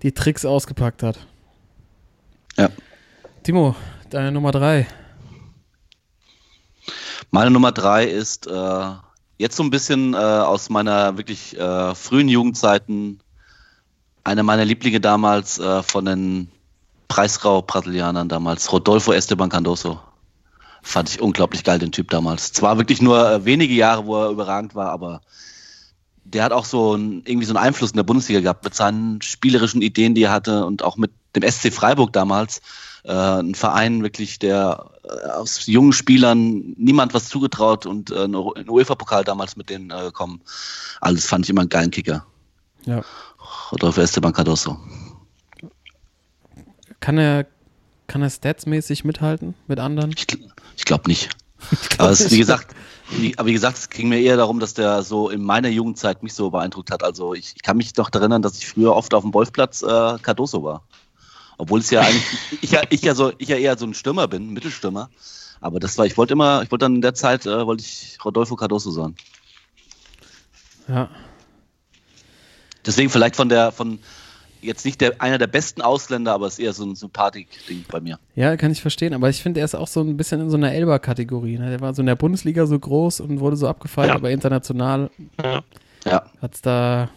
die 0.02 0.12
Tricks 0.14 0.44
ausgepackt 0.46 1.04
hat. 1.04 1.26
Ja. 2.58 2.70
Timo, 3.44 3.76
deine 4.10 4.32
Nummer 4.32 4.52
drei. 4.52 4.88
Meine 7.30 7.52
Nummer 7.52 7.72
drei 7.72 8.06
ist 8.06 8.48
äh, 8.48 8.92
jetzt 9.38 9.56
so 9.56 9.64
ein 9.64 9.70
bisschen 9.70 10.14
äh, 10.14 10.18
aus 10.18 10.70
meiner 10.70 11.18
wirklich 11.18 11.58
äh, 11.58 11.96
frühen 11.96 12.28
Jugendzeiten 12.28 13.22
einer 14.24 14.44
meiner 14.44 14.66
Lieblinge 14.66 15.00
damals 15.00 15.60
äh, 15.60 15.82
von 15.82 16.06
den 16.06 16.52
Preisrau-Brasilianern 17.12 18.30
damals, 18.30 18.72
Rodolfo 18.72 19.12
Esteban 19.12 19.50
Cardoso. 19.50 20.00
Fand 20.82 21.10
ich 21.10 21.22
unglaublich 21.22 21.66
geil, 21.66 21.78
den 21.78 21.92
Typ 21.92 22.10
damals. 22.10 22.54
Zwar 22.54 22.78
wirklich 22.78 23.02
nur 23.02 23.30
äh, 23.30 23.44
wenige 23.44 23.74
Jahre, 23.74 24.06
wo 24.06 24.16
er 24.16 24.30
überragend 24.30 24.76
war, 24.76 24.92
aber 24.92 25.20
der 26.24 26.46
hat 26.46 26.54
auch 26.54 26.64
so 26.64 26.96
ein, 26.96 27.24
irgendwie 27.26 27.46
so 27.46 27.54
einen 27.54 27.66
Einfluss 27.66 27.92
in 27.92 27.98
der 27.98 28.04
Bundesliga 28.04 28.40
gehabt 28.40 28.64
mit 28.64 28.76
seinen 28.76 29.22
spielerischen 29.22 29.82
Ideen, 29.82 30.16
die 30.16 30.24
er 30.24 30.32
hatte 30.32 30.66
und 30.66 30.84
auch 30.84 30.96
mit 30.96 31.12
dem 31.36 31.44
SC 31.44 31.74
Freiburg 31.74 32.14
damals. 32.14 32.62
Äh, 33.04 33.12
ein 33.12 33.56
Verein 33.56 34.04
wirklich, 34.04 34.40
der 34.40 34.92
äh, 35.04 35.32
aus 35.32 35.66
jungen 35.66 35.92
Spielern 35.92 36.76
niemand 36.78 37.14
was 37.14 37.28
zugetraut 37.28 37.86
und 37.86 38.10
äh, 38.12 38.24
ein 38.24 38.70
UEFA-Pokal 38.70 39.26
damals 39.26 39.58
mit 39.58 39.70
denen 39.70 39.92
äh, 39.92 40.04
gekommen. 40.04 40.40
Alles 41.02 41.26
fand 41.26 41.46
ich 41.46 41.50
immer 41.50 41.62
einen 41.62 41.70
geilen 41.70 41.92
Kicker. 41.92 42.26
Ja. 42.86 43.02
Rodolfo 43.74 44.00
Esteban 44.00 44.32
Cardoso. 44.32 44.78
Kann 47.02 47.18
er 47.18 47.46
kann 48.12 48.22
er 48.22 48.30
statsmäßig 48.30 49.06
mithalten 49.06 49.56
mit 49.68 49.80
anderen? 49.80 50.12
Ich, 50.12 50.28
ich 50.76 50.84
glaube 50.84 51.10
nicht. 51.10 51.30
aber 51.98 52.10
es, 52.10 52.30
wie 52.30 52.38
gesagt, 52.38 52.76
wie, 53.12 53.38
aber 53.38 53.48
wie 53.48 53.54
gesagt, 53.54 53.78
es 53.78 53.90
ging 53.90 54.10
mir 54.10 54.20
eher 54.20 54.36
darum, 54.36 54.60
dass 54.60 54.74
der 54.74 55.02
so 55.04 55.30
in 55.30 55.42
meiner 55.42 55.70
Jugendzeit 55.70 56.22
mich 56.22 56.34
so 56.34 56.50
beeindruckt 56.50 56.92
hat. 56.92 57.04
Also 57.04 57.34
ich, 57.34 57.54
ich 57.56 57.62
kann 57.62 57.78
mich 57.78 57.94
doch 57.94 58.10
daran 58.10 58.32
erinnern, 58.32 58.42
dass 58.42 58.58
ich 58.58 58.68
früher 58.68 58.94
oft 58.96 59.14
auf 59.14 59.24
dem 59.24 59.32
Golfplatz 59.32 59.82
äh, 59.82 60.18
Cardoso 60.22 60.62
war. 60.64 60.84
Obwohl 61.58 61.80
es 61.80 61.90
ja 61.90 62.02
eigentlich, 62.02 62.26
ich 62.62 62.72
ja, 62.72 62.82
ich 62.90 63.02
ja 63.02 63.16
so, 63.16 63.32
ich 63.38 63.48
ja 63.48 63.56
eher 63.56 63.78
so 63.78 63.86
ein 63.86 63.94
Stürmer 63.94 64.28
bin, 64.28 64.50
ein 64.50 64.54
Mittelstürmer. 64.54 65.10
Aber 65.62 65.80
das 65.80 65.98
war, 65.98 66.06
ich 66.06 66.18
wollte 66.18 66.34
immer, 66.34 66.64
ich 66.64 66.72
wollte 66.72 66.86
dann 66.86 66.96
in 66.96 67.02
der 67.02 67.14
Zeit, 67.14 67.46
äh, 67.46 67.66
wollte 67.66 67.84
ich 67.84 68.18
Rodolfo 68.26 68.58
Cardoso 68.58 68.92
sein. 68.92 69.16
Ja. 70.90 71.10
Deswegen 72.86 73.10
vielleicht 73.10 73.38
von 73.38 73.48
der, 73.48 73.72
von 73.72 74.00
jetzt 74.62 74.86
nicht 74.86 75.02
der, 75.02 75.22
einer 75.22 75.38
der 75.38 75.48
besten 75.48 75.82
Ausländer, 75.82 76.34
aber 76.34 76.48
es 76.48 76.54
ist 76.54 76.60
eher 76.60 76.74
so 76.74 76.84
ein 76.86 76.96
Sympathik-Ding 76.96 77.86
bei 77.90 78.00
mir. 78.00 78.20
Ja, 78.36 78.56
kann 78.58 78.72
ich 78.72 78.82
verstehen, 78.82 79.14
aber 79.14 79.30
ich 79.30 79.42
finde, 79.42 79.60
er 79.60 79.66
ist 79.66 79.76
auch 79.76 79.88
so 79.88 80.02
ein 80.02 80.18
bisschen 80.18 80.42
in 80.42 80.50
so 80.50 80.58
einer 80.58 80.72
Elber-Kategorie. 80.74 81.58
Ne? 81.58 81.70
Der 81.70 81.82
war 81.82 81.94
so 81.94 82.02
in 82.02 82.06
der 82.08 82.16
Bundesliga 82.16 82.66
so 82.66 82.78
groß 82.80 83.20
und 83.22 83.40
wurde 83.40 83.56
so 83.56 83.68
abgefeiert, 83.68 84.10
Ja. 84.10 84.16
aber 84.16 84.32
international 84.32 85.10
Ja. 85.44 85.62
Ja. 86.06 86.24
hat's 86.42 86.62
da, 86.62 87.10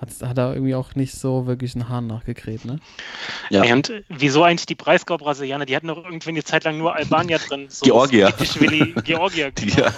hat's, 0.00 0.22
hat 0.22 0.38
er 0.38 0.54
irgendwie 0.54 0.74
auch 0.76 0.94
nicht 0.94 1.14
so 1.14 1.46
wirklich 1.46 1.74
einen 1.74 1.88
Hahn 1.88 2.06
nachgekräht, 2.06 2.64
ne? 2.64 2.78
Ja. 3.50 3.64
Ey, 3.64 3.72
und 3.72 3.92
wieso 4.08 4.44
eigentlich 4.44 4.66
die 4.66 4.76
Breisgau-Brasilianer? 4.76 5.66
Die 5.66 5.74
hatten 5.74 5.88
doch 5.88 6.04
irgendwie 6.04 6.28
eine 6.30 6.44
Zeit 6.44 6.64
lang 6.64 6.78
nur 6.78 6.94
Albanier 6.94 7.38
drin. 7.38 7.66
So 7.68 7.84
Georgier. 7.84 8.32
Willi, 8.60 8.94
Georgier, 9.04 9.50
genau. 9.52 9.76
Ja. 9.80 9.92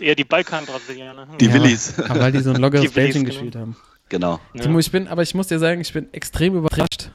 Eher 0.00 0.14
die 0.16 0.24
Balkan-Brasilianer. 0.24 1.28
Die 1.40 1.46
Ja, 1.46 1.54
Willis. 1.54 1.98
Aber 2.00 2.20
weil 2.20 2.32
die 2.32 2.40
so 2.40 2.50
ein 2.50 2.56
lockeres 2.56 2.90
Bällchen 2.92 3.22
genau. 3.24 3.32
gespielt 3.32 3.56
haben. 3.56 3.76
Genau. 4.14 4.38
Ja. 4.52 4.62
Timo, 4.62 4.78
ich 4.78 4.92
bin, 4.92 5.08
aber 5.08 5.22
ich 5.22 5.34
muss 5.34 5.48
dir 5.48 5.58
sagen, 5.58 5.80
ich 5.80 5.92
bin 5.92 6.06
extrem 6.14 6.54
überrascht, 6.54 7.10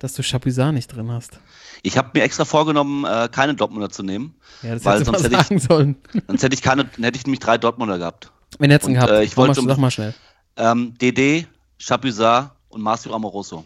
dass 0.00 0.12
du 0.12 0.22
Chapuisat 0.22 0.74
nicht 0.74 0.94
drin 0.94 1.10
hast. 1.10 1.40
Ich 1.82 1.96
habe 1.96 2.10
mir 2.12 2.22
extra 2.24 2.44
vorgenommen, 2.44 3.06
äh, 3.06 3.30
keine 3.32 3.54
Dortmunder 3.54 3.88
zu 3.88 4.02
nehmen. 4.02 4.34
Ja, 4.60 4.74
das 4.74 4.84
Weil 4.84 5.00
hättest 5.00 5.08
du 5.08 5.12
mal 5.12 5.18
sonst 5.30 5.48
hätte 5.48 5.54
ich- 5.54 5.62
sollen. 5.62 5.96
Sonst 6.26 6.42
hätte 6.42 6.54
ich 6.54 6.60
keine, 6.60 6.84
dann 6.84 7.04
hätte 7.04 7.16
ich 7.16 7.24
nämlich 7.24 7.40
drei 7.40 7.56
Dortmunder 7.56 7.96
gehabt. 7.96 8.30
Wen 8.58 8.70
hättest 8.70 8.90
du 8.90 8.92
gehabt? 8.92 9.10
äh, 9.10 9.22
ich 9.24 9.34
wollte 9.38 9.62
mal, 9.62 9.62
um- 9.62 9.68
sag 9.70 9.78
mal 9.78 9.90
schnell. 9.90 10.12
Ähm, 10.58 10.92
DD, 11.00 11.46
Chapuisat 11.78 12.52
und 12.68 12.82
Marcio 12.82 13.14
Amoroso. 13.14 13.64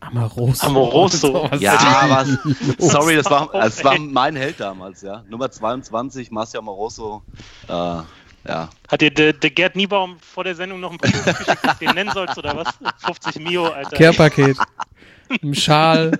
Amoroso. 0.00 0.66
Amoroso. 0.66 1.48
Was 1.52 1.60
Ja, 1.60 1.78
aber 1.78 2.26
sorry, 2.78 3.14
das 3.14 3.30
war, 3.30 3.50
das 3.52 3.84
war 3.84 3.96
mein 4.00 4.34
Held 4.34 4.58
damals, 4.58 5.02
ja. 5.02 5.22
Nummer 5.28 5.48
22, 5.48 6.32
Marcio 6.32 6.58
Amoroso. 6.58 7.22
Äh, 7.68 7.98
ja. 8.46 8.70
Hat 8.88 9.00
dir 9.00 9.10
der, 9.10 9.32
der 9.32 9.50
Gerd 9.50 9.76
Niebaum 9.76 10.16
vor 10.20 10.44
der 10.44 10.54
Sendung 10.54 10.80
noch 10.80 10.90
einen 10.90 10.98
Brief 10.98 11.24
geschickt, 11.24 11.58
dass 11.64 11.78
du 11.78 11.84
den 11.86 11.94
nennen 11.94 12.10
sollst 12.12 12.36
oder 12.38 12.56
was? 12.56 12.68
50 13.04 13.42
Mio, 13.42 13.66
Alter. 13.68 13.96
Care-Paket. 13.96 14.56
Ein 15.42 15.54
Schal, 15.54 16.18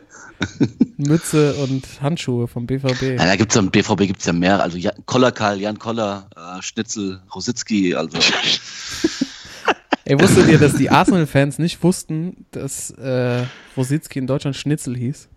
Mütze 0.96 1.54
und 1.54 1.84
Handschuhe 2.00 2.46
vom 2.46 2.66
BVB. 2.66 3.02
ja 3.02 3.16
da 3.26 3.34
gibt's 3.36 3.54
ja 3.56 3.62
BVB 3.62 3.98
gibt's 4.06 4.24
ja 4.26 4.32
mehr. 4.32 4.62
Also 4.62 4.76
Jan, 4.78 4.94
Koller 5.04 5.32
Karl, 5.32 5.58
Jan 5.60 5.78
Koller, 5.78 6.28
äh, 6.36 6.62
Schnitzel, 6.62 7.20
Rositzky, 7.34 7.94
also. 7.94 8.18
Ey, 10.04 10.18
wusstet 10.20 10.48
ihr, 10.48 10.58
dass 10.58 10.74
die 10.74 10.90
Arsenal-Fans 10.90 11.58
nicht 11.58 11.82
wussten, 11.82 12.46
dass 12.52 12.90
äh, 12.92 13.44
Rositzky 13.76 14.18
in 14.18 14.26
Deutschland 14.26 14.56
Schnitzel 14.56 14.96
hieß? 14.96 15.28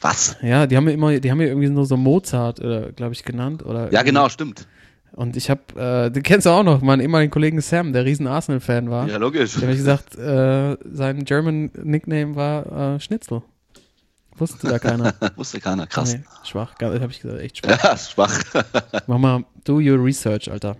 Was? 0.00 0.36
Ja, 0.42 0.66
die 0.66 0.76
haben 0.76 0.84
mir 0.84 0.92
immer, 0.92 1.18
die 1.18 1.30
haben 1.30 1.38
mir 1.38 1.48
irgendwie 1.48 1.68
nur 1.68 1.84
so 1.86 1.96
Mozart, 1.96 2.60
äh, 2.60 2.92
glaube 2.94 3.14
ich, 3.14 3.24
genannt. 3.24 3.64
Oder 3.64 3.84
Ja, 3.84 3.84
irgendwie- 4.00 4.04
genau, 4.06 4.28
stimmt. 4.28 4.68
Und 5.12 5.36
ich 5.36 5.50
habe, 5.50 5.60
äh, 5.76 6.10
den 6.10 6.22
kennst 6.22 6.46
du 6.46 6.50
auch 6.50 6.62
noch, 6.62 6.80
meinen 6.80 7.00
ehemaligen 7.00 7.30
Kollegen 7.30 7.60
Sam, 7.60 7.92
der 7.92 8.04
riesen 8.04 8.26
Arsenal-Fan 8.26 8.90
war. 8.90 9.08
Ja, 9.08 9.16
logisch. 9.16 9.54
Der 9.54 9.68
hat 9.68 9.76
gesagt, 9.76 10.16
äh, 10.16 10.76
sein 10.92 11.24
German 11.24 11.70
Nickname 11.82 12.36
war 12.36 12.94
äh, 12.96 13.00
Schnitzel. 13.00 13.42
Wusste 14.36 14.68
da 14.68 14.78
keiner. 14.78 15.14
Wusste 15.36 15.60
keiner, 15.60 15.86
krass. 15.86 16.14
Nee, 16.14 16.22
schwach, 16.44 16.74
habe 16.80 17.08
ich 17.10 17.20
gesagt, 17.20 17.40
echt 17.40 17.58
schwach. 17.66 17.82
Ja, 17.82 17.96
schwach. 17.96 18.40
Mach 19.06 19.18
mal, 19.18 19.44
do 19.64 19.76
your 19.76 20.02
research, 20.02 20.50
Alter. 20.50 20.76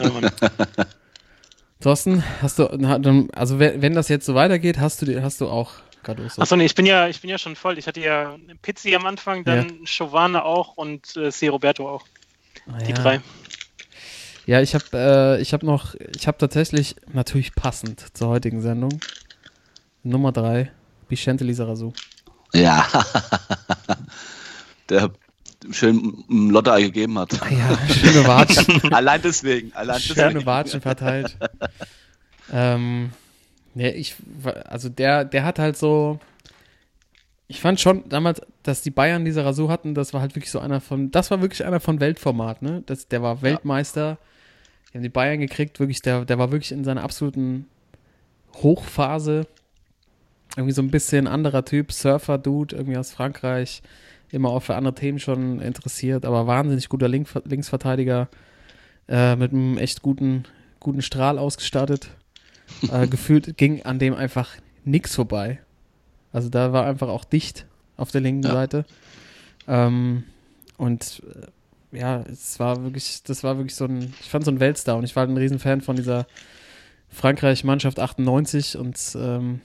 Ja, 0.00 0.10
Mann. 0.10 0.30
Thorsten, 1.80 2.22
hast 2.40 2.58
du, 2.58 2.66
also 3.32 3.58
wenn, 3.58 3.82
wenn 3.82 3.94
das 3.94 4.08
jetzt 4.08 4.26
so 4.26 4.34
weitergeht, 4.34 4.78
hast 4.78 5.02
du, 5.02 5.22
hast 5.22 5.40
du 5.40 5.48
auch 5.48 5.72
Cardoso. 6.06 6.40
Achso, 6.40 6.54
nee, 6.56 6.64
ich 6.64 6.74
bin 6.76 6.86
ja, 6.86 7.08
ich 7.08 7.20
bin 7.20 7.28
ja 7.30 7.36
schon 7.36 7.56
voll. 7.56 7.78
Ich 7.78 7.88
hatte 7.88 8.00
ja 8.00 8.36
Pizzi 8.62 8.94
am 8.94 9.06
Anfang, 9.06 9.44
dann 9.44 9.80
Giovanna 9.84 10.44
auch 10.44 10.76
und 10.76 11.16
äh, 11.16 11.32
C. 11.32 11.48
Roberto 11.48 11.88
auch. 11.88 12.06
Ah, 12.68 12.78
Die 12.78 12.90
ja. 12.90 12.96
drei. 12.96 13.20
Ja, 14.46 14.60
ich 14.60 14.74
habe 14.76 14.84
äh, 14.94 15.42
ich 15.42 15.52
hab 15.52 15.64
noch, 15.64 15.96
ich 16.14 16.28
habe 16.28 16.38
tatsächlich, 16.38 16.94
natürlich 17.12 17.54
passend 17.56 18.16
zur 18.16 18.28
heutigen 18.28 18.60
Sendung, 18.62 19.00
Nummer 20.04 20.30
drei, 20.30 20.70
Vicente 21.08 21.42
Lizarazu. 21.44 21.92
Ja. 22.54 22.86
Der 24.88 25.10
schön 25.72 26.24
ein 26.30 26.50
Lotte-Ei 26.50 26.82
gegeben 26.82 27.18
hat. 27.18 27.32
Ja, 27.32 27.76
schöne 27.92 28.24
Watschen. 28.24 28.80
allein 28.92 29.20
deswegen. 29.20 29.72
Allein 29.74 29.98
Schöne 29.98 30.28
deswegen. 30.28 30.46
Watschen 30.46 30.80
verteilt. 30.80 31.36
ähm, 32.52 33.10
ja, 33.74 33.88
ich, 33.88 34.14
also 34.64 34.88
der, 34.88 35.24
der 35.24 35.44
hat 35.44 35.58
halt 35.58 35.76
so, 35.76 36.20
ich 37.48 37.60
fand 37.60 37.80
schon 37.80 38.08
damals, 38.08 38.40
dass 38.62 38.82
die 38.82 38.92
Bayern 38.92 39.24
diese 39.24 39.44
Rasur 39.44 39.70
hatten, 39.70 39.94
das 39.94 40.14
war 40.14 40.20
halt 40.20 40.36
wirklich 40.36 40.52
so 40.52 40.60
einer 40.60 40.80
von, 40.80 41.10
das 41.10 41.32
war 41.32 41.40
wirklich 41.40 41.64
einer 41.64 41.80
von 41.80 41.98
Weltformat, 41.98 42.62
ne? 42.62 42.84
Das, 42.86 43.08
der 43.08 43.22
war 43.22 43.42
Weltmeister. 43.42 44.18
Die 44.92 44.98
haben 44.98 45.02
die 45.02 45.08
Bayern 45.08 45.40
gekriegt, 45.40 45.80
wirklich, 45.80 46.02
der, 46.02 46.24
der 46.24 46.38
war 46.38 46.52
wirklich 46.52 46.72
in 46.72 46.84
seiner 46.84 47.02
absoluten 47.02 47.66
Hochphase. 48.54 49.46
Irgendwie 50.56 50.72
so 50.72 50.82
ein 50.82 50.90
bisschen 50.90 51.26
anderer 51.26 51.64
Typ, 51.64 51.92
Surfer-Dude, 51.92 52.76
irgendwie 52.76 52.96
aus 52.96 53.10
Frankreich, 53.12 53.82
immer 54.30 54.48
auch 54.50 54.62
für 54.62 54.74
andere 54.74 54.94
Themen 54.94 55.18
schon 55.18 55.60
interessiert, 55.60 56.24
aber 56.24 56.46
wahnsinnig 56.46 56.88
guter 56.88 57.08
Link, 57.08 57.28
Linksverteidiger, 57.44 58.28
äh, 59.08 59.36
mit 59.36 59.52
einem 59.52 59.76
echt 59.76 60.02
guten, 60.02 60.44
guten 60.80 61.02
Strahl 61.02 61.38
ausgestattet. 61.38 62.08
Äh, 62.90 63.06
gefühlt 63.08 63.56
ging 63.58 63.82
an 63.82 63.98
dem 63.98 64.14
einfach 64.14 64.50
nichts 64.84 65.14
vorbei. 65.14 65.60
Also 66.32 66.48
da 66.48 66.72
war 66.72 66.86
einfach 66.86 67.08
auch 67.08 67.24
dicht 67.24 67.66
auf 67.96 68.10
der 68.10 68.20
linken 68.22 68.44
Ja. 68.44 68.52
Seite. 68.52 68.84
Ähm, 69.68 70.24
und 70.78 71.22
äh, 71.34 71.46
ja, 71.96 72.20
es 72.30 72.58
war 72.58 72.82
wirklich, 72.82 73.22
das 73.24 73.42
war 73.42 73.56
wirklich 73.56 73.74
so 73.74 73.84
ein, 73.86 74.14
ich 74.20 74.28
fand 74.28 74.44
so 74.44 74.50
ein 74.50 74.60
Weltstar 74.60 74.96
und 74.96 75.04
ich 75.04 75.16
war 75.16 75.22
halt 75.22 75.30
ein 75.30 75.36
Riesenfan 75.36 75.80
von 75.80 75.96
dieser 75.96 76.26
Frankreich-Mannschaft 77.08 77.98
98 77.98 78.76
und 78.76 78.96
ähm, 79.18 79.60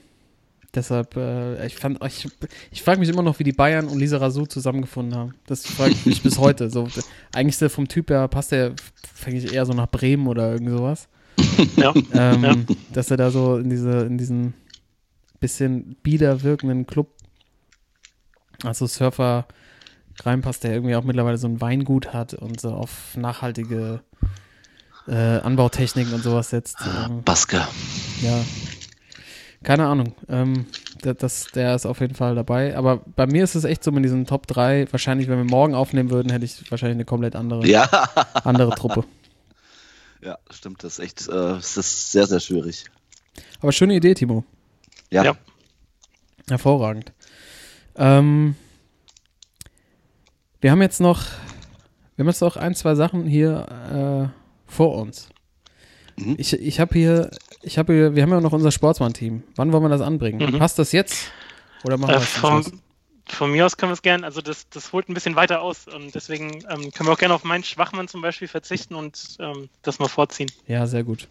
deshalb, 0.74 1.16
äh, 1.16 1.66
ich 1.66 1.76
fand, 1.76 2.02
ich, 2.06 2.26
ich 2.70 2.82
frage 2.82 3.00
mich 3.00 3.08
immer 3.08 3.22
noch, 3.22 3.38
wie 3.38 3.44
die 3.44 3.52
Bayern 3.52 3.88
und 3.88 3.98
Lisa 3.98 4.18
Razou 4.18 4.46
zusammengefunden 4.46 5.16
haben. 5.16 5.34
Das 5.46 5.66
frage 5.66 5.92
ich 5.92 6.06
mich 6.06 6.22
bis 6.22 6.38
heute. 6.38 6.70
So, 6.70 6.88
eigentlich 7.34 7.54
ist 7.54 7.62
der 7.62 7.70
vom 7.70 7.88
Typ 7.88 8.10
her, 8.10 8.26
passt 8.28 8.52
der, 8.52 8.74
fände 9.14 9.38
ich 9.38 9.52
eher 9.52 9.66
so 9.66 9.72
nach 9.72 9.90
Bremen 9.90 10.26
oder 10.26 10.52
irgend 10.52 10.70
sowas. 10.70 11.08
Ja. 11.76 11.92
Ähm, 12.14 12.44
Ja. 12.44 12.56
Dass 12.92 13.10
er 13.10 13.16
da 13.16 13.30
so 13.30 13.56
in 13.56 13.70
diese, 13.70 14.00
in 14.02 14.18
diesen 14.18 14.54
bisschen 15.40 15.96
bieder 16.02 16.42
wirkenden 16.42 16.86
Club, 16.86 17.08
also 18.62 18.86
Surfer 18.86 19.46
reinpasst, 20.26 20.64
der 20.64 20.72
irgendwie 20.72 20.96
auch 20.96 21.04
mittlerweile 21.04 21.38
so 21.38 21.46
ein 21.48 21.60
Weingut 21.60 22.12
hat 22.12 22.34
und 22.34 22.60
so 22.60 22.70
auf 22.72 23.16
nachhaltige 23.16 24.00
äh, 25.08 25.14
Anbautechniken 25.14 26.12
und 26.14 26.22
sowas 26.22 26.50
setzt. 26.50 26.78
Ähm, 27.06 27.22
Baske. 27.24 27.66
ja. 28.22 28.44
Keine 29.62 29.86
Ahnung. 29.86 30.14
Ähm, 30.28 30.66
der, 31.04 31.14
das, 31.14 31.46
der 31.54 31.76
ist 31.76 31.86
auf 31.86 32.00
jeden 32.00 32.16
Fall 32.16 32.34
dabei. 32.34 32.76
Aber 32.76 32.96
bei 33.14 33.26
mir 33.26 33.44
ist 33.44 33.54
es 33.54 33.62
echt 33.64 33.84
so 33.84 33.92
mit 33.92 34.04
diesen 34.04 34.26
Top 34.26 34.48
3. 34.48 34.88
Wahrscheinlich, 34.90 35.28
wenn 35.28 35.38
wir 35.38 35.44
morgen 35.44 35.74
aufnehmen 35.76 36.10
würden, 36.10 36.32
hätte 36.32 36.44
ich 36.44 36.68
wahrscheinlich 36.70 36.96
eine 36.96 37.04
komplett 37.04 37.36
andere, 37.36 37.64
Ja. 37.66 37.88
andere 38.44 38.74
Truppe. 38.74 39.04
Ja, 40.24 40.38
stimmt. 40.50 40.84
Das 40.84 40.92
ist 40.92 40.98
echt, 41.00 41.22
äh, 41.28 41.32
das 41.32 41.76
ist 41.76 42.12
sehr, 42.12 42.28
sehr 42.28 42.38
schwierig. 42.38 42.84
Aber 43.60 43.72
schöne 43.72 43.96
Idee, 43.96 44.14
Timo. 44.14 44.44
Ja. 45.10 45.24
Ja. 45.24 45.34
Hervorragend. 46.48 47.12
Ähm, 47.96 48.54
wir 50.62 50.70
haben 50.70 50.80
jetzt 50.80 51.00
noch, 51.00 51.22
wir 52.16 52.22
haben 52.22 52.28
jetzt 52.28 52.40
noch 52.40 52.56
ein, 52.56 52.74
zwei 52.74 52.94
Sachen 52.94 53.26
hier 53.26 54.30
äh, 54.32 54.72
vor 54.72 54.94
uns. 54.94 55.28
Mhm. 56.16 56.36
Ich, 56.38 56.52
ich 56.54 56.80
habe 56.80 56.94
hier, 56.94 57.30
ich 57.62 57.78
habe 57.78 57.92
hier, 57.92 58.14
wir 58.14 58.22
haben 58.22 58.30
ja 58.30 58.40
noch 58.40 58.52
unser 58.52 58.70
Sportsmann-Team. 58.70 59.42
Wann 59.56 59.72
wollen 59.72 59.82
wir 59.82 59.88
das 59.90 60.00
anbringen? 60.00 60.52
Mhm. 60.52 60.58
Passt 60.58 60.78
das 60.78 60.92
jetzt? 60.92 61.30
Oder 61.84 61.98
machen 61.98 62.10
wir 62.10 62.16
Äh, 62.16 62.20
das 62.20 62.32
zum 62.32 62.62
vom, 62.62 62.80
von 63.26 63.50
mir 63.50 63.66
aus 63.66 63.76
können 63.76 63.90
wir 63.90 63.94
es 63.94 64.02
gerne, 64.02 64.24
also 64.24 64.40
das, 64.40 64.68
das 64.70 64.92
holt 64.92 65.08
ein 65.08 65.14
bisschen 65.14 65.34
weiter 65.34 65.62
aus. 65.62 65.88
Und 65.88 66.14
deswegen 66.14 66.64
ähm, 66.70 66.92
können 66.92 67.08
wir 67.08 67.12
auch 67.12 67.18
gerne 67.18 67.34
auf 67.34 67.44
meinen 67.44 67.64
Schwachmann 67.64 68.06
zum 68.06 68.22
Beispiel 68.22 68.48
verzichten 68.48 68.94
und 68.94 69.36
ähm, 69.40 69.68
das 69.82 69.98
mal 69.98 70.08
vorziehen. 70.08 70.50
Ja, 70.68 70.86
sehr 70.86 71.02
gut. 71.02 71.28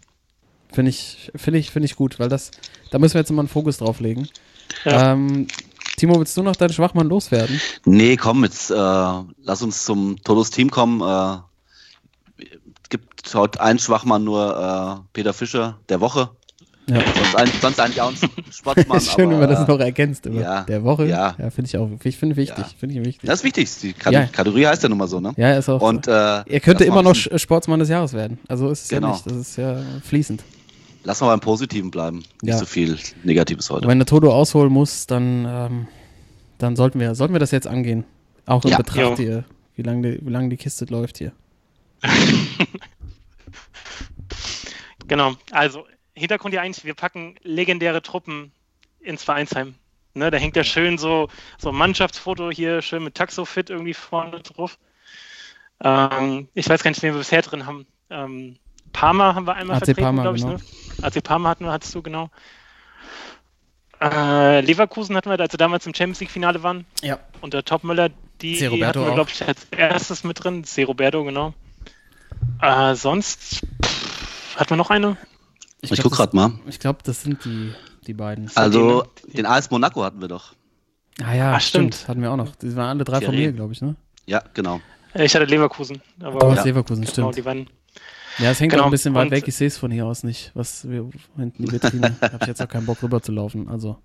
Finde 0.72 0.90
ich, 0.90 1.30
finde 1.36 1.58
ich, 1.58 1.70
finde 1.70 1.86
ich 1.86 1.96
gut, 1.96 2.18
weil 2.18 2.28
das, 2.28 2.50
da 2.90 2.98
müssen 2.98 3.14
wir 3.14 3.20
jetzt 3.20 3.30
mal 3.30 3.40
einen 3.40 3.48
Fokus 3.48 3.78
drauf 3.78 4.00
legen. 4.00 4.28
Ja. 4.84 5.12
Ähm, 5.12 5.46
Timo, 5.96 6.18
willst 6.18 6.36
du 6.36 6.42
noch 6.42 6.56
deinen 6.56 6.72
Schwachmann 6.72 7.08
loswerden? 7.08 7.60
Nee, 7.84 8.16
komm, 8.16 8.44
jetzt 8.44 8.70
äh, 8.70 8.74
lass 8.74 9.62
uns 9.62 9.84
zum 9.84 10.16
Todos 10.24 10.50
Team 10.50 10.70
kommen. 10.70 11.00
Äh, 11.00 11.38
gibt 12.88 13.34
heute 13.34 13.60
einen 13.60 13.78
Schwachmann 13.78 14.24
nur 14.24 15.00
äh, 15.02 15.08
Peter 15.12 15.32
Fischer 15.32 15.78
der 15.88 16.00
Woche. 16.00 16.30
Ja. 16.88 16.96
Sonst, 17.14 17.36
ein, 17.36 17.48
sonst 17.60 17.80
eigentlich 17.80 18.00
auch 18.00 18.10
ein 18.10 18.16
Sportsmann. 18.50 19.00
Schön, 19.00 19.26
aber, 19.26 19.32
wenn 19.34 19.38
man 19.40 19.48
das 19.50 19.68
noch 19.68 19.78
ergänzt 19.78 20.26
immer. 20.26 20.40
ja, 20.40 20.62
Der 20.62 20.82
Woche. 20.82 21.06
ja. 21.06 21.36
Ja, 21.38 21.50
finde 21.50 21.68
ich 21.68 21.76
auch. 21.78 21.88
Ich 22.02 22.16
finde 22.16 22.34
wichtig. 22.36 22.58
Ja. 22.58 22.70
Finde 22.76 22.96
ich 22.98 23.04
wichtig. 23.06 23.26
Das 23.28 23.38
ist 23.38 23.44
wichtig. 23.44 23.70
Die. 23.80 23.92
Kategorie 23.92 24.66
heißt 24.66 24.82
ja 24.82 24.88
nun 24.88 24.98
mal 24.98 25.06
so, 25.06 25.20
ne? 25.20 25.32
ja, 25.36 25.54
ist 25.54 25.68
auch. 25.68 25.80
Und, 25.80 26.06
so. 26.06 26.10
äh, 26.10 26.42
er 26.44 26.60
könnte 26.60 26.84
immer 26.84 27.02
noch 27.02 27.14
Sportsmann 27.14 27.78
des 27.78 27.88
Jahres 27.88 28.12
werden. 28.14 28.38
Also 28.48 28.68
ist 28.70 28.82
es 28.82 28.88
Genau. 28.88 29.06
ja 29.08 29.12
nicht. 29.12 29.26
Das 29.26 29.34
ist 29.36 29.56
ja 29.56 29.76
fließend. 30.02 30.42
Lass 31.04 31.20
mal 31.20 31.28
beim 31.28 31.40
Positiven 31.40 31.90
bleiben. 31.90 32.18
Nicht 32.42 32.52
Ja. 32.52 32.58
so 32.58 32.66
viel 32.66 32.98
Negatives 33.24 33.70
heute. 33.70 33.88
Wenn 33.88 33.98
der 33.98 34.06
Toto 34.06 34.32
ausholen 34.32 34.72
muss, 34.72 35.06
dann, 35.06 35.44
ähm, 35.48 35.88
dann 36.58 36.76
sollten 36.76 37.00
wir, 37.00 37.14
sollten 37.14 37.34
wir 37.34 37.40
das 37.40 37.50
jetzt 37.50 37.66
angehen. 37.66 38.04
Auch 38.46 38.64
in 38.64 38.70
Ja. 38.70 38.76
Betracht 38.78 38.98
Jo. 38.98 39.16
hier, 39.16 39.44
wie 39.76 39.82
lange 39.82 40.12
die, 40.16 40.26
wie 40.26 40.30
lang 40.30 40.48
die 40.50 40.56
Kiste 40.56 40.84
läuft 40.86 41.18
hier. 41.18 41.32
Genau, 45.08 45.34
also 45.50 45.84
Hintergrund 46.14 46.54
ja 46.54 46.62
eigentlich, 46.62 46.84
wir 46.84 46.94
packen 46.94 47.34
legendäre 47.42 48.02
Truppen 48.02 48.52
ins 49.00 49.24
Vereinsheim. 49.24 49.74
Ne, 50.14 50.30
da 50.30 50.38
hängt 50.38 50.56
ja 50.56 50.64
schön 50.64 50.98
so, 50.98 51.28
so 51.58 51.70
ein 51.70 51.74
Mannschaftsfoto 51.74 52.50
hier, 52.50 52.82
schön 52.82 53.02
mit 53.04 53.14
Taxofit 53.14 53.70
irgendwie 53.70 53.94
vorne 53.94 54.40
drauf. 54.40 54.78
Ähm, 55.82 56.48
ich 56.54 56.68
weiß 56.68 56.82
gar 56.82 56.90
nicht, 56.90 57.02
wen 57.02 57.12
wir 57.14 57.18
bisher 57.18 57.42
drin 57.42 57.66
haben. 57.66 57.86
Ähm, 58.10 58.56
Parma 58.92 59.34
haben 59.34 59.46
wir 59.46 59.54
einmal 59.54 59.76
AC 59.76 59.84
vertreten, 59.86 60.02
Parma, 60.02 60.22
glaube 60.22 60.36
ich. 60.36 60.42
genau. 60.44 60.56
Ne? 60.56 60.62
AC 61.02 61.22
Parma 61.22 61.48
hatten 61.50 61.64
wir, 61.64 61.72
hattest 61.72 61.94
du, 61.94 62.02
genau. 62.02 62.30
Äh, 64.00 64.60
Leverkusen 64.62 65.16
hatten 65.16 65.30
wir, 65.30 65.38
als 65.38 65.52
wir 65.52 65.58
damals 65.58 65.86
im 65.86 65.94
Champions 65.94 66.20
League-Finale 66.20 66.62
waren. 66.62 66.84
Ja. 67.02 67.18
Und 67.40 67.54
der 67.54 67.64
Topmüller, 67.64 68.10
die 68.40 68.56
hatten 68.84 69.00
wir, 69.04 69.12
glaube 69.14 69.30
ich, 69.32 69.46
als 69.46 69.64
erstes 69.70 70.24
mit 70.24 70.42
drin. 70.42 70.64
C. 70.64 70.82
Roberto, 70.82 71.22
genau. 71.24 71.54
Äh, 72.60 72.94
sonst 72.96 73.62
pff, 73.84 74.56
hat 74.56 74.70
man 74.70 74.78
noch 74.78 74.90
eine? 74.90 75.16
Ich, 75.80 75.90
glaub, 75.90 76.02
guck 76.02 76.10
das- 76.12 76.18
gerade 76.18 76.36
mal. 76.36 76.52
Ich 76.66 76.80
glaube, 76.80 76.98
das 77.04 77.22
sind 77.22 77.44
die, 77.44 77.72
die 78.06 78.14
beiden. 78.14 78.50
Also, 78.56 79.04
die- 79.28 79.36
den 79.36 79.46
AS 79.46 79.70
Monaco 79.70 80.02
hatten 80.02 80.20
wir 80.20 80.28
doch. 80.28 80.54
ah 81.24 81.32
ja, 81.34 81.52
Ach, 81.54 81.60
stimmt. 81.60 81.94
stimmt. 81.94 82.08
Hatten 82.08 82.22
wir 82.22 82.32
auch 82.32 82.36
noch. 82.36 82.56
Die 82.56 82.74
waren 82.74 82.88
alle 82.88 83.04
drei 83.04 83.20
von 83.20 83.30
Thierry. 83.34 83.46
mir, 83.48 83.52
glaube 83.52 83.72
ich, 83.72 83.82
ne? 83.82 83.94
Ja, 84.26 84.42
genau. 84.54 84.80
Ich 85.14 85.34
hatte 85.34 85.44
Leverkusen. 85.44 86.00
Aber 86.20 86.50
hast 86.50 86.58
Ja. 86.58 86.64
Leverkusen, 86.64 87.02
genau, 87.02 87.12
stimmt. 87.12 87.36
die 87.36 87.44
waren. 87.44 87.68
Ja, 88.38 88.50
es 88.50 88.60
hängt 88.60 88.72
Genau. 88.72 88.84
auch 88.84 88.88
ein 88.88 88.92
bisschen 88.92 89.14
weit 89.14 89.26
Und- 89.26 89.30
weg. 89.32 89.44
Ich 89.46 89.54
sehe 89.56 89.66
es 89.68 89.76
von 89.78 89.90
hier 89.90 90.06
aus 90.06 90.22
nicht, 90.22 90.50
was 90.54 90.88
wir 90.88 91.08
hinten 91.36 91.64
die 91.66 91.72
Vitrine. 91.72 92.16
Habe 92.22 92.38
ich 92.40 92.46
jetzt 92.48 92.62
auch 92.62 92.68
keinen 92.68 92.86
Bock 92.86 93.02
rüber 93.02 93.20
zu 93.22 93.32
laufen. 93.32 93.68
Also, 93.68 93.98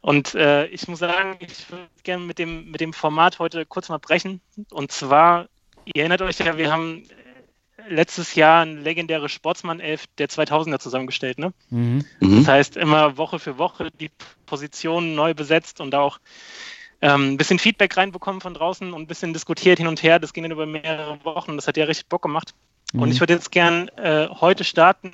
Und 0.00 0.34
äh, 0.34 0.66
ich 0.66 0.88
muss 0.88 0.98
sagen, 1.00 1.36
ich 1.40 1.70
würde 1.70 1.86
gerne 2.02 2.24
mit 2.24 2.38
dem, 2.38 2.70
mit 2.70 2.80
dem 2.80 2.92
Format 2.92 3.38
heute 3.38 3.66
kurz 3.66 3.88
mal 3.88 3.98
brechen. 3.98 4.40
Und 4.70 4.92
zwar, 4.92 5.48
ihr 5.84 5.96
erinnert 6.02 6.22
euch 6.22 6.38
ja, 6.38 6.56
wir 6.56 6.72
haben 6.72 7.02
äh, 7.78 7.92
letztes 7.92 8.34
Jahr 8.34 8.62
eine 8.62 8.80
legendäre 8.80 9.28
Sportsmann-Elf 9.28 10.04
der 10.18 10.28
2000er 10.28 10.78
zusammengestellt. 10.78 11.38
Ne? 11.38 11.52
mhm. 11.70 12.04
Mhm. 12.20 12.38
Das 12.38 12.48
heißt, 12.48 12.76
immer 12.76 13.16
Woche 13.18 13.38
für 13.38 13.58
Woche 13.58 13.88
die 14.00 14.10
Positionen 14.46 15.14
neu 15.14 15.34
besetzt 15.34 15.80
und 15.80 15.94
auch 15.94 16.18
ähm, 17.02 17.32
ein 17.32 17.36
bisschen 17.36 17.58
Feedback 17.58 17.96
reinbekommen 17.96 18.40
von 18.40 18.54
draußen 18.54 18.92
und 18.92 19.02
ein 19.02 19.06
bisschen 19.06 19.32
diskutiert 19.32 19.78
hin 19.78 19.86
und 19.86 20.02
her. 20.02 20.18
Das 20.18 20.32
ging 20.32 20.44
dann 20.44 20.52
über 20.52 20.66
mehrere 20.66 21.22
Wochen. 21.24 21.56
Das 21.56 21.66
hat 21.66 21.76
ja 21.76 21.84
richtig 21.84 22.08
Bock 22.08 22.22
gemacht. 22.22 22.54
Und 22.92 23.00
Mhm. 23.08 23.12
ich 23.12 23.20
würde 23.20 23.34
jetzt 23.34 23.52
gern 23.52 23.88
äh, 23.96 24.28
heute 24.28 24.64
starten 24.64 25.12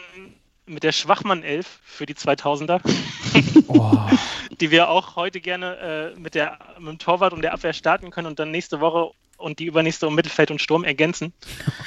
mit 0.67 0.83
der 0.83 0.93
Schwachmann-Elf 0.93 1.81
für 1.85 2.07
die 2.07 2.15
2000er, 2.15 2.81
oh, 3.69 3.99
die 4.61 4.71
wir 4.71 4.89
auch 4.89 5.17
heute 5.17 5.41
gerne 5.41 6.15
äh, 6.17 6.19
mit, 6.19 6.35
der, 6.35 6.59
mit 6.79 6.89
dem 6.89 6.99
Torwart 6.99 7.33
und 7.33 7.43
der 7.43 7.53
Abwehr 7.53 7.73
starten 7.73 8.11
können 8.11 8.27
und 8.29 8.39
dann 8.39 8.51
nächste 8.51 8.81
Woche 8.81 9.11
und 9.37 9.59
die 9.59 9.67
übernächste 9.67 10.07
um 10.09 10.15
Mittelfeld 10.15 10.51
und 10.51 10.61
Sturm 10.63 10.85
ergänzen. 10.85 11.33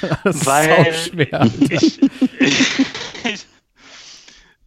das 0.24 0.36
ist 0.36 0.46
Weil- 0.46 0.92
sau 0.94 1.10
schwer. 1.10 1.50
ich, 1.68 2.00
ich, 2.40 2.68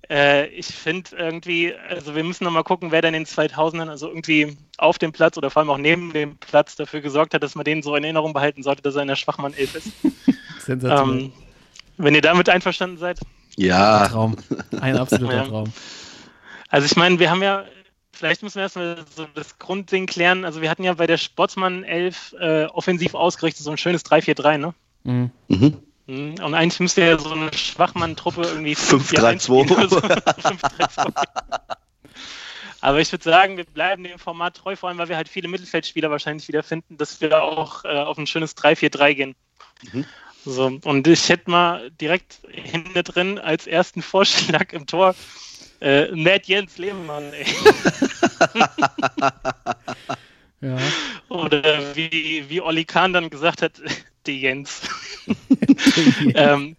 äh, 0.10 0.48
ich 0.48 0.68
finde 0.68 1.16
irgendwie, 1.16 1.74
also 1.90 2.14
wir 2.16 2.24
müssen 2.26 2.44
nochmal 2.44 2.66
gucken, 2.66 2.92
wer 2.92 3.02
denn 3.02 3.14
in 3.14 3.24
den 3.24 3.28
2000ern, 3.34 3.90
also 3.90 4.10
irgendwie 4.10 4.58
auf 4.78 5.00
dem 5.00 5.14
Platz 5.14 5.38
oder 5.38 5.50
vor 5.50 5.62
allem 5.62 5.70
auch 5.70 5.78
neben 5.78 6.12
dem 6.12 6.36
Platz 6.38 6.76
dafür 6.76 7.00
gesorgt 7.00 7.34
hat, 7.34 7.42
dass 7.42 7.56
man 7.56 7.64
den 7.64 7.82
so 7.82 7.96
in 7.96 8.04
Erinnerung 8.04 8.34
behalten 8.34 8.62
sollte, 8.62 8.82
dass 8.82 8.96
er 8.96 9.04
in 9.04 9.08
der 9.08 9.16
Schwachmann-Elf 9.16 9.74
ist. 9.76 9.88
Sensationell. 10.66 11.26
ähm, 11.26 11.34
wenn 11.98 12.16
ihr 12.16 12.22
damit 12.22 12.50
einverstanden 12.50 12.98
seid. 12.98 13.20
Ja, 13.56 14.08
Traum. 14.08 14.36
Ein 14.82 14.98
absoluter 14.98 15.36
Ja. 15.44 15.44
Traum. 15.48 15.72
Also 16.70 16.86
ich 16.86 16.96
meine, 16.96 17.20
wir 17.20 17.30
haben 17.30 17.44
ja, 17.44 17.66
vielleicht 18.12 18.42
müssen 18.42 18.56
wir 18.56 18.64
erstmal 18.64 18.98
so 19.16 19.28
das 19.36 19.60
Grundding 19.60 20.08
klären. 20.08 20.44
Also 20.44 20.62
wir 20.62 20.70
hatten 20.72 20.84
ja 20.84 20.94
bei 20.94 21.06
der 21.06 21.18
Sportsmann 21.18 21.84
11 21.84 22.36
äh, 22.40 22.66
offensiv 22.66 23.14
ausgerichtet 23.14 23.64
so 23.64 23.70
ein 23.72 23.78
schönes 23.78 24.04
3-4-3, 24.06 24.58
ne? 24.58 24.74
Mhm. 25.04 25.32
Mhm. 25.50 25.78
Mhm. 26.08 26.36
Und 26.44 26.54
eigentlich 26.56 26.80
müsste 26.80 27.02
ja 27.02 27.18
so 27.20 27.32
eine 27.32 27.54
Schwachmann-Truppe 27.54 28.42
irgendwie 28.42 28.76
5-3-2. 28.76 29.42
spielen 29.44 29.70
oder 29.72 29.88
so. 29.90 29.98
5-3-2. 30.00 31.14
Aber 32.82 33.00
ich 33.00 33.12
würde 33.14 33.24
sagen, 33.24 33.56
wir 33.56 33.64
bleiben 33.64 34.04
dem 34.04 34.20
Format 34.20 34.58
treu, 34.58 34.76
vor 34.76 34.90
allem, 34.90 34.98
weil 34.98 35.08
wir 35.08 35.16
halt 35.16 35.30
viele 35.30 35.48
Mittelfeldspieler 35.48 36.12
wahrscheinlich 36.12 36.48
wieder 36.50 36.64
finden, 36.64 36.98
dass 36.98 37.22
wir 37.22 37.42
auch 37.42 37.86
äh, 37.86 37.90
auf 38.00 38.18
ein 38.18 38.28
schönes 38.28 38.58
3-4-3 38.58 39.14
gehen. 39.14 39.36
Mhm. 39.94 40.06
So, 40.46 40.80
und 40.84 41.08
ich 41.08 41.30
hätte 41.30 41.50
mal 41.50 41.90
direkt 41.92 42.40
hinten 42.50 43.02
drin 43.04 43.40
als 43.40 43.68
ersten 43.68 44.02
Vorschlag 44.02 44.74
im 44.74 44.86
Tor 44.86 45.16
äh, 45.80 46.14
Matt 46.16 46.48
Jens 46.48 46.78
Lehmann, 46.78 47.32
ey. 47.34 47.46
Ja. 50.64 50.78
Oder 51.28 51.96
wie, 51.96 52.46
wie 52.48 52.62
Olli 52.62 52.86
Kahn 52.86 53.12
dann 53.12 53.30
gesagt 53.30 53.62
hat, 53.62 53.82
die 54.26 54.40
Jens. 54.40 54.82
ähm, 56.36 56.78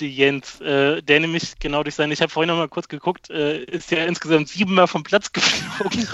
die 0.00 0.16
Jens, 0.16 0.60
äh, 0.62 1.02
der 1.02 1.20
nämlich 1.20 1.58
genau 1.60 1.82
durch 1.82 1.94
seine, 1.94 2.14
ich 2.14 2.22
habe 2.22 2.32
vorhin 2.32 2.48
noch 2.48 2.56
mal 2.56 2.68
kurz 2.68 2.88
geguckt, 2.88 3.28
äh, 3.28 3.62
ist 3.64 3.90
ja 3.90 4.06
insgesamt 4.06 4.48
siebenmal 4.48 4.88
vom 4.88 5.02
Platz 5.02 5.30
geflogen. 5.32 6.08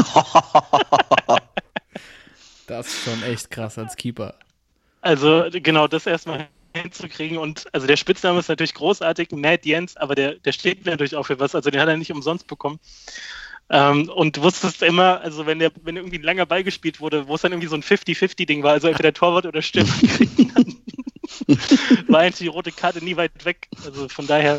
Das 2.66 2.88
ist 2.88 3.04
schon 3.04 3.22
echt 3.22 3.50
krass 3.50 3.78
als 3.78 3.96
Keeper. 3.96 4.34
Also 5.00 5.46
genau 5.50 5.86
das 5.86 6.06
erstmal 6.06 6.48
hinzukriegen 6.74 7.38
und 7.38 7.66
also 7.72 7.86
der 7.86 7.96
Spitzname 7.96 8.38
ist 8.38 8.48
natürlich 8.48 8.74
großartig, 8.74 9.30
Matt 9.32 9.66
Jens, 9.66 9.96
aber 9.96 10.14
der, 10.14 10.34
der 10.34 10.52
steht 10.52 10.86
natürlich 10.86 11.16
auch 11.16 11.26
für 11.26 11.40
was, 11.40 11.54
also 11.54 11.70
den 11.70 11.80
hat 11.80 11.88
er 11.88 11.96
nicht 11.96 12.12
umsonst 12.12 12.46
bekommen. 12.46 12.78
Ähm, 13.68 14.08
und 14.08 14.36
du 14.36 14.42
wusstest 14.42 14.82
immer, 14.82 15.20
also 15.20 15.46
wenn 15.46 15.60
der, 15.60 15.70
wenn 15.82 15.96
irgendwie 15.96 16.18
ein 16.18 16.24
langer 16.24 16.46
Ball 16.46 16.64
gespielt 16.64 17.00
wurde, 17.00 17.28
wo 17.28 17.36
es 17.36 17.42
dann 17.42 17.52
irgendwie 17.52 17.68
so 17.68 17.76
ein 17.76 17.82
50-50-Ding 17.82 18.62
war, 18.62 18.72
also 18.72 18.88
entweder 18.88 19.12
der 19.12 19.14
Torwart 19.14 19.46
oder 19.46 19.62
Stürmer 19.62 19.92
kriegen 20.16 20.52
war 22.08 22.20
eigentlich 22.20 22.38
die 22.38 22.46
rote 22.48 22.72
Karte 22.72 23.04
nie 23.04 23.16
weit 23.16 23.44
weg. 23.44 23.68
Also 23.84 24.08
von 24.08 24.26
daher 24.26 24.58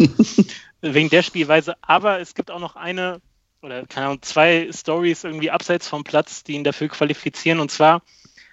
wegen 0.82 1.10
der 1.10 1.24
Spielweise. 1.24 1.76
Aber 1.82 2.20
es 2.20 2.36
gibt 2.36 2.52
auch 2.52 2.60
noch 2.60 2.76
eine 2.76 3.22
oder 3.62 3.86
keine 3.86 4.08
Ahnung, 4.08 4.22
zwei 4.24 4.70
Stories 4.74 5.24
irgendwie 5.24 5.52
abseits 5.52 5.88
vom 5.88 6.04
Platz, 6.04 6.44
die 6.44 6.54
ihn 6.54 6.64
dafür 6.64 6.88
qualifizieren. 6.88 7.60
Und 7.60 7.70
zwar 7.70 8.02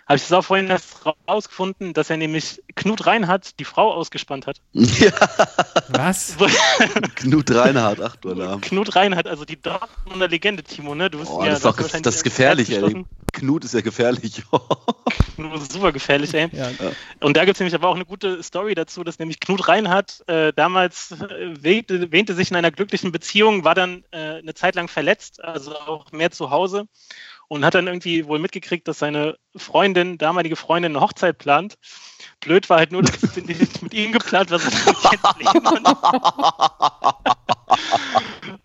habe 0.09 0.17
ich 0.17 0.23
das 0.23 0.33
auch 0.33 0.43
vorhin 0.43 0.69
erst 0.69 1.05
rausgefunden, 1.29 1.93
dass 1.93 2.09
er 2.09 2.17
nämlich 2.17 2.63
Knut 2.75 3.07
Reinhardt 3.07 3.59
die 3.61 3.65
Frau 3.65 3.93
ausgespannt 3.93 4.47
hat. 4.47 4.59
ja. 4.73 5.13
Was? 5.89 6.37
Knut 7.17 7.51
Reinhardt, 7.51 8.01
ach 8.01 8.17
du 8.17 8.31
Alarm. 8.31 8.63
Knut 8.63 8.97
Reinhardt, 8.97 9.29
also 9.29 9.45
die 9.45 9.61
Dortmunder 9.61 10.27
Legende, 10.27 10.63
Timo, 10.63 10.95
ne? 10.95 11.11
Du 11.11 11.19
bist 11.19 11.31
Oh, 11.31 11.43
ja, 11.43 11.51
das 11.51 11.59
ist 11.59 11.65
doch 11.67 11.77
das 11.77 12.17
ist 12.17 12.25
gefährlich, 12.25 12.71
ey. 12.71 13.05
Knut 13.35 13.67
ist 13.67 13.75
ja 13.75 13.83
gefährlich. 13.83 14.43
Knut 15.37 15.61
ist 15.61 15.73
super 15.73 15.93
gefährlich, 15.93 16.33
ey. 16.33 16.49
Ja. 16.53 16.71
Und 17.21 17.37
da 17.37 17.45
gibt 17.45 17.57
es 17.57 17.61
nämlich 17.61 17.75
aber 17.75 17.89
auch 17.89 17.95
eine 17.95 18.07
gute 18.07 18.43
Story 18.43 18.75
dazu, 18.75 19.05
dass 19.05 19.19
nämlich 19.19 19.41
Knut 19.41 19.69
Reinhardt 19.69 20.27
äh, 20.27 20.55
damals 20.55 21.13
äh, 21.13 21.63
wähnte, 21.63 22.11
wähnte 22.11 22.35
sich 22.35 22.51
in 22.51 22.57
einer 22.57 22.71
glücklichen 22.71 23.13
Beziehung, 23.13 23.65
war 23.65 23.75
dann 23.75 24.05
äh, 24.13 24.39
eine 24.39 24.55
Zeit 24.55 24.75
lang 24.75 24.89
verletzt, 24.89 25.45
also 25.45 25.77
auch 25.79 26.13
mehr 26.13 26.31
zu 26.31 26.51
Hause 26.51 26.89
und 27.49 27.65
hat 27.65 27.75
dann 27.75 27.87
irgendwie 27.87 28.27
wohl 28.27 28.39
mitgekriegt, 28.39 28.87
dass 28.87 28.99
seine 28.99 29.37
Freundin, 29.57 30.19
damalige 30.19 30.57
Freundin, 30.57 30.93
eine 30.93 31.01
Hochzeit 31.05 31.39
plant. 31.39 31.77
Blöd 32.41 32.69
war 32.71 32.79
halt 32.79 32.93
nur, 32.93 33.03
dass 33.03 33.23
es 33.23 33.37
nicht 33.37 33.83
mit 33.83 33.95
ihm 33.95 34.13
geplant 34.13 34.51
war. 34.51 34.61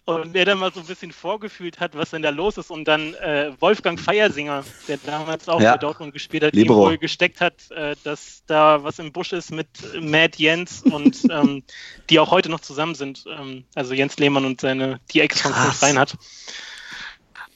Und 0.05 0.35
er 0.35 0.45
dann 0.45 0.59
mal 0.59 0.71
so 0.73 0.81
ein 0.81 0.85
bisschen 0.85 1.11
vorgefühlt 1.11 1.79
hat, 1.79 1.95
was 1.95 2.11
denn 2.11 2.21
da 2.21 2.29
los 2.29 2.57
ist. 2.57 2.69
Und 2.71 2.85
dann 2.87 3.13
äh, 3.15 3.53
Wolfgang 3.59 3.99
Feiersinger, 3.99 4.63
der 4.87 4.97
damals 4.97 5.47
auch 5.47 5.61
Ja. 5.61 5.71
bei 5.73 5.77
Dortmund 5.77 6.13
gespielt 6.13 6.43
hat, 6.43 6.53
Libero. 6.53 6.73
ihm 6.73 6.89
wohl 6.91 6.97
gesteckt 6.97 7.39
hat, 7.41 7.71
äh, 7.71 7.95
dass 8.03 8.43
da 8.47 8.83
was 8.83 8.99
im 8.99 9.11
Busch 9.11 9.31
ist 9.33 9.51
mit 9.51 9.67
Matt 9.99 10.35
Jens 10.37 10.83
und 10.83 11.17
ähm, 11.31 11.63
die 12.09 12.19
auch 12.19 12.31
heute 12.31 12.49
noch 12.49 12.59
zusammen 12.59 12.95
sind. 12.95 13.23
Ähm, 13.27 13.63
also 13.75 13.93
Jens 13.93 14.17
Lehmann 14.17 14.45
und 14.45 14.59
seine, 14.61 14.99
die 15.11 15.21
Ex 15.21 15.41
von 15.41 15.53
Reinhardt. 15.53 16.15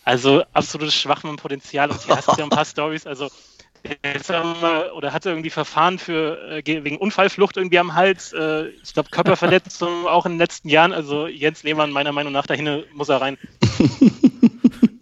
Also 0.08 0.44
absolutes 0.54 0.96
Schwachmann-Potenzial. 0.96 1.92
Und 1.92 2.02
hier 2.02 2.16
hast 2.16 2.28
du 2.30 2.36
ja 2.38 2.44
ein 2.46 2.50
paar 2.50 2.64
Stories. 2.74 3.06
Also 3.06 3.28
wir, 3.84 4.92
oder 4.96 5.12
hatte 5.14 5.30
irgendwie 5.30 5.50
Verfahren 5.50 6.00
für 6.00 6.38
äh, 6.50 6.62
ge- 6.62 6.84
wegen 6.84 6.98
Unfallflucht 6.98 7.58
irgendwie 7.58 7.78
am 7.80 7.94
Hals. 7.94 8.32
Äh, 8.34 8.68
ich 8.84 8.94
glaube 8.94 9.10
Körperverletzung 9.12 10.08
auch 10.08 10.26
in 10.26 10.34
den 10.34 10.40
letzten 10.40 10.70
Jahren. 10.70 10.94
Also 10.94 11.28
Jens 11.28 11.64
Lehmann 11.64 11.92
meiner 11.92 12.12
Meinung 12.14 12.32
nach 12.34 12.48
dahin 12.48 12.84
muss 12.94 13.10
er 13.10 13.22
rein. 13.22 13.38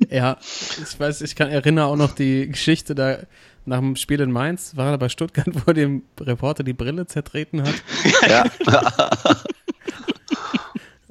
Ja, 0.08 0.38
ich 0.82 0.98
weiß, 0.98 1.22
ich 1.22 1.36
kann 1.36 1.50
erinnere 1.50 1.88
auch 1.88 1.98
noch 1.98 2.14
die 2.14 2.48
Geschichte 2.48 2.96
da 2.96 3.18
nach 3.66 3.80
dem 3.80 3.98
Spiel 3.98 4.22
in 4.22 4.32
Mainz, 4.32 4.78
war 4.78 4.92
er 4.92 4.98
bei 4.98 5.10
Stuttgart, 5.10 5.48
wo 5.66 5.74
dem 5.74 6.04
Reporter 6.22 6.64
die 6.64 6.72
Brille 6.74 7.06
zertreten 7.06 7.64
hat. 7.64 7.74
ja. 8.30 8.46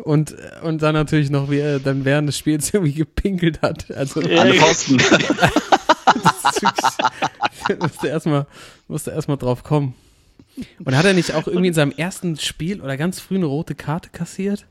Und, 0.05 0.37
und 0.63 0.83
dann 0.83 0.95
natürlich 0.95 1.31
noch, 1.31 1.51
wie 1.51 1.59
er 1.59 1.81
dann 1.81 2.05
während 2.05 2.29
des 2.29 2.37
Spiels 2.39 2.73
irgendwie 2.75 2.93
gepinkelt 2.93 3.63
hat. 3.63 3.91
Also, 3.91 4.21
Ja, 4.21 4.43
Alle 4.43 4.55
ja. 4.55 4.63
Pfosten. 4.63 4.99
musste 7.81 8.09
erstmal, 8.09 8.47
musste 8.87 9.11
erstmal 9.11 9.39
drauf 9.39 9.65
kommen. 9.65 9.95
Und 10.85 10.97
hat 10.97 11.05
er 11.05 11.15
nicht 11.15 11.35
auch 11.35 11.47
irgendwie 11.47 11.69
in 11.69 11.75
seinem 11.75 11.91
ersten 11.91 12.37
Spiel 12.37 12.81
oder 12.81 12.97
ganz 12.97 13.19
früh 13.19 13.37
eine 13.37 13.47
rote 13.47 13.75
Karte 13.75 14.11
kassiert? 14.11 14.67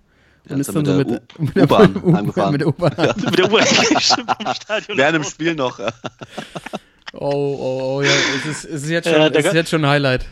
Und 0.48 0.60
ist 0.60 0.70
ist 0.70 0.76
er 0.76 0.84
dann 0.84 0.86
so 0.86 0.94
mit 0.94 1.40
mit, 1.40 1.56
der 1.56 1.64
U-Bahn 1.64 2.16
heimgefahren. 2.16 2.52
Mit 2.52 2.62
der 2.62 2.68
U-Bahn. 2.68 2.94
Mit 3.16 3.38
der 3.38 4.54
Stadion. 4.54 4.98
Während 4.98 5.16
im 5.18 5.24
Spiel 5.24 5.56
noch. 5.56 5.80
Oh, 7.14 7.30
oh, 7.30 7.96
oh, 7.98 8.02
ja, 8.02 8.10
es 8.38 8.46
ist, 8.46 8.66
es 8.66 8.84
ist 8.84 8.90
jetzt 8.90 9.08
schon, 9.08 9.18
Ja, 9.18 9.28
es 9.28 9.46
ist 9.46 9.54
jetzt 9.54 9.70
schon 9.70 9.84
ein 9.86 9.90
Highlight. 9.90 10.26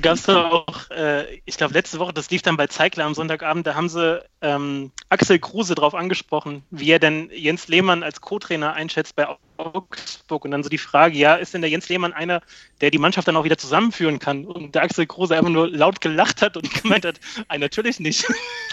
Gab 0.00 0.14
es 0.14 0.22
da 0.24 0.50
auch, 0.50 0.90
äh, 0.90 1.40
ich 1.44 1.56
glaube 1.56 1.74
letzte 1.74 1.98
Woche, 1.98 2.12
das 2.12 2.30
lief 2.30 2.42
dann 2.42 2.56
bei 2.56 2.66
Zeigler 2.66 3.04
am 3.04 3.14
Sonntagabend, 3.14 3.66
da 3.66 3.74
haben 3.74 3.88
sie 3.88 4.22
ähm, 4.40 4.90
Axel 5.08 5.38
Kruse 5.38 5.74
drauf 5.74 5.94
angesprochen, 5.94 6.62
wie 6.70 6.90
er 6.90 6.98
denn 6.98 7.30
Jens 7.32 7.68
Lehmann 7.68 8.02
als 8.02 8.20
Co-Trainer 8.20 8.72
einschätzt 8.74 9.16
bei 9.16 9.26
Augsburg. 9.56 10.44
Und 10.44 10.50
dann 10.50 10.62
so 10.62 10.68
die 10.68 10.78
Frage, 10.78 11.16
ja, 11.16 11.34
ist 11.34 11.54
denn 11.54 11.60
der 11.60 11.70
Jens 11.70 11.88
Lehmann 11.88 12.12
einer, 12.12 12.42
der 12.80 12.90
die 12.90 12.98
Mannschaft 12.98 13.28
dann 13.28 13.36
auch 13.36 13.44
wieder 13.44 13.58
zusammenführen 13.58 14.18
kann? 14.18 14.44
Und 14.44 14.74
der 14.74 14.82
Axel 14.82 15.06
Kruse 15.06 15.36
einfach 15.36 15.50
nur 15.50 15.68
laut 15.68 16.00
gelacht 16.00 16.42
hat 16.42 16.56
und 16.56 16.72
gemeint 16.82 17.04
hat, 17.04 17.20
"Ah, 17.48 17.58
natürlich 17.58 18.00
nicht. 18.00 18.26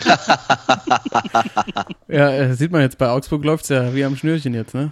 Ja, 2.07 2.30
äh, 2.30 2.53
sieht 2.56 2.72
man 2.72 2.81
jetzt, 2.81 2.98
bei 2.98 3.10
Augsburg 3.10 3.43
läuft's 3.45 3.69
ja 3.69 3.95
wie 3.95 4.03
am 4.03 4.18
Schnürchen 4.18 4.53
jetzt, 4.53 4.73
ne? 4.73 4.91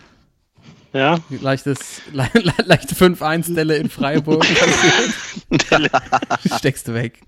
Ja, 0.93 1.19
Leichtes, 1.29 2.01
le, 2.11 2.29
le, 2.33 2.53
leichte 2.65 2.95
5-1-Delle 2.95 3.77
in 3.77 3.89
Freiburg. 3.89 4.45
Steckst 6.57 6.87
du 6.87 6.93
weg. 6.93 7.21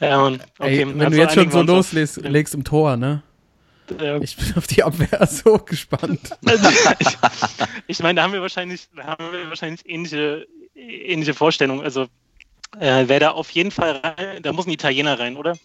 ja 0.00 0.22
und, 0.22 0.42
okay, 0.58 0.80
Ey, 0.80 0.88
wenn 0.88 1.00
also 1.00 1.10
du 1.10 1.16
jetzt 1.16 1.34
schon 1.34 1.50
so 1.50 1.62
loslegst 1.62 2.16
legst 2.16 2.54
im 2.54 2.64
Tor, 2.64 2.96
ne? 2.96 3.22
Ja. 4.00 4.18
Ich 4.18 4.36
bin 4.36 4.54
auf 4.56 4.66
die 4.66 4.82
Abwehr 4.82 5.26
so 5.26 5.58
gespannt. 5.58 6.30
Also, 6.46 6.68
ich, 6.98 7.08
ich 7.86 7.98
meine, 8.00 8.16
da 8.16 8.22
haben 8.22 8.32
wir 8.32 8.40
wahrscheinlich, 8.40 8.88
da 8.96 9.04
haben 9.04 9.30
wir 9.30 9.48
wahrscheinlich 9.48 9.86
ähnliche, 9.86 10.46
ähnliche 10.74 11.34
Vorstellungen. 11.34 11.82
Also 11.82 12.06
äh, 12.80 13.04
wer 13.06 13.20
da 13.20 13.30
auf 13.32 13.50
jeden 13.50 13.70
Fall 13.70 13.96
rein, 13.96 14.42
da 14.42 14.52
muss 14.52 14.66
ein 14.66 14.72
Italiener 14.72 15.18
rein, 15.18 15.36
oder? 15.36 15.56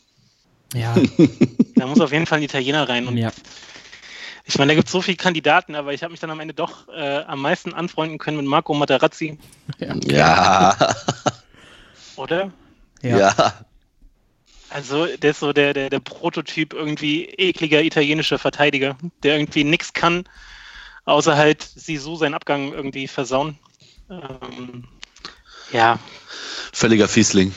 Ja, 0.74 0.96
Da 1.76 1.88
muss 1.88 2.02
auf 2.02 2.12
jeden 2.12 2.26
Fall 2.26 2.40
ein 2.40 2.44
Italiener 2.44 2.88
rein. 2.88 3.08
Und 3.08 3.18
ja. 3.18 3.32
Ich 4.50 4.58
meine, 4.58 4.72
da 4.72 4.76
gibt 4.76 4.88
es 4.88 4.92
so 4.92 5.02
viele 5.04 5.16
Kandidaten, 5.18 5.76
aber 5.76 5.94
ich 5.94 6.02
habe 6.02 6.10
mich 6.12 6.20
dann 6.20 6.32
am 6.32 6.40
Ende 6.40 6.56
doch 6.56 6.88
äh, 6.90 7.20
am 7.20 7.40
meisten 7.40 7.72
anfreunden 7.74 8.18
können 8.18 8.38
mit 8.38 8.48
Marco 8.48 8.74
Materazzi, 8.74 9.38
Ja. 9.78 10.76
oder? 12.16 12.52
Ja. 13.04 13.18
Ja. 13.20 13.54
Also 14.72 15.06
der 15.06 15.32
ist 15.32 15.40
so 15.40 15.54
der, 15.54 15.74
der, 15.74 15.90
der 15.92 16.00
Prototyp 16.00 16.74
irgendwie 16.74 17.26
ekliger 17.26 17.82
italienischer 17.84 18.40
Verteidiger, 18.40 18.98
der 19.24 19.36
irgendwie 19.38 19.64
nichts 19.64 19.94
kann, 19.94 20.26
außer 21.06 21.36
halt 21.38 21.62
Sisu 21.62 22.16
seinen 22.16 22.34
Abgang 22.34 22.74
irgendwie 22.74 23.08
versauen. 23.08 23.58
Ähm, 24.10 24.86
ja, 25.72 26.00
Völliger 26.74 27.08
Fiesling. 27.08 27.54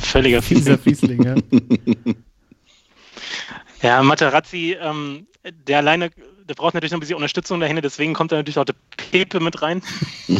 völliger 0.00 0.40
Dieser 0.40 0.78
Fiesling, 0.78 1.22
ja. 1.22 1.34
Ja, 3.84 4.02
Materazzi, 4.02 4.78
ähm, 4.80 5.26
der 5.44 5.76
alleine, 5.76 6.10
der 6.48 6.54
braucht 6.54 6.72
natürlich 6.72 6.92
noch 6.92 6.96
ein 6.96 7.00
bisschen 7.00 7.16
Unterstützung 7.16 7.60
dahinter, 7.60 7.82
deswegen 7.82 8.14
kommt 8.14 8.32
da 8.32 8.36
natürlich 8.36 8.58
auch 8.58 8.64
der 8.64 8.76
Pepe 8.96 9.40
mit 9.40 9.60
rein. 9.60 9.82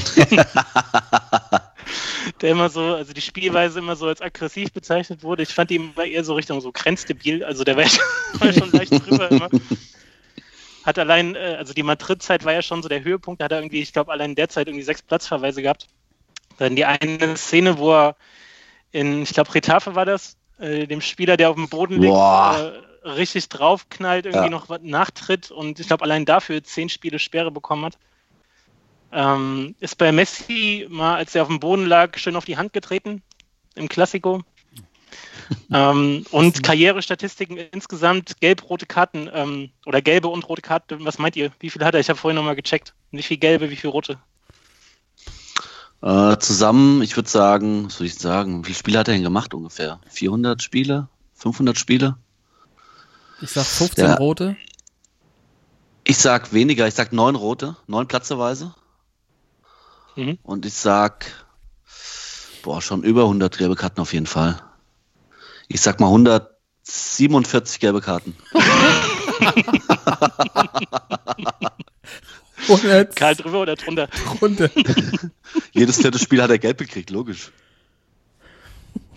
der 2.40 2.50
immer 2.50 2.70
so, 2.70 2.80
also 2.80 3.12
die 3.12 3.20
Spielweise 3.20 3.80
immer 3.80 3.96
so 3.96 4.06
als 4.06 4.22
aggressiv 4.22 4.72
bezeichnet 4.72 5.22
wurde. 5.22 5.42
Ich 5.42 5.52
fand 5.52 5.70
ihn 5.72 5.92
immer 5.94 6.06
eher 6.06 6.24
so 6.24 6.32
Richtung 6.32 6.62
so 6.62 6.72
grenzdebil, 6.72 7.44
also 7.44 7.64
der 7.64 7.76
war, 7.76 7.84
war 8.38 8.50
schon 8.50 8.72
leicht 8.72 8.92
drüber 8.92 9.30
immer. 9.30 9.50
Hat 10.82 10.98
allein, 10.98 11.34
äh, 11.34 11.56
also 11.58 11.74
die 11.74 11.82
Madrid-Zeit 11.82 12.46
war 12.46 12.54
ja 12.54 12.62
schon 12.62 12.82
so 12.82 12.88
der 12.88 13.04
Höhepunkt, 13.04 13.42
da 13.42 13.44
hat 13.44 13.52
er 13.52 13.58
irgendwie, 13.58 13.82
ich 13.82 13.92
glaube, 13.92 14.10
allein 14.10 14.30
in 14.30 14.36
der 14.36 14.48
Zeit 14.48 14.68
irgendwie 14.68 14.84
sechs 14.84 15.02
Platzverweise 15.02 15.60
gehabt. 15.60 15.88
Dann 16.56 16.76
die 16.76 16.86
eine 16.86 17.36
Szene, 17.36 17.76
wo 17.76 17.92
er 17.92 18.16
in, 18.90 19.20
ich 19.20 19.34
glaube, 19.34 19.54
Retafe 19.54 19.94
war 19.94 20.06
das, 20.06 20.38
äh, 20.58 20.86
dem 20.86 21.02
Spieler, 21.02 21.36
der 21.36 21.50
auf 21.50 21.56
dem 21.56 21.68
Boden 21.68 22.00
liegt, 22.00 22.14
äh, 22.14 22.93
richtig 23.04 23.48
draufknallt, 23.48 24.26
irgendwie 24.26 24.46
Ja. 24.46 24.50
noch 24.50 24.68
was 24.68 24.80
nachtritt 24.82 25.50
und 25.50 25.78
ich 25.78 25.86
glaube, 25.86 26.04
allein 26.04 26.24
dafür 26.24 26.62
zehn 26.64 26.88
Spiele 26.88 27.18
Sperre 27.18 27.50
bekommen 27.50 27.84
hat. 27.84 27.98
Ähm, 29.12 29.76
ist 29.78 29.96
bei 29.96 30.10
Messi 30.10 30.86
mal, 30.90 31.16
als 31.16 31.34
er 31.34 31.42
auf 31.42 31.48
dem 31.48 31.60
Boden 31.60 31.86
lag, 31.86 32.18
schön 32.18 32.36
auf 32.36 32.44
die 32.44 32.56
Hand 32.56 32.72
getreten 32.72 33.22
im 33.74 33.88
Klassiko. 33.88 34.42
ähm, 35.72 36.24
und 36.30 36.62
Karrierestatistiken 36.62 37.56
insgesamt, 37.56 38.40
gelb-rote 38.40 38.86
Karten 38.86 39.30
ähm, 39.32 39.70
oder 39.86 40.02
gelbe 40.02 40.28
und 40.28 40.48
rote 40.48 40.62
Karten. 40.62 41.04
Was 41.04 41.18
meint 41.18 41.36
ihr? 41.36 41.52
Wie 41.60 41.70
viel 41.70 41.84
hat 41.84 41.94
er? 41.94 42.00
Ich 42.00 42.08
habe 42.08 42.18
vorhin 42.18 42.36
nochmal 42.36 42.56
gecheckt. 42.56 42.94
Wie 43.12 43.22
viel 43.22 43.36
gelbe, 43.36 43.70
wie 43.70 43.76
viel 43.76 43.90
rote? 43.90 44.18
Äh, 46.02 46.36
zusammen, 46.38 47.00
ich 47.02 47.16
würde 47.16 47.28
sagen, 47.28 47.86
was 47.86 48.00
würde 48.00 48.08
ich 48.08 48.16
sagen, 48.16 48.62
wie 48.62 48.66
viele 48.66 48.78
Spiele 48.78 48.98
hat 48.98 49.08
er 49.08 49.14
denn 49.14 49.22
gemacht 49.22 49.54
ungefähr? 49.54 50.00
400 50.08 50.62
Spiele? 50.62 51.08
500 51.34 51.78
Spiele? 51.78 52.16
Ich 53.40 53.50
sag 53.50 53.64
15 53.64 54.04
Ja. 54.04 54.14
rote. 54.14 54.56
Ich 56.04 56.18
sag 56.18 56.52
weniger, 56.52 56.86
ich 56.86 56.94
sag 56.94 57.12
neun 57.12 57.34
rote, 57.34 57.76
neun 57.86 58.06
Platzerweise. 58.08 58.74
Mhm. 60.16 60.38
Und 60.42 60.66
ich 60.66 60.74
sag, 60.74 61.26
boah, 62.62 62.80
schon 62.82 63.02
über 63.02 63.22
100 63.22 63.56
gelbe 63.58 63.74
Karten 63.74 64.00
auf 64.00 64.12
jeden 64.12 64.26
Fall. 64.26 64.60
Ich 65.68 65.80
sag 65.80 65.98
mal 66.00 66.06
147 66.08 67.80
gelbe 67.80 68.00
Karten. 68.00 68.36
Und 72.68 73.16
Karl 73.16 73.34
drüber 73.36 73.60
oder 73.62 73.76
drunter? 73.76 74.08
runter. 74.40 74.70
Jedes 75.72 75.98
vierte 75.98 76.18
Spiel 76.18 76.40
hat 76.42 76.50
er 76.50 76.58
gelb 76.58 76.78
gekriegt, 76.78 77.10
logisch. 77.10 77.50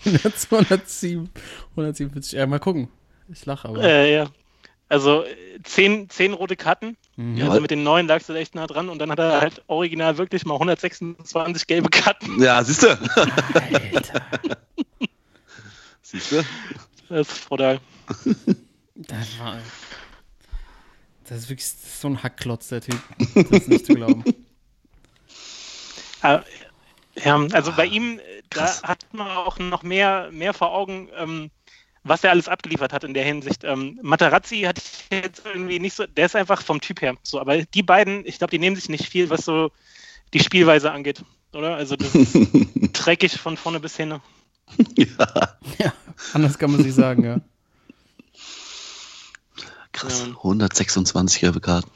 107, 0.04 1.30
147. 1.70 2.32
Ja, 2.32 2.46
mal 2.46 2.58
gucken. 2.60 2.88
Ich 3.32 3.44
lache 3.46 3.68
aber. 3.68 3.82
Äh, 3.82 4.14
ja. 4.14 4.26
Also 4.88 5.24
äh, 5.24 5.36
zehn, 5.64 6.08
zehn 6.08 6.32
rote 6.32 6.56
Karten. 6.56 6.96
Mhm. 7.16 7.42
Also 7.42 7.60
mit 7.60 7.70
den 7.70 7.82
neun 7.82 8.06
lagst 8.06 8.28
du 8.28 8.32
echt 8.32 8.54
nah 8.54 8.66
dran 8.66 8.88
und 8.88 8.98
dann 8.98 9.10
hat 9.10 9.18
er 9.18 9.40
halt 9.40 9.62
original 9.66 10.16
wirklich 10.18 10.46
mal 10.46 10.54
126 10.54 11.66
gelbe 11.66 11.90
Karten. 11.90 12.42
Ja, 12.42 12.62
siehst 12.64 12.82
du? 12.84 12.88
Alter. 12.88 14.22
Siehst 16.02 16.32
du? 16.32 16.42
Das 17.10 17.28
ist 17.30 17.48
brutal. 17.48 17.80
Das 18.94 19.38
war. 19.38 19.58
Das 21.28 21.38
ist 21.38 21.50
wirklich 21.50 21.68
so 21.68 22.08
ein 22.08 22.22
Hackklotz, 22.22 22.68
der 22.68 22.80
Typ. 22.80 22.98
Das 23.34 23.50
ist 23.60 23.68
nicht 23.68 23.84
zu 23.86 23.92
glauben. 23.94 24.24
Ah, 26.22 26.40
Ja, 27.22 27.36
also 27.52 27.72
bei 27.72 27.84
ihm, 27.84 28.18
äh, 28.18 28.22
da 28.48 28.82
hat 28.82 29.04
man 29.12 29.28
auch 29.28 29.58
noch 29.58 29.82
mehr, 29.82 30.30
mehr 30.32 30.54
vor 30.54 30.72
Augen, 30.72 31.08
ähm, 31.16 31.50
was 32.08 32.24
er 32.24 32.30
alles 32.30 32.48
abgeliefert 32.48 32.92
hat 32.92 33.04
in 33.04 33.14
der 33.14 33.24
Hinsicht. 33.24 33.64
Ähm, 33.64 33.98
Materazzi 34.02 34.60
hatte 34.62 34.80
ich 34.84 35.18
jetzt 35.22 35.42
irgendwie 35.44 35.78
nicht 35.78 35.94
so, 35.94 36.06
der 36.06 36.26
ist 36.26 36.36
einfach 36.36 36.62
vom 36.62 36.80
Typ 36.80 37.02
her 37.02 37.16
so, 37.22 37.40
aber 37.40 37.62
die 37.62 37.82
beiden, 37.82 38.24
ich 38.26 38.38
glaube, 38.38 38.50
die 38.50 38.58
nehmen 38.58 38.76
sich 38.76 38.88
nicht 38.88 39.08
viel, 39.08 39.30
was 39.30 39.44
so 39.44 39.70
die 40.34 40.40
Spielweise 40.40 40.92
angeht, 40.92 41.22
oder? 41.52 41.76
Also 41.76 41.96
das 41.96 42.14
ist 42.14 42.34
dreckig 42.92 43.38
von 43.38 43.56
vorne 43.56 43.80
bis 43.80 43.96
hin. 43.96 44.20
Ja. 44.96 45.56
Ja, 45.78 45.92
anders 46.34 46.58
kann 46.58 46.70
man 46.70 46.82
sich 46.82 46.94
sagen, 46.94 47.24
ja. 47.24 47.40
Krass, 49.92 50.20
Ja. 50.20 50.36
126 50.36 51.40
gelbe 51.40 51.60
Karten. 51.60 51.88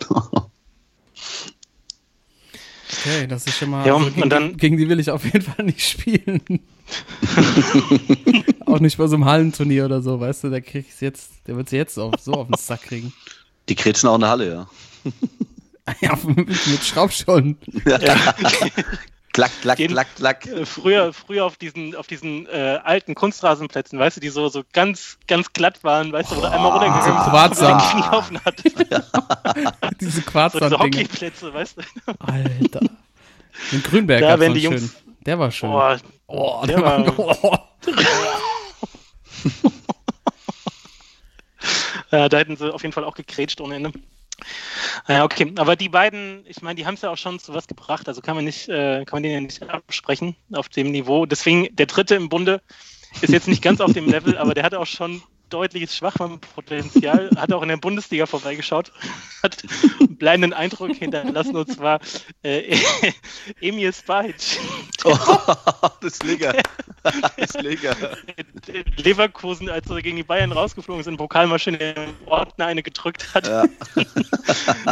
Okay, 2.93 3.27
das 3.27 3.47
ist 3.47 3.56
schon 3.59 3.70
mal. 3.70 3.86
Ja, 3.86 3.94
also 3.94 4.06
und 4.06 4.14
gegen, 4.16 4.28
dann- 4.31 4.56
gegen 4.56 4.77
die 4.77 4.89
will 4.89 5.01
ich 5.01 5.10
auf 5.10 5.24
jeden 5.24 5.43
Fall 5.43 5.64
nicht 5.64 5.81
spielen. 5.82 6.40
Auch 8.66 8.81
nicht 8.81 8.98
bei 8.98 9.06
so 9.06 9.14
einem 9.16 9.24
Hallenturnier 9.24 9.85
oder 9.86 10.02
so, 10.02 10.20
weißt 10.20 10.44
du, 10.44 10.51
der 10.51 10.60
kriegt's 10.60 11.01
jetzt, 11.01 11.31
der 11.47 11.56
wird 11.56 11.73
jetzt 11.73 11.98
auf, 11.98 12.14
so 12.20 12.32
auf 12.32 12.47
den 12.48 12.56
Sack 12.59 12.82
kriegen. 12.82 13.12
Die 13.69 13.74
kretschen 13.74 14.09
auch 14.09 14.16
in 14.16 14.20
der 14.23 14.31
Halle, 14.31 14.48
ja. 14.52 14.66
Ja, 16.01 16.16
mit, 16.24 16.47
mit 16.48 16.85
Schraubschollen. 16.85 17.56
Klack, 19.32 19.50
klack, 19.62 19.78
Jeden- 19.78 19.94
klack, 19.94 20.09
klack. 20.16 20.46
Äh, 20.46 20.66
Früher, 20.66 21.12
früher 21.14 21.44
auf 21.46 21.56
diesen, 21.56 21.94
auf 21.94 22.06
diesen 22.06 22.46
äh, 22.48 22.78
alten 22.84 23.14
Kunstrasenplätzen, 23.14 23.98
weißt 23.98 24.18
du, 24.18 24.20
die 24.20 24.28
so, 24.28 24.48
so 24.48 24.62
ganz, 24.74 25.16
ganz 25.26 25.52
glatt 25.54 25.82
waren, 25.84 26.12
weißt 26.12 26.32
du, 26.32 26.36
wo 26.36 26.40
du 26.42 26.50
einmal 26.50 26.70
runtergegangen 26.72 27.30
Quarzsand. 27.30 27.82
und 27.94 28.02
gelaufen 28.04 28.40
hat. 28.44 28.62
Diese 30.00 30.20
So 30.20 30.76
diese. 30.76 30.78
Hockeyplätze, 30.78 31.54
weißt 31.54 31.78
du. 31.78 31.82
Alter. 32.18 32.80
In 33.72 33.82
Grünberg 33.84 34.20
Da 34.20 34.36
noch 34.36 34.54
die 34.54 34.60
Jungs- 34.60 34.80
schön. 34.80 34.90
Der 35.24 35.38
war 35.38 35.50
schön. 35.50 35.70
Boah, 35.70 35.98
oh, 36.26 36.64
der 36.66 36.76
der 36.76 36.84
war, 36.84 37.18
war- 37.18 37.38
oh. 37.42 37.56
Ja, 42.10 42.28
da 42.28 42.36
hätten 42.38 42.56
sie 42.56 42.72
auf 42.72 42.82
jeden 42.82 42.92
Fall 42.92 43.04
auch 43.04 43.14
gekrätscht 43.14 43.60
ohne 43.62 43.76
Ende. 43.76 43.92
Ja, 45.09 45.24
okay. 45.24 45.52
Aber 45.56 45.77
die 45.77 45.89
beiden, 45.89 46.44
ich 46.47 46.62
meine, 46.62 46.77
die 46.77 46.86
haben 46.86 46.94
es 46.94 47.02
ja 47.02 47.10
auch 47.10 47.16
schon 47.16 47.39
zu 47.39 47.55
was 47.55 47.66
gebracht. 47.66 48.09
Also 48.09 48.20
kann 48.20 48.36
man 48.36 48.44
nicht, 48.44 48.69
äh, 48.69 49.05
kann 49.05 49.16
man 49.16 49.23
den 49.23 49.32
ja 49.32 49.40
nicht 49.40 49.62
absprechen 49.69 50.36
auf 50.52 50.69
dem 50.69 50.90
Niveau. 50.90 51.27
Deswegen, 51.27 51.74
der 51.74 51.86
dritte 51.86 52.14
im 52.14 52.28
Bunde 52.28 52.62
ist 53.20 53.32
jetzt 53.32 53.48
nicht 53.48 53.62
ganz 53.62 53.81
auf 53.81 53.93
dem 53.93 54.09
Level, 54.09 54.39
aber 54.39 54.55
der 54.55 54.64
hat 54.64 54.74
auch 54.74 54.86
schon 54.86 55.23
deutliches 55.53 55.97
Schwachmann-Potenzial, 55.97 57.31
hat 57.37 57.53
auch 57.53 57.62
in 57.62 57.69
der 57.69 57.77
Bundesliga 57.77 58.27
vorbeigeschaut, 58.27 58.93
hat 59.43 59.62
einen 60.01 60.16
bleibenden 60.16 60.53
Eindruck 60.53 60.95
hinterlassen 60.95 61.57
und 61.57 61.73
zwar 61.73 62.01
äh, 62.43 62.77
Emil 63.61 63.93
Spajic. 63.93 64.59
Oh, 65.05 65.16
das 66.01 66.15
ist 66.15 66.24
Liga. 66.24 66.53
Das 67.03 67.33
ist 67.37 67.61
Liga. 67.61 67.95
Leverkusen, 68.97 69.69
als 69.69 69.91
er 69.91 70.01
gegen 70.03 70.16
die 70.16 70.23
Bayern 70.23 70.53
rausgeflogen 70.53 71.01
ist, 71.01 71.07
in 71.07 71.16
Pokalmaschine 71.16 71.79
im 71.79 72.15
Ordner 72.27 72.66
eine 72.66 72.83
gedrückt 72.83 73.35
hat, 73.35 73.47
Ja. 73.47 73.65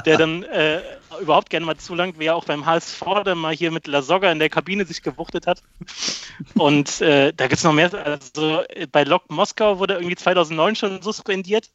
der 0.05 0.19
dann 0.19 0.43
äh, 0.45 0.81
überhaupt 1.21 1.51
gerne 1.51 1.67
mal 1.67 1.77
zulangt, 1.77 2.19
wie 2.19 2.27
er 2.27 2.37
auch 2.37 2.45
beim 2.45 2.67
HSV 2.67 3.03
dann 3.25 3.39
mal 3.39 3.55
hier 3.55 3.71
mit 3.71 3.87
Lasogga 3.87 4.31
in 4.31 4.39
der 4.39 4.49
Kabine 4.49 4.85
sich 4.85 5.03
gewuchtet 5.03 5.47
hat. 5.47 5.63
Und 6.55 7.01
äh, 7.01 7.33
da 7.33 7.47
gibt 7.47 7.59
es 7.59 7.65
noch 7.65 7.73
mehr. 7.73 7.93
Also 7.95 8.63
äh, 8.69 8.87
bei 8.87 9.05
Lok 9.05 9.31
Moskau 9.31 9.79
wurde 9.79 9.95
irgendwie 9.95 10.17
2009 10.51 10.77
schon 10.77 11.03
suspendiert. 11.03 11.71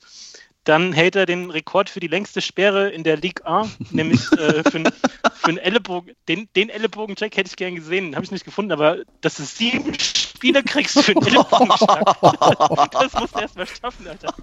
Dann 0.63 0.93
hält 0.93 1.15
er 1.15 1.27
den 1.27 1.51
Rekord 1.51 1.89
für 1.91 1.99
die 1.99 2.07
längste 2.07 2.41
Sperre 2.41 2.89
in 2.89 3.03
der 3.03 3.17
Ligue 3.17 3.45
1, 3.45 3.77
nämlich 3.91 4.31
äh, 4.31 4.63
für, 4.63 4.77
einen- 4.77 4.91
für 5.35 5.47
einen 5.47 5.57
Ellenbogen. 5.59 6.15
Den, 6.27 6.49
den 6.55 6.69
Ellenbogen-Check 6.69 7.37
hätte 7.37 7.49
ich 7.51 7.55
gern 7.55 7.75
gesehen, 7.75 8.05
den 8.05 8.15
habe 8.15 8.25
ich 8.25 8.31
nicht 8.31 8.45
gefunden, 8.45 8.71
aber 8.71 8.97
dass 9.21 9.35
du 9.35 9.43
sieben 9.43 9.93
Spiele 9.99 10.63
kriegst 10.63 10.99
für 11.03 11.11
einen 11.11 11.27
Ellenbogenschlag, 11.27 12.19
das 12.91 13.13
musst 13.13 13.35
du 13.35 13.39
erst 13.39 13.55
mal 13.57 13.67
schaffen, 13.67 14.07
Alter. 14.07 14.33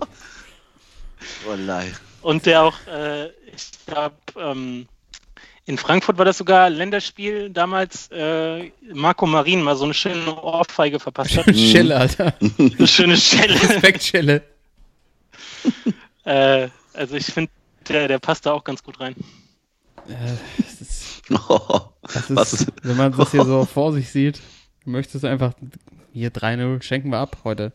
Oh 1.49 1.57
nein. 1.57 1.93
Und 2.21 2.47
der 2.47 2.63
auch, 2.63 2.77
äh, 2.87 3.27
ich 3.53 3.71
glaube, 3.87 4.15
ähm, 4.37 4.87
in 5.65 5.79
Frankfurt 5.79 6.19
war 6.19 6.25
das 6.25 6.39
sogar 6.39 6.71
Länderspiel 6.71 7.51
damals, 7.51 8.09
äh, 8.11 8.71
Marco 8.93 9.27
Marin 9.27 9.63
mal 9.63 9.77
so 9.77 9.85
eine 9.85 9.95
schöne 9.95 10.35
Ohrfeige 10.43 10.99
verpasst 10.99 11.37
hat. 11.37 11.45
Schelle, 11.57 11.97
Alter. 11.97 12.35
Eine 12.59 12.87
schöne 12.87 13.17
Schelle. 13.17 13.55
Respektschelle. 13.55 14.43
äh, 16.25 16.69
also 16.95 17.15
ich 17.15 17.27
finde, 17.27 17.51
der, 17.89 18.09
der 18.09 18.19
passt 18.19 18.47
da 18.47 18.53
auch 18.53 18.65
ganz 18.65 18.83
gut 18.83 18.99
rein. 19.01 19.15
Das 20.59 20.81
ist, 20.81 21.23
das 22.29 22.53
ist, 22.53 22.73
wenn 22.83 22.97
man 22.97 23.17
das 23.17 23.31
hier 23.31 23.45
so 23.45 23.65
vor 23.65 23.93
sich 23.93 24.11
sieht, 24.11 24.41
möchtest 24.85 25.23
du 25.23 25.29
einfach 25.29 25.53
hier 26.13 26.33
3-0 26.33 26.83
schenken 26.83 27.11
wir 27.11 27.19
ab 27.19 27.39
heute. 27.45 27.73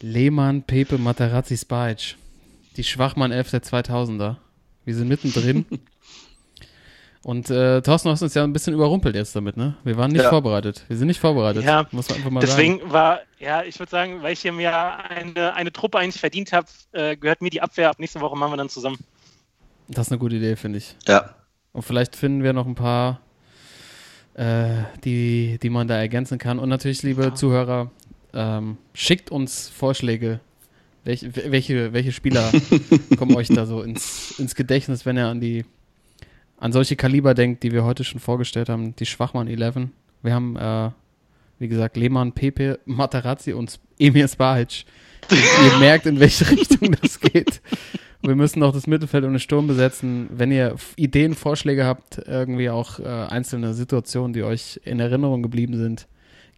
Lehmann, 0.00 0.62
Pepe, 0.62 0.96
Materazzi, 0.96 1.58
Spajic. 1.58 2.16
Die 2.76 2.84
Schwachmann 2.84 3.32
11 3.32 3.50
der 3.50 3.62
2000er. 3.62 4.36
Wir 4.84 4.94
sind 4.94 5.08
mittendrin. 5.08 5.64
Und 7.22 7.50
äh, 7.50 7.82
Thorsten, 7.82 8.08
du 8.08 8.12
hast 8.12 8.22
uns 8.22 8.32
ja 8.32 8.44
ein 8.44 8.52
bisschen 8.54 8.72
überrumpelt 8.72 9.14
jetzt 9.14 9.36
damit, 9.36 9.54
ne? 9.58 9.76
Wir 9.84 9.98
waren 9.98 10.10
nicht 10.10 10.22
Ja. 10.22 10.30
vorbereitet. 10.30 10.86
Wir 10.88 10.96
sind 10.96 11.06
nicht 11.08 11.20
vorbereitet. 11.20 11.64
Ja, 11.64 11.86
muss 11.90 12.08
man 12.08 12.16
einfach 12.16 12.30
mal 12.30 12.40
sagen. 12.46 12.50
Deswegen 12.78 12.90
war, 12.92 13.20
ja, 13.38 13.62
ich 13.62 13.78
würde 13.78 13.90
sagen, 13.90 14.22
weil 14.22 14.32
ich 14.32 14.40
hier 14.40 14.52
mir 14.52 14.74
eine, 14.74 15.52
eine 15.54 15.70
Truppe 15.70 15.98
eigentlich 15.98 16.18
verdient 16.18 16.52
habe, 16.54 16.66
äh, 16.92 17.16
gehört 17.16 17.42
mir 17.42 17.50
die 17.50 17.60
Abwehr. 17.60 17.90
Ab 17.90 17.98
nächste 17.98 18.22
Woche 18.22 18.38
machen 18.38 18.52
wir 18.52 18.56
dann 18.56 18.70
zusammen. 18.70 18.96
Das 19.88 20.06
ist 20.06 20.12
eine 20.12 20.18
gute 20.18 20.36
Idee, 20.36 20.56
finde 20.56 20.78
ich. 20.78 20.96
ja. 21.06 21.34
Und 21.72 21.82
vielleicht 21.82 22.16
finden 22.16 22.42
wir 22.42 22.52
noch 22.52 22.66
ein 22.66 22.74
paar, 22.74 23.20
äh, 24.34 24.82
die, 25.04 25.58
die 25.62 25.70
man 25.70 25.86
da 25.86 25.96
ergänzen 25.98 26.36
kann. 26.38 26.58
Und 26.58 26.68
natürlich, 26.68 27.02
liebe 27.04 27.32
Zuhörer, 27.34 27.90
ähm, 28.34 28.76
schickt 28.94 29.30
uns 29.30 29.68
Vorschläge. 29.68 30.40
Welche, 31.04 31.34
welche, 31.34 31.92
welche 31.92 32.12
Spieler 32.12 32.52
kommen 33.18 33.34
euch 33.36 33.48
da 33.48 33.66
so 33.66 33.82
ins, 33.82 34.38
ins 34.38 34.54
Gedächtnis, 34.54 35.06
wenn 35.06 35.16
ihr 35.16 35.26
an 35.26 35.40
die 35.40 35.64
an 36.60 36.72
solche 36.72 36.94
Kaliber 36.94 37.34
denkt, 37.34 37.62
die 37.62 37.72
wir 37.72 37.84
heute 37.84 38.04
schon 38.04 38.20
vorgestellt 38.20 38.68
haben, 38.68 38.94
die 38.96 39.06
Schwachmann 39.06 39.48
11. 39.48 39.88
Wir 40.22 40.34
haben, 40.34 40.56
äh, 40.56 40.90
wie 41.58 41.68
gesagt, 41.68 41.96
Lehmann, 41.96 42.32
Pepe, 42.32 42.78
Materazzi 42.84 43.54
und 43.54 43.80
Emir 43.98 44.28
Spahic. 44.28 44.84
ihr 45.30 45.78
merkt, 45.78 46.04
in 46.04 46.20
welche 46.20 46.50
Richtung 46.50 46.94
das 47.02 47.18
geht. 47.18 47.62
Wir 48.22 48.34
müssen 48.34 48.60
noch 48.60 48.72
das 48.72 48.86
Mittelfeld 48.86 49.24
und 49.24 49.32
den 49.32 49.40
Sturm 49.40 49.66
besetzen. 49.66 50.28
Wenn 50.30 50.52
ihr 50.52 50.76
Ideen, 50.96 51.34
Vorschläge 51.34 51.86
habt, 51.86 52.18
irgendwie 52.18 52.68
auch 52.68 52.98
äh, 52.98 53.04
einzelne 53.04 53.72
Situationen, 53.72 54.34
die 54.34 54.42
euch 54.42 54.78
in 54.84 55.00
Erinnerung 55.00 55.42
geblieben 55.42 55.78
sind, 55.78 56.06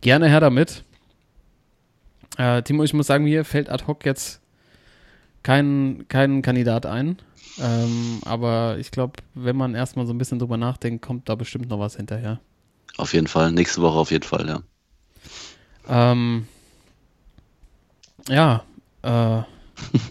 gerne 0.01 0.28
her 0.28 0.40
damit. 0.40 0.82
Äh, 2.38 2.62
Timo, 2.62 2.82
ich 2.82 2.94
muss 2.94 3.06
sagen, 3.06 3.24
mir 3.24 3.44
fällt 3.44 3.68
ad 3.68 3.86
hoc 3.86 4.04
jetzt 4.04 4.40
kein, 5.42 6.06
kein 6.09 6.42
Kandidat 6.42 6.86
ein. 6.86 7.18
Ähm, 7.60 8.20
aber 8.24 8.76
ich 8.78 8.90
glaube, 8.90 9.14
wenn 9.34 9.56
man 9.56 9.74
erstmal 9.74 10.06
so 10.06 10.12
ein 10.12 10.18
bisschen 10.18 10.38
drüber 10.38 10.56
nachdenkt, 10.56 11.04
kommt 11.04 11.28
da 11.28 11.34
bestimmt 11.34 11.68
noch 11.68 11.78
was 11.78 11.96
hinterher. 11.96 12.40
Auf 12.96 13.12
jeden 13.14 13.26
Fall. 13.26 13.52
Nächste 13.52 13.82
Woche 13.82 13.98
auf 13.98 14.10
jeden 14.10 14.24
Fall, 14.24 14.48
ja. 14.48 14.62
Ähm, 15.88 16.46
ja, 18.28 18.64
äh, 19.02 19.42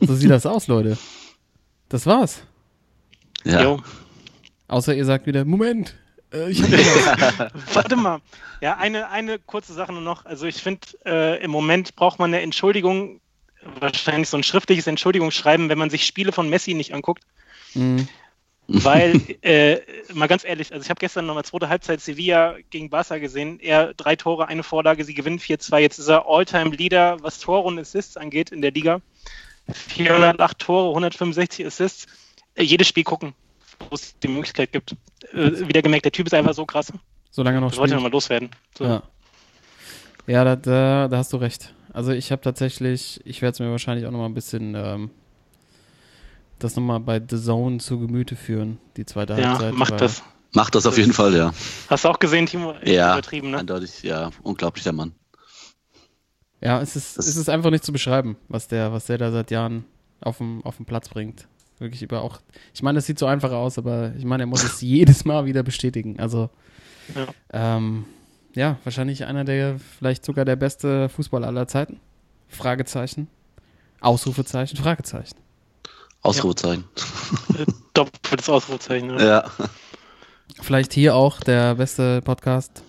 so 0.06 0.15
sieht 0.15 0.30
das 0.30 0.45
aus, 0.45 0.68
Leute. 0.68 0.98
Das 1.89 2.06
war's. 2.06 2.43
Ja. 3.43 3.64
Jo. 3.64 3.81
Außer 4.68 4.93
ihr 4.95 5.06
sagt 5.06 5.26
wieder, 5.26 5.45
Moment, 5.45 5.95
äh, 6.34 6.49
ich 6.49 6.62
hab. 6.62 7.53
Warte 7.74 7.95
mal. 7.95 8.22
Ja, 8.62 8.78
eine, 8.78 9.10
eine 9.10 9.40
kurze 9.40 9.74
Sache 9.74 9.91
nur 9.91 10.02
noch. 10.02 10.26
Also 10.26 10.45
ich 10.45 10.62
finde, 10.62 10.88
äh, 11.06 11.44
im 11.44 11.52
Moment 11.52 11.95
braucht 11.95 12.20
man 12.20 12.34
eine 12.34 12.41
Entschuldigung, 12.41 13.20
wahrscheinlich 13.80 14.30
so 14.30 14.38
ein 14.38 14.44
schriftliches 14.44 14.88
Entschuldigungsschreiben, 14.88 15.70
wenn 15.70 15.78
man 15.78 15.90
sich 15.90 16.06
Spiele 16.06 16.32
von 16.32 16.49
Messi 16.49 16.74
nicht 16.74 16.94
anguckt. 16.94 17.24
Mhm. 17.74 18.08
Weil, 18.68 19.20
äh, 19.41 19.80
mal 20.14 20.28
ganz 20.28 20.45
ehrlich, 20.45 20.72
also 20.72 20.84
ich 20.84 20.90
habe 20.90 20.99
gestern 20.99 21.26
noch 21.26 21.36
mal 21.36 21.44
zweite 21.44 21.70
Halbzeit 21.70 22.02
Sevilla 22.02 22.56
gegen 22.70 22.90
Barca 22.90 23.18
gesehen. 23.18 23.60
Er 23.60 23.94
drei 23.94 24.16
Tore, 24.16 24.48
eine 24.48 24.64
Vorlage, 24.64 25.03
sie 25.03 25.14
gewinnen 25.14 25.40
4-2. 25.40 25.80
Jetzt 25.80 25.99
ist 25.99 26.08
er 26.08 26.26
All-Time-Leader, 26.28 27.18
was 27.22 27.40
Tore 27.40 27.68
und 27.68 27.80
Assists 27.80 28.18
angeht 28.18 28.52
in 28.52 28.62
der 28.62 28.72
Liga. 28.72 29.02
408 29.72 30.60
Tore, 30.60 30.90
165 30.90 31.66
Assists. 31.66 32.08
Äh, 32.56 32.64
jedes 32.64 32.88
Spiel 32.88 33.03
gucken, 33.03 33.34
wo 33.90 33.95
es 33.95 34.18
die 34.20 34.28
Möglichkeit 34.28 34.72
gibt. 34.72 34.95
Äh, 35.34 35.68
wieder 35.68 35.82
gemerkt, 35.82 36.06
der 36.06 36.12
Typ 36.12 36.28
ist 36.28 36.34
einfach 36.34 36.53
so 36.53 36.66
krass. 36.66 36.91
Solange 37.30 37.62
noch 37.62 37.70
Das 37.72 37.78
wollte 37.80 37.94
ich 37.94 37.95
nochmal 37.95 38.12
loswerden. 38.12 38.49
So. 38.78 38.84
Ja, 38.86 39.03
ja 40.28 40.44
da, 40.44 40.56
da, 40.56 41.08
da 41.08 41.18
hast 41.18 41.32
du 41.34 41.38
recht. 41.38 41.74
Also 41.94 42.12
ich 42.12 42.32
habe 42.32 42.41
tatsächlich, 42.41 43.20
ich 43.26 43.41
werde 43.41 43.53
es 43.53 43.60
mir 43.60 43.72
wahrscheinlich 43.72 44.06
auch 44.06 44.12
noch 44.12 44.20
mal 44.20 44.26
ein 44.26 44.34
bisschen 44.34 44.76
ähm, 44.76 45.12
das 46.60 46.76
nochmal 46.76 46.99
bei 46.99 47.20
The 47.20 47.41
Zone 47.41 47.80
zu 47.80 47.99
Gemüte 47.99 48.36
führen, 48.36 48.78
die 48.98 49.06
zweite 49.06 49.34
Ja, 49.40 49.49
Halbzeit. 49.49 49.74
macht 49.74 49.91
weil- 49.91 49.98
das. 49.99 50.24
Macht 50.53 50.76
das 50.76 50.86
auf 50.86 50.98
jeden 50.98 51.14
Fall, 51.14 51.34
ja. 51.34 51.53
Hast 51.90 52.03
du 52.03 52.10
auch 52.10 52.20
gesehen, 52.20 52.45
Timo? 52.45 52.76
Ja, 52.84 53.14
Übertrieben, 53.14 53.52
ne? 53.52 53.60
eindeutig, 53.60 54.03
ja. 54.03 54.32
Unglaublicher 54.44 54.91
Mann. 54.91 55.14
Ja, 56.60 56.82
es 56.82 56.98
ist, 56.98 57.18
Das- 57.18 57.26
es 57.28 57.38
ist 57.38 57.48
einfach 57.49 57.72
nicht 57.72 57.86
zu 57.86 57.94
beschreiben, 57.94 58.36
was 58.49 58.68
der, 58.68 58.91
was 58.91 59.06
der 59.06 59.18
da 59.18 59.32
seit 59.32 59.49
Jahren 59.49 59.86
auf 60.20 60.40
dem, 60.40 60.62
auf 60.66 60.76
dem 60.76 60.86
Platz 60.86 61.08
bringt. 61.08 61.48
Wirklich 61.82 62.03
über 62.03 62.22
auch. 62.22 62.40
Ich 62.76 62.84
meine, 62.84 62.98
das 62.99 63.08
sieht 63.08 63.18
so 63.18 63.26
einfach 63.26 63.52
aus, 63.52 63.78
aber 63.80 64.14
ich 64.16 64.24
meine, 64.24 64.44
er 64.44 64.48
muss 64.48 64.64
es 64.64 64.80
jedes 64.82 65.26
Mal 65.26 65.45
wieder 65.45 65.64
bestätigen. 65.64 66.20
Also, 66.20 66.49
Ja. 67.16 67.76
ähm, 67.78 68.06
ja, 68.53 68.78
wahrscheinlich 68.84 69.26
einer 69.26 69.44
der, 69.45 69.80
vielleicht 69.98 70.24
sogar 70.24 70.45
der 70.45 70.56
beste 70.58 71.10
Fußballer 71.10 71.48
aller 71.48 71.68
Zeiten. 71.68 71.99
Fragezeichen. 72.48 73.28
Ausrufezeichen, 73.99 74.78
Fragezeichen. 74.78 75.36
Ausrufezeichen. 76.22 76.84
Doppeltes 77.94 78.48
Ausrufezeichen. 78.49 79.08
Ne? 79.16 79.26
Ja. 79.26 79.45
Vielleicht 80.62 80.94
hier 80.94 81.16
auch 81.16 81.40
der 81.40 81.76
beste 81.76 82.22
Podcast 82.22 82.84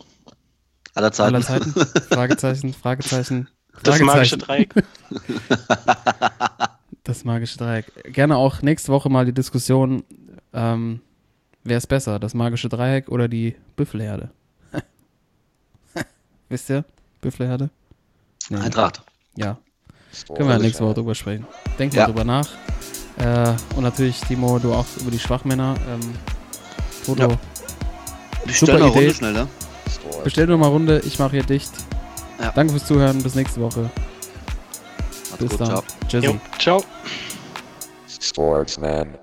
Aller 0.95 1.13
Zeiten. 1.13 1.35
aller 1.37 1.45
Zeiten. 1.45 1.73
Fragezeichen, 2.11 2.75
Fragezeichen. 2.75 3.49
Das 3.85 3.99
magische 4.01 4.39
Fragezeichen. 4.39 4.71
Dreieck. 4.71 4.85
Das 7.05 7.25
magische 7.25 7.59
Dreieck. 7.59 7.87
Gerne 8.13 8.37
auch 8.37 8.63
nächste 8.63 8.93
Woche 8.93 9.09
mal 9.11 9.25
die 9.27 9.33
Diskussion, 9.33 10.05
ähm, 10.53 11.01
wer 11.65 11.79
ist 11.79 11.89
besser, 11.89 12.19
das 12.21 12.33
magische 12.35 12.69
Dreieck 12.69 13.09
oder 13.09 13.27
die 13.29 13.57
Büffelherde? 13.77 14.31
Wisst 16.49 16.71
ihr? 16.71 16.85
Büffelherde? 17.21 17.71
Nee. 18.51 18.59
Eintracht. 18.59 19.03
Ja, 19.37 19.59
können 20.29 20.49
wir 20.49 20.57
ja 20.57 20.63
nächste 20.63 20.85
Woche 20.85 20.95
drüber 20.95 21.15
sprechen. 21.15 21.47
Denkt 21.79 21.95
mal 21.95 22.03
Ja. 22.03 22.07
drüber 22.07 22.25
nach. 22.25 22.49
Äh, 23.19 23.55
und 23.77 23.83
natürlich, 23.83 24.21
Timo, 24.21 24.59
du 24.59 24.73
auch 24.73 24.87
über 25.01 25.11
die 25.11 25.19
Schwachmänner. 25.19 25.75
Ähm, 25.89 26.01
Foto. 27.03 27.31
Ja. 27.31 27.39
Ich 28.47 28.59
Super 28.59 28.75
Idee. 28.77 28.85
Runde 28.89 29.15
schnell, 29.15 29.33
ne? 29.33 29.49
Bestell 30.25 30.47
nur 30.47 30.59
mal 30.59 30.69
Runde, 30.69 31.01
ich 31.05 31.19
mache 31.19 31.33
hier 31.33 31.43
dicht. 31.45 31.71
Ja. 32.41 32.53
Danke 32.53 32.73
fürs 32.73 32.87
Zuhören, 32.87 33.23
bis 33.23 33.35
nächste 33.35 33.61
Woche. 33.61 33.91
Macht's 35.33 35.39
Bis 35.39 35.51
gut, 35.51 35.61
dann. 35.61 35.67
ciao. 35.69 35.83
Tschüssi. 36.09 36.27
Jo, 36.27 36.37
ciao. 36.59 36.85
Sportsman. 38.21 39.19